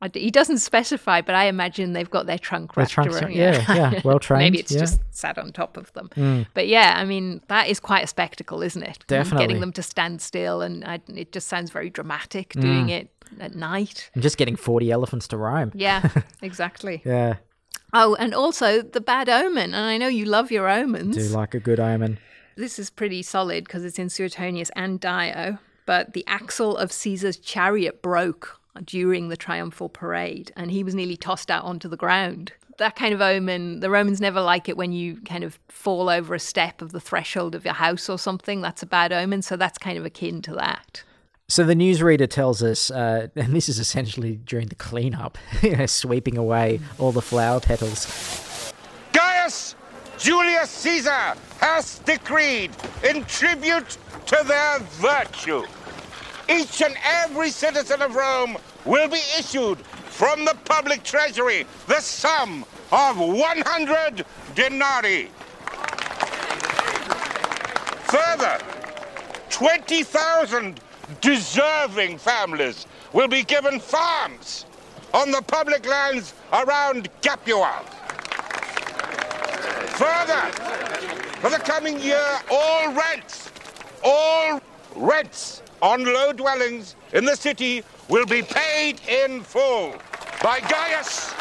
I 0.00 0.08
d- 0.08 0.20
He 0.20 0.30
doesn't 0.30 0.58
specify, 0.58 1.20
but 1.22 1.34
I 1.34 1.44
imagine 1.46 1.92
they've 1.92 2.08
got 2.08 2.26
their 2.26 2.38
trunk 2.38 2.74
Their 2.74 2.82
wrapped 2.82 2.92
trunks 2.92 3.16
around. 3.16 3.24
are- 3.24 3.30
yeah, 3.30 3.74
yeah, 3.74 4.00
well 4.04 4.18
trained, 4.20 4.42
Maybe 4.44 4.58
it's 4.60 4.70
yeah. 4.70 4.78
Mm. 4.78 4.80
just 4.82 5.00
sat 5.10 5.38
on 5.38 5.50
top 5.52 5.76
of 5.76 5.92
them. 5.94 6.46
But 6.54 6.68
yeah, 6.68 6.94
I 6.96 7.04
mean, 7.04 7.40
that 7.48 7.68
is 7.68 7.80
quite 7.80 8.04
a 8.04 8.06
spectacle, 8.06 8.62
isn't 8.62 8.82
it? 8.82 9.04
Definitely. 9.08 9.46
Getting 9.46 9.60
them 9.60 9.72
to 9.72 9.82
stand 9.82 10.20
still, 10.22 10.62
and 10.62 10.84
I, 10.84 11.00
it 11.08 11.32
just 11.32 11.48
sounds 11.48 11.70
very 11.70 11.90
dramatic 11.90 12.50
Mm. 12.50 12.60
doing 12.60 12.88
it 12.90 13.10
at 13.40 13.54
night. 13.56 14.10
And 14.14 14.22
just 14.22 14.36
getting 14.38 14.56
40 14.56 14.90
elephants 14.90 15.26
to 15.28 15.36
Rome. 15.36 15.72
Yeah, 15.74 16.08
exactly. 16.42 17.02
Yeah. 17.04 17.36
Oh, 17.92 18.14
and 18.16 18.34
also 18.34 18.82
the 18.82 19.00
bad 19.00 19.28
omen. 19.28 19.74
And 19.74 19.84
I 19.84 19.96
know 19.98 20.08
you 20.08 20.26
love 20.26 20.50
your 20.50 20.68
omens. 20.68 21.16
Do 21.16 21.22
like 21.36 21.54
a 21.54 21.60
good 21.60 21.80
omen. 21.80 22.18
This 22.56 22.78
is 22.78 22.90
pretty 22.90 23.22
solid 23.22 23.64
because 23.64 23.84
it's 23.84 23.98
in 23.98 24.08
Suetonius 24.10 24.70
and 24.76 25.00
Dio. 25.00 25.58
But 25.86 26.12
the 26.12 26.24
axle 26.26 26.76
of 26.76 26.92
Caesar's 26.92 27.38
chariot 27.38 28.02
broke 28.02 28.57
during 28.84 29.28
the 29.28 29.36
triumphal 29.36 29.88
parade, 29.88 30.52
and 30.56 30.70
he 30.70 30.82
was 30.82 30.94
nearly 30.94 31.16
tossed 31.16 31.50
out 31.50 31.64
onto 31.64 31.88
the 31.88 31.96
ground. 31.96 32.52
that 32.78 32.94
kind 32.94 33.12
of 33.12 33.20
omen, 33.20 33.80
the 33.80 33.90
Romans 33.90 34.20
never 34.20 34.40
like 34.40 34.68
it 34.68 34.76
when 34.76 34.92
you 34.92 35.20
kind 35.22 35.42
of 35.42 35.58
fall 35.68 36.08
over 36.08 36.32
a 36.34 36.38
step 36.38 36.80
of 36.80 36.92
the 36.92 37.00
threshold 37.00 37.56
of 37.56 37.64
your 37.64 37.74
house 37.74 38.08
or 38.08 38.18
something. 38.18 38.60
That's 38.60 38.84
a 38.84 38.86
bad 38.86 39.12
omen. 39.12 39.42
So 39.42 39.56
that's 39.56 39.78
kind 39.78 39.98
of 39.98 40.04
akin 40.04 40.42
to 40.42 40.54
that. 40.54 41.02
So 41.48 41.64
the 41.64 41.74
newsreader 41.74 42.28
tells 42.28 42.62
us, 42.62 42.90
uh, 42.90 43.28
and 43.36 43.54
this 43.54 43.68
is 43.68 43.78
essentially 43.78 44.36
during 44.36 44.68
the 44.68 44.74
cleanup, 44.74 45.38
you 45.62 45.76
know, 45.76 45.86
sweeping 45.86 46.38
away 46.38 46.80
all 46.98 47.10
the 47.10 47.22
flower 47.22 47.58
petals. 47.58 48.72
Gaius 49.12 49.74
Julius 50.18 50.70
Caesar 50.70 51.34
has 51.60 52.00
decreed 52.00 52.72
in 53.08 53.24
tribute 53.24 53.96
to 54.26 54.44
their 54.44 54.80
virtue. 54.80 55.62
Each 56.48 56.80
and 56.80 56.96
every 57.04 57.50
citizen 57.50 58.00
of 58.00 58.14
Rome 58.14 58.56
will 58.86 59.08
be 59.08 59.20
issued 59.38 59.78
from 60.06 60.44
the 60.46 60.56
public 60.64 61.02
treasury 61.02 61.66
the 61.86 62.00
sum 62.00 62.64
of 62.90 63.18
100 63.18 64.24
denarii. 64.54 65.28
Further, 68.08 68.58
20,000 69.50 70.80
deserving 71.20 72.16
families 72.16 72.86
will 73.12 73.28
be 73.28 73.42
given 73.42 73.78
farms 73.78 74.64
on 75.12 75.30
the 75.30 75.42
public 75.42 75.86
lands 75.86 76.32
around 76.52 77.08
Capua. 77.20 77.84
Further, 79.98 80.40
for 81.40 81.50
the 81.50 81.58
coming 81.58 82.00
year, 82.00 82.24
all 82.50 82.92
rents, 82.94 83.50
all 84.02 84.60
rents 84.96 85.62
on 85.82 86.04
low 86.04 86.32
dwellings 86.32 86.96
in 87.12 87.24
the 87.24 87.36
city 87.36 87.82
will 88.08 88.26
be 88.26 88.42
paid 88.42 89.00
in 89.08 89.42
full 89.42 89.94
by 90.42 90.60
Gaius 90.60 91.32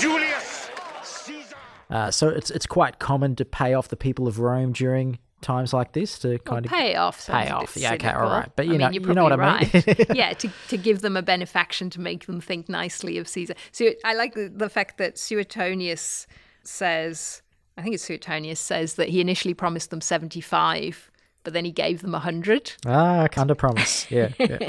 Julius 0.00 0.70
Caesar. 1.02 1.56
Uh, 1.90 2.10
so 2.10 2.28
it's 2.28 2.50
it's 2.50 2.66
quite 2.66 2.98
common 2.98 3.36
to 3.36 3.44
pay 3.44 3.74
off 3.74 3.88
the 3.88 3.96
people 3.96 4.26
of 4.28 4.38
Rome 4.38 4.72
during 4.72 5.18
times 5.40 5.72
like 5.72 5.92
this 5.92 6.18
to 6.20 6.38
kind 6.40 6.66
of 6.66 6.72
pay 6.72 6.94
off. 6.96 7.26
pay 7.26 7.48
off. 7.48 7.76
Yeah, 7.76 7.94
okay, 7.94 8.10
all 8.10 8.28
cynical. 8.28 8.52
But 8.56 8.66
you 8.66 8.74
I 8.74 8.76
know, 8.78 8.88
mean, 8.90 9.04
you're 9.04 9.14
know 9.14 9.24
what 9.24 9.38
I 9.38 9.60
mean. 9.60 9.96
yeah, 10.14 10.32
to, 10.34 10.50
to 10.68 10.76
give 10.76 11.00
them 11.00 11.16
a 11.16 11.22
benefaction 11.22 11.90
to 11.90 12.00
make 12.00 12.26
them 12.26 12.40
think 12.40 12.68
nicely 12.68 13.18
of 13.18 13.28
Caesar. 13.28 13.54
So 13.72 13.90
I 14.04 14.14
like 14.14 14.34
the, 14.34 14.48
the 14.48 14.68
fact 14.68 14.98
that 14.98 15.18
Suetonius 15.18 16.26
says, 16.64 17.42
I 17.76 17.82
think 17.82 17.94
it's 17.94 18.04
Suetonius 18.04 18.60
says 18.60 18.94
that 18.94 19.08
he 19.08 19.20
initially 19.20 19.54
promised 19.54 19.90
them 19.90 20.00
75, 20.00 21.07
but 21.48 21.54
then 21.54 21.64
he 21.64 21.70
gave 21.72 22.02
them 22.02 22.10
a 22.10 22.18
100. 22.18 22.74
ah, 22.84 23.26
under 23.38 23.54
promise. 23.54 24.10
Yeah. 24.10 24.32
yeah. 24.38 24.68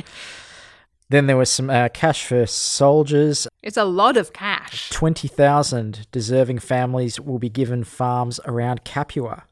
then 1.09 1.27
there 1.27 1.35
was 1.35 1.49
some 1.49 1.69
uh, 1.69 1.89
cash 1.89 2.23
for 2.25 2.45
soldiers. 2.45 3.49
It's 3.61 3.75
a 3.75 3.83
lot 3.83 4.15
of 4.15 4.31
cash. 4.31 4.89
Twenty 4.89 5.27
thousand 5.27 6.07
deserving 6.13 6.59
families 6.59 7.19
will 7.19 7.37
be 7.37 7.49
given 7.49 7.83
farms 7.83 8.39
around 8.45 8.85
Capua, 8.85 9.43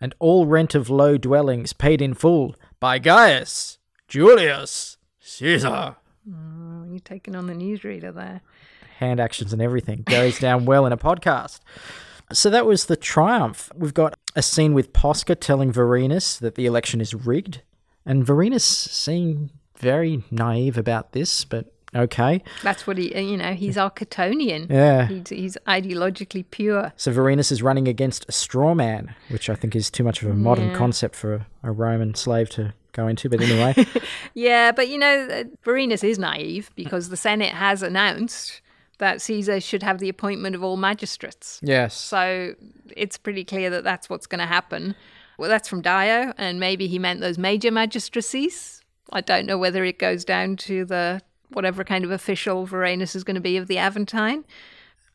and 0.00 0.14
all 0.20 0.46
rent 0.46 0.76
of 0.76 0.88
low 0.88 1.18
dwellings 1.18 1.72
paid 1.72 2.00
in 2.00 2.14
full 2.14 2.54
by 2.78 3.00
Gaius 3.00 3.78
Julius 4.06 4.98
Caesar. 5.18 5.96
Oh, 6.32 6.84
you're 6.88 7.00
taking 7.00 7.34
on 7.34 7.48
the 7.48 7.54
newsreader 7.54 8.14
there. 8.14 8.40
hand 9.00 9.18
actions 9.18 9.52
and 9.52 9.60
everything 9.60 10.02
goes 10.04 10.38
down 10.38 10.64
well 10.64 10.86
in 10.86 10.92
a 10.92 10.96
podcast. 10.96 11.58
So 12.32 12.50
that 12.50 12.66
was 12.66 12.86
the 12.86 12.96
triumph. 12.96 13.70
We've 13.76 13.94
got 13.94 14.14
a 14.34 14.42
scene 14.42 14.74
with 14.74 14.92
Posca 14.92 15.38
telling 15.38 15.72
Vorenus 15.72 16.38
that 16.40 16.54
the 16.56 16.66
election 16.66 17.00
is 17.00 17.14
rigged, 17.14 17.62
and 18.04 18.24
Vorenus 18.26 18.62
seemed 18.62 19.50
very 19.78 20.22
naive 20.30 20.76
about 20.78 21.12
this, 21.12 21.44
but 21.44 21.72
okay. 21.94 22.42
That's 22.62 22.86
what 22.86 22.98
he, 22.98 23.14
uh, 23.14 23.20
you 23.20 23.36
know, 23.36 23.52
he's 23.54 23.76
a 23.76 23.90
Catonian. 23.90 24.68
Yeah. 24.70 25.06
He's, 25.06 25.28
he's 25.28 25.58
ideologically 25.66 26.44
pure. 26.50 26.92
So 26.96 27.12
Vorenus 27.12 27.52
is 27.52 27.62
running 27.62 27.86
against 27.88 28.26
a 28.28 28.32
straw 28.32 28.74
man, 28.74 29.14
which 29.28 29.48
I 29.50 29.54
think 29.54 29.76
is 29.76 29.90
too 29.90 30.02
much 30.04 30.22
of 30.22 30.28
a 30.30 30.34
modern 30.34 30.70
Yeah. 30.70 30.76
concept 30.76 31.14
for 31.14 31.34
a, 31.34 31.46
a 31.62 31.72
Roman 31.72 32.14
slave 32.14 32.48
to 32.50 32.74
go 32.92 33.06
into. 33.06 33.28
But 33.28 33.40
anyway, 33.42 33.86
Yeah, 34.34 34.72
but 34.72 34.88
you 34.88 34.98
know, 34.98 35.44
Vorenus 35.64 36.02
is 36.02 36.18
naive 36.18 36.70
because 36.74 37.08
the 37.10 37.16
Senate 37.16 37.52
has 37.54 37.82
announced 37.82 38.60
that 38.98 39.20
Caesar 39.22 39.60
should 39.60 39.82
have 39.82 39.98
the 39.98 40.08
appointment 40.08 40.54
of 40.56 40.62
all 40.64 40.76
magistrates. 40.76 41.60
yes. 41.62 41.94
So 41.94 42.54
it's 42.96 43.18
pretty 43.18 43.44
clear 43.44 43.68
that 43.70 43.84
that's 43.84 44.08
what's 44.08 44.26
going 44.26 44.38
to 44.40 44.46
happen. 44.46 44.94
Well, 45.38 45.50
that's 45.50 45.68
from 45.68 45.82
Dio, 45.82 46.32
and 46.38 46.58
maybe 46.58 46.86
he 46.86 46.98
meant 46.98 47.20
those 47.20 47.36
major 47.36 47.70
magistracies. 47.70 48.82
I 49.12 49.20
don't 49.20 49.44
know 49.46 49.58
whether 49.58 49.84
it 49.84 49.98
goes 49.98 50.24
down 50.24 50.56
to 50.56 50.84
the 50.84 51.20
whatever 51.50 51.84
kind 51.84 52.04
of 52.04 52.10
official 52.10 52.66
Vorenus 52.66 53.14
is 53.14 53.22
going 53.22 53.34
to 53.34 53.40
be 53.40 53.56
of 53.56 53.66
the 53.68 53.76
Aventine. 53.76 54.44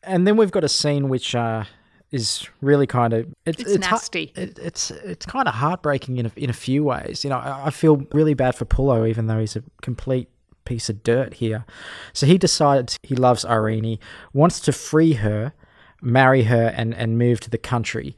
and 0.04 0.26
then 0.28 0.38
we've 0.38 0.52
got 0.52 0.64
a 0.64 0.70
scene 0.70 1.10
which 1.10 1.34
uh, 1.36 1.64
is 2.12 2.48
really 2.62 2.88
kind 2.88 3.14
of 3.14 3.26
it, 3.46 3.60
It's 3.60 3.74
hu- 3.74 3.78
nasty. 3.80 4.32
it, 4.36 4.58
it's 4.60 4.92
it's 4.92 5.26
kind 5.26 5.48
of 5.48 5.56
heartbreaking 5.56 6.18
in 6.18 6.28
a, 6.28 6.32
in 6.38 6.50
a 6.50 6.54
few 6.54 6.84
ways. 6.84 7.24
You 7.24 7.32
know, 7.32 7.38
I, 7.38 7.66
I 7.66 7.70
feel 7.72 8.06
really 8.14 8.34
bad 8.34 8.54
for 8.56 8.66
Pullo, 8.66 9.10
even 9.10 9.28
though 9.28 9.40
he's 9.40 9.56
a 9.56 9.64
complete 9.82 10.30
piece 10.66 10.90
of 10.90 11.04
dirt 11.04 11.36
here. 11.36 11.66
So 12.14 12.26
he 12.26 12.38
decides 12.38 12.98
he 13.04 13.16
loves 13.16 13.46
Irene, 13.46 14.00
wants 14.34 14.60
to 14.62 14.72
free 14.72 15.14
her, 15.14 15.54
marry 16.02 16.44
her, 16.44 16.74
and 16.76 16.94
and 16.94 17.18
move 17.18 17.40
to 17.42 17.50
the 17.50 17.58
country. 17.58 18.16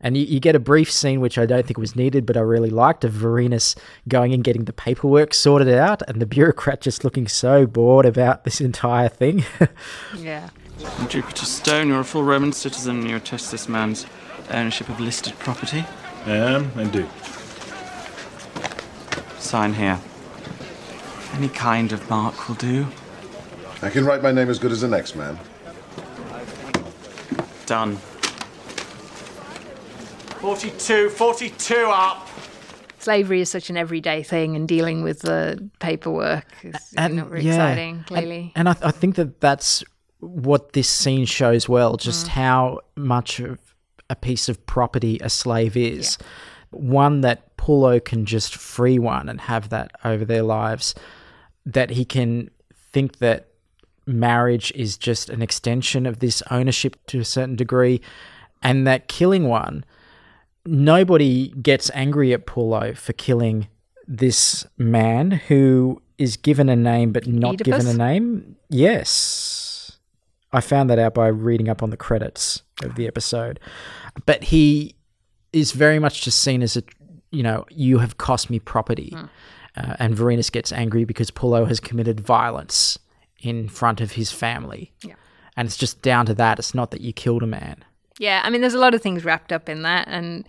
And 0.00 0.16
you, 0.16 0.24
you 0.24 0.40
get 0.40 0.54
a 0.54 0.60
brief 0.60 0.92
scene, 0.92 1.20
which 1.20 1.38
I 1.38 1.46
don't 1.46 1.66
think 1.66 1.78
was 1.78 1.96
needed, 1.96 2.26
but 2.26 2.36
I 2.36 2.40
really 2.40 2.68
liked, 2.68 3.02
of 3.04 3.12
Vorenus 3.12 3.76
going 4.08 4.34
and 4.34 4.44
getting 4.44 4.64
the 4.64 4.72
paperwork 4.72 5.32
sorted 5.32 5.68
out, 5.68 6.02
and 6.06 6.20
the 6.20 6.26
bureaucrat 6.26 6.82
just 6.82 7.02
looking 7.02 7.26
so 7.26 7.66
bored 7.66 8.04
about 8.04 8.44
this 8.44 8.60
entire 8.60 9.08
thing. 9.08 9.44
Yeah. 10.16 10.50
Jupiter 11.08 11.46
Stone, 11.46 11.88
you're 11.88 12.00
a 12.00 12.04
full 12.04 12.22
Roman 12.22 12.52
citizen 12.52 13.00
and 13.00 13.08
you 13.08 13.16
attest 13.16 13.50
this 13.50 13.68
man's 13.68 14.04
ownership 14.50 14.88
of 14.90 15.00
listed 15.00 15.38
property. 15.38 15.84
I 16.26 16.36
am, 16.36 16.70
I 16.76 16.84
do. 16.84 17.08
Sign 19.38 19.72
here. 19.72 19.98
Any 21.34 21.48
kind 21.48 21.92
of 21.92 22.08
mark 22.08 22.48
will 22.48 22.54
do. 22.56 22.86
I 23.82 23.90
can 23.90 24.04
write 24.04 24.22
my 24.22 24.32
name 24.32 24.48
as 24.48 24.58
good 24.58 24.72
as 24.72 24.80
the 24.80 24.88
next 24.88 25.16
man. 25.16 25.38
Done. 27.66 27.96
42, 30.40 31.10
42 31.10 31.74
up! 31.92 32.28
Slavery 32.98 33.40
is 33.40 33.50
such 33.50 33.70
an 33.70 33.76
everyday 33.76 34.22
thing, 34.22 34.56
and 34.56 34.66
dealing 34.66 35.02
with 35.02 35.20
the 35.20 35.68
paperwork 35.78 36.46
is 36.62 36.74
not 36.96 37.28
very 37.28 37.46
exciting, 37.46 37.96
And- 37.96 38.06
clearly. 38.06 38.52
And, 38.56 38.68
I, 38.68 38.76
I 38.82 38.90
think 38.90 39.16
that 39.16 39.40
that's 39.40 39.84
what 40.20 40.72
this 40.72 40.88
scene 40.88 41.26
shows 41.26 41.68
well, 41.68 41.94
Mm. 41.96 42.00
just 42.00 42.28
how 42.28 42.80
much 42.96 43.40
of 43.40 43.58
a 44.08 44.16
piece 44.16 44.48
of 44.48 44.64
property 44.66 45.18
a 45.20 45.28
slave 45.28 45.76
is. 45.76 46.16
One 46.70 47.20
that 47.22 47.56
Pullo 47.56 48.04
can 48.04 48.26
just 48.26 48.54
free 48.54 48.98
one 48.98 49.28
and 49.28 49.40
have 49.42 49.68
that 49.70 49.92
over 50.04 50.24
their 50.24 50.42
lives, 50.42 50.94
that 51.64 51.90
he 51.90 52.04
can 52.04 52.50
think 52.74 53.18
that 53.18 53.48
marriage 54.06 54.72
is 54.74 54.96
just 54.96 55.28
an 55.30 55.42
extension 55.42 56.06
of 56.06 56.20
this 56.20 56.42
ownership 56.50 56.96
to 57.06 57.18
a 57.20 57.24
certain 57.24 57.56
degree, 57.56 58.00
and 58.62 58.86
that 58.86 59.08
killing 59.08 59.48
one, 59.48 59.84
nobody 60.64 61.48
gets 61.48 61.90
angry 61.94 62.32
at 62.32 62.46
Pullo 62.46 62.96
for 62.96 63.12
killing 63.12 63.68
this 64.06 64.66
man 64.78 65.30
who 65.30 66.00
is 66.18 66.36
given 66.36 66.68
a 66.68 66.76
name 66.76 67.12
but 67.12 67.26
not 67.26 67.58
given 67.58 67.86
a 67.86 67.94
name. 67.94 68.56
Yes. 68.68 69.98
I 70.52 70.60
found 70.60 70.88
that 70.90 70.98
out 70.98 71.14
by 71.14 71.26
reading 71.28 71.68
up 71.68 71.82
on 71.82 71.90
the 71.90 71.96
credits 71.96 72.62
of 72.82 72.94
the 72.94 73.06
episode. 73.06 73.60
But 74.24 74.44
he 74.44 74.95
is 75.56 75.72
very 75.72 75.98
much 75.98 76.22
just 76.22 76.40
seen 76.42 76.62
as 76.62 76.76
a, 76.76 76.82
you 77.30 77.42
know, 77.42 77.64
you 77.70 77.98
have 77.98 78.18
cost 78.18 78.50
me 78.50 78.58
property. 78.58 79.16
Uh, 79.76 79.94
and 79.98 80.16
Vorenus 80.16 80.50
gets 80.50 80.72
angry 80.72 81.04
because 81.04 81.30
Pullo 81.30 81.66
has 81.66 81.80
committed 81.80 82.20
violence 82.20 82.98
in 83.40 83.68
front 83.68 84.00
of 84.00 84.12
his 84.12 84.32
family. 84.32 84.92
Yeah. 85.02 85.14
And 85.56 85.66
it's 85.66 85.76
just 85.76 86.02
down 86.02 86.26
to 86.26 86.34
that. 86.34 86.58
It's 86.58 86.74
not 86.74 86.90
that 86.90 87.00
you 87.00 87.12
killed 87.12 87.42
a 87.42 87.46
man. 87.46 87.84
Yeah, 88.18 88.40
I 88.44 88.50
mean, 88.50 88.60
there's 88.62 88.74
a 88.74 88.78
lot 88.78 88.94
of 88.94 89.02
things 89.02 89.24
wrapped 89.24 89.52
up 89.52 89.68
in 89.68 89.82
that, 89.82 90.08
and 90.08 90.46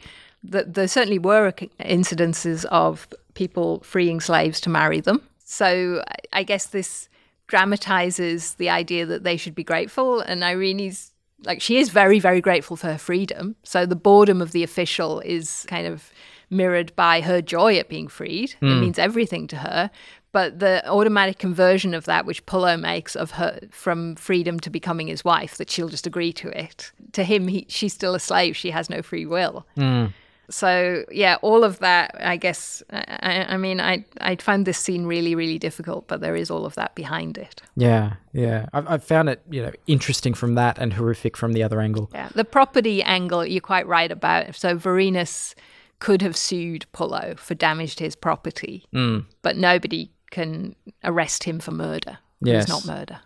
th- 0.49 0.65
there 0.67 0.87
certainly 0.87 1.19
were 1.19 1.51
incidences 1.79 2.63
of 2.65 3.07
people 3.33 3.81
freeing 3.81 4.21
slaves 4.21 4.61
to 4.61 4.69
marry 4.69 5.01
them. 5.01 5.21
So 5.43 6.03
I 6.31 6.43
guess 6.43 6.67
this 6.67 7.09
dramatizes 7.47 8.53
the 8.55 8.69
idea 8.69 9.05
that 9.05 9.23
they 9.23 9.35
should 9.37 9.55
be 9.55 9.63
grateful, 9.65 10.21
and 10.21 10.43
Irene's 10.43 11.11
like 11.45 11.61
she 11.61 11.77
is 11.77 11.89
very, 11.89 12.19
very 12.19 12.41
grateful 12.41 12.75
for 12.75 12.87
her 12.87 12.97
freedom. 12.97 13.55
So 13.63 13.85
the 13.85 13.95
boredom 13.95 14.41
of 14.41 14.51
the 14.51 14.63
official 14.63 15.19
is 15.21 15.65
kind 15.67 15.87
of 15.87 16.11
mirrored 16.49 16.95
by 16.95 17.21
her 17.21 17.41
joy 17.41 17.77
at 17.77 17.89
being 17.89 18.07
freed. 18.07 18.51
It 18.61 18.65
Mm. 18.65 18.79
means 18.81 18.97
everything 18.99 19.47
to 19.47 19.57
her. 19.57 19.91
But 20.31 20.59
the 20.59 20.87
automatic 20.87 21.39
conversion 21.39 21.93
of 21.93 22.05
that, 22.05 22.25
which 22.25 22.45
Pullo 22.45 22.79
makes 22.79 23.15
of 23.15 23.31
her 23.31 23.59
from 23.71 24.15
freedom 24.15 24.59
to 24.61 24.69
becoming 24.69 25.07
his 25.07 25.23
wife, 25.25 25.57
that 25.57 25.69
she'll 25.69 25.89
just 25.89 26.05
agree 26.07 26.31
to 26.33 26.49
it. 26.59 26.91
To 27.13 27.23
him, 27.23 27.47
he, 27.47 27.65
she's 27.69 27.93
still 27.93 28.13
a 28.15 28.19
slave. 28.19 28.55
She 28.55 28.71
has 28.71 28.89
no 28.89 29.01
free 29.01 29.25
will. 29.25 29.65
Mm. 29.77 30.13
So 30.49 31.03
yeah, 31.11 31.37
all 31.41 31.63
of 31.63 31.79
that. 31.79 32.15
I 32.19 32.37
guess. 32.37 32.81
I, 32.91 33.45
I 33.49 33.57
mean, 33.57 33.81
I 33.81 34.05
I 34.21 34.35
found 34.37 34.65
this 34.65 34.77
scene 34.77 35.05
really 35.05 35.35
really 35.35 35.59
difficult, 35.59 36.07
but 36.07 36.21
there 36.21 36.35
is 36.35 36.49
all 36.49 36.65
of 36.65 36.75
that 36.75 36.95
behind 36.95 37.37
it. 37.37 37.61
Yeah, 37.75 38.13
yeah. 38.33 38.67
I've, 38.73 38.87
I've 38.87 39.03
found 39.03 39.29
it, 39.29 39.41
you 39.49 39.61
know, 39.63 39.71
interesting 39.87 40.33
from 40.33 40.55
that 40.55 40.77
and 40.79 40.93
horrific 40.93 41.35
from 41.35 41.53
the 41.53 41.63
other 41.63 41.81
angle. 41.81 42.09
Yeah, 42.13 42.29
the 42.33 42.45
property 42.45 43.03
angle 43.03 43.45
you're 43.45 43.61
quite 43.61 43.87
right 43.87 44.11
about. 44.11 44.55
So 44.55 44.77
Vorenus 44.77 45.53
could 45.99 46.21
have 46.21 46.37
sued 46.37 46.85
Pullo 46.93 47.37
for 47.39 47.55
damage 47.55 47.95
to 47.97 48.03
his 48.03 48.15
property, 48.15 48.85
Mm. 48.93 49.25
but 49.41 49.57
nobody 49.57 50.11
can 50.31 50.75
arrest 51.03 51.43
him 51.43 51.59
for 51.59 51.71
murder. 51.71 52.19
Yes. 52.41 52.63
It's 52.63 52.69
not 52.69 52.85
murder. 52.85 53.19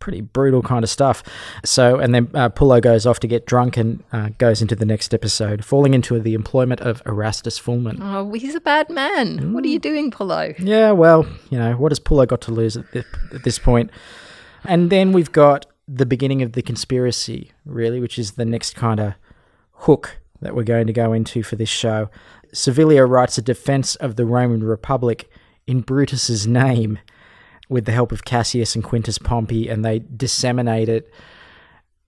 Pretty 0.00 0.22
brutal 0.22 0.62
kind 0.62 0.82
of 0.82 0.90
stuff. 0.90 1.22
So, 1.64 1.98
and 2.00 2.14
then 2.14 2.30
uh, 2.34 2.48
Pullo 2.48 2.82
goes 2.82 3.06
off 3.06 3.20
to 3.20 3.28
get 3.28 3.46
drunk 3.46 3.76
and 3.76 4.02
uh, 4.12 4.30
goes 4.38 4.60
into 4.60 4.74
the 4.74 4.84
next 4.84 5.14
episode, 5.14 5.64
falling 5.64 5.94
into 5.94 6.18
the 6.18 6.34
employment 6.34 6.80
of 6.80 7.02
Erastes 7.06 7.60
Fulmen. 7.60 7.98
Oh, 8.00 8.32
he's 8.32 8.54
a 8.54 8.60
bad 8.60 8.90
man. 8.90 9.52
What 9.52 9.62
are 9.64 9.68
you 9.68 9.78
doing, 9.78 10.10
Pullo? 10.10 10.54
Yeah, 10.58 10.90
well, 10.90 11.26
you 11.50 11.58
know, 11.58 11.76
what 11.76 11.92
has 11.92 12.00
Pullo 12.00 12.26
got 12.26 12.40
to 12.42 12.50
lose 12.50 12.76
at 12.76 12.90
this, 12.92 13.04
at 13.32 13.44
this 13.44 13.58
point? 13.58 13.90
And 14.64 14.90
then 14.90 15.12
we've 15.12 15.32
got 15.32 15.66
the 15.86 16.06
beginning 16.06 16.42
of 16.42 16.52
the 16.52 16.62
conspiracy, 16.62 17.52
really, 17.64 18.00
which 18.00 18.18
is 18.18 18.32
the 18.32 18.44
next 18.44 18.74
kind 18.74 19.00
of 19.00 19.14
hook 19.72 20.18
that 20.40 20.54
we're 20.54 20.62
going 20.62 20.86
to 20.86 20.92
go 20.92 21.12
into 21.12 21.42
for 21.42 21.56
this 21.56 21.68
show. 21.68 22.08
Servilia 22.52 23.04
writes 23.06 23.38
a 23.38 23.42
defense 23.42 23.96
of 23.96 24.16
the 24.16 24.24
Roman 24.24 24.64
Republic 24.64 25.30
in 25.66 25.82
Brutus's 25.82 26.46
name 26.46 26.98
with 27.70 27.86
the 27.86 27.92
help 27.92 28.12
of 28.12 28.24
Cassius 28.24 28.74
and 28.74 28.84
Quintus 28.84 29.16
Pompey, 29.16 29.68
and 29.68 29.84
they 29.84 30.00
disseminate 30.00 30.88
it 30.88 31.10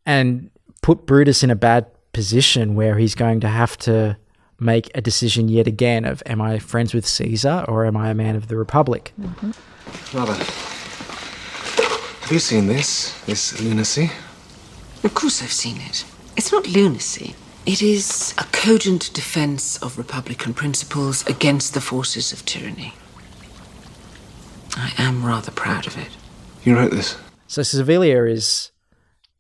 and 0.05 0.51
put 0.83 1.07
Brutus 1.07 1.43
in 1.43 1.51
a 1.51 1.57
bad 1.57 1.87
position 2.13 2.75
where 2.75 2.99
he's 2.99 3.15
going 3.15 3.41
to 3.41 3.49
have 3.49 3.79
to 3.79 4.19
make 4.61 4.91
a 4.95 5.01
decision 5.01 5.49
yet 5.49 5.67
again 5.67 6.05
of 6.05 6.23
am 6.27 6.41
I 6.41 6.59
friends 6.59 6.95
with 6.95 7.07
Caesar 7.07 7.65
or 7.69 7.87
am 7.87 7.97
I 7.97 8.11
a 8.11 8.15
man 8.15 8.37
of 8.37 8.49
the 8.49 8.57
Republic? 8.57 9.13
Mm-hmm. 9.21 10.17
Mother, 10.17 10.35
have 10.35 12.31
you 12.31 12.39
seen 12.39 12.67
this? 12.67 13.21
This 13.25 13.61
lunacy? 13.61 14.11
Of 15.03 15.15
course 15.15 15.43
I've 15.43 15.53
seen 15.53 15.79
it. 15.81 16.05
It's 16.37 16.53
not 16.53 16.69
lunacy. 16.69 17.35
It 17.67 17.83
is 17.83 18.35
a 18.39 18.45
cogent 18.53 19.13
defense 19.15 19.81
of 19.83 19.99
Republican 19.99 20.55
principles 20.55 21.27
against 21.27 21.75
the 21.75 21.81
forces 21.81 22.33
of 22.33 22.45
tyranny. 22.45 22.95
I 24.83 24.93
am 24.99 25.25
rather 25.25 25.53
proud 25.53 25.87
of 25.87 25.97
it. 25.97 26.09
You 26.65 26.77
wrote 26.77 26.91
this? 26.91 27.17
So 27.47 27.63
Servilia 27.63 28.25
is 28.29 28.73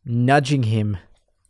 nudging 0.04 0.62
him. 0.62 0.98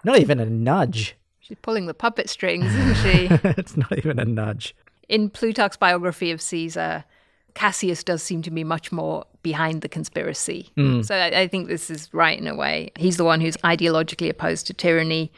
Not 0.03 0.19
even 0.19 0.41
a 0.41 0.47
nudge. 0.47 1.15
She's 1.41 1.59
pulling 1.61 1.85
the 1.85 1.93
puppet 1.93 2.31
strings, 2.31 2.75
isn't 2.75 2.95
she? 2.97 3.29
it's 3.59 3.77
not 3.77 3.93
even 3.99 4.19
a 4.19 4.25
nudge. 4.25 4.75
In 5.11 5.29
Plutarch's 5.29 5.77
biography 5.77 6.31
of 6.31 6.41
Caesar, 6.41 7.05
Cassius 7.53 8.03
does 8.03 8.23
seem 8.23 8.41
to 8.43 8.51
be 8.51 8.65
much 8.65 8.93
more 8.93 9.27
behind 9.43 9.83
the 9.83 9.91
conspiracy. 9.91 10.71
Mm. 10.79 11.05
So 11.05 11.15
I, 11.15 11.43
I 11.43 11.47
think 11.47 11.69
this 11.69 11.91
is 11.91 12.09
right 12.15 12.39
in 12.39 12.47
a 12.47 12.55
way. 12.55 12.93
He's 12.97 13.19
the 13.19 13.25
one 13.25 13.43
who's 13.43 13.59
ideologically 13.59 14.31
opposed 14.31 14.67
to 14.69 14.75
tyranny. 14.75 15.31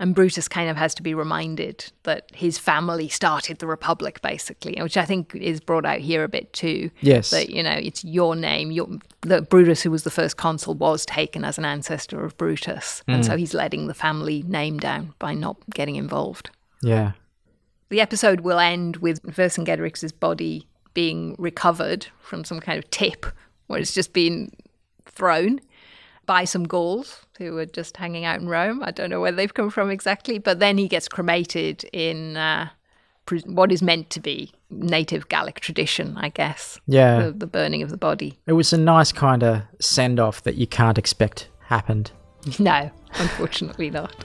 And 0.00 0.14
Brutus 0.14 0.46
kind 0.46 0.70
of 0.70 0.76
has 0.76 0.94
to 0.94 1.02
be 1.02 1.12
reminded 1.12 1.90
that 2.04 2.30
his 2.32 2.56
family 2.56 3.08
started 3.08 3.58
the 3.58 3.66
Republic, 3.66 4.22
basically, 4.22 4.80
which 4.80 4.96
I 4.96 5.04
think 5.04 5.34
is 5.34 5.58
brought 5.60 5.84
out 5.84 5.98
here 5.98 6.22
a 6.22 6.28
bit 6.28 6.52
too. 6.52 6.90
Yes. 7.00 7.30
That, 7.30 7.50
you 7.50 7.62
know, 7.64 7.72
it's 7.72 8.04
your 8.04 8.36
name. 8.36 8.70
Your, 8.70 8.86
that 9.22 9.48
Brutus, 9.50 9.82
who 9.82 9.90
was 9.90 10.04
the 10.04 10.10
first 10.10 10.36
consul, 10.36 10.74
was 10.74 11.04
taken 11.04 11.44
as 11.44 11.58
an 11.58 11.64
ancestor 11.64 12.24
of 12.24 12.36
Brutus. 12.36 13.02
And 13.08 13.24
Mm. 13.24 13.26
so 13.26 13.36
he's 13.36 13.54
letting 13.54 13.88
the 13.88 13.94
family 13.94 14.44
name 14.46 14.78
down 14.78 15.14
by 15.18 15.34
not 15.34 15.56
getting 15.74 15.96
involved. 15.96 16.50
Yeah. 16.80 17.12
The 17.88 18.00
episode 18.00 18.40
will 18.42 18.60
end 18.60 18.98
with 18.98 19.20
Vercingetorix's 19.22 20.12
body 20.12 20.68
being 20.94 21.34
recovered 21.38 22.06
from 22.20 22.44
some 22.44 22.60
kind 22.60 22.78
of 22.78 22.88
tip 22.90 23.26
where 23.66 23.80
it's 23.80 23.94
just 23.94 24.12
been 24.12 24.52
thrown 25.06 25.58
by 26.26 26.44
some 26.44 26.64
Gauls 26.68 27.24
who 27.38 27.52
were 27.54 27.66
just 27.66 27.96
hanging 27.96 28.24
out 28.24 28.40
in 28.40 28.48
Rome. 28.48 28.82
I 28.82 28.90
don't 28.90 29.10
know 29.10 29.20
where 29.20 29.32
they've 29.32 29.52
come 29.54 29.70
from 29.70 29.90
exactly, 29.90 30.38
but 30.38 30.58
then 30.58 30.76
he 30.76 30.88
gets 30.88 31.08
cremated 31.08 31.84
in 31.92 32.36
uh, 32.36 32.68
what 33.46 33.70
is 33.72 33.80
meant 33.80 34.10
to 34.10 34.20
be 34.20 34.52
native 34.70 35.28
Gallic 35.28 35.60
tradition, 35.60 36.16
I 36.16 36.30
guess. 36.30 36.80
Yeah. 36.86 37.26
The, 37.26 37.32
the 37.32 37.46
burning 37.46 37.82
of 37.82 37.90
the 37.90 37.96
body. 37.96 38.38
It 38.46 38.52
was 38.52 38.72
a 38.72 38.78
nice 38.78 39.12
kind 39.12 39.42
of 39.42 39.62
send 39.80 40.18
off 40.18 40.42
that 40.42 40.56
you 40.56 40.66
can't 40.66 40.98
expect 40.98 41.48
happened. 41.66 42.10
No, 42.58 42.90
unfortunately 43.14 43.90
not. 43.90 44.24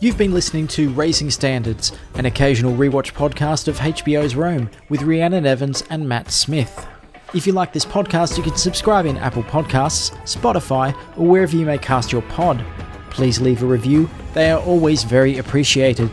You've 0.00 0.18
been 0.18 0.32
listening 0.32 0.68
to 0.68 0.90
Raising 0.90 1.30
Standards, 1.30 1.92
an 2.14 2.24
occasional 2.24 2.74
rewatch 2.74 3.12
podcast 3.12 3.68
of 3.68 3.78
HBO's 3.78 4.34
Rome 4.34 4.70
with 4.88 5.02
Rhiannon 5.02 5.44
Evans 5.44 5.82
and 5.90 6.08
Matt 6.08 6.30
Smith. 6.30 6.86
If 7.34 7.46
you 7.46 7.52
like 7.52 7.74
this 7.74 7.84
podcast, 7.84 8.38
you 8.38 8.42
can 8.42 8.56
subscribe 8.56 9.04
in 9.04 9.18
Apple 9.18 9.42
Podcasts, 9.42 10.16
Spotify, 10.22 10.96
or 11.18 11.26
wherever 11.28 11.54
you 11.54 11.66
may 11.66 11.76
cast 11.76 12.10
your 12.10 12.22
pod. 12.22 12.64
Please 13.10 13.38
leave 13.38 13.62
a 13.62 13.66
review, 13.66 14.08
they 14.32 14.50
are 14.50 14.62
always 14.62 15.04
very 15.04 15.36
appreciated. 15.36 16.10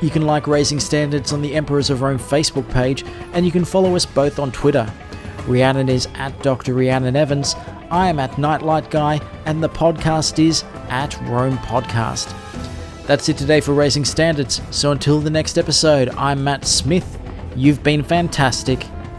You 0.00 0.10
can 0.10 0.22
like 0.22 0.46
Raising 0.46 0.78
Standards 0.78 1.32
on 1.32 1.42
the 1.42 1.56
Emperors 1.56 1.90
of 1.90 2.02
Rome 2.02 2.20
Facebook 2.20 2.70
page, 2.70 3.04
and 3.32 3.44
you 3.44 3.50
can 3.50 3.64
follow 3.64 3.96
us 3.96 4.06
both 4.06 4.38
on 4.38 4.52
Twitter. 4.52 4.88
Rhiannon 5.48 5.88
is 5.88 6.06
at 6.14 6.40
Dr. 6.40 6.74
Rhiannon 6.74 7.16
Evans, 7.16 7.56
I 7.90 8.08
am 8.08 8.20
at 8.20 8.38
Nightlight 8.38 8.92
Guy, 8.92 9.20
and 9.46 9.60
the 9.60 9.68
podcast 9.68 10.38
is 10.38 10.62
at 10.88 11.20
Rome 11.22 11.58
Podcast. 11.58 12.32
That's 13.08 13.28
it 13.28 13.36
today 13.36 13.60
for 13.60 13.74
Raising 13.74 14.04
Standards. 14.04 14.62
So 14.70 14.92
until 14.92 15.18
the 15.18 15.30
next 15.30 15.58
episode, 15.58 16.10
I'm 16.10 16.44
Matt 16.44 16.64
Smith. 16.64 17.18
You've 17.56 17.82
been 17.82 18.04
fantastic, 18.04 18.86